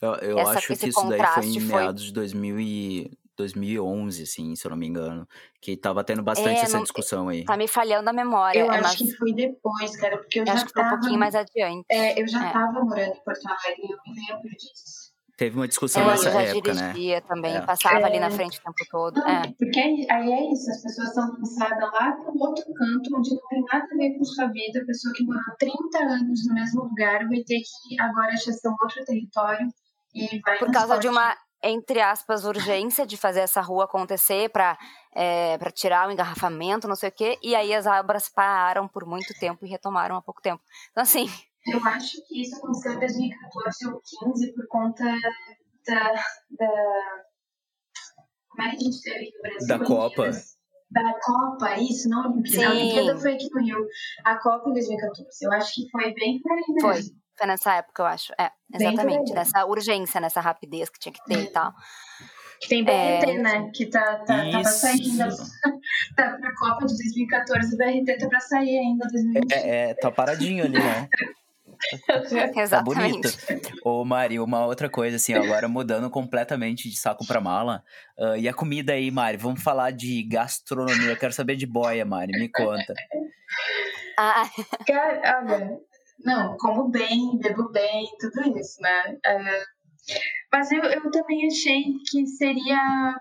Eu, 0.00 0.14
eu 0.16 0.38
Essa- 0.38 0.50
acho 0.58 0.66
que 0.68 0.72
isso 0.88 1.08
daí 1.08 1.18
foi 1.34 1.46
em 1.46 1.60
foi- 1.60 1.80
meados 1.80 2.04
de 2.04 2.12
2000 2.12 2.60
e 2.60 3.10
2011, 3.36 4.22
assim, 4.24 4.54
se 4.56 4.66
eu 4.66 4.70
não 4.70 4.76
me 4.76 4.86
engano. 4.86 5.26
Que 5.60 5.76
tava 5.76 6.02
tendo 6.04 6.22
bastante 6.22 6.58
É, 6.58 6.62
essa 6.62 6.76
não- 6.76 6.82
discussão 6.82 7.28
aí. 7.28 7.44
Tá 7.44 7.56
me 7.56 7.68
falhando 7.68 8.08
a 8.10 8.12
memória, 8.12 8.58
Eu 8.58 8.66
é, 8.72 8.78
acho 8.78 8.82
mas 8.82 8.96
que 8.96 9.16
foi 9.16 9.32
depois, 9.32 9.96
cara, 9.96 10.18
porque 10.18 10.40
eu, 10.40 10.42
eu 10.42 10.46
já 10.46 10.52
acho 10.54 10.66
que 10.66 10.72
foi 10.72 10.82
um 10.82 10.84
tava. 10.86 10.96
pouquinho 10.98 11.20
mais 11.20 11.34
adiante. 11.34 11.84
é, 11.88 12.20
eu 12.20 12.26
já 12.28 12.48
É. 12.48 12.52
tava 12.52 12.72
morando 12.84 13.12
em 13.14 13.24
Porto 13.24 13.46
Alegre 13.46 13.82
e 13.86 13.92
eu 13.92 13.98
me 14.12 14.26
lembro 14.32 14.48
disso. 14.50 15.08
Teve 15.36 15.54
uma 15.56 15.68
discussão 15.68 16.02
É, 16.02 16.04
eu 16.06 16.10
nessa 16.10 16.32
já 16.32 16.42
época, 16.42 16.74
né? 16.74 16.92
dirigia 16.92 17.20
também, 17.20 17.54
É. 17.56 17.60
passava 17.60 18.06
ali 18.06 18.18
na 18.18 18.26
É. 18.26 18.30
frente 18.30 18.58
o 18.58 18.62
tempo 18.62 18.90
todo. 18.90 19.20
Não, 19.20 19.28
É. 19.28 19.52
porque 19.56 19.78
aí 20.10 20.32
é 20.32 20.52
isso, 20.52 20.68
as 20.68 20.82
pessoas 20.82 21.14
são 21.14 21.32
lançadas 21.38 21.78
lá 21.92 22.10
para 22.12 22.32
um 22.32 22.38
outro 22.40 22.64
canto, 22.74 23.16
onde 23.16 23.30
não 23.30 23.40
tem 23.48 23.62
nada 23.72 23.84
a 23.84 23.96
ver 23.96 24.18
com 24.18 24.24
sua 24.24 24.46
vida. 24.48 24.80
A 24.80 24.84
pessoa 24.84 25.14
que 25.14 25.24
morou 25.24 25.40
30 25.60 25.98
anos 26.00 26.44
no 26.48 26.54
mesmo 26.54 26.82
lugar 26.82 27.28
vai 27.28 27.38
ter 27.44 27.60
que 27.60 28.00
agora 28.00 28.36
gestar 28.36 28.70
um 28.70 28.76
outro 28.82 29.04
território 29.04 29.68
Por 30.58 30.70
causa 30.72 30.98
de 30.98 31.08
uma, 31.08 31.36
entre 31.62 32.00
aspas, 32.00 32.44
urgência 32.44 33.06
de 33.06 33.16
fazer 33.16 33.40
essa 33.40 33.60
rua 33.60 33.84
acontecer 33.84 34.48
para 34.50 34.78
é, 35.14 35.58
pra 35.58 35.70
tirar 35.70 36.08
o 36.08 36.12
engarrafamento, 36.12 36.86
não 36.86 36.94
sei 36.94 37.08
o 37.08 37.12
quê, 37.12 37.38
e 37.42 37.54
aí 37.54 37.74
as 37.74 37.86
obras 37.86 38.28
pararam 38.28 38.86
por 38.86 39.04
muito 39.04 39.34
tempo 39.38 39.66
e 39.66 39.68
retomaram 39.68 40.16
há 40.16 40.22
pouco 40.22 40.40
tempo. 40.40 40.62
Então, 40.90 41.02
assim, 41.02 41.28
Eu 41.66 41.84
acho 41.84 42.16
que 42.26 42.42
isso 42.42 42.56
aconteceu 42.56 42.92
em 42.92 43.00
2014 43.00 43.88
ou 43.88 44.00
15 44.24 44.54
por 44.54 44.66
conta 44.68 45.04
da. 45.86 46.12
da... 46.50 47.24
Como 48.48 48.68
é 48.68 48.70
que 48.70 48.76
a 48.76 48.78
gente 48.78 49.02
teve 49.02 49.16
aqui 49.16 49.36
no 49.36 49.42
Brasil? 49.42 49.68
Da 49.68 49.84
Copa. 49.84 50.30
Da 50.90 51.20
Copa, 51.20 51.78
isso, 51.78 52.08
não 52.08 52.22
a 52.22 52.28
Olimpíada. 52.28 52.68
A 52.68 52.70
Sim. 52.70 52.80
Olimpíada 52.80 53.18
foi 53.18 53.34
aqui 53.34 53.48
no 53.52 53.60
Rio. 53.60 53.86
A 54.24 54.38
Copa 54.38 54.70
em 54.70 54.72
2014. 54.72 55.44
Eu 55.44 55.52
acho 55.52 55.74
que 55.74 55.90
foi 55.90 56.14
bem 56.14 56.40
por 56.40 56.52
aí 56.52 56.64
mesmo. 56.68 56.80
Foi. 56.80 57.02
Foi 57.38 57.46
nessa 57.46 57.74
época, 57.74 58.02
eu 58.02 58.06
acho. 58.06 58.32
É, 58.38 58.50
exatamente. 58.74 59.32
Nessa 59.32 59.64
urgência, 59.64 60.20
nessa 60.20 60.40
rapidez 60.40 60.88
que 60.90 60.98
tinha 60.98 61.12
que 61.12 61.24
ter 61.24 61.38
e 61.44 61.50
tal. 61.50 61.72
Que 62.60 62.68
tem 62.68 62.82
BRT, 62.84 63.30
É, 63.30 63.38
né? 63.38 63.70
Que 63.72 63.86
tá, 63.86 64.16
tá, 64.26 64.50
tava 64.50 64.60
Isso. 64.62 64.80
saindo. 64.80 65.24
Tá 66.16 66.36
pra 66.38 66.54
Copa 66.56 66.86
de 66.86 66.96
2014, 66.96 67.74
o 67.74 67.78
BRT 67.78 68.18
tá 68.18 68.28
pra 68.28 68.40
sair 68.40 68.78
ainda 68.78 69.06
2020. 69.06 69.52
É, 69.52 69.90
é, 69.90 69.94
tá 69.94 70.10
paradinho 70.10 70.64
ali, 70.64 70.78
né? 70.78 71.08
Tá 72.68 72.82
bonito. 72.82 73.28
Exatamente. 73.28 73.72
Ô, 73.84 74.04
Mari, 74.04 74.40
uma 74.40 74.66
outra 74.66 74.90
coisa, 74.90 75.14
assim, 75.14 75.32
agora 75.34 75.68
mudando 75.68 76.10
completamente 76.10 76.90
de 76.90 76.98
saco 76.98 77.24
pra 77.24 77.40
mala. 77.40 77.84
ah, 78.18 78.36
e 78.36 78.48
a 78.48 78.52
comida 78.52 78.94
aí, 78.94 79.12
Mari? 79.12 79.36
Vamos 79.36 79.62
falar 79.62 79.92
de 79.92 80.24
gastronomia. 80.24 81.10
Eu 81.10 81.16
quero 81.16 81.32
saber 81.32 81.54
de 81.54 81.66
boia, 81.66 82.04
Mari. 82.04 82.32
Me 82.32 82.48
conta. 82.48 82.94
Ah, 84.18 84.50
Cara, 84.84 85.40
olha, 85.46 85.78
não, 86.18 86.56
como 86.56 86.88
bem, 86.90 87.38
bebo 87.38 87.70
bem, 87.70 88.06
tudo 88.20 88.58
isso, 88.58 88.80
né? 88.80 89.18
É, 89.24 89.64
mas 90.52 90.70
eu, 90.72 90.82
eu 90.82 91.10
também 91.10 91.46
achei 91.46 91.84
que 92.10 92.26
seria 92.26 93.16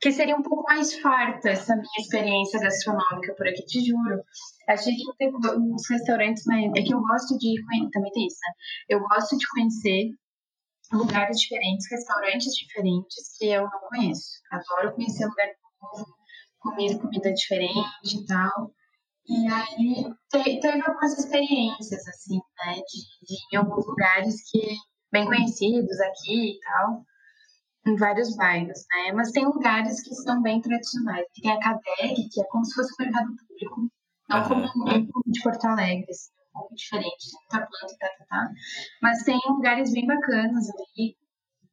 que 0.00 0.12
seria 0.12 0.36
um 0.36 0.42
pouco 0.42 0.64
mais 0.64 0.94
farta 1.00 1.48
essa 1.48 1.74
minha 1.74 1.98
experiência 1.98 2.60
gastronômica 2.60 3.34
por 3.36 3.48
aqui, 3.48 3.64
te 3.64 3.80
juro. 3.86 4.22
Achei 4.68 4.94
que 4.94 5.16
ter 5.16 5.32
uns 5.34 5.88
restaurantes, 5.88 6.42
mas 6.46 6.70
é 6.76 6.82
que 6.82 6.92
eu 6.92 7.00
gosto 7.00 7.38
de 7.38 7.54
também 7.90 8.12
tem 8.12 8.26
isso, 8.26 8.36
né? 8.36 8.52
Eu 8.90 9.00
gosto 9.00 9.36
de 9.36 9.48
conhecer 9.48 10.10
lugares 10.92 11.40
diferentes, 11.40 11.90
restaurantes 11.90 12.52
diferentes 12.54 13.38
que 13.38 13.46
eu 13.46 13.62
não 13.62 13.80
conheço. 13.88 14.28
Adoro 14.50 14.94
conhecer 14.94 15.24
lugar 15.24 15.48
novo, 15.80 16.06
comer 16.58 16.98
comida 16.98 17.32
diferente 17.32 18.18
e 18.18 18.26
tal. 18.26 18.72
E 19.26 19.46
aí 19.48 20.04
te- 20.30 20.60
teve 20.60 20.82
algumas 20.82 21.18
experiências, 21.18 22.06
assim, 22.08 22.36
né? 22.64 22.74
De, 22.74 23.26
de 23.26 23.34
ir 23.34 23.54
em 23.54 23.56
alguns 23.56 23.86
lugares 23.86 24.36
que 24.50 24.76
bem 25.12 25.24
conhecidos 25.26 26.00
aqui 26.00 26.52
e 26.56 26.60
tal, 26.60 27.04
em 27.86 27.96
vários 27.96 28.36
bairros, 28.36 28.84
né? 28.92 29.12
Mas 29.12 29.32
tem 29.32 29.44
lugares 29.46 30.02
que 30.02 30.14
são 30.16 30.42
bem 30.42 30.60
tradicionais. 30.60 31.26
Tem 31.40 31.52
a 31.52 31.60
Cadeg, 31.60 32.28
que 32.30 32.40
é 32.40 32.44
como 32.44 32.64
se 32.64 32.74
fosse 32.74 32.92
um 32.94 33.04
mercado 33.04 33.28
público, 33.36 33.90
não 34.28 34.38
Aham. 34.38 34.68
como 34.72 34.90
um 34.90 35.32
de 35.32 35.42
Porto 35.42 35.64
Alegre, 35.66 36.06
assim, 36.10 36.32
um 36.50 36.60
pouco 36.60 36.74
diferente, 36.74 37.30
planta 37.50 37.66
e 37.94 37.98
tá, 37.98 38.08
tá, 38.18 38.24
tá. 38.28 38.50
Mas 39.02 39.22
tem 39.24 39.38
lugares 39.48 39.92
bem 39.92 40.06
bacanas 40.06 40.68
ali, 40.70 41.16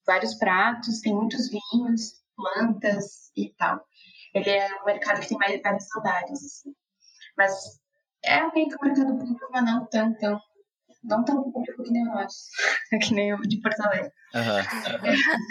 vários 0.06 0.36
pratos, 0.36 1.02
tem 1.02 1.14
muitos 1.16 1.50
vinhos, 1.50 2.14
plantas 2.36 3.32
e 3.36 3.54
tal. 3.58 3.82
Ele 4.34 4.50
é 4.50 4.68
um 4.82 4.86
mercado 4.86 5.22
que 5.22 5.30
tem 5.30 5.38
mais 5.38 5.62
vários 5.62 5.86
andares, 5.98 6.44
assim. 6.46 6.74
Mas 7.38 7.82
é 8.24 8.50
que 8.50 8.60
um 8.60 8.86
mercado 8.86 9.18
público, 9.18 9.48
mas 9.52 9.66
não 9.66 9.86
tão, 9.88 10.14
tão, 10.16 10.40
não 11.04 11.24
tão 11.24 11.52
público 11.52 11.84
que 11.84 11.92
nem 11.92 12.04
nosso, 12.06 12.50
que 13.02 13.14
nem 13.14 13.34
o 13.34 13.42
de 13.42 13.60
Porto 13.62 13.82
Alegre. 13.82 14.12
Aham. 14.34 14.62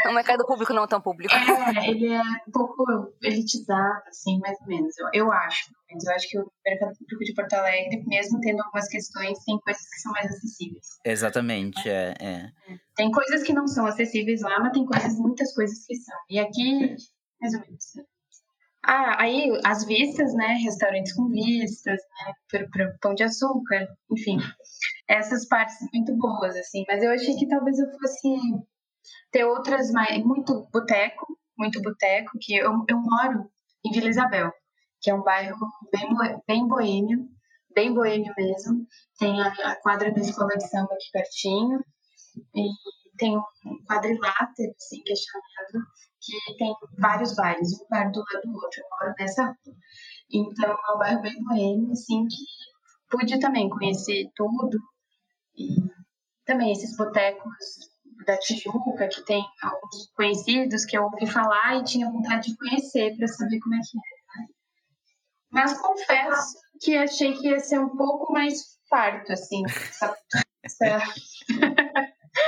o 0.08 0.14
mercado 0.14 0.46
público 0.46 0.72
não 0.72 0.86
tão 0.86 1.00
público. 1.00 1.34
É, 1.34 1.90
ele 1.90 2.12
é 2.12 2.22
um 2.22 2.50
pouco 2.52 3.12
elitizado, 3.22 4.02
assim, 4.08 4.38
mais 4.38 4.58
ou 4.60 4.66
menos, 4.68 4.96
eu, 4.98 5.08
eu 5.12 5.32
acho. 5.32 5.70
Mas 5.92 6.04
eu 6.04 6.14
acho 6.14 6.28
que 6.28 6.38
o 6.38 6.50
mercado 6.64 6.96
público 6.96 7.24
de 7.24 7.34
Porto 7.34 7.54
Alegre, 7.54 8.04
mesmo 8.06 8.40
tendo 8.40 8.62
algumas 8.62 8.86
questões, 8.86 9.38
tem 9.44 9.58
coisas 9.58 9.82
que 9.82 10.00
são 10.00 10.12
mais 10.12 10.26
acessíveis. 10.26 10.86
Exatamente, 11.04 11.88
é, 11.88 12.14
é. 12.20 12.52
Tem 12.94 13.10
coisas 13.10 13.42
que 13.42 13.52
não 13.52 13.66
são 13.66 13.86
acessíveis 13.86 14.40
lá, 14.42 14.60
mas 14.60 14.72
tem 14.72 14.86
coisas, 14.86 15.18
muitas 15.18 15.52
coisas 15.52 15.84
que 15.84 15.96
são. 15.96 16.16
E 16.30 16.38
aqui, 16.38 16.94
mais 17.40 17.54
ou 17.54 17.60
menos. 17.60 17.84
Ah, 18.82 19.22
aí 19.22 19.50
as 19.64 19.84
vistas, 19.84 20.34
né? 20.34 20.54
Restaurantes 20.62 21.12
com 21.14 21.28
vistas, 21.28 22.00
né? 22.00 22.34
Pro 22.70 22.98
pão 23.00 23.14
de 23.14 23.22
açúcar, 23.22 23.88
enfim. 24.10 24.38
Essas 25.08 25.46
partes 25.46 25.76
muito 25.92 26.16
boas, 26.16 26.56
assim. 26.56 26.84
Mas 26.88 27.02
eu 27.02 27.10
achei 27.12 27.36
que 27.36 27.48
talvez 27.48 27.78
eu 27.78 27.90
fosse 27.98 28.38
ter 29.30 29.44
outras 29.44 29.90
mais. 29.90 30.22
Muito 30.24 30.66
boteco, 30.72 31.38
muito 31.58 31.80
boteco, 31.82 32.38
que 32.40 32.56
eu, 32.56 32.72
eu 32.88 32.98
moro 32.98 33.50
em 33.84 33.90
Vila 33.92 34.08
Isabel, 34.08 34.52
que 35.00 35.10
é 35.10 35.14
um 35.14 35.22
bairro 35.22 35.58
bem, 35.92 36.08
bem 36.46 36.68
boêmio, 36.68 37.28
bem 37.74 37.92
boêmio 37.92 38.32
mesmo. 38.36 38.86
Tem 39.18 39.40
a, 39.40 39.48
a 39.48 39.76
quadra 39.76 40.12
da 40.12 40.20
escola 40.20 40.56
de 40.56 40.68
samba 40.68 40.94
aqui 40.94 41.10
pertinho. 41.12 41.80
E 42.54 42.68
tem 43.18 43.36
um 43.36 43.42
quadrilátero, 43.86 44.72
assim, 44.76 45.02
que 45.02 45.12
é 45.12 45.16
chamado, 45.16 45.86
que 46.20 46.56
tem 46.56 46.72
vários 46.98 47.34
bares, 47.34 47.80
um 47.80 47.88
bar 47.88 48.10
do 48.10 48.20
lado 48.20 48.42
do 48.44 48.54
outro. 48.54 48.80
Eu 48.80 48.88
moro 48.90 49.14
nessa 49.18 49.44
rua. 49.44 49.76
Então, 50.32 50.70
é 50.70 50.94
um 50.94 50.98
bairro 50.98 51.22
bem 51.22 51.42
boêmio, 51.42 51.92
assim, 51.92 52.26
que 52.26 52.44
pude 53.10 53.40
também 53.40 53.68
conhecer 53.68 54.30
tudo. 54.36 54.78
E 55.56 55.66
também 56.44 56.72
esses 56.72 56.96
botecos 56.96 57.90
da 58.26 58.36
Tijuca, 58.38 59.08
que 59.08 59.24
tem 59.24 59.42
alguns 59.62 60.10
conhecidos 60.14 60.84
que 60.84 60.96
eu 60.96 61.04
ouvi 61.04 61.26
falar 61.26 61.76
e 61.76 61.84
tinha 61.84 62.10
vontade 62.10 62.50
de 62.50 62.56
conhecer 62.56 63.16
para 63.16 63.26
saber 63.26 63.58
como 63.60 63.74
é 63.74 63.78
que 63.78 63.96
é. 63.96 64.20
Mas 65.50 65.80
confesso 65.80 66.58
que 66.80 66.96
achei 66.96 67.32
que 67.34 67.48
ia 67.48 67.58
ser 67.58 67.80
um 67.80 67.96
pouco 67.96 68.32
mais 68.32 68.78
farto, 68.88 69.32
assim, 69.32 69.62
essa, 70.62 71.02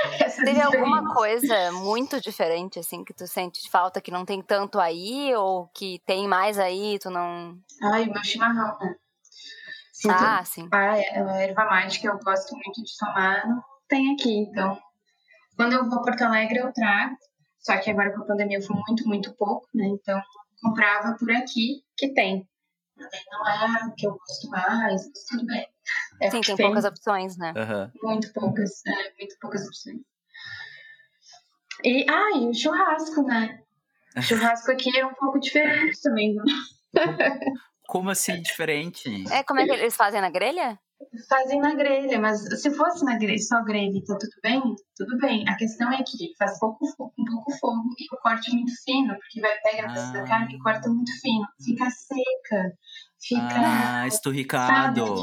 Teve 0.45 0.61
alguma 0.61 1.13
coisa 1.13 1.71
muito 1.71 2.19
diferente, 2.19 2.79
assim, 2.79 3.03
que 3.03 3.13
tu 3.13 3.25
sente 3.27 3.69
falta 3.69 4.01
que 4.01 4.11
não 4.11 4.25
tem 4.25 4.41
tanto 4.41 4.79
aí, 4.79 5.33
ou 5.35 5.67
que 5.67 6.01
tem 6.05 6.27
mais 6.27 6.59
aí 6.59 6.99
tu 6.99 7.09
não. 7.09 7.57
Ai, 7.81 8.03
o 8.03 8.13
meu 8.13 8.23
chimarrão, 8.23 8.77
né? 8.79 8.95
Sinto, 9.93 10.15
Ah, 10.15 10.43
sim. 10.43 10.67
a, 10.71 10.93
a 10.93 11.41
erva 11.41 11.65
mate 11.65 11.99
que 11.99 12.07
eu 12.07 12.17
gosto 12.19 12.53
muito 12.53 12.83
de 12.83 12.97
tomar 12.97 13.47
não 13.47 13.63
tem 13.87 14.13
aqui. 14.13 14.39
Então, 14.39 14.77
quando 15.55 15.73
eu 15.73 15.89
vou 15.89 15.99
a 15.99 16.01
Porto 16.01 16.23
Alegre, 16.23 16.59
eu 16.59 16.73
trago. 16.73 17.15
Só 17.59 17.77
que 17.77 17.89
agora 17.89 18.13
com 18.13 18.23
a 18.23 18.25
pandemia 18.25 18.57
eu 18.57 18.61
fui 18.61 18.75
muito, 18.75 19.07
muito 19.07 19.33
pouco, 19.35 19.65
né? 19.73 19.85
Então, 19.85 20.21
comprava 20.61 21.15
por 21.17 21.31
aqui, 21.31 21.81
que 21.95 22.13
tem. 22.13 22.45
Também 22.97 23.21
Não 23.31 23.47
é 23.47 23.65
a 23.65 23.91
que 23.95 24.05
eu 24.05 24.11
gosto 24.11 24.49
mais, 24.49 25.07
mas 25.07 25.25
tudo 25.29 25.45
bem. 25.45 25.72
É 26.21 26.29
Sim, 26.31 26.41
tem 26.41 26.55
poucas 26.57 26.85
opções, 26.85 27.37
né? 27.37 27.53
Aham. 27.55 27.91
Muito 28.01 28.31
poucas, 28.33 28.71
é, 28.87 29.13
muito 29.19 29.35
poucas 29.39 29.65
opções. 29.67 29.97
E, 31.83 32.05
ah, 32.09 32.37
e 32.37 32.47
o 32.47 32.53
churrasco, 32.53 33.23
né? 33.23 33.59
O 34.15 34.21
churrasco 34.21 34.71
aqui 34.71 34.97
é 34.97 35.05
um 35.05 35.13
pouco 35.13 35.39
diferente 35.39 36.01
também. 36.01 36.35
né? 36.35 36.43
Como 37.87 38.09
assim 38.09 38.41
diferente? 38.41 39.09
É, 39.31 39.43
como 39.43 39.59
é 39.59 39.65
que 39.65 39.71
eles 39.71 39.95
fazem 39.95 40.21
na 40.21 40.29
grelha? 40.29 40.79
fazem 41.27 41.59
na 41.59 41.75
grelha, 41.75 42.17
mas 42.19 42.39
se 42.61 42.71
fosse 42.71 43.03
na 43.03 43.17
grelha, 43.17 43.37
só 43.39 43.61
grelha, 43.63 44.01
tá 44.07 44.17
tudo 44.17 44.31
bem? 44.41 44.61
Tudo 44.95 45.17
bem. 45.17 45.43
A 45.49 45.55
questão 45.57 45.91
é 45.91 45.97
que 46.01 46.33
faz 46.37 46.57
pouco 46.59 46.85
fogo, 46.95 47.13
um 47.19 47.25
pouco 47.25 47.51
fogo 47.57 47.89
e 47.99 48.15
o 48.15 48.19
corte 48.19 48.49
é 48.51 48.53
muito 48.53 48.71
fino, 48.83 49.13
porque 49.15 49.41
vai 49.41 49.51
pegar 49.59 49.89
a 49.89 49.93
peça 49.93 50.13
da 50.13 50.21
Ah. 50.21 50.27
carne 50.27 50.55
e 50.55 50.59
corta 50.59 50.89
muito 50.89 51.11
fino. 51.19 51.45
Fica 51.63 51.89
seca, 51.91 52.73
fica, 53.19 53.61
Ah, 53.61 54.07
esturricado. 54.07 55.15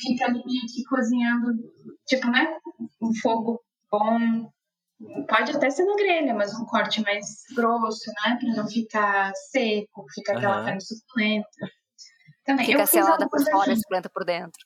Fica 0.00 0.26
ali 0.26 0.42
meio 0.44 0.66
que 0.72 0.84
cozinhando, 0.84 1.52
tipo, 2.06 2.26
né? 2.28 2.46
Um 3.00 3.14
fogo 3.14 3.60
bom. 3.90 4.50
Pode 5.28 5.52
até 5.52 5.70
ser 5.70 5.84
na 5.84 5.96
grelha, 5.96 6.34
mas 6.34 6.54
um 6.54 6.66
corte 6.66 7.02
mais 7.02 7.24
grosso, 7.54 8.10
né? 8.24 8.36
Pra 8.38 8.54
não 8.54 8.68
ficar 8.68 9.32
seco, 9.34 10.04
fica 10.14 10.32
aquela 10.32 10.56
Aham. 10.56 10.64
carne 10.64 10.80
suculenta. 10.80 11.48
Também, 12.44 12.66
Fica 12.66 12.82
eu 12.82 12.86
fiz 12.86 12.90
selada 12.90 13.28
por 13.28 13.40
fora 13.50 13.72
e 13.72 13.76
suculenta 13.76 14.10
por 14.10 14.24
dentro. 14.24 14.60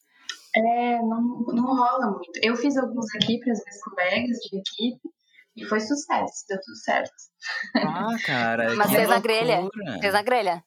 É, 0.57 0.99
não, 1.03 1.21
não 1.49 1.77
rola 1.77 2.11
muito. 2.13 2.39
Eu 2.43 2.57
fiz 2.57 2.77
alguns 2.77 3.07
aqui 3.17 3.39
para 3.41 3.53
as 3.53 3.61
minhas 3.65 3.83
colegas 3.83 4.39
de 4.39 4.59
equipe 4.59 5.11
e 5.57 5.65
foi 5.65 5.81
sucesso, 5.81 6.45
deu 6.49 6.59
tudo 6.61 6.77
certo. 6.77 7.13
Ah, 7.77 8.17
cara. 8.25 8.75
Mas 8.79 8.93
fez 8.93 9.09
na 9.09 9.19
grelha? 9.19 9.69
Fez 10.01 10.13
na 10.13 10.23
grelha? 10.23 10.65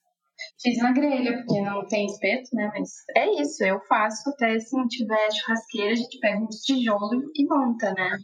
Fiz 0.62 0.78
na 0.78 0.92
grelha, 0.92 1.38
porque 1.38 1.62
não 1.62 1.86
tem 1.88 2.06
espeto, 2.06 2.50
né? 2.54 2.70
Mas 2.74 2.90
é 3.16 3.42
isso, 3.42 3.64
eu 3.64 3.80
faço 3.88 4.30
até 4.30 4.60
se 4.60 4.76
não 4.78 4.88
tiver 4.88 5.32
churrasqueira, 5.32 5.92
a 5.94 5.96
gente 5.96 6.20
pega 6.20 6.40
uns 6.40 6.58
tijolos 6.62 7.24
e 7.36 7.46
monta, 7.46 7.94
né? 7.94 8.18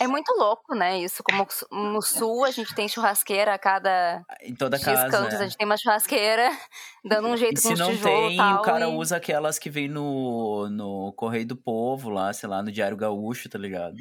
É 0.00 0.06
muito 0.06 0.30
louco, 0.36 0.74
né? 0.74 0.98
Isso, 0.98 1.22
como 1.24 1.46
no 1.72 2.02
sul 2.02 2.44
a 2.44 2.50
gente 2.50 2.74
tem 2.74 2.86
churrasqueira 2.88 3.54
a 3.54 3.58
cada 3.58 4.22
Em 4.42 4.54
toda 4.54 4.76
X 4.76 4.84
casa. 4.84 5.08
cantos, 5.10 5.34
a 5.34 5.38
né? 5.38 5.44
gente 5.48 5.56
tem 5.56 5.64
uma 5.66 5.78
churrasqueira 5.78 6.50
dando 7.04 7.28
um 7.28 7.34
E 7.34 7.38
jeito 7.38 7.54
com 7.62 7.68
se 7.68 7.72
os 7.72 7.78
não 7.80 7.90
tijolos 7.90 8.26
tem, 8.28 8.34
e 8.34 8.36
tal. 8.36 8.58
o 8.58 8.62
cara 8.62 8.84
e- 8.86 8.94
usa 8.94 9.16
aquelas 9.16 9.58
que 9.58 9.70
vem 9.70 9.88
no, 9.88 10.68
no 10.68 11.12
Correio 11.14 11.46
do 11.46 11.56
Povo 11.56 12.10
lá, 12.10 12.30
sei 12.34 12.48
lá, 12.50 12.62
no 12.62 12.70
Diário 12.70 12.98
Gaúcho, 12.98 13.48
tá 13.48 13.58
ligado? 13.58 13.96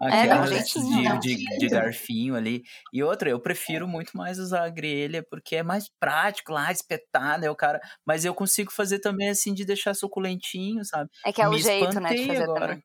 Aquelas 0.00 0.50
dá 0.50 1.14
um 1.14 1.18
de, 1.18 1.36
de, 1.36 1.58
de 1.58 1.68
garfinho 1.68 2.36
ali. 2.36 2.62
E 2.92 3.02
outra, 3.02 3.28
eu 3.28 3.40
prefiro 3.40 3.88
muito 3.88 4.16
mais 4.16 4.38
usar 4.38 4.64
a 4.64 4.70
grelha, 4.70 5.24
porque 5.28 5.56
é 5.56 5.62
mais 5.62 5.88
prático 5.98 6.52
lá, 6.52 6.70
espetar, 6.70 7.38
né, 7.40 7.50
o 7.50 7.56
cara... 7.56 7.80
Mas 8.06 8.24
eu 8.24 8.34
consigo 8.34 8.72
fazer 8.72 9.00
também, 9.00 9.28
assim, 9.28 9.52
de 9.52 9.64
deixar 9.64 9.94
suculentinho, 9.94 10.84
sabe? 10.84 11.10
É 11.24 11.32
que 11.32 11.42
é 11.42 11.48
o 11.48 11.52
Me 11.52 11.58
jeito, 11.58 12.00
né, 12.00 12.14
de 12.14 12.26
fazer 12.26 12.42
agora. 12.44 12.66
também. 12.66 12.84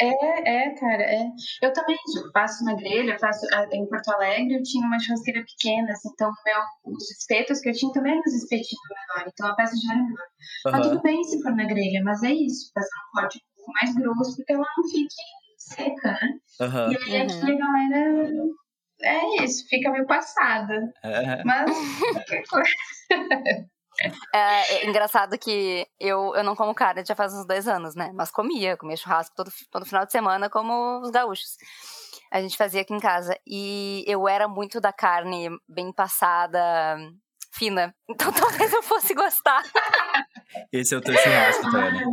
É, 0.00 0.66
é, 0.66 0.74
cara, 0.76 1.02
é. 1.02 1.28
Eu 1.62 1.72
também 1.74 1.96
faço 2.32 2.64
na 2.64 2.74
grelha, 2.74 3.18
faço 3.18 3.46
ah, 3.52 3.66
em 3.70 3.86
Porto 3.86 4.08
Alegre, 4.08 4.54
eu 4.54 4.62
tinha 4.62 4.86
uma 4.86 4.98
churrasqueira 4.98 5.44
pequena, 5.44 5.92
assim, 5.92 6.08
então 6.14 6.30
meu, 6.46 6.58
os 6.94 7.10
espetos 7.10 7.60
que 7.60 7.68
eu 7.68 7.74
tinha 7.74 7.92
também 7.92 8.12
eram 8.12 8.22
os 8.26 8.34
espetinhos 8.34 8.80
menores, 8.88 9.32
então 9.34 9.46
a 9.48 9.54
peça 9.54 9.74
já 9.76 9.92
era 9.92 10.02
menor. 10.02 10.26
Mas 10.72 10.80
Aham. 10.80 10.90
tudo 10.90 11.02
bem 11.02 11.22
se 11.24 11.42
for 11.42 11.54
na 11.54 11.64
grelha, 11.66 12.00
mas 12.02 12.22
é 12.22 12.32
isso, 12.32 12.70
fazer 12.72 12.88
um 12.88 13.20
corte 13.20 13.38
um 13.38 13.56
pouco 13.56 13.72
mais 13.72 13.94
grosso, 13.94 14.36
porque 14.36 14.52
ela 14.54 14.64
não 14.78 14.88
fique 14.88 15.14
seca, 15.60 16.12
né? 16.12 16.38
Aham. 16.60 16.92
E 16.92 16.96
aí 16.96 17.22
aqui 17.22 17.52
a 17.52 17.56
galera. 17.56 18.32
É 19.02 19.44
isso, 19.44 19.66
fica 19.68 19.90
meio 19.90 20.06
passada. 20.06 20.92
É. 21.02 21.42
Mas 21.44 21.70
qualquer 22.12 22.42
coisa. 22.48 22.70
É, 24.34 24.74
é 24.74 24.86
engraçado 24.86 25.38
que 25.38 25.86
eu, 25.98 26.34
eu 26.34 26.44
não 26.44 26.56
como 26.56 26.74
carne 26.74 27.04
já 27.04 27.14
faz 27.14 27.34
uns 27.34 27.46
dois 27.46 27.68
anos, 27.68 27.94
né? 27.94 28.10
Mas 28.14 28.30
comia, 28.30 28.76
comia 28.76 28.96
churrasco 28.96 29.34
todo, 29.34 29.50
todo 29.70 29.86
final 29.86 30.04
de 30.06 30.12
semana, 30.12 30.48
como 30.48 31.00
os 31.00 31.10
gaúchos. 31.10 31.56
A 32.30 32.40
gente 32.40 32.56
fazia 32.56 32.82
aqui 32.82 32.94
em 32.94 33.00
casa. 33.00 33.38
E 33.46 34.04
eu 34.06 34.28
era 34.28 34.46
muito 34.48 34.80
da 34.80 34.92
carne 34.92 35.48
bem 35.68 35.92
passada, 35.92 36.96
fina. 37.52 37.94
Então 38.08 38.32
talvez 38.32 38.72
eu 38.72 38.82
fosse 38.82 39.14
gostar. 39.14 39.62
Esse 40.72 40.94
é 40.94 40.98
o 40.98 41.00
teu 41.00 41.14
churrasco, 41.16 41.70
Tânia. 41.70 42.04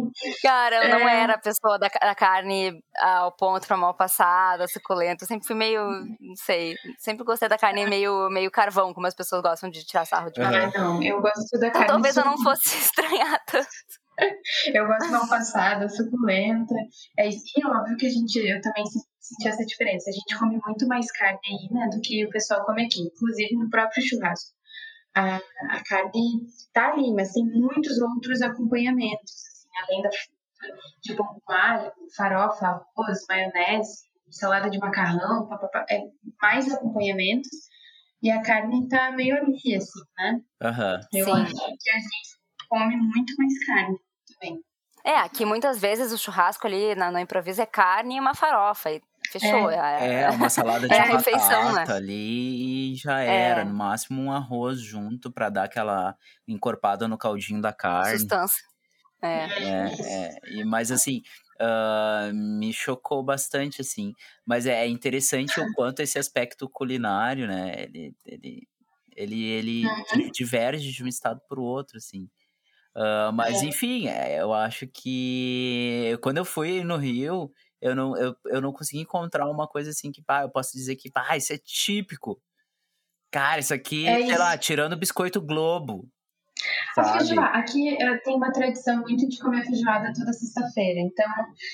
Cara, 0.42 0.84
eu 0.86 1.00
não 1.00 1.10
É. 1.10 1.24
era 1.24 1.34
a 1.34 1.38
pessoa 1.40 1.78
da, 1.80 1.88
da 1.88 2.14
carne 2.16 2.80
ao 3.00 3.32
ponto 3.32 3.66
pra 3.68 3.76
mal 3.78 3.94
passada, 3.96 4.68
suculenta. 4.68 5.24
Eu 5.24 5.28
sempre 5.28 5.48
fui 5.48 5.56
meio, 5.56 5.82
não 6.20 6.36
sei, 6.36 6.76
sempre 7.00 7.24
gostei 7.24 7.50
da 7.50 7.58
carne 7.58 7.86
meio, 7.88 8.30
meio 8.30 8.52
carvão, 8.52 8.94
como 8.94 9.08
as 9.08 9.16
pessoas 9.16 9.42
gostam 9.42 9.70
de 9.70 9.84
tirar 9.86 10.06
sarro 10.06 10.32
de 10.32 10.40
mim. 10.40 10.46
Aham. 10.46 10.72
Ah, 10.76 10.80
não, 10.80 11.04
eu 11.04 11.22
gosto 11.22 11.60
da 11.60 11.68
Então, 11.68 11.72
carne. 11.82 11.88
talvez 11.88 12.18
eu 12.18 12.26
não 12.26 12.38
suculenta. 12.38 12.62
fosse 12.62 12.78
estranhar 12.78 13.44
tanto. 13.46 13.68
Eu 14.74 14.88
gosto 14.88 15.12
mal 15.12 15.28
passada, 15.28 15.88
suculenta. 15.90 16.74
É 17.20 17.28
isso. 17.28 17.44
E 17.56 17.66
óbvio 17.66 17.98
que 17.98 18.08
a 18.08 18.10
gente, 18.10 18.36
eu 18.40 18.60
também 18.62 18.84
se- 18.88 19.00
senti 19.20 19.48
essa 19.48 19.64
diferença. 19.66 20.10
A 20.10 20.14
gente 20.14 20.38
come 20.40 20.60
muito 20.66 20.88
mais 20.88 21.12
carne 21.12 21.38
aí, 21.46 21.68
né, 21.72 21.88
do 21.94 22.02
que 22.02 22.26
o 22.26 22.30
pessoal 22.32 22.66
come 22.66 22.84
aqui, 22.86 23.02
inclusive 23.02 23.56
no 23.56 23.70
próprio 23.70 24.02
churrasco. 24.04 24.57
A, 25.18 25.38
a 25.78 25.84
carne 25.84 26.46
tá 26.74 26.92
ali, 26.92 27.12
mas 27.14 27.32
tem 27.34 27.44
muitos 27.46 28.00
outros 28.00 28.42
acompanhamentos, 28.42 29.32
assim, 29.34 29.68
além 29.84 30.02
da 30.04 30.10
de 31.04 31.16
pão 31.16 31.40
com 31.46 31.54
alho, 31.54 31.92
farofa, 32.16 32.66
arroz, 32.68 33.26
maionese, 33.30 34.04
salada 34.30 34.70
de 34.70 34.78
macarrão, 34.80 35.48
papapá, 35.48 35.86
é 35.90 36.02
mais 36.42 36.72
acompanhamentos. 36.72 37.50
E 38.22 38.32
a 38.32 38.42
carne 38.42 38.88
tá 38.90 39.12
meio 39.12 39.36
ali, 39.38 39.76
assim, 39.76 40.00
né? 40.18 40.42
Aham. 40.62 41.00
Eu 41.14 41.26
Sim. 41.26 41.32
acho 41.32 41.54
que 41.54 41.90
a 41.92 42.00
gente 42.00 42.38
come 42.68 42.96
muito 42.98 43.34
mais 43.38 43.66
carne 43.66 43.98
também. 44.34 44.60
É, 45.04 45.16
aqui 45.20 45.46
muitas 45.46 45.80
vezes 45.80 46.12
o 46.12 46.18
churrasco 46.18 46.66
ali 46.68 46.96
na- 46.96 47.12
no 47.12 47.20
improviso 47.20 47.62
é 47.62 47.66
carne 47.66 48.18
e 48.18 48.20
uma 48.20 48.34
farofa. 48.34 48.92
E 48.92 49.02
fechou. 49.32 49.70
É, 49.72 49.80
É, 50.00 50.30
uma 50.32 50.50
salada 50.50 50.90
de 50.90 51.02
É 51.02 51.04
batata 51.04 51.34
refeição, 51.42 51.74
né? 51.74 51.88
ali 51.94 52.92
e 52.94 52.96
já 52.96 53.22
É. 53.26 53.34
era. 53.34 53.66
No 53.66 53.74
máximo 53.74 54.22
um 54.22 54.32
arroz 54.32 54.80
junto 54.82 55.32
pra 55.32 55.50
dar 55.50 55.64
aquela 55.66 56.16
encorpada 56.48 57.08
no 57.08 57.18
caldinho 57.18 57.62
da 57.62 57.74
carne. 57.74 58.34
sustância. 58.34 58.64
É. 59.24 59.48
É, 59.60 59.96
é. 60.30 60.40
E, 60.46 60.64
mas 60.64 60.92
assim, 60.92 61.22
ah, 61.60 62.30
me 62.34 62.72
chocou 62.74 63.24
bastante, 63.24 63.82
assim. 63.82 64.14
Mas 64.46 64.66
é 64.66 64.84
é 64.86 64.88
interessante 64.88 65.60
o 65.60 65.68
quanto 65.68 66.02
esse 66.02 66.20
aspecto 66.20 66.70
culinário, 66.70 67.48
né? 67.48 67.84
Ele, 67.84 68.16
ele, 68.26 68.68
ele, 69.16 69.44
ele 69.46 69.90
Uhum. 69.90 70.32
diverge 70.32 70.92
de 70.92 71.04
um 71.04 71.08
estado 71.08 71.42
para 71.48 71.60
o 71.60 71.64
outro, 71.64 71.98
assim. 71.98 72.30
Ah, 72.96 73.32
mas 73.34 73.62
É. 73.62 73.64
enfim, 73.64 74.08
é, 74.08 74.42
eu 74.42 74.54
acho 74.54 74.88
que 74.88 76.18
quando 76.24 76.38
eu 76.40 76.46
fui 76.46 76.84
no 76.84 76.98
Rio, 76.98 77.52
eu 77.82 77.96
não, 77.96 78.18
eu, 78.18 78.36
eu 78.46 78.62
não 78.62 78.72
consegui 78.74 79.00
encontrar 79.02 79.50
uma 79.50 79.68
coisa 79.68 79.90
assim 79.92 80.12
que, 80.12 80.22
pá, 80.22 80.44
eu 80.44 80.50
posso 80.50 80.72
dizer 80.74 80.96
que, 80.96 81.12
pá, 81.12 81.36
isso 81.38 81.54
é 81.54 81.58
típico. 81.58 82.42
Cara, 83.32 83.60
isso 83.60 83.74
aqui, 83.74 84.08
É 84.08 84.16
sei 84.20 84.30
isso. 84.30 84.40
lá, 84.40 84.58
tirando 84.58 84.94
o 84.94 84.98
biscoito 84.98 85.42
Globo. 85.42 86.08
A 86.98 87.04
Sabe? 87.04 87.38
Aqui 87.40 87.90
eh, 88.02 88.18
tem 88.24 88.36
uma 88.36 88.52
tradição 88.52 88.98
muito 89.02 89.28
de 89.28 89.38
comer 89.40 89.64
feijoada 89.66 90.12
toda 90.14 90.34
sexta-feira. 90.34 91.00
Então, 91.02 91.30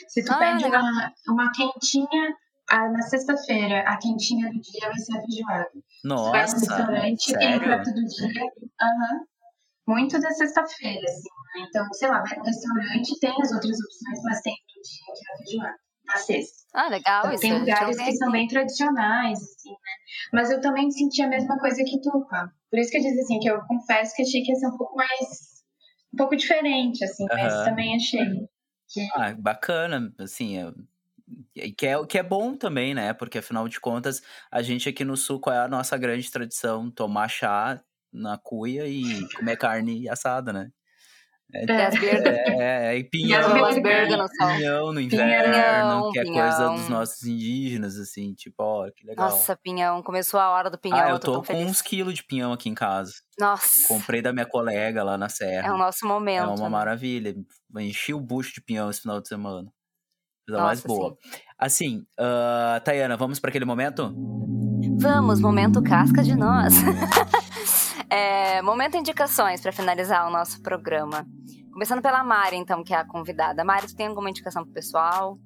se 0.07 0.23
tu 0.25 0.34
Ah, 0.34 0.39
pede 0.39 0.63
legal. 0.65 0.81
uma, 0.81 1.13
uma 1.30 1.51
quentinha 1.53 2.35
ah, 2.69 2.89
na 2.89 3.01
sexta-feira, 3.03 3.80
a 3.81 3.97
quentinha 3.97 4.51
do 4.51 4.59
dia 4.59 4.88
vai 4.89 4.97
ser 4.97 5.17
a 5.17 5.21
feijoada. 5.21 5.69
Tu 5.71 5.80
vai 6.01 6.07
no 6.07 6.09
Nossa, 6.09 6.55
restaurante, 6.55 7.25
tem 7.25 7.35
o 7.35 7.39
sério? 7.39 7.63
prato 7.63 7.93
do 7.93 8.03
dia. 8.05 8.43
Aham. 8.81 9.25
Muito 9.88 10.19
da 10.19 10.31
sexta-feira, 10.31 11.03
assim. 11.05 11.30
né? 11.55 11.65
Então, 11.69 11.85
sei 11.93 12.07
lá, 12.09 12.21
vai 12.21 12.38
no 12.38 12.43
restaurante, 12.43 13.19
tem 13.19 13.31
as 13.41 13.51
outras 13.51 13.77
opções, 13.80 14.23
mas 14.23 14.41
tem 14.41 14.53
do 14.53 14.81
dia 14.81 15.13
que 15.13 15.30
é 15.30 15.34
a 15.34 15.38
feijoada. 15.38 15.82
Ah, 16.73 16.89
legal 16.89 17.25
Então, 17.25 17.34
isso. 17.34 17.41
tem 17.41 17.53
lugares 17.59 17.97
que 17.97 18.11
são 18.13 18.31
bem 18.31 18.47
tradicionais, 18.47 19.39
assim, 19.39 19.69
né? 19.71 19.77
Mas 20.34 20.51
eu 20.51 20.61
também 20.61 20.89
senti 20.91 21.21
a 21.21 21.27
mesma 21.27 21.59
coisa 21.59 21.84
que 21.85 22.01
tu, 22.01 22.25
pá. 22.30 22.49
Por 22.69 22.80
isso 22.80 22.91
que 22.91 22.97
eu 22.97 23.01
disse 23.01 23.19
assim, 23.21 23.39
que 23.39 23.49
eu 23.49 23.61
confesso 23.67 24.15
que 24.15 24.23
achei 24.23 24.41
que 24.43 24.51
ia 24.51 24.55
ser 24.55 24.67
um 24.67 24.77
pouco 24.77 24.95
mais. 24.95 25.09
um 26.13 26.17
pouco 26.17 26.35
diferente, 26.38 27.03
assim, 27.05 27.25
mas 27.34 27.53
Aham. 27.53 27.65
também 27.65 27.95
achei. 27.95 28.25
Que... 28.89 29.01
Ah, 29.15 29.34
bacana, 29.34 30.13
assim, 30.19 30.57
eu- 30.57 30.73
e 31.55 31.71
que 31.73 31.88
é, 31.88 32.05
que 32.07 32.17
é 32.17 32.23
bom 32.23 32.55
também, 32.57 32.93
né? 32.95 33.13
Porque 33.13 33.39
afinal 33.39 33.67
de 33.69 33.80
contas, 33.80 34.21
a 34.51 34.61
gente 34.63 34.89
aqui 34.89 35.05
no 35.05 35.17
sul, 35.17 35.39
qual 35.39 35.55
é 35.55 35.59
a 35.59 35.67
nossa 35.67 35.97
grande 35.97 36.30
tradição? 36.31 36.91
Tomar 36.91 37.30
chá 37.30 37.84
na 38.13 38.38
cuia 38.38 38.88
e 38.88 39.30
comer 39.34 39.57
carne 39.57 40.09
assada, 40.09 40.53
né? 40.53 40.71
E 41.51 41.71
as 41.71 41.99
bergas. 41.99 42.33
É, 42.33 42.93
é, 42.93 42.97
e 42.97 43.01
E 43.01 43.03
as 43.03 43.09
pinhão, 43.09 43.65
As 43.65 43.75
no 43.75 44.27
sol. 44.27 44.47
pinhão 44.57 44.93
no 44.93 45.07
Pinhão, 45.07 45.27
inverno, 45.27 46.11
que 46.11 46.19
é 46.19 46.23
coisa 46.23 46.57
pinhão. 46.57 46.75
dos 46.75 46.89
nossos 46.89 47.23
indígenas, 47.23 47.97
assim, 47.99 48.33
tipo, 48.33 48.55
ó, 48.63 48.89
que 48.95 49.05
legal. 49.05 49.29
Nossa, 49.29 49.55
pinhão. 49.55 50.01
Começou 50.01 50.39
a 50.39 50.49
hora 50.49 50.69
do 50.71 50.79
pinhão. 50.79 50.97
ah, 50.97 51.09
eu 51.11 51.19
tô, 51.19 51.33
tô 51.33 51.39
com 51.39 51.45
feliz. 51.45 51.69
uns 51.69 51.81
quilos 51.81 52.15
de 52.15 52.23
pinhão 52.23 52.51
aqui 52.53 52.69
em 52.69 52.73
casa. 52.73 53.13
Nossa. 53.39 53.67
Comprei 53.87 54.21
da 54.21 54.33
minha 54.33 54.45
colega 54.47 55.03
lá 55.03 55.15
na 55.17 55.29
serra. 55.29 55.67
É 55.67 55.71
o 55.71 55.77
nosso 55.77 56.05
É 56.05 56.07
momento. 56.07 56.47
uma 56.49 56.63
né? 56.63 56.69
maravilha. 56.69 57.35
Enchi 57.77 58.13
o 58.15 58.19
bucho 58.19 58.53
de 58.53 58.61
pinhão 58.61 58.89
esse 58.89 59.01
final 59.01 59.21
de 59.21 59.27
semana. 59.27 59.69
Coisa 60.47 60.61
mais 60.63 60.81
boa. 60.81 61.15
Assim, 61.57 62.03
ah, 62.19 62.81
Tayana, 62.83 63.15
vamos 63.15 63.39
para 63.39 63.49
aquele 63.49 63.65
momento? 63.65 64.11
Vamos, 64.99 65.39
momento 65.39 65.81
casca 65.81 66.23
de 66.23 66.35
nós. 66.35 66.73
É, 68.14 68.61
momento 68.61 68.95
indicações 68.95 69.60
para 69.60 69.72
finalizar 69.72 70.27
o 70.27 70.30
nosso 70.30 70.61
programa. 70.61 71.26
Começando 71.72 71.99
pela 71.99 72.23
Mari, 72.23 72.57
então, 72.57 72.84
que 72.84 72.94
é 72.94 72.98
a 72.98 73.03
convidada. 73.03 73.64
Mari, 73.64 73.88
tu 73.88 73.95
tem 73.95 74.06
alguma 74.06 74.30
indicação 74.30 74.64
pro 74.64 74.72
pessoal? 74.72 75.40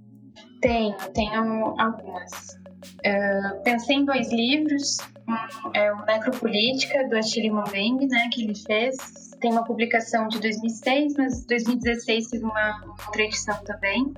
Tenho, 0.60 0.94
tenho 1.14 1.80
algumas. 1.80 2.60
Uh, 3.06 3.64
pensei 3.64 3.96
em 3.96 4.04
dois 4.04 4.30
livros. 4.34 4.98
Um 5.30 5.72
é 5.74 5.94
o 5.94 6.06
Necropolítica, 6.06 7.08
do 7.08 7.16
Achille 7.16 7.50
Mbembe, 7.50 8.06
né, 8.08 8.28
que 8.34 8.44
ele 8.44 8.56
fez. 8.56 8.98
Tem 9.40 9.50
uma 9.50 9.64
publicação 9.64 10.28
de 10.28 10.38
2006, 10.42 11.14
mas 11.18 11.46
2016 11.46 12.30
teve 12.32 12.44
uma 12.44 12.84
outra 13.06 13.24
edição 13.24 13.56
também 13.64 14.14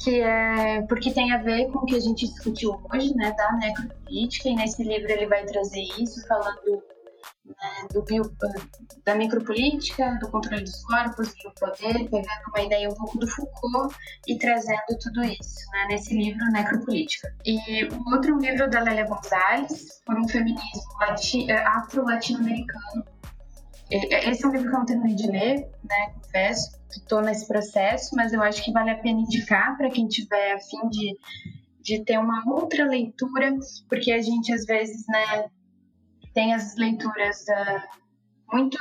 que 0.00 0.20
é 0.20 0.82
porque 0.82 1.10
tem 1.10 1.32
a 1.32 1.38
ver 1.38 1.66
com 1.72 1.80
o 1.80 1.84
que 1.84 1.96
a 1.96 2.00
gente 2.00 2.26
discutiu 2.26 2.80
hoje, 2.92 3.12
né, 3.16 3.34
da 3.36 3.52
necropolítica, 3.56 4.48
e 4.48 4.54
nesse 4.54 4.84
livro 4.84 5.10
ele 5.10 5.26
vai 5.26 5.44
trazer 5.44 5.82
isso, 5.98 6.24
falando 6.28 6.82
do 7.92 8.02
bio, 8.02 8.22
da 9.04 9.14
micropolítica, 9.14 10.18
do 10.20 10.30
controle 10.30 10.62
dos 10.62 10.84
corpos, 10.84 11.32
do 11.42 11.50
poder, 11.58 12.08
pegando 12.08 12.48
uma 12.48 12.62
ideia 12.62 12.88
um 12.88 12.94
pouco 12.94 13.18
do 13.18 13.26
Foucault 13.26 13.94
e 14.26 14.38
trazendo 14.38 14.98
tudo 15.00 15.24
isso 15.24 15.70
né, 15.72 15.86
nesse 15.88 16.14
livro 16.14 16.44
Necropolítica. 16.52 17.34
E 17.44 17.84
o 17.84 18.14
outro 18.14 18.38
livro 18.38 18.68
da 18.68 18.80
Lélia 18.80 19.06
Gonzalez, 19.06 20.00
por 20.04 20.18
um 20.18 20.28
feminismo 20.28 20.82
afro-latino-americano. 21.66 23.04
Esse 23.90 24.44
é 24.44 24.48
um 24.48 24.52
livro 24.52 24.68
que 24.68 24.74
eu 24.74 24.78
não 24.78 24.86
terminei 24.86 25.16
de 25.16 25.30
ler, 25.30 25.70
né, 25.82 26.12
confesso, 26.14 26.78
estou 26.90 27.22
nesse 27.22 27.46
processo, 27.46 28.14
mas 28.14 28.32
eu 28.32 28.42
acho 28.42 28.62
que 28.62 28.72
vale 28.72 28.90
a 28.90 28.98
pena 28.98 29.20
indicar 29.20 29.76
para 29.76 29.90
quem 29.90 30.06
tiver 30.06 30.52
a 30.52 30.60
fim 30.60 30.88
de, 30.90 31.18
de 31.80 32.04
ter 32.04 32.18
uma 32.18 32.42
outra 32.46 32.84
leitura, 32.84 33.56
porque 33.88 34.12
a 34.12 34.20
gente 34.20 34.52
às 34.52 34.66
vezes, 34.66 35.06
né, 35.08 35.48
tem 36.38 36.54
as 36.54 36.76
leituras 36.76 37.44
da, 37.46 37.88
muito 38.52 38.78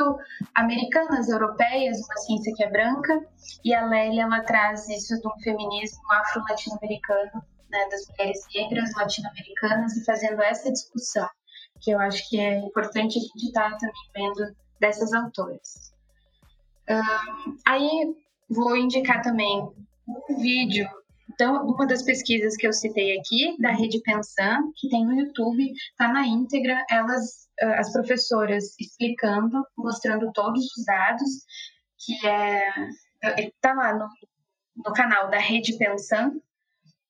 americanas, 0.54 1.28
europeias, 1.28 1.98
uma 2.06 2.18
ciência 2.18 2.54
que 2.56 2.64
é 2.64 2.70
branca, 2.70 3.20
e 3.66 3.74
a 3.74 3.84
Lélia 3.84 4.26
ela 4.26 4.42
traz 4.42 4.88
isso 4.90 5.20
de 5.20 5.28
um 5.28 5.42
feminismo 5.42 6.00
afro-latino-americano, 6.12 7.44
né, 7.72 7.88
das 7.90 8.08
mulheres 8.10 8.46
negras 8.54 8.94
latino-americanas, 8.96 9.98
e 9.98 10.06
fazendo 10.06 10.40
essa 10.44 10.72
discussão, 10.72 11.28
que 11.82 11.90
eu 11.90 12.00
acho 12.00 12.30
que 12.30 12.40
é 12.40 12.60
importante 12.60 13.18
a 13.18 13.22
gente 13.22 13.48
estar 13.48 13.72
tá 13.72 13.78
também 13.78 14.12
vendo 14.16 14.56
dessas 14.80 15.12
autoras. 15.14 15.92
Um, 16.88 17.58
aí 17.66 18.16
vou 18.52 18.78
indicar 18.78 19.24
também 19.24 19.68
um 20.08 20.40
vídeo 20.40 20.88
então, 21.30 21.66
uma 21.68 21.86
das 21.86 22.04
pesquisas 22.04 22.56
que 22.56 22.68
eu 22.68 22.74
citei 22.74 23.18
aqui, 23.18 23.56
da 23.60 23.72
Rede 23.72 24.02
Pensan, 24.02 24.72
que 24.76 24.90
tem 24.90 25.06
no 25.06 25.14
YouTube, 25.14 25.72
está 25.92 26.08
na 26.12 26.26
íntegra, 26.26 26.86
elas, 26.90 27.48
as 27.60 27.92
professoras 27.92 28.80
explicando, 28.80 29.66
mostrando 29.78 30.32
todos 30.32 30.64
os 30.66 30.86
dados, 30.86 31.30
que 32.00 32.28
é 32.28 32.70
está 33.38 33.74
lá 33.74 33.94
no, 33.94 34.08
no 34.86 34.94
canal 34.94 35.30
da 35.30 35.40
Rede 35.40 35.78
Pensan, 35.78 36.34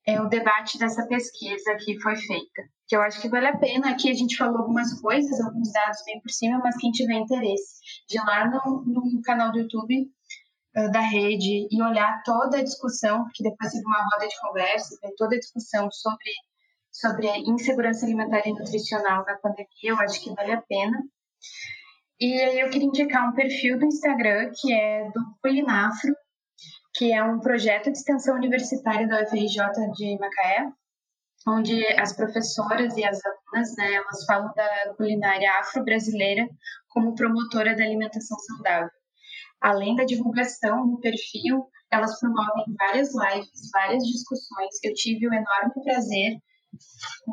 é 0.06 0.22
o 0.22 0.30
debate 0.30 0.80
dessa 0.80 1.06
pesquisa 1.06 1.76
que 1.76 2.00
foi 2.00 2.16
feita. 2.16 2.64
Que 2.88 2.96
eu 2.96 3.02
acho 3.02 3.22
que 3.22 3.28
vale 3.28 3.48
a 3.48 3.58
pena. 3.58 3.92
Aqui 3.92 4.10
a 4.10 4.14
gente 4.14 4.38
falou 4.38 4.60
algumas 4.60 5.00
coisas, 5.02 5.42
alguns 5.42 5.72
dados 5.74 6.02
bem 6.06 6.22
por 6.22 6.32
cima, 6.32 6.60
mas 6.60 6.78
quem 6.78 6.92
tiver 6.92 7.16
interesse 7.16 7.82
de 8.08 8.18
lá 8.20 8.50
no, 8.50 8.86
no 8.86 9.22
canal 9.22 9.52
do 9.52 9.60
YouTube 9.60 10.10
da 10.92 11.02
rede 11.02 11.68
e 11.72 11.82
olhar 11.82 12.22
toda 12.24 12.60
a 12.60 12.64
discussão, 12.64 13.24
porque 13.24 13.44
depois 13.44 13.72
teve 13.72 13.86
uma 13.86 14.04
roda 14.14 14.28
de 14.28 14.40
conversa, 14.40 14.96
toda 15.18 15.36
a 15.36 15.40
discussão 15.40 15.90
sobre, 15.90 16.32
sobre 16.92 17.28
insegurança 17.50 18.06
alimentar 18.06 18.48
e 18.48 18.54
nutricional 18.54 19.26
na 19.26 19.38
pandemia, 19.38 19.68
eu 19.84 20.00
acho 20.00 20.24
que 20.24 20.34
vale 20.36 20.52
a 20.52 20.62
pena. 20.62 20.98
E 22.20 22.34
aí 22.34 22.60
eu 22.60 22.70
queria 22.70 22.88
indicar 22.88 23.28
um 23.28 23.34
perfil 23.34 23.80
do 23.80 23.86
Instagram 23.86 24.52
que 24.60 24.72
é 24.72 25.10
do 25.10 25.22
Culinafro, 25.42 26.16
que 26.94 27.12
é 27.12 27.24
um 27.24 27.40
projeto 27.40 27.92
de 27.92 27.98
extensão 27.98 28.36
universitária 28.36 29.08
da 29.08 29.24
UFRJ 29.24 29.58
de 29.96 30.18
Macaé, 30.20 30.68
onde 31.48 31.86
as 32.00 32.14
professoras 32.14 32.96
e 32.98 33.06
as 33.06 33.20
alunas, 33.24 33.76
né, 33.78 33.94
elas 33.94 34.26
falam 34.26 34.52
da 34.56 34.94
culinária 34.96 35.60
afro-brasileira 35.60 36.48
como 36.90 37.16
promotora 37.16 37.76
da 37.76 37.84
alimentação 37.84 38.38
saudável. 38.40 38.97
Além 39.62 39.96
da 39.96 40.06
divulgação 40.06 40.86
no 40.86 41.00
perfil, 41.00 41.68
elas 41.92 42.20
promovem 42.20 42.66
várias 42.78 43.10
lives, 43.14 43.70
várias 43.72 44.04
discussões. 44.04 44.76
Eu 44.84 44.94
tive 44.94 45.28
o 45.28 45.34
enorme 45.34 45.84
prazer, 45.84 46.38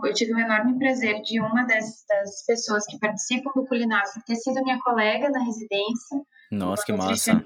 eu 0.04 0.14
tive 0.14 0.32
o 0.32 0.38
enorme 0.38 0.78
prazer 0.78 1.20
de 1.22 1.40
uma 1.40 1.64
das, 1.64 2.04
das 2.08 2.44
pessoas 2.46 2.86
que 2.86 2.98
participam 2.98 3.50
do 3.54 3.66
Culinário 3.66 4.10
ter 4.26 4.36
sido 4.36 4.62
minha 4.62 4.78
colega 4.80 5.28
na 5.30 5.44
residência. 5.44 6.22
Nossa, 6.50 6.84
que 6.84 6.92
massa! 6.92 7.44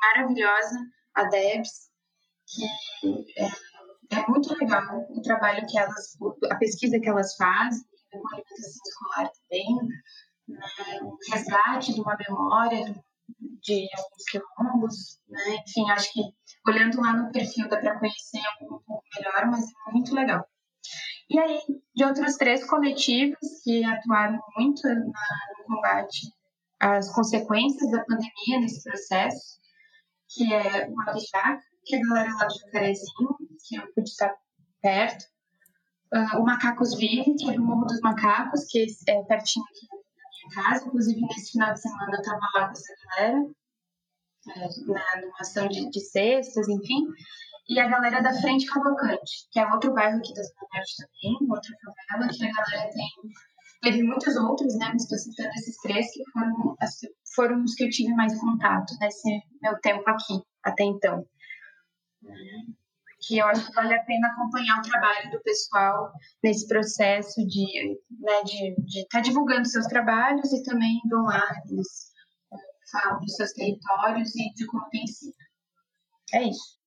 Maravilhosa 0.00 0.78
a 1.14 1.24
Debs, 1.24 1.88
que 2.48 2.64
é, 3.38 4.18
é, 4.18 4.26
muito 4.28 4.52
legal 4.58 5.06
o 5.10 5.22
trabalho 5.22 5.64
que 5.66 5.78
elas, 5.78 6.16
a 6.50 6.56
pesquisa 6.56 6.98
que 6.98 7.08
elas 7.08 7.36
fazem, 7.36 7.82
a 8.12 8.16
alimentação 8.16 8.82
escolar 8.86 9.30
também, 9.30 9.76
né, 10.48 11.00
o 11.02 11.16
resgate 11.30 11.94
de 11.94 12.00
uma 12.00 12.16
memória 12.16 13.02
de 13.60 13.88
alguns 13.96 14.24
quilombos, 14.30 15.20
né, 15.28 15.56
enfim, 15.66 15.90
acho 15.90 16.12
que 16.12 16.20
olhando 16.66 17.00
lá 17.00 17.12
no 17.14 17.32
perfil 17.32 17.68
dá 17.68 17.78
para 17.78 17.98
conhecer 17.98 18.40
um 18.60 18.66
pouco 18.66 19.02
melhor, 19.16 19.46
mas 19.50 19.64
é 19.88 19.92
muito 19.92 20.14
legal. 20.14 20.46
E 21.30 21.38
aí, 21.38 21.60
de 21.94 22.04
outros 22.04 22.36
três 22.36 22.64
coletivos 22.68 23.38
que 23.64 23.84
atuaram 23.84 24.38
muito 24.56 24.86
na, 24.86 24.94
no 24.96 25.64
combate 25.66 26.32
às 26.80 27.12
consequências 27.12 27.90
da 27.90 28.04
pandemia 28.04 28.60
nesse 28.60 28.82
processo, 28.82 29.58
que 30.28 30.52
é 30.52 30.88
o 30.88 31.00
Abijá, 31.08 31.60
que 31.84 31.96
é 31.96 31.98
a 31.98 32.02
galera 32.02 32.34
lá 32.34 32.44
do 32.44 32.54
Jacarezinho, 32.58 33.36
que 33.66 33.76
eu 33.76 33.92
pude 33.94 34.08
estar 34.08 34.34
perto. 34.80 35.24
Uh, 36.12 36.38
o 36.38 36.44
Macacos 36.44 36.94
Vive, 36.96 37.34
que 37.36 37.50
é 37.50 37.54
do 37.54 37.62
Morro 37.62 37.86
dos 37.86 38.00
Macacos, 38.00 38.66
que 38.66 38.86
é 39.08 39.22
pertinho 39.22 39.64
aqui 39.64 40.01
casa. 40.52 40.86
Inclusive, 40.86 41.20
nesse 41.20 41.52
final 41.52 41.72
de 41.72 41.80
semana 41.80 42.12
eu 42.12 42.20
estava 42.20 42.40
lá 42.54 42.66
com 42.66 42.72
essa 42.72 42.94
galera, 43.04 43.38
é, 44.48 44.68
na, 44.86 45.20
numa 45.20 45.40
ação 45.40 45.68
de, 45.68 45.90
de 45.90 46.00
cestas, 46.00 46.68
enfim. 46.68 47.06
E 47.68 47.78
a 47.78 47.88
galera 47.88 48.20
da 48.20 48.34
Frente 48.34 48.66
Cavalcante, 48.66 49.48
que 49.50 49.58
é 49.58 49.66
outro 49.66 49.94
bairro 49.94 50.18
aqui 50.18 50.34
da 50.34 50.42
Zona 50.42 50.68
Norte 50.74 50.96
também, 50.96 51.50
outra 51.50 51.72
favela, 52.10 52.28
que 52.28 52.44
a 52.44 52.52
galera 52.52 52.90
tem 52.90 53.32
Teve 53.82 54.04
muitos 54.04 54.36
outros, 54.36 54.78
né? 54.78 54.90
Mas 54.92 55.02
estou 55.02 55.18
citando 55.18 55.50
esses 55.56 55.76
três 55.78 56.12
que 56.12 56.22
foram, 56.30 56.76
foram 57.34 57.64
os 57.64 57.74
que 57.74 57.84
eu 57.84 57.90
tive 57.90 58.14
mais 58.14 58.38
contato 58.40 58.94
nesse 59.00 59.28
meu 59.60 59.76
tempo 59.80 60.08
aqui, 60.08 60.40
até 60.62 60.84
então. 60.84 61.26
Que 63.26 63.38
eu 63.38 63.46
acho 63.46 63.66
que 63.66 63.74
vale 63.74 63.94
a 63.94 64.02
pena 64.04 64.28
acompanhar 64.28 64.78
o 64.78 64.82
trabalho 64.82 65.30
do 65.30 65.40
pessoal 65.42 66.12
nesse 66.42 66.66
processo 66.66 67.46
de 67.46 67.98
né, 68.20 68.42
de 68.44 69.00
estar 69.00 69.18
tá 69.18 69.20
divulgando 69.20 69.66
seus 69.66 69.86
trabalhos 69.86 70.52
e 70.52 70.62
também 70.62 71.00
vão 71.08 71.24
lá, 71.24 71.48
eles 71.70 72.12
falam 72.90 73.20
dos 73.20 73.34
seus 73.34 73.52
territórios 73.52 74.34
e 74.36 74.52
de 74.54 74.66
como 74.66 74.88
tem 74.90 75.06
sido. 75.06 75.34
É 76.34 76.42
isso. 76.42 76.82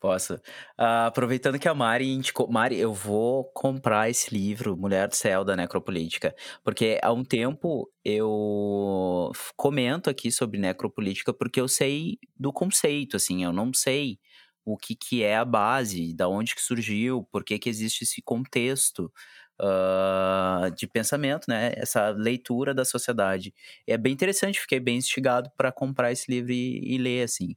Posso. 0.00 0.34
Uh, 0.34 1.06
aproveitando 1.06 1.58
que 1.58 1.68
a 1.68 1.74
Mari 1.74 2.10
indicou. 2.10 2.50
Mari, 2.50 2.78
eu 2.78 2.92
vou 2.92 3.44
comprar 3.52 4.08
esse 4.08 4.34
livro, 4.34 4.76
Mulher 4.76 5.06
do 5.06 5.14
Céu, 5.14 5.44
da 5.44 5.54
Necropolítica. 5.54 6.34
Porque 6.64 6.98
há 7.02 7.12
um 7.12 7.22
tempo 7.22 7.86
eu 8.02 9.30
comento 9.56 10.08
aqui 10.08 10.32
sobre 10.32 10.58
necropolítica 10.58 11.34
porque 11.34 11.60
eu 11.60 11.68
sei 11.68 12.18
do 12.34 12.50
conceito, 12.50 13.16
assim, 13.16 13.44
eu 13.44 13.52
não 13.52 13.74
sei 13.74 14.18
o 14.64 14.76
que, 14.76 14.94
que 14.94 15.22
é 15.22 15.36
a 15.36 15.44
base, 15.44 16.14
da 16.14 16.28
onde 16.28 16.54
que 16.54 16.62
surgiu, 16.62 17.26
por 17.32 17.44
que, 17.44 17.58
que 17.58 17.68
existe 17.68 18.04
esse 18.04 18.22
contexto 18.22 19.12
uh, 19.60 20.70
de 20.76 20.86
pensamento, 20.86 21.46
né? 21.48 21.72
Essa 21.76 22.10
leitura 22.10 22.74
da 22.74 22.84
sociedade. 22.84 23.54
É 23.86 23.96
bem 23.96 24.12
interessante, 24.12 24.60
fiquei 24.60 24.80
bem 24.80 24.98
instigado 24.98 25.50
para 25.56 25.72
comprar 25.72 26.12
esse 26.12 26.30
livro 26.30 26.52
e, 26.52 26.94
e 26.94 26.98
ler, 26.98 27.24
assim. 27.24 27.56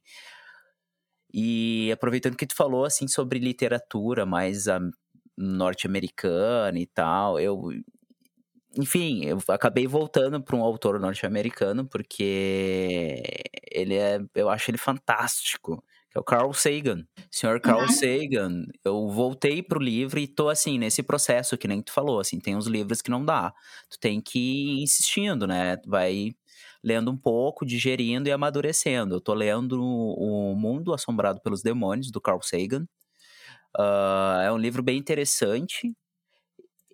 E 1.33 1.91
aproveitando 1.91 2.35
que 2.37 2.45
tu 2.45 2.55
falou 2.55 2.85
assim 2.85 3.07
sobre 3.07 3.39
literatura 3.39 4.25
mais 4.25 4.65
norte-americana 5.37 6.79
e 6.79 6.85
tal, 6.85 7.39
eu 7.39 7.71
enfim, 8.77 9.23
eu 9.25 9.37
acabei 9.49 9.85
voltando 9.87 10.41
para 10.41 10.55
um 10.55 10.63
autor 10.63 10.99
norte-americano 10.99 11.85
porque 11.87 13.23
ele 13.71 13.95
é, 13.95 14.19
eu 14.35 14.49
acho 14.49 14.71
ele 14.71 14.77
fantástico, 14.79 15.83
que 16.13 16.17
é 16.17 16.21
o 16.21 16.23
Carl 16.23 16.53
Sagan. 16.53 17.03
Senhor 17.31 17.59
Carl 17.59 17.81
uhum. 17.81 17.87
Sagan, 17.89 18.65
eu 18.85 19.09
voltei 19.09 19.63
pro 19.63 19.79
livro 19.79 20.19
e 20.19 20.27
tô 20.27 20.47
assim 20.47 20.77
nesse 20.77 21.01
processo 21.01 21.57
que 21.57 21.67
nem 21.67 21.81
tu 21.81 21.91
falou, 21.91 22.19
assim, 22.19 22.39
tem 22.39 22.55
uns 22.55 22.67
livros 22.67 23.01
que 23.01 23.09
não 23.09 23.25
dá. 23.25 23.51
Tu 23.89 23.99
tem 23.99 24.21
que 24.21 24.39
ir 24.39 24.83
insistindo, 24.83 25.47
né? 25.47 25.77
Vai 25.87 26.35
lendo 26.83 27.09
um 27.09 27.17
pouco, 27.17 27.65
digerindo 27.65 28.29
e 28.29 28.31
amadurecendo. 28.31 29.15
Eu 29.15 29.21
tô 29.21 29.33
lendo 29.33 29.81
O 29.81 30.55
Mundo 30.55 30.93
Assombrado 30.93 31.41
pelos 31.41 31.63
Demônios, 31.63 32.11
do 32.11 32.21
Carl 32.21 32.41
Sagan. 32.43 32.83
Uh, 33.75 34.41
é 34.43 34.51
um 34.51 34.57
livro 34.57 34.83
bem 34.83 34.99
interessante. 34.99 35.95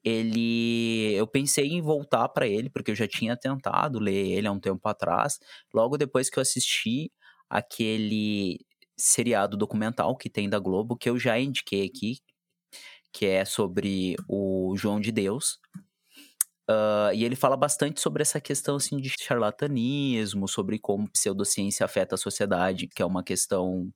Ele, 0.01 1.13
eu 1.13 1.27
pensei 1.27 1.67
em 1.67 1.81
voltar 1.81 2.29
para 2.29 2.47
ele 2.47 2.69
porque 2.69 2.91
eu 2.91 2.95
já 2.95 3.05
tinha 3.05 3.35
tentado 3.35 3.99
ler 3.99 4.31
ele 4.31 4.47
há 4.47 4.51
um 4.51 4.59
tempo 4.59 4.87
atrás. 4.87 5.39
Logo 5.73 5.97
depois 5.97 6.29
que 6.29 6.39
eu 6.39 6.41
assisti 6.41 7.11
aquele 7.49 8.59
seriado 8.99 9.57
documental 9.57 10.15
que 10.15 10.29
tem 10.29 10.49
da 10.49 10.59
Globo 10.59 10.97
que 10.97 11.09
eu 11.09 11.17
já 11.17 11.39
indiquei 11.39 11.85
aqui, 11.85 12.17
que 13.13 13.25
é 13.25 13.45
sobre 13.45 14.15
o 14.27 14.75
João 14.77 14.99
de 14.99 15.11
Deus. 15.11 15.59
Uh, 16.69 17.11
e 17.15 17.25
ele 17.25 17.35
fala 17.35 17.57
bastante 17.57 17.99
sobre 17.99 18.21
essa 18.21 18.39
questão 18.39 18.75
assim, 18.75 18.97
de 18.97 19.09
charlatanismo, 19.19 20.47
sobre 20.47 20.77
como 20.77 21.09
pseudociência 21.09 21.83
afeta 21.83 22.13
a 22.13 22.17
sociedade, 22.17 22.87
que 22.87 23.01
é 23.01 23.05
uma 23.05 23.23
questão 23.23 23.91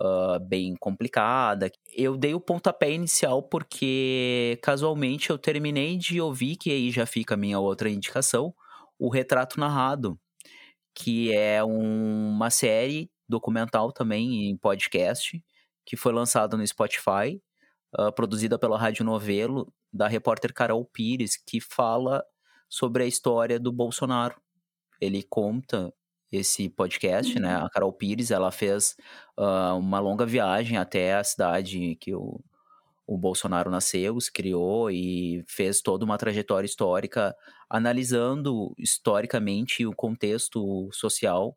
uh, 0.00 0.40
bem 0.40 0.74
complicada. 0.80 1.70
Eu 1.94 2.16
dei 2.16 2.34
o 2.34 2.40
pontapé 2.40 2.90
inicial 2.92 3.42
porque, 3.42 4.58
casualmente, 4.62 5.30
eu 5.30 5.38
terminei 5.38 5.96
de 5.96 6.20
ouvir, 6.20 6.56
que 6.56 6.70
aí 6.70 6.90
já 6.90 7.06
fica 7.06 7.34
a 7.34 7.38
minha 7.38 7.60
outra 7.60 7.88
indicação, 7.88 8.52
o 8.98 9.08
Retrato 9.08 9.60
Narrado, 9.60 10.18
que 10.94 11.32
é 11.32 11.62
um, 11.62 12.30
uma 12.30 12.50
série 12.50 13.10
documental 13.28 13.92
também 13.92 14.48
em 14.48 14.56
podcast, 14.56 15.42
que 15.84 15.96
foi 15.96 16.12
lançada 16.12 16.56
no 16.56 16.66
Spotify, 16.66 17.40
uh, 17.98 18.12
produzida 18.12 18.58
pela 18.58 18.78
Rádio 18.78 19.04
Novelo, 19.04 19.72
da 19.92 20.08
repórter 20.08 20.52
Carol 20.52 20.84
Pires, 20.84 21.36
que 21.36 21.60
fala 21.60 22.24
sobre 22.68 23.04
a 23.04 23.06
história 23.06 23.58
do 23.58 23.72
Bolsonaro. 23.72 24.40
Ele 25.00 25.22
conta 25.22 25.92
esse 26.30 26.68
podcast, 26.68 27.38
né? 27.38 27.56
Uhum. 27.56 27.64
A 27.64 27.70
Carol 27.70 27.92
Pires, 27.92 28.30
ela 28.30 28.50
fez 28.50 28.96
uh, 29.38 29.76
uma 29.78 30.00
longa 30.00 30.26
viagem 30.26 30.76
até 30.76 31.14
a 31.14 31.24
cidade 31.24 31.96
que 31.96 32.14
o, 32.14 32.40
o 33.06 33.16
Bolsonaro 33.16 33.70
nasceu, 33.70 34.20
se 34.20 34.32
criou 34.32 34.90
e 34.90 35.44
fez 35.46 35.80
toda 35.80 36.04
uma 36.04 36.18
trajetória 36.18 36.66
histórica, 36.66 37.34
analisando 37.70 38.74
historicamente 38.76 39.86
o 39.86 39.94
contexto 39.94 40.88
social 40.92 41.56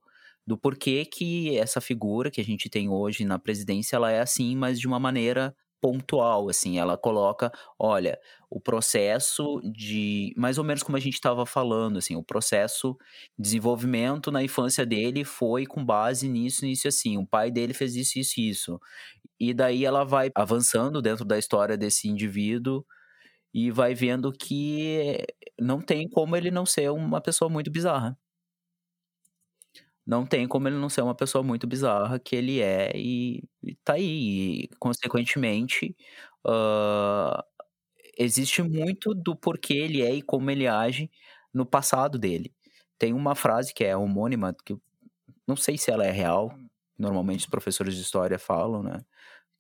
do 0.50 0.58
porquê 0.58 1.06
que 1.06 1.56
essa 1.60 1.80
figura 1.80 2.32
que 2.32 2.42
a 2.42 2.44
gente 2.44 2.72
tem 2.72 2.90
hoje 2.90 3.24
na 3.24 3.38
presidência, 3.38 3.96
ela 3.96 4.12
é 4.12 4.20
assim, 4.20 4.56
mas 4.56 4.80
de 4.80 4.88
uma 4.88 5.00
maneira 5.00 5.56
pontual, 5.80 6.50
assim, 6.50 6.80
ela 6.80 6.98
coloca, 6.98 7.52
olha, 7.78 8.20
o 8.50 8.60
processo 8.60 9.62
de, 9.64 10.34
mais 10.36 10.58
ou 10.58 10.64
menos 10.64 10.82
como 10.82 10.98
a 10.98 11.00
gente 11.00 11.14
estava 11.14 11.46
falando, 11.46 12.00
assim, 12.00 12.16
o 12.16 12.24
processo 12.24 12.98
de 13.38 13.44
desenvolvimento 13.44 14.32
na 14.32 14.42
infância 14.42 14.84
dele 14.88 15.24
foi 15.24 15.68
com 15.68 15.86
base 15.86 16.28
nisso, 16.28 16.66
nisso 16.66 16.88
assim, 16.88 17.16
o 17.16 17.28
pai 17.28 17.52
dele 17.52 17.74
fez 17.76 17.96
isso, 17.96 18.18
isso, 18.18 18.42
isso, 18.42 18.80
e 19.40 19.54
daí 19.54 19.86
ela 19.86 20.04
vai 20.04 20.32
avançando 20.34 21.00
dentro 21.00 21.24
da 21.26 21.38
história 21.38 21.78
desse 21.78 22.10
indivíduo 22.10 22.84
e 23.54 23.72
vai 23.72 23.94
vendo 23.94 24.32
que 24.34 25.26
não 25.60 25.80
tem 25.82 26.10
como 26.10 26.36
ele 26.36 26.52
não 26.52 26.66
ser 26.66 26.90
uma 26.92 27.22
pessoa 27.22 27.50
muito 27.52 27.72
bizarra 27.72 28.18
não 30.10 30.26
tem 30.26 30.48
como 30.48 30.68
ele 30.68 30.78
não 30.78 30.90
ser 30.90 31.04
uma 31.04 31.14
pessoa 31.14 31.44
muito 31.44 31.68
bizarra 31.68 32.18
que 32.20 32.36
ele 32.36 32.60
é 32.62 32.92
e, 32.96 33.44
e 33.64 33.76
tá 33.86 33.94
aí. 33.94 34.64
E, 34.64 34.70
consequentemente, 34.80 35.96
uh, 36.48 37.44
existe 38.18 38.64
muito 38.64 39.14
do 39.14 39.36
porquê 39.36 39.76
ele 39.76 40.02
é 40.02 40.14
e 40.16 40.22
como 40.24 40.50
ele 40.52 40.68
age 40.68 41.12
no 41.54 41.64
passado 41.66 42.18
dele. 42.20 42.52
Tem 42.98 43.14
uma 43.14 43.36
frase 43.36 43.74
que 43.74 43.84
é 43.86 43.96
homônima, 43.96 44.56
que 44.66 44.76
não 45.48 45.56
sei 45.56 45.78
se 45.78 45.92
ela 45.92 46.06
é 46.06 46.12
real, 46.12 46.56
normalmente 46.98 47.42
os 47.42 47.48
professores 47.48 47.96
de 47.96 48.02
história 48.02 48.40
falam, 48.40 48.84
né? 48.84 49.02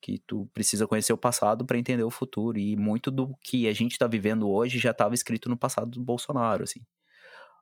Que 0.01 0.19
tu 0.27 0.49
precisa 0.53 0.87
conhecer 0.87 1.13
o 1.13 1.17
passado 1.17 1.65
para 1.65 1.77
entender 1.79 2.03
o 2.03 2.11
futuro. 2.11 2.59
E 2.59 2.75
muito 2.77 3.11
do 3.11 3.35
que 3.43 3.67
a 3.67 3.73
gente 3.73 3.93
está 3.93 4.07
vivendo 4.07 4.49
hoje 4.49 4.79
já 4.79 4.91
estava 4.91 5.15
escrito 5.15 5.49
no 5.49 5.57
passado 5.57 5.91
do 5.91 6.01
Bolsonaro, 6.01 6.63
assim. 6.63 6.81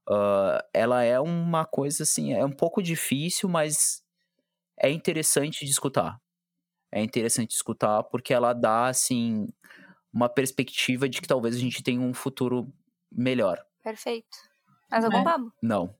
Uh, 0.09 0.63
ela 0.73 1.03
é 1.03 1.19
uma 1.19 1.65
coisa 1.65 2.03
assim, 2.03 2.34
é 2.34 2.45
um 2.45 2.51
pouco 2.51 2.81
difícil, 2.81 3.49
mas 3.49 4.01
é 4.79 4.89
interessante 4.89 5.65
de 5.65 5.71
escutar. 5.71 6.19
É 6.91 7.01
interessante 7.01 7.49
de 7.49 7.55
escutar 7.55 8.03
porque 8.03 8.34
ela 8.34 8.53
dá, 8.53 8.88
assim, 8.88 9.47
uma 10.13 10.29
perspectiva 10.29 11.09
de 11.09 11.21
que 11.21 11.27
talvez 11.27 11.55
a 11.55 11.59
gente 11.59 11.84
tenha 11.84 11.99
um 11.99 12.13
futuro 12.13 12.71
melhor. 13.11 13.63
Perfeito. 13.84 14.38
Mais 14.89 15.03
algum 15.03 15.17
é. 15.17 15.23
Não. 15.61 15.93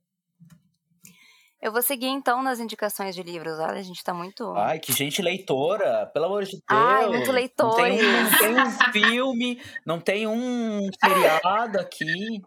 Eu 1.60 1.72
vou 1.72 1.82
seguir 1.82 2.08
então 2.08 2.44
nas 2.44 2.60
indicações 2.60 3.16
de 3.16 3.24
livros. 3.24 3.58
Olha, 3.58 3.80
a 3.80 3.84
gente 3.84 4.04
tá 4.04 4.14
muito. 4.14 4.54
Ai, 4.56 4.80
que 4.80 4.94
gente 4.94 5.22
leitora! 5.24 6.06
Pelo 6.14 6.26
amor 6.26 6.44
de 6.44 6.52
Deus! 6.52 6.64
Ai, 6.68 7.08
muito 7.08 7.32
leitor. 7.32 7.70
Não 7.70 7.76
tem, 7.76 8.02
não 8.04 8.38
tem 8.38 8.60
um 8.60 8.72
filme, 8.94 9.62
não 9.86 10.00
tem 10.00 10.28
um 10.28 10.88
seriado 11.04 11.80
aqui. 11.80 12.42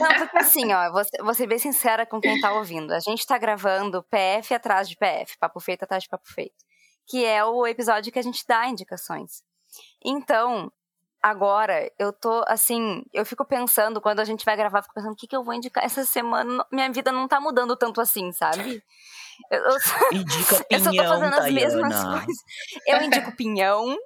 Não, 0.00 0.14
porque 0.18 0.38
assim, 0.38 0.72
ó, 0.72 0.90
vou, 0.90 1.02
vou 1.20 1.34
ser 1.34 1.46
bem 1.46 1.58
sincera 1.58 2.04
com 2.04 2.20
quem 2.20 2.40
tá 2.40 2.52
ouvindo. 2.54 2.92
A 2.92 3.00
gente 3.00 3.24
tá 3.24 3.38
gravando 3.38 4.04
PF 4.04 4.52
atrás 4.52 4.88
de 4.88 4.96
PF, 4.96 5.38
papo 5.38 5.60
feito 5.60 5.84
atrás 5.84 6.02
de 6.02 6.08
papo 6.08 6.26
feito. 6.26 6.56
Que 7.06 7.24
é 7.24 7.44
o 7.44 7.66
episódio 7.66 8.12
que 8.12 8.18
a 8.18 8.22
gente 8.22 8.44
dá 8.46 8.66
indicações. 8.66 9.42
Então, 10.04 10.72
agora 11.22 11.90
eu 11.98 12.12
tô 12.12 12.44
assim, 12.46 13.02
eu 13.12 13.24
fico 13.24 13.44
pensando, 13.44 14.00
quando 14.00 14.20
a 14.20 14.24
gente 14.24 14.44
vai 14.44 14.56
gravar, 14.56 14.82
fico 14.82 14.94
pensando 14.94 15.12
o 15.12 15.16
que, 15.16 15.26
que 15.26 15.36
eu 15.36 15.44
vou 15.44 15.54
indicar 15.54 15.84
essa 15.84 16.04
semana. 16.04 16.64
Minha 16.72 16.90
vida 16.90 17.12
não 17.12 17.28
tá 17.28 17.40
mudando 17.40 17.76
tanto 17.76 18.00
assim, 18.00 18.32
sabe? 18.32 18.82
Eu, 19.50 19.62
eu, 19.62 19.76
Indica 20.12 20.64
pinhão, 20.64 20.66
eu 20.70 20.80
só 20.80 20.90
tô 20.90 21.08
fazendo 21.08 21.34
as 21.34 21.52
mesmas 21.52 22.04
coisas. 22.04 22.36
Eu 22.86 23.02
indico 23.02 23.36
pinhão. 23.36 23.96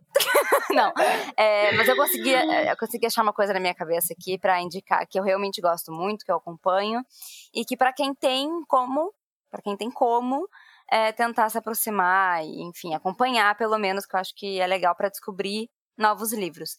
não. 0.70 0.92
É, 1.36 1.72
mas 1.72 1.88
eu 1.88 1.96
consegui, 1.96 2.34
é, 2.34 2.70
eu 2.70 2.76
consegui 2.76 3.06
achar 3.06 3.22
uma 3.22 3.32
coisa 3.32 3.54
na 3.54 3.58
minha 3.58 3.74
cabeça 3.74 4.12
aqui 4.12 4.38
para 4.38 4.60
indicar 4.60 5.06
que 5.08 5.18
eu 5.18 5.22
realmente 5.22 5.60
gosto 5.62 5.90
muito, 5.90 6.24
que 6.24 6.30
eu 6.30 6.36
acompanho. 6.36 7.02
E 7.54 7.64
que 7.64 7.78
para 7.78 7.94
quem 7.94 8.14
tem 8.14 8.46
como, 8.68 9.10
para 9.50 9.62
quem 9.62 9.74
tem 9.74 9.90
como, 9.90 10.46
é, 10.90 11.12
tentar 11.12 11.48
se 11.48 11.56
aproximar 11.56 12.44
e, 12.44 12.62
enfim, 12.62 12.94
acompanhar 12.94 13.56
pelo 13.56 13.78
menos, 13.78 14.04
que 14.04 14.14
eu 14.14 14.20
acho 14.20 14.34
que 14.36 14.60
é 14.60 14.66
legal 14.66 14.94
para 14.94 15.08
descobrir 15.08 15.70
novos 15.96 16.32
livros, 16.32 16.76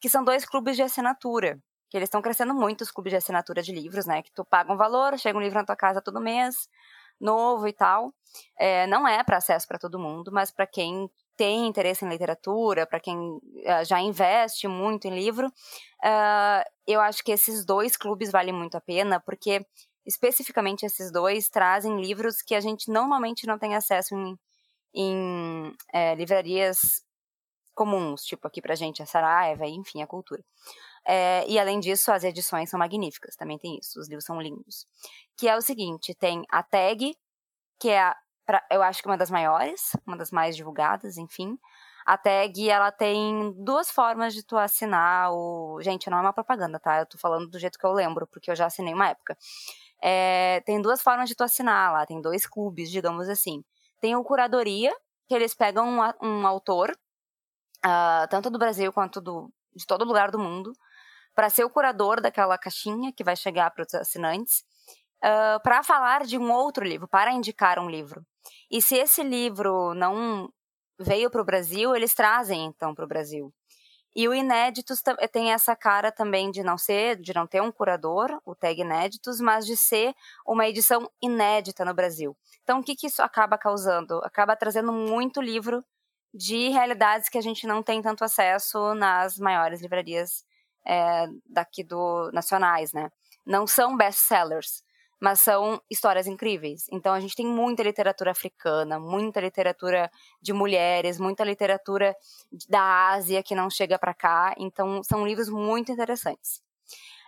que 0.00 0.08
são 0.08 0.24
dois 0.24 0.44
clubes 0.44 0.76
de 0.76 0.82
assinatura, 0.82 1.58
que 1.88 1.96
eles 1.96 2.08
estão 2.08 2.22
crescendo 2.22 2.54
muito, 2.54 2.82
os 2.82 2.90
clubes 2.90 3.12
de 3.12 3.16
assinatura 3.16 3.62
de 3.62 3.72
livros, 3.72 4.06
né, 4.06 4.22
que 4.22 4.32
tu 4.32 4.44
paga 4.44 4.72
um 4.72 4.76
valor, 4.76 5.18
chega 5.18 5.38
um 5.38 5.42
livro 5.42 5.58
na 5.58 5.64
tua 5.64 5.76
casa 5.76 6.02
todo 6.02 6.20
mês, 6.20 6.68
novo 7.20 7.66
e 7.66 7.72
tal. 7.72 8.12
É, 8.58 8.86
não 8.86 9.06
é 9.06 9.22
para 9.24 9.38
acesso 9.38 9.66
para 9.66 9.78
todo 9.78 9.98
mundo, 9.98 10.30
mas 10.32 10.50
para 10.50 10.66
quem 10.66 11.08
tem 11.36 11.66
interesse 11.66 12.04
em 12.04 12.08
literatura, 12.08 12.86
para 12.86 12.98
quem 12.98 13.18
uh, 13.18 13.84
já 13.86 14.00
investe 14.00 14.66
muito 14.66 15.06
em 15.06 15.14
livro, 15.14 15.48
uh, 15.48 16.64
eu 16.86 17.00
acho 17.00 17.22
que 17.22 17.32
esses 17.32 17.64
dois 17.64 17.96
clubes 17.96 18.30
valem 18.30 18.54
muito 18.54 18.76
a 18.76 18.80
pena, 18.80 19.20
porque 19.20 19.64
especificamente 20.06 20.86
esses 20.86 21.12
dois 21.12 21.48
trazem 21.48 22.00
livros 22.00 22.40
que 22.40 22.54
a 22.54 22.60
gente 22.60 22.90
normalmente 22.90 23.46
não 23.46 23.58
tem 23.58 23.74
acesso 23.74 24.14
em, 24.14 24.38
em 24.94 25.74
é, 25.92 26.14
livrarias 26.14 27.02
comuns, 27.76 28.24
tipo 28.24 28.48
aqui 28.48 28.60
pra 28.60 28.74
gente 28.74 29.02
a 29.02 29.06
Saraiva, 29.06 29.66
enfim, 29.66 30.02
a 30.02 30.06
cultura. 30.06 30.42
É, 31.06 31.44
e 31.46 31.58
além 31.58 31.78
disso, 31.78 32.10
as 32.10 32.24
edições 32.24 32.68
são 32.68 32.80
magníficas, 32.80 33.36
também 33.36 33.58
tem 33.58 33.78
isso, 33.78 34.00
os 34.00 34.08
livros 34.08 34.24
são 34.24 34.40
lindos. 34.40 34.86
Que 35.36 35.46
é 35.46 35.56
o 35.56 35.60
seguinte, 35.60 36.14
tem 36.14 36.42
a 36.50 36.62
tag, 36.64 37.16
que 37.78 37.90
é, 37.90 38.00
a, 38.00 38.16
pra, 38.44 38.66
eu 38.72 38.82
acho 38.82 39.02
que 39.02 39.08
uma 39.08 39.16
das 39.16 39.30
maiores, 39.30 39.92
uma 40.04 40.16
das 40.16 40.32
mais 40.32 40.56
divulgadas, 40.56 41.16
enfim. 41.16 41.56
A 42.04 42.16
tag, 42.16 42.68
ela 42.68 42.90
tem 42.90 43.52
duas 43.56 43.90
formas 43.90 44.32
de 44.32 44.42
tu 44.44 44.56
assinar 44.56 45.32
o... 45.32 45.80
Gente, 45.82 46.08
não 46.08 46.18
é 46.18 46.20
uma 46.20 46.32
propaganda, 46.32 46.78
tá? 46.78 47.00
Eu 47.00 47.06
tô 47.06 47.18
falando 47.18 47.48
do 47.48 47.58
jeito 47.58 47.78
que 47.78 47.84
eu 47.86 47.92
lembro, 47.92 48.26
porque 48.28 48.50
eu 48.50 48.56
já 48.56 48.66
assinei 48.66 48.94
uma 48.94 49.08
época. 49.08 49.36
É, 50.00 50.62
tem 50.64 50.80
duas 50.80 51.02
formas 51.02 51.28
de 51.28 51.34
tu 51.34 51.42
assinar 51.42 51.92
lá, 51.92 52.06
tem 52.06 52.20
dois 52.20 52.46
clubes, 52.46 52.90
digamos 52.90 53.28
assim. 53.28 53.64
Tem 54.00 54.14
o 54.14 54.22
Curadoria, 54.24 54.92
que 55.28 55.34
eles 55.34 55.54
pegam 55.54 55.88
um, 55.88 56.26
um 56.26 56.46
autor 56.46 56.96
uh, 57.84 58.28
tanto 58.28 58.50
do 58.50 58.58
Brasil 58.58 58.92
quanto 58.92 59.20
do, 59.20 59.52
de 59.74 59.86
todo 59.86 60.04
lugar 60.04 60.30
do 60.30 60.38
mundo, 60.38 60.72
para 61.34 61.50
ser 61.50 61.64
o 61.64 61.70
curador 61.70 62.20
daquela 62.20 62.56
caixinha 62.56 63.12
que 63.12 63.24
vai 63.24 63.36
chegar 63.36 63.70
para 63.70 63.84
os 63.84 63.94
assinantes, 63.94 64.60
uh, 65.22 65.56
ah, 65.56 65.60
para 65.62 65.82
falar 65.82 66.24
de 66.24 66.38
um 66.38 66.50
outro 66.50 66.84
livro, 66.84 67.06
para 67.06 67.32
indicar 67.32 67.78
um 67.78 67.90
livro. 67.90 68.24
E 68.70 68.80
se 68.80 68.96
esse 68.96 69.22
livro 69.22 69.92
não 69.94 70.48
veio 70.98 71.30
para 71.30 71.42
o 71.42 71.44
Brasil, 71.44 71.94
eles 71.94 72.14
trazem 72.14 72.64
então 72.64 72.94
para 72.94 73.04
o 73.04 73.08
Brasil. 73.08 73.52
E 74.18 74.26
o 74.26 74.34
Inéditos 74.34 75.02
tem 75.30 75.52
essa 75.52 75.76
cara 75.76 76.10
também 76.10 76.50
de 76.50 76.62
não 76.62 76.78
ser, 76.78 77.20
de 77.20 77.34
não 77.34 77.46
ter 77.46 77.60
um 77.60 77.70
curador, 77.70 78.40
o 78.46 78.54
tag 78.54 78.80
Inéditos, 78.80 79.42
mas 79.42 79.66
de 79.66 79.76
ser 79.76 80.14
uma 80.46 80.66
edição 80.66 81.06
inédita 81.20 81.84
no 81.84 81.92
Brasil. 81.92 82.34
Então, 82.62 82.80
o 82.80 82.82
que, 82.82 82.96
que 82.96 83.08
isso 83.08 83.22
acaba 83.22 83.58
causando? 83.58 84.18
Acaba 84.24 84.56
trazendo 84.56 84.90
muito 84.90 85.42
livro 85.42 85.84
de 86.36 86.68
realidades 86.68 87.28
que 87.28 87.38
a 87.38 87.40
gente 87.40 87.66
não 87.66 87.82
tem 87.82 88.02
tanto 88.02 88.22
acesso 88.22 88.94
nas 88.94 89.38
maiores 89.38 89.80
livrarias 89.80 90.44
é, 90.86 91.26
daqui 91.46 91.82
do 91.82 92.30
nacionais, 92.32 92.92
né? 92.92 93.10
Não 93.44 93.66
são 93.66 93.96
best-sellers, 93.96 94.82
mas 95.20 95.40
são 95.40 95.80
histórias 95.90 96.26
incríveis. 96.26 96.86
Então 96.92 97.14
a 97.14 97.20
gente 97.20 97.34
tem 97.34 97.46
muita 97.46 97.82
literatura 97.82 98.32
africana, 98.32 98.98
muita 99.00 99.40
literatura 99.40 100.10
de 100.42 100.52
mulheres, 100.52 101.18
muita 101.18 101.44
literatura 101.44 102.14
da 102.68 103.10
Ásia 103.10 103.42
que 103.42 103.54
não 103.54 103.70
chega 103.70 103.98
para 103.98 104.14
cá. 104.14 104.54
Então 104.58 105.02
são 105.02 105.26
livros 105.26 105.48
muito 105.48 105.90
interessantes. 105.90 106.65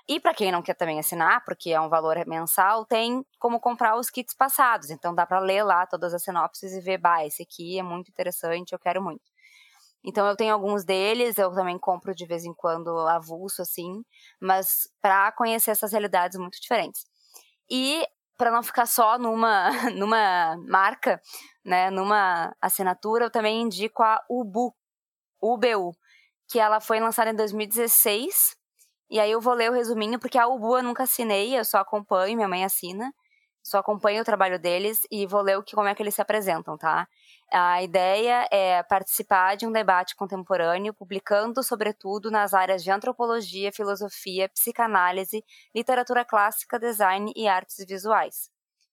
E 0.08 0.18
para 0.18 0.32
quem 0.34 0.50
não 0.50 0.62
quer 0.62 0.74
também 0.74 0.98
assinar, 0.98 1.44
porque 1.44 1.70
é 1.70 1.80
um 1.80 1.88
valor 1.88 2.16
mensal, 2.26 2.84
tem 2.86 3.24
como 3.38 3.60
comprar 3.60 3.96
os 3.96 4.08
kits 4.10 4.34
passados. 4.34 4.90
Então 4.90 5.14
dá 5.14 5.26
para 5.26 5.38
ler 5.40 5.62
lá 5.62 5.86
todas 5.86 6.14
as 6.14 6.22
sinopses 6.22 6.72
e 6.72 6.80
ver, 6.80 6.98
bah, 6.98 7.26
esse 7.26 7.42
aqui 7.42 7.78
é 7.78 7.82
muito 7.82 8.10
interessante, 8.10 8.72
eu 8.72 8.78
quero 8.78 9.02
muito. 9.02 9.22
Então 10.04 10.26
eu 10.26 10.36
tenho 10.36 10.54
alguns 10.54 10.84
deles, 10.84 11.38
eu 11.38 11.52
também 11.52 11.78
compro 11.78 12.14
de 12.14 12.26
vez 12.26 12.44
em 12.44 12.54
quando 12.54 12.90
avulso 13.08 13.62
assim, 13.62 14.02
mas 14.40 14.88
para 15.02 15.32
conhecer 15.32 15.72
essas 15.72 15.92
realidades 15.92 16.38
muito 16.38 16.60
diferentes. 16.60 17.04
E 17.70 18.06
para 18.36 18.50
não 18.50 18.62
ficar 18.62 18.86
só 18.86 19.18
numa 19.18 19.70
numa 19.96 20.56
marca, 20.68 21.20
né, 21.64 21.90
numa 21.90 22.54
assinatura, 22.62 23.26
eu 23.26 23.30
também 23.30 23.62
indico 23.62 24.02
a 24.02 24.22
Ubu, 24.30 24.74
UBU, 25.42 25.94
que 26.50 26.60
ela 26.60 26.80
foi 26.80 27.00
lançada 27.00 27.30
em 27.30 27.36
2016. 27.36 28.57
E 29.10 29.18
aí 29.18 29.30
eu 29.30 29.40
vou 29.40 29.54
ler 29.54 29.70
o 29.70 29.74
resuminho 29.74 30.18
porque 30.18 30.38
a 30.38 30.46
Ubu 30.46 30.76
eu 30.78 30.82
nunca 30.82 31.04
assinei, 31.04 31.58
eu 31.58 31.64
só 31.64 31.78
acompanho, 31.78 32.36
minha 32.36 32.48
mãe 32.48 32.64
assina. 32.64 33.12
Só 33.62 33.78
acompanho 33.78 34.22
o 34.22 34.24
trabalho 34.24 34.58
deles 34.58 35.00
e 35.10 35.26
vou 35.26 35.42
ler 35.42 35.58
o 35.58 35.62
que, 35.62 35.74
como 35.74 35.88
é 35.88 35.94
que 35.94 36.02
eles 36.02 36.14
se 36.14 36.22
apresentam, 36.22 36.78
tá? 36.78 37.06
A 37.52 37.82
ideia 37.82 38.46
é 38.50 38.82
participar 38.82 39.56
de 39.56 39.66
um 39.66 39.72
debate 39.72 40.16
contemporâneo, 40.16 40.94
publicando, 40.94 41.62
sobretudo, 41.62 42.30
nas 42.30 42.54
áreas 42.54 42.82
de 42.82 42.90
antropologia, 42.90 43.72
filosofia, 43.72 44.48
psicanálise, 44.48 45.44
literatura 45.74 46.24
clássica, 46.24 46.78
design 46.78 47.30
e 47.36 47.46
artes 47.46 47.84
visuais. 47.86 48.50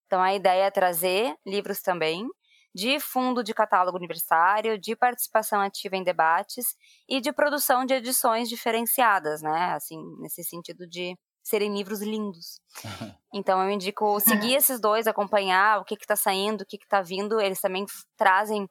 Então, 0.08 0.22
a 0.22 0.34
ideia 0.34 0.66
é 0.66 0.72
trazer 0.72 1.36
livros 1.46 1.82
também, 1.82 2.28
de 2.76 3.00
fundo 3.00 3.42
de 3.42 3.54
catálogo 3.54 3.98
universitário, 3.98 4.78
de 4.78 4.98
participação 4.98 5.62
ativa 5.62 5.96
em 5.96 6.04
debates 6.04 6.76
e 7.08 7.22
de 7.22 7.32
produção 7.32 7.86
de 7.86 7.94
edições 7.94 8.50
diferenciadas, 8.50 9.42
né? 9.42 9.72
Assim, 9.74 9.98
nesse 10.20 10.44
sentido 10.44 10.86
de 10.86 11.18
serem 11.42 11.74
livros 11.74 12.02
lindos. 12.02 12.60
Então 13.34 13.62
eu 13.62 13.70
indico 13.70 14.18
seguir 14.22 14.56
esses 14.56 14.80
dois, 14.80 15.08
acompanhar 15.08 15.82
o 15.82 15.84
que 15.84 15.96
está 15.96 16.16
saindo, 16.16 16.62
o 16.62 16.66
que 16.66 16.78
está 16.78 17.02
vindo. 17.02 17.42
Eles 17.42 17.60
também 17.60 17.86
trazem 18.16 18.66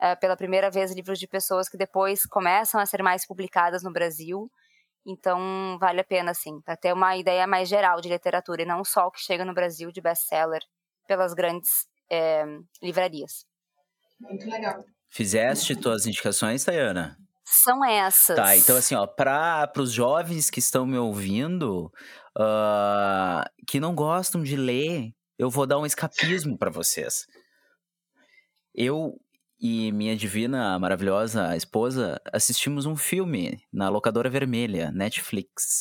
é, 0.00 0.16
pela 0.16 0.36
primeira 0.36 0.68
vez 0.68 0.92
livros 0.92 1.16
de 1.16 1.28
pessoas 1.28 1.68
que 1.68 1.76
depois 1.76 2.26
começam 2.26 2.80
a 2.80 2.86
ser 2.86 3.04
mais 3.04 3.24
publicadas 3.24 3.84
no 3.84 3.92
Brasil. 3.92 4.50
Então 5.06 5.78
vale 5.78 6.00
a 6.00 6.04
pena, 6.04 6.32
assim, 6.32 6.60
para 6.60 6.76
ter 6.76 6.92
uma 6.92 7.16
ideia 7.16 7.46
mais 7.46 7.68
geral 7.68 8.00
de 8.00 8.08
literatura 8.08 8.62
e 8.62 8.66
não 8.66 8.82
só 8.82 9.06
o 9.06 9.12
que 9.12 9.20
chega 9.20 9.44
no 9.44 9.54
Brasil 9.54 9.92
de 9.92 10.00
best-seller 10.00 10.60
pelas 11.06 11.34
grandes 11.34 11.89
é, 12.10 12.44
livrarias. 12.82 13.44
Muito 14.20 14.48
legal. 14.48 14.84
Fizeste 15.08 15.74
tuas 15.74 16.06
indicações, 16.06 16.64
Tayana? 16.64 17.16
São 17.44 17.84
essas. 17.84 18.36
Tá, 18.36 18.56
então 18.56 18.76
assim, 18.76 18.94
ó, 18.94 19.06
para 19.06 19.72
os 19.76 19.92
jovens 19.92 20.50
que 20.50 20.60
estão 20.60 20.86
me 20.86 20.96
ouvindo, 20.96 21.92
uh, 22.38 23.42
que 23.66 23.80
não 23.80 23.94
gostam 23.94 24.42
de 24.42 24.56
ler, 24.56 25.12
eu 25.36 25.50
vou 25.50 25.66
dar 25.66 25.78
um 25.78 25.86
escapismo 25.86 26.56
para 26.56 26.70
vocês. 26.70 27.26
Eu 28.72 29.18
e 29.60 29.90
minha 29.92 30.16
divina, 30.16 30.78
maravilhosa 30.78 31.56
esposa 31.56 32.20
assistimos 32.32 32.86
um 32.86 32.96
filme 32.96 33.60
na 33.72 33.88
locadora 33.88 34.30
vermelha, 34.30 34.90
Netflix. 34.92 35.80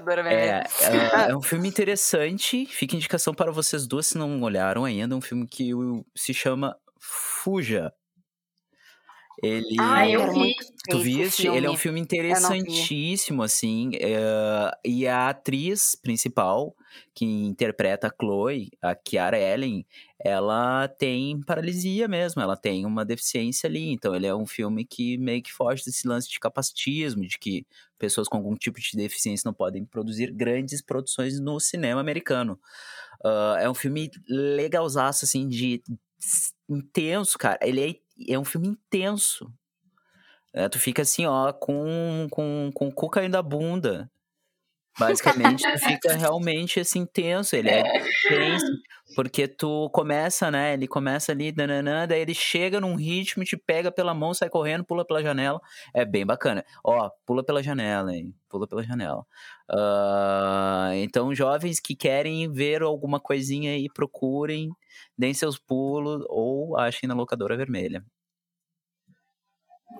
Vermelha. 0.00 0.64
É, 0.80 1.26
é, 1.26 1.30
é, 1.30 1.36
um 1.36 1.42
filme 1.42 1.68
interessante, 1.68 2.66
fica 2.66 2.96
indicação 2.96 3.34
para 3.34 3.50
vocês 3.52 3.86
duas 3.86 4.06
se 4.06 4.18
não 4.18 4.40
olharam 4.42 4.84
ainda, 4.84 5.14
é 5.14 5.18
um 5.18 5.20
filme 5.20 5.46
que 5.46 5.70
se 6.14 6.32
chama 6.32 6.76
Fuja, 6.98 7.92
ele. 9.42 9.76
Ah, 9.78 10.08
eu 10.08 10.32
vi. 10.32 10.54
Tu 10.88 10.98
viste? 11.00 11.46
Ele 11.46 11.66
é 11.66 11.70
um 11.70 11.76
filme 11.76 12.00
interessantíssimo, 12.00 13.42
assim. 13.42 13.90
É... 13.94 14.70
E 14.84 15.06
a 15.06 15.28
atriz 15.28 15.94
principal, 15.94 16.74
que 17.14 17.24
interpreta 17.24 18.06
a 18.06 18.14
Chloe, 18.18 18.70
a 18.80 18.94
Kiara 18.94 19.38
Ellen, 19.38 19.86
ela 20.24 20.88
tem 20.88 21.40
paralisia 21.42 22.08
mesmo, 22.08 22.40
ela 22.40 22.56
tem 22.56 22.86
uma 22.86 23.04
deficiência 23.04 23.68
ali. 23.68 23.90
Então, 23.92 24.14
ele 24.14 24.26
é 24.26 24.34
um 24.34 24.46
filme 24.46 24.84
que 24.84 25.18
meio 25.18 25.42
que 25.42 25.52
foge 25.52 25.84
desse 25.84 26.08
lance 26.08 26.28
de 26.28 26.40
capacitismo, 26.40 27.26
de 27.26 27.38
que 27.38 27.66
pessoas 27.98 28.28
com 28.28 28.38
algum 28.38 28.54
tipo 28.54 28.80
de 28.80 28.90
deficiência 28.94 29.46
não 29.46 29.54
podem 29.54 29.84
produzir 29.84 30.32
grandes 30.32 30.80
produções 30.80 31.38
no 31.40 31.60
cinema 31.60 32.00
americano. 32.00 32.58
Uh, 33.24 33.56
é 33.58 33.68
um 33.68 33.74
filme 33.74 34.10
legalzaço, 34.28 35.24
assim, 35.24 35.48
de 35.48 35.82
intenso, 36.68 37.38
cara. 37.38 37.58
Ele 37.62 37.80
é 37.80 38.05
é 38.28 38.38
um 38.38 38.44
filme 38.44 38.68
intenso. 38.68 39.52
É, 40.52 40.68
tu 40.68 40.78
fica 40.78 41.02
assim, 41.02 41.26
ó, 41.26 41.52
com, 41.52 42.26
com, 42.30 42.70
com 42.74 42.88
o 42.88 42.92
cu 42.92 43.10
caindo 43.10 43.32
da 43.32 43.42
bunda. 43.42 44.10
Basicamente, 44.98 45.62
tu 45.62 45.78
fica 45.86 46.14
realmente 46.14 46.80
assim, 46.80 47.04
tenso. 47.04 47.54
Ele 47.54 47.68
é 47.68 47.82
tenso, 48.28 48.66
porque 49.14 49.46
tu 49.46 49.90
começa, 49.90 50.50
né? 50.50 50.74
Ele 50.74 50.88
começa 50.88 51.32
ali, 51.32 51.52
dananã, 51.52 52.06
daí 52.06 52.20
ele 52.20 52.34
chega 52.34 52.80
num 52.80 52.94
ritmo, 52.94 53.44
te 53.44 53.56
pega 53.56 53.92
pela 53.92 54.14
mão, 54.14 54.32
sai 54.32 54.48
correndo, 54.48 54.84
pula 54.84 55.04
pela 55.06 55.22
janela. 55.22 55.60
É 55.94 56.04
bem 56.04 56.24
bacana. 56.24 56.64
Ó, 56.82 57.10
pula 57.26 57.44
pela 57.44 57.62
janela, 57.62 58.14
hein? 58.14 58.34
Pula 58.48 58.66
pela 58.66 58.82
janela. 58.82 59.24
Uh, 59.70 60.94
então, 60.96 61.34
jovens 61.34 61.78
que 61.78 61.94
querem 61.94 62.50
ver 62.50 62.82
alguma 62.82 63.20
coisinha 63.20 63.72
aí, 63.72 63.88
procurem, 63.92 64.70
deem 65.16 65.34
seus 65.34 65.58
pulos 65.58 66.24
ou 66.28 66.76
achem 66.78 67.08
na 67.08 67.14
locadora 67.14 67.56
vermelha. 67.56 68.02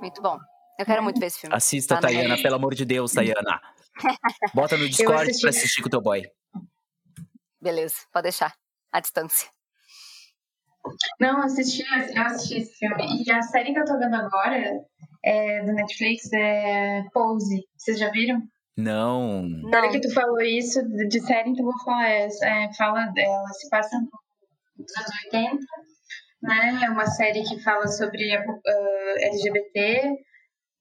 Muito 0.00 0.22
bom. 0.22 0.38
Eu 0.78 0.84
quero 0.84 1.02
muito 1.02 1.18
ver 1.18 1.26
esse 1.26 1.40
filme. 1.40 1.56
Assista, 1.56 1.94
tá 1.96 2.02
Tayana, 2.02 2.36
pelo 2.40 2.56
amor 2.56 2.74
de 2.74 2.84
Deus, 2.84 3.12
Tayana. 3.12 3.60
Bota 4.54 4.76
no 4.76 4.88
Discord 4.88 5.22
assisti... 5.22 5.40
pra 5.40 5.50
assistir 5.50 5.82
com 5.82 5.88
o 5.88 5.90
teu 5.90 6.00
boy. 6.00 6.22
Beleza, 7.60 7.94
pode 8.12 8.24
deixar. 8.24 8.54
À 8.92 9.00
distância. 9.00 9.48
Não, 11.20 11.42
assisti, 11.42 11.82
eu 12.14 12.22
assisti 12.22 12.58
esse 12.58 12.78
filme. 12.78 13.24
E 13.24 13.32
a 13.32 13.42
série 13.42 13.72
que 13.72 13.80
eu 13.80 13.84
tô 13.84 13.98
vendo 13.98 14.14
agora 14.14 14.56
é 15.24 15.64
do 15.64 15.72
Netflix 15.72 16.32
é 16.32 17.02
Pose. 17.12 17.64
Vocês 17.76 17.98
já 17.98 18.10
viram? 18.10 18.40
Não. 18.76 19.42
Na 19.70 19.88
que 19.88 20.00
tu 20.00 20.12
falou 20.12 20.40
isso 20.42 20.80
de 21.08 21.20
série, 21.20 21.50
então 21.50 21.64
vou 21.64 21.78
falar 21.82 22.08
essa. 22.08 22.46
É, 22.46 22.72
fala 22.74 23.06
dela, 23.06 23.48
se 23.48 23.68
passa 23.70 23.96
nos 23.98 24.96
anos 24.96 25.10
80, 25.32 25.56
né? 26.42 26.80
É 26.84 26.90
uma 26.90 27.06
série 27.06 27.42
que 27.42 27.60
fala 27.62 27.88
sobre 27.88 28.36
a, 28.36 28.40
uh, 28.42 29.18
LGBT, 29.18 30.18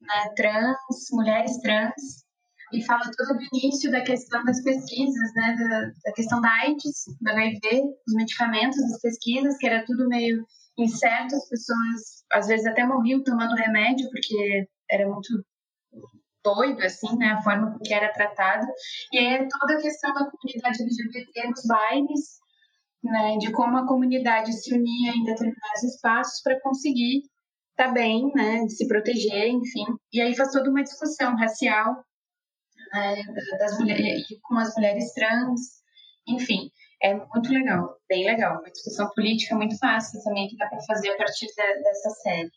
né, 0.06 0.34
trans, 0.36 0.78
mulheres 1.12 1.58
trans 1.62 2.26
e 2.74 2.84
fala 2.84 3.12
todo 3.18 3.38
o 3.38 3.58
início 3.58 3.92
da 3.92 4.02
questão 4.02 4.44
das 4.44 4.62
pesquisas, 4.64 5.34
né, 5.36 5.56
da, 5.58 5.82
da 6.06 6.14
questão 6.14 6.42
da 6.42 6.50
AIDS, 6.62 7.06
do 7.22 7.30
HIV, 7.30 7.82
dos 8.06 8.16
medicamentos, 8.16 8.78
das 8.90 9.02
pesquisas, 9.02 9.58
que 9.58 9.68
era 9.68 9.86
tudo 9.86 10.08
meio 10.08 10.46
incerto, 10.78 11.36
as 11.36 11.48
pessoas 11.48 12.26
às 12.34 12.48
vezes 12.48 12.66
até 12.66 12.86
morriam 12.86 13.24
tomando 13.24 13.56
remédio, 13.56 14.10
porque 14.10 14.68
era 14.92 15.08
muito 15.08 15.46
doido, 16.44 16.82
assim, 16.84 17.16
né, 17.18 17.32
a 17.32 17.42
forma 17.42 17.78
que 17.84 17.94
era 17.94 18.12
tratado. 18.14 18.68
E 19.12 19.18
aí 19.18 19.48
toda 19.48 19.76
a 19.76 19.82
questão 19.82 20.14
da 20.14 20.30
comunidade 20.30 20.84
LGBT 20.84 21.48
nos 21.48 21.66
bailes, 21.66 22.40
né, 23.04 23.38
de 23.38 23.52
como 23.52 23.78
a 23.78 23.88
comunidade 23.88 24.52
se 24.54 24.74
unia 24.74 25.12
em 25.12 25.24
determinados 25.24 25.84
espaços 25.84 26.42
para 26.42 26.60
conseguir 26.62 27.24
estar 27.76 27.88
tá 27.88 27.92
bem, 27.92 28.32
né, 28.34 28.64
de 28.64 28.76
se 28.76 28.88
proteger, 28.88 29.48
enfim. 29.50 29.86
E 30.12 30.22
aí 30.22 30.36
faz 30.36 30.52
toda 30.52 30.70
uma 30.70 30.84
discussão 30.84 31.36
racial 31.36 32.04
né, 32.94 33.16
das 33.60 33.78
mulheres, 33.78 34.24
com 34.44 34.58
as 34.58 34.74
mulheres 34.76 35.14
trans, 35.14 35.62
enfim, 36.28 36.72
é 37.04 37.14
muito 37.14 37.52
legal, 37.52 37.98
bem 38.10 38.26
legal. 38.26 38.60
Uma 38.60 38.72
discussão 38.72 39.10
política 39.16 39.56
muito 39.56 39.78
fácil 39.78 40.24
também 40.24 40.48
que 40.48 40.58
dá 40.58 40.68
para 40.68 40.82
fazer 40.82 41.10
a 41.10 41.18
partir 41.18 41.48
de, 41.48 41.84
dessa 41.84 42.10
série. 42.22 42.52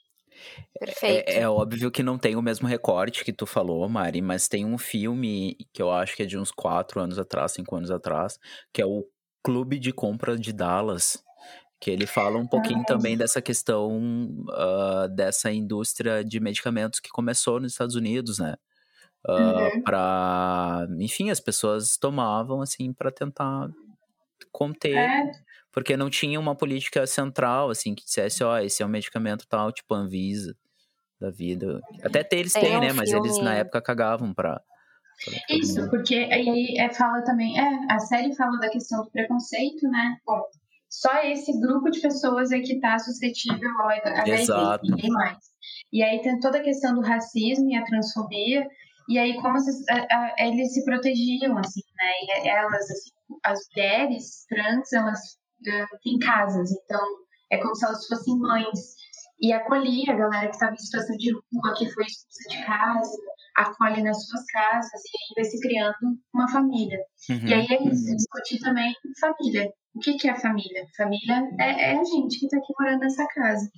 Perfeito. 0.79 1.29
É, 1.29 1.41
é, 1.41 1.49
óbvio 1.49 1.91
que 1.91 2.03
não 2.03 2.17
tem 2.17 2.37
o 2.37 2.43
mesmo 2.43 2.69
recorte 2.69 3.25
que 3.25 3.33
tu 3.33 3.45
falou, 3.45 3.89
Mari, 3.89 4.23
mas 4.23 4.47
tem 4.47 4.65
um 4.65 4.79
filme 4.79 5.57
que 5.73 5.83
eu 5.83 5.91
acho 5.91 6.15
que 6.15 6.23
é 6.23 6.27
de 6.27 6.39
uns 6.39 6.53
quatro 6.53 7.01
anos 7.01 7.19
atrás, 7.19 7.53
cinco 7.53 7.75
anos 7.75 7.91
atrás, 7.91 8.39
que 8.73 8.81
é 8.81 8.87
o 8.87 9.05
Clube 9.43 9.79
de 9.79 9.93
Compra 9.93 10.39
de 10.39 10.53
Dallas, 10.53 11.23
que 11.81 11.91
ele 11.91 12.07
fala 12.07 12.39
um 12.39 12.47
pouquinho 12.47 12.85
também 12.85 13.17
dessa 13.17 13.41
questão 13.41 13.99
uh, 14.49 15.09
dessa 15.15 15.53
indústria 15.53 16.25
de 16.25 16.41
medicamentos 16.41 16.99
que 16.99 17.09
começou 17.09 17.61
nos 17.61 17.73
Estados 17.73 17.95
Unidos, 17.95 18.39
né? 18.39 18.57
Uh, 19.27 19.33
uhum. 19.33 19.83
para 19.83 20.87
enfim 21.01 21.29
as 21.29 21.41
pessoas 21.41 21.97
tomavam 21.97 22.63
assim 22.63 22.93
para 22.93 23.11
tentar 23.11 23.69
conter 24.53 24.97
é. 24.97 25.33
porque 25.73 25.97
não 25.97 26.09
tinha 26.09 26.39
uma 26.39 26.55
política 26.55 27.05
central 27.05 27.69
assim 27.69 27.97
que 27.97 28.05
dissesse 28.05 28.45
ó 28.45 28.61
esse 28.61 28.81
é 28.81 28.87
um 28.87 28.89
medicamento 28.89 29.45
tal 29.49 29.73
tipo 29.73 29.93
Anvisa 29.93 30.57
da 31.21 31.31
vida 31.31 31.81
até 32.01 32.25
eles 32.31 32.53
têm 32.53 32.77
um 32.77 32.81
né 32.81 32.93
mas 32.93 33.13
eles 33.13 33.37
na 33.39 33.57
época 33.57 33.83
cagavam 33.83 34.33
para 34.33 34.63
isso 35.51 35.91
porque 35.91 36.15
aí 36.15 36.77
é, 36.79 36.89
fala 36.95 37.21
também 37.23 37.59
é 37.59 37.93
a 37.93 37.99
série 37.99 38.33
fala 38.37 38.57
da 38.61 38.71
questão 38.71 39.03
do 39.03 39.11
preconceito 39.11 39.89
né 39.89 40.17
bom 40.25 40.45
só 40.89 41.23
esse 41.23 41.59
grupo 41.61 41.91
de 41.91 42.01
pessoas 42.01 42.51
é 42.51 42.61
que 42.61 42.75
está 42.75 42.99
suscetível 42.99 43.71
ao 43.81 43.89
HIV, 43.89 44.31
Exato. 44.31 44.87
ninguém 44.87 45.11
mais. 45.11 45.39
E 45.93 46.03
aí 46.03 46.21
tem 46.23 46.39
toda 46.41 46.59
a 46.59 46.63
questão 46.63 46.95
do 46.95 47.01
racismo 47.01 47.71
e 47.71 47.77
a 47.77 47.85
transfobia, 47.85 48.67
e 49.09 49.19
aí, 49.19 49.35
como 49.41 49.57
eles 50.39 50.75
se 50.75 50.85
protegiam, 50.85 51.57
assim, 51.57 51.81
né? 51.97 52.45
E 52.45 52.49
elas, 52.49 52.91
assim, 52.91 53.11
as 53.43 53.59
mulheres 53.75 54.45
trans, 54.47 54.93
elas 54.93 55.19
uh, 55.63 55.99
têm 56.05 56.19
casas, 56.19 56.71
então 56.73 57.01
é 57.51 57.57
como 57.57 57.75
se 57.75 57.87
elas 57.87 58.07
fossem 58.07 58.39
mães. 58.39 58.97
e 59.41 59.51
acolhia 59.51 60.13
a 60.13 60.17
galera 60.17 60.49
que 60.49 60.55
estava 60.55 60.75
em 60.75 60.77
situação 60.77 61.17
de 61.17 61.33
rua, 61.33 61.75
que 61.79 61.89
foi 61.91 62.05
expulsa 62.05 62.49
de 62.51 62.67
casa, 62.67 63.17
acolhe 63.59 64.03
nas 64.03 64.25
suas 64.27 64.45
casas 64.47 65.01
e 65.05 65.19
aí 65.19 65.35
vai 65.37 65.45
se 65.45 65.61
criando 65.61 66.19
uma 66.33 66.49
família. 66.49 66.99
Uhum. 67.29 67.47
E 67.47 67.55
aí 67.55 67.67
é 67.71 67.83
isso, 67.89 68.17
discutir 68.17 68.61
também 68.61 68.95
família. 69.21 69.73
O 69.95 70.01
que, 70.01 70.15
que 70.15 70.29
é 70.29 70.35
família? 70.39 70.87
Família 70.97 71.49
é, 71.59 71.93
é 71.93 71.99
a 71.99 72.05
gente 72.05 72.39
que 72.39 72.47
está 72.47 72.57
aqui 72.59 72.73
morando 72.79 73.01
nessa 73.01 73.27
casa. 73.27 73.69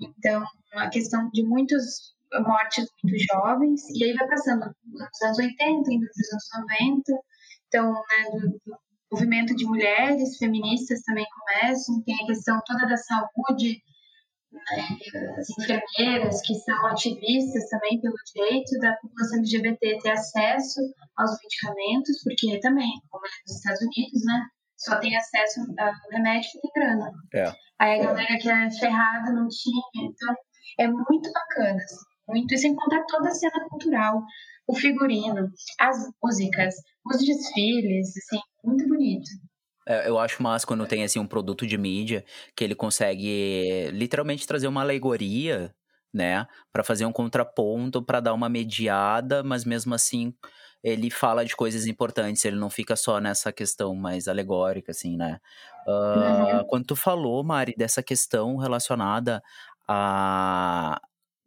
Então, 0.00 0.44
a 0.72 0.88
questão 0.88 1.30
de 1.32 1.44
muitos 1.44 2.14
mortes 2.44 2.86
muito 3.04 3.16
jovens, 3.32 3.82
e 3.94 4.04
aí 4.04 4.12
vai 4.14 4.26
passando 4.26 4.74
nos 4.86 5.22
anos 5.22 5.38
80, 5.38 5.92
indo 5.92 6.06
para 6.06 6.22
os 6.22 6.32
anos 6.32 6.48
90. 6.80 7.22
Então, 7.68 7.92
né, 7.92 8.30
do, 8.32 8.48
do 8.66 8.78
movimento 9.12 9.54
de 9.54 9.64
mulheres 9.64 10.36
feministas 10.38 11.02
também 11.02 11.26
começam, 11.38 12.02
tem 12.02 12.14
a 12.22 12.26
questão 12.26 12.60
toda 12.66 12.86
da 12.86 12.96
saúde, 12.96 13.82
enfermeiras 15.58 16.40
que 16.42 16.54
são 16.54 16.86
ativistas 16.86 17.68
também 17.68 18.00
pelo 18.00 18.14
direito 18.34 18.78
da 18.80 18.94
população 18.96 19.38
LGBT 19.38 19.98
ter 20.02 20.10
acesso 20.10 20.80
aos 21.16 21.30
medicamentos, 21.42 22.22
porque 22.22 22.60
também, 22.60 22.90
como 23.10 23.26
é 23.26 23.30
nos 23.46 23.56
Estados 23.56 23.80
Unidos, 23.82 24.24
né, 24.24 24.46
só 24.76 24.98
tem 24.98 25.16
acesso 25.16 25.60
ao 25.78 25.92
remédio 26.10 26.50
que 26.50 26.60
tem 26.60 26.70
grana. 26.74 27.12
É. 27.34 27.52
Aí 27.78 28.00
a 28.00 28.04
galera 28.04 28.38
que 28.38 28.48
é 28.48 28.70
ferrada 28.70 29.32
não 29.32 29.48
tinha, 29.48 30.06
então 30.06 30.34
é 30.78 30.88
muito 30.88 31.30
bacana, 31.32 31.76
assim, 31.76 31.96
muito, 32.28 32.54
e 32.54 32.58
sem 32.58 32.74
contar 32.74 33.04
toda 33.06 33.28
a 33.28 33.34
cena 33.34 33.66
cultural, 33.68 34.22
o 34.66 34.74
figurino, 34.74 35.48
as 35.80 35.96
músicas, 36.22 36.74
os 37.04 37.18
desfiles, 37.18 38.08
assim, 38.16 38.40
muito 38.64 38.86
bonito. 38.88 39.28
É, 39.86 40.08
Eu 40.08 40.18
acho 40.18 40.42
massa 40.42 40.66
quando 40.66 40.86
tem 40.86 41.04
assim 41.04 41.18
um 41.18 41.26
produto 41.26 41.66
de 41.66 41.76
mídia 41.78 42.24
que 42.56 42.64
ele 42.64 42.74
consegue 42.74 43.90
literalmente 43.92 44.46
trazer 44.46 44.66
uma 44.68 44.80
alegoria, 44.82 45.74
né, 46.12 46.46
Pra 46.72 46.84
fazer 46.84 47.06
um 47.06 47.12
contraponto, 47.12 48.02
pra 48.02 48.20
dar 48.20 48.34
uma 48.34 48.48
mediada, 48.48 49.42
mas 49.42 49.64
mesmo 49.64 49.94
assim 49.94 50.34
ele 50.84 51.10
fala 51.10 51.44
de 51.44 51.54
coisas 51.56 51.86
importantes, 51.86 52.44
ele 52.44 52.56
não 52.56 52.68
fica 52.70 52.96
só 52.96 53.20
nessa 53.20 53.52
questão 53.52 53.94
mais 53.94 54.26
alegórica, 54.28 54.90
assim, 54.92 55.16
né? 55.16 55.38
Ah, 55.86 56.62
Uhum. 56.62 56.64
Quando 56.66 56.86
tu 56.86 56.96
falou, 56.96 57.42
Mari, 57.44 57.74
dessa 57.76 58.02
questão 58.02 58.56
relacionada 58.56 59.42
a 59.88 61.00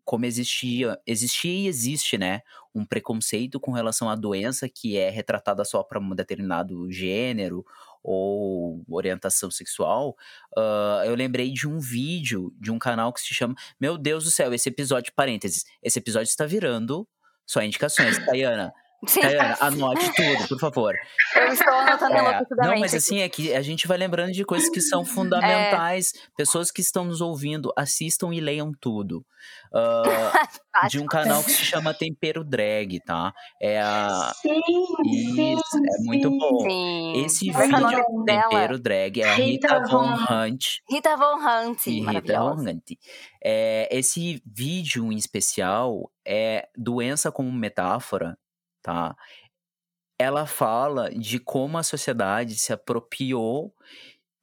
como 0.03 0.25
existia, 0.25 0.99
existia 1.07 1.51
e 1.51 1.67
existe, 1.67 2.15
né, 2.17 2.41
um 2.73 2.85
preconceito 2.85 3.59
com 3.59 3.71
relação 3.71 4.07
à 4.09 4.15
doença 4.15 4.69
que 4.69 4.97
é 4.97 5.09
retratada 5.09 5.65
só 5.65 5.81
para 5.83 5.99
um 5.99 6.13
determinado 6.15 6.91
gênero 6.91 7.65
ou 8.07 8.83
orientação 8.87 9.49
sexual, 9.49 10.15
ah, 10.55 11.03
eu 11.05 11.15
lembrei 11.15 11.51
de 11.51 11.67
um 11.67 11.79
vídeo 11.79 12.53
de 12.59 12.71
um 12.71 12.77
canal 12.77 13.11
que 13.11 13.19
se 13.19 13.33
chama 13.33 13.55
Meu 13.79 13.97
Deus 13.97 14.23
do 14.23 14.31
céu, 14.31 14.53
esse 14.53 14.69
episódio, 14.69 15.11
parênteses, 15.15 15.65
esse 15.81 15.97
episódio 15.97 16.29
está 16.29 16.45
virando 16.45 17.07
só 17.47 17.61
indicações. 17.61 18.23
Tayana, 18.25 18.73
Sim, 19.07 19.21
anote 19.59 20.11
tudo, 20.15 20.47
por 20.47 20.59
favor. 20.59 20.95
eu 21.35 21.47
estou 21.47 21.73
anotando 21.73 22.15
É, 22.15 22.45
não, 22.67 22.79
mas 22.79 22.93
assim, 22.93 23.19
é 23.19 23.29
que 23.29 23.53
a 23.53 23.61
gente 23.61 23.87
vai 23.87 23.97
lembrando 23.97 24.31
de 24.31 24.43
coisas 24.45 24.69
que 24.69 24.81
são 24.81 25.03
fundamentais. 25.05 26.13
Pessoas 26.37 26.71
que 26.71 26.81
estão 26.81 27.05
nos 27.05 27.21
ouvindo, 27.21 27.71
assistam 27.77 28.33
e 28.33 28.39
leiam 28.39 28.71
tudo. 28.79 29.25
Ah, 29.73 30.01
de 30.89 30.99
um 30.99 31.05
canal 31.05 31.43
que 31.43 31.51
se 31.51 31.63
chama 31.65 31.93
Tempero 31.93 32.43
Drag, 32.43 32.99
tá? 33.05 33.33
É 33.61 33.81
a. 33.81 34.31
Sim, 34.41 34.59
sim, 35.03 35.53
Isso, 35.53 35.77
é 35.77 36.03
muito 36.03 36.29
sim. 36.29 36.37
bom. 36.37 36.59
Sim. 36.61 37.25
Esse 37.25 37.49
é 37.49 37.53
que 37.53 37.61
é 37.61 37.67
vídeo 37.67 38.23
dela? 38.25 38.49
Tempero 38.49 38.79
Drag 38.79 39.21
é 39.21 39.29
a 39.29 39.35
Rita 39.35 39.67
Rita 39.67 39.87
Von 39.87 40.13
Hunt. 40.13 40.63
Rita 40.89 41.17
Von 41.17 41.35
Hunt, 41.37 41.87
E 41.87 41.99
Rita. 42.01 42.39
Von 42.39 42.61
Hunt. 42.61 42.91
É, 43.43 43.87
esse 43.91 44.41
vídeo 44.45 45.11
em 45.11 45.17
especial 45.17 46.09
é 46.25 46.67
doença 46.75 47.31
como 47.31 47.51
metáfora, 47.51 48.37
tá? 48.85 49.15
Ela 50.19 50.45
fala 50.45 51.09
de 51.09 51.39
como 51.39 51.77
a 51.77 51.83
sociedade 51.83 52.55
se 52.55 52.71
apropriou 52.71 53.73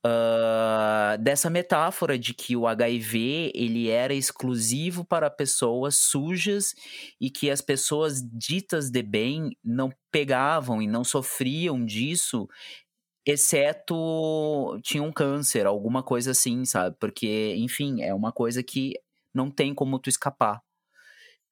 ah, 0.04 1.16
dessa 1.20 1.48
metáfora 1.48 2.18
de 2.18 2.34
que 2.34 2.56
o 2.56 2.66
HIV 2.66 3.52
ele 3.54 3.88
era 3.88 4.12
exclusivo 4.12 5.04
para 5.04 5.30
pessoas 5.30 5.96
sujas 5.96 6.74
e 7.20 7.30
que 7.30 7.48
as 7.50 7.60
pessoas 7.60 8.20
ditas 8.20 8.90
de 8.90 9.02
bem 9.02 9.56
não 9.64 9.92
pegavam 10.10 10.82
e 10.82 10.88
não 10.88 11.04
sofriam 11.04 11.84
disso, 11.84 12.48
exceto 13.26 14.78
tinham 14.82 15.06
um 15.06 15.12
câncer, 15.12 15.66
alguma 15.66 16.02
coisa 16.02 16.32
assim, 16.32 16.64
sabe? 16.64 16.96
Porque, 17.00 17.54
enfim, 17.56 18.02
é 18.02 18.12
uma 18.14 18.32
coisa 18.32 18.62
que 18.62 18.94
não 19.34 19.50
tem 19.50 19.74
como 19.74 19.98
tu 20.00 20.08
escapar. 20.08 20.60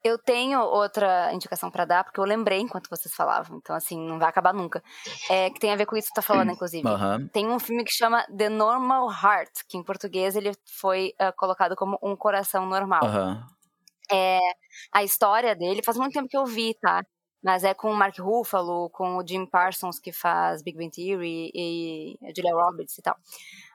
Eu 0.02 0.18
tenho 0.18 0.60
outra 0.60 1.32
indicação 1.34 1.70
pra 1.70 1.84
dar, 1.84 2.04
porque 2.04 2.18
eu 2.18 2.24
lembrei 2.24 2.58
enquanto 2.60 2.88
vocês 2.88 3.14
falavam. 3.14 3.58
Então, 3.58 3.76
assim, 3.76 3.98
não 3.98 4.18
vai 4.18 4.28
acabar 4.28 4.54
nunca. 4.54 4.82
É, 5.28 5.50
que 5.50 5.60
tem 5.60 5.72
a 5.72 5.76
ver 5.76 5.84
com 5.84 5.96
isso 5.96 6.08
que 6.08 6.14
tu 6.14 6.16
tá 6.16 6.22
falando, 6.22 6.52
inclusive. 6.52 6.88
Aham. 6.88 7.28
Tem 7.32 7.46
um 7.46 7.58
filme 7.58 7.84
que 7.84 7.92
chama 7.92 8.24
The 8.36 8.48
Normal 8.48 9.10
Heart, 9.10 9.64
que 9.68 9.76
em 9.76 9.82
português 9.82 10.36
ele 10.36 10.52
foi 10.64 11.12
ah, 11.18 11.32
colocado 11.32 11.76
como 11.76 11.98
Um 12.02 12.16
Coração 12.16 12.66
Normal. 12.66 13.04
Aham. 13.04 13.46
É, 14.10 14.38
a 14.92 15.04
história 15.04 15.54
dele, 15.54 15.82
faz 15.84 15.96
muito 15.96 16.14
tempo 16.14 16.28
que 16.28 16.36
eu 16.36 16.46
vi, 16.46 16.74
tá? 16.80 17.04
Mas 17.42 17.64
é 17.64 17.72
com 17.72 17.90
o 17.90 17.96
Mark 17.96 18.18
Ruffalo, 18.18 18.90
com 18.90 19.16
o 19.16 19.26
Jim 19.26 19.46
Parsons, 19.46 19.98
que 19.98 20.12
faz 20.12 20.62
Big 20.62 20.76
Bang 20.76 20.90
Theory, 20.90 21.50
e 21.54 22.18
a 22.22 22.32
Julia 22.34 22.54
Roberts 22.54 22.98
e 22.98 23.02
tal. 23.02 23.16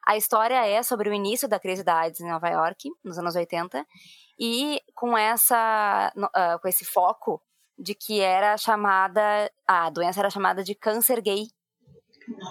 A 0.06 0.18
história 0.18 0.65
é 0.68 0.84
sobre 0.84 1.10
o 1.10 1.14
início 1.14 1.47
da 1.47 1.60
crise 1.60 1.84
da 1.84 1.97
AIDS 1.99 2.19
em 2.19 2.30
Nova 2.30 2.47
York, 2.47 2.89
nos 3.03 3.18
anos 3.18 3.35
80, 3.35 3.85
e 4.39 4.81
com 4.95 5.17
essa 5.17 6.11
ah, 6.33 6.59
com 6.61 6.67
esse 6.67 6.85
foco 6.85 7.41
de 7.77 7.93
que 7.95 8.21
era 8.21 8.57
chamada 8.57 9.51
a 9.67 9.89
doença 9.89 10.19
era 10.21 10.29
chamada 10.29 10.63
de 10.63 10.75
câncer 10.75 11.21
gay. 11.21 11.47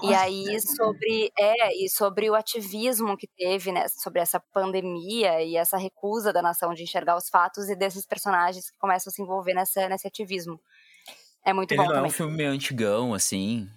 E 0.02 0.14
aí 0.14 0.60
sobre 0.60 1.32
é 1.38 1.74
e 1.84 1.88
sobre 1.88 2.30
o 2.30 2.34
ativismo 2.34 3.16
que 3.16 3.26
teve 3.26 3.72
né 3.72 3.86
sobre 3.88 4.20
essa 4.20 4.38
pandemia 4.52 5.42
e 5.42 5.56
essa 5.56 5.76
recusa 5.76 6.32
da 6.32 6.40
nação 6.42 6.72
de 6.74 6.84
enxergar 6.84 7.16
os 7.16 7.28
fatos 7.28 7.68
e 7.68 7.74
desses 7.76 8.06
personagens 8.06 8.70
que 8.70 8.78
começam 8.78 9.10
a 9.10 9.14
se 9.14 9.22
envolver 9.22 9.54
nessa 9.54 9.88
nesse 9.88 10.06
ativismo. 10.06 10.60
É 11.44 11.52
muito 11.52 11.72
Ele 11.72 11.76
bom 11.76 11.88
não 11.88 11.94
é 11.96 12.02
um 12.02 12.08
também. 12.08 12.10
filme 12.10 12.34
meio 12.36 12.50
antigão, 12.50 13.12
assim. 13.14 13.68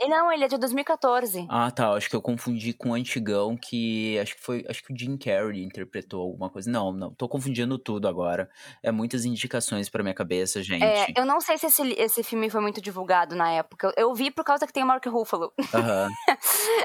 Ele 0.00 0.10
não 0.10 0.30
ele 0.32 0.44
é 0.44 0.48
de 0.48 0.58
2014 0.58 1.46
Ah, 1.48 1.70
tá. 1.70 1.92
Acho 1.92 2.10
que 2.10 2.16
eu 2.16 2.22
confundi 2.22 2.72
com 2.72 2.90
o 2.90 2.94
antigão 2.94 3.56
que. 3.56 4.18
Acho 4.18 4.34
que 4.34 4.42
foi. 4.42 4.64
Acho 4.68 4.82
que 4.82 4.92
o 4.92 4.98
Jim 4.98 5.16
Carrey 5.16 5.62
interpretou 5.62 6.22
alguma 6.22 6.50
coisa. 6.50 6.70
Não, 6.70 6.92
não. 6.92 7.14
Tô 7.14 7.28
confundindo 7.28 7.78
tudo 7.78 8.08
agora. 8.08 8.50
É 8.82 8.90
muitas 8.90 9.24
indicações 9.24 9.88
pra 9.88 10.02
minha 10.02 10.14
cabeça, 10.14 10.62
gente. 10.62 10.84
É, 10.84 11.06
eu 11.16 11.24
não 11.24 11.40
sei 11.40 11.58
se 11.58 11.66
esse, 11.66 11.82
esse 11.92 12.22
filme 12.22 12.50
foi 12.50 12.60
muito 12.60 12.80
divulgado 12.80 13.34
na 13.36 13.50
época. 13.50 13.92
Eu, 13.96 14.08
eu 14.08 14.14
vi 14.14 14.30
por 14.30 14.44
causa 14.44 14.66
que 14.66 14.72
tem 14.72 14.82
o 14.82 14.86
Mark 14.86 15.04
Ruffalo. 15.06 15.52
Aham. 15.72 16.08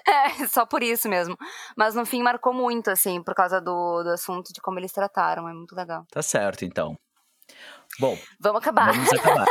É, 0.07 0.47
só 0.47 0.65
por 0.65 0.81
isso 0.81 1.07
mesmo. 1.07 1.37
Mas 1.77 1.93
no 1.95 2.05
fim 2.05 2.21
marcou 2.21 2.53
muito, 2.53 2.89
assim, 2.89 3.21
por 3.21 3.33
causa 3.35 3.61
do, 3.61 4.03
do 4.03 4.09
assunto, 4.09 4.51
de 4.53 4.61
como 4.61 4.79
eles 4.79 4.91
trataram. 4.91 5.47
É 5.47 5.53
muito 5.53 5.75
legal. 5.75 6.05
Tá 6.11 6.21
certo, 6.21 6.65
então. 6.65 6.97
Bom, 7.99 8.17
Vamos 8.39 8.61
acabar. 8.61 8.93
vamos 8.93 9.11
acabar. 9.13 9.45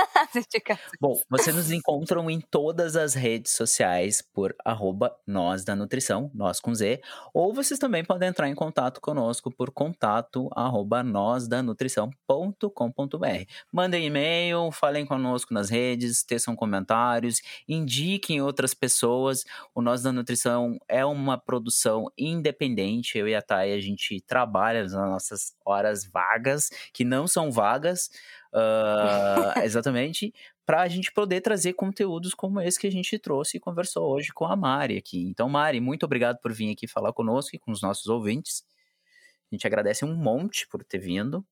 Bom, 1.00 1.20
vocês 1.28 1.54
nos 1.54 1.70
encontram 1.70 2.30
em 2.30 2.40
todas 2.40 2.96
as 2.96 3.14
redes 3.14 3.52
sociais 3.52 4.22
por 4.22 4.54
arroba 4.64 5.14
nós 5.26 5.64
da 5.64 5.76
nutrição, 5.76 6.30
nós 6.34 6.58
com 6.58 6.74
Z, 6.74 7.00
ou 7.34 7.52
vocês 7.52 7.78
também 7.78 8.04
podem 8.04 8.28
entrar 8.30 8.48
em 8.48 8.54
contato 8.54 9.00
conosco 9.00 9.50
por 9.50 9.70
contato 9.70 10.48
arroba 10.54 11.02
nós 11.02 11.46
da 11.46 11.62
nutrição.com.br. 11.62 13.44
Mandem 13.72 14.06
e-mail, 14.06 14.70
falem 14.72 15.04
conosco 15.04 15.52
nas 15.52 15.68
redes, 15.68 16.22
teçam 16.24 16.56
comentários, 16.56 17.40
indiquem 17.68 18.40
outras 18.40 18.72
pessoas. 18.72 19.44
O 19.74 19.82
Nós 19.82 20.02
da 20.02 20.12
Nutrição 20.12 20.78
é 20.88 21.04
uma 21.04 21.36
produção 21.38 22.06
independente, 22.16 23.18
eu 23.18 23.28
e 23.28 23.34
a 23.34 23.42
Thay, 23.42 23.72
a 23.74 23.80
gente 23.80 24.20
trabalha 24.26 24.82
nas 24.82 24.92
nossas 24.92 25.52
horas 25.64 26.04
vagas, 26.04 26.70
que 26.92 27.04
não 27.04 27.26
são 27.26 27.50
vagas, 27.50 28.08
ah, 28.52 29.54
exatamente, 29.64 30.32
para 30.64 30.82
a 30.82 30.88
gente 30.88 31.12
poder 31.12 31.40
trazer 31.40 31.74
conteúdos 31.74 32.34
como 32.34 32.60
esse 32.60 32.78
que 32.78 32.86
a 32.86 32.92
gente 32.92 33.18
trouxe 33.18 33.56
e 33.56 33.60
conversou 33.60 34.08
hoje 34.10 34.32
com 34.32 34.44
a 34.44 34.56
Mari 34.56 34.96
aqui. 34.96 35.22
Então, 35.22 35.48
Mari, 35.48 35.80
muito 35.80 36.04
obrigado 36.04 36.38
por 36.38 36.52
vir 36.52 36.72
aqui 36.72 36.86
falar 36.86 37.12
conosco 37.12 37.54
e 37.54 37.58
com 37.58 37.70
os 37.70 37.82
nossos 37.82 38.06
ouvintes. 38.06 38.64
A 39.50 39.54
gente 39.54 39.66
agradece 39.66 40.04
um 40.04 40.14
monte 40.14 40.66
por 40.68 40.84
ter 40.84 40.98
vindo. 40.98 41.44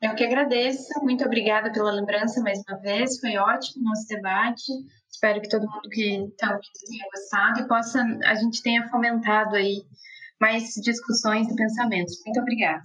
Eu 0.00 0.14
que 0.14 0.24
agradeço, 0.24 0.88
muito 1.02 1.24
obrigada 1.24 1.72
pela 1.72 1.90
lembrança 1.90 2.40
mais 2.40 2.62
uma 2.68 2.78
vez, 2.78 3.18
foi 3.18 3.36
ótimo 3.36 3.84
o 3.84 3.88
nosso 3.88 4.06
debate. 4.06 4.72
Espero 5.10 5.40
que 5.40 5.48
todo 5.48 5.68
mundo 5.68 5.88
que 5.90 6.24
está 6.30 6.54
ouvindo 6.54 6.72
tenha 6.86 7.04
gostado 7.12 7.60
e 7.60 7.68
possa, 7.68 8.04
a 8.24 8.34
gente 8.36 8.62
tenha 8.62 8.88
fomentado 8.88 9.56
aí 9.56 9.82
mais 10.40 10.74
discussões 10.74 11.48
e 11.48 11.56
pensamentos. 11.56 12.22
Muito 12.24 12.40
obrigada. 12.40 12.84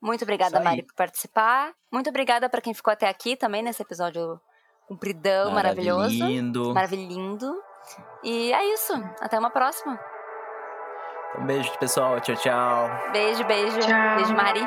Muito 0.00 0.22
obrigada. 0.22 0.60
Mari, 0.60 0.82
por 0.82 0.94
participar. 0.94 1.72
Muito 1.92 2.08
obrigada 2.08 2.48
para 2.48 2.60
quem 2.60 2.72
ficou 2.72 2.92
até 2.92 3.08
aqui 3.08 3.36
também 3.36 3.62
nesse 3.62 3.82
episódio 3.82 4.40
compridão, 4.86 5.50
maravilhoso. 5.50 6.24
Lindo. 6.24 6.72
Maravilhindo. 6.72 7.54
E 8.22 8.52
é 8.52 8.74
isso. 8.74 8.92
Até 9.20 9.38
uma 9.38 9.50
próxima. 9.50 9.98
Então, 11.30 11.46
beijo, 11.46 11.78
pessoal. 11.78 12.20
Tchau, 12.20 12.36
tchau. 12.36 12.88
Beijo, 13.12 13.44
beijo. 13.44 13.78
Tchau. 13.80 14.16
Beijo, 14.16 14.34
Mari. 14.34 14.66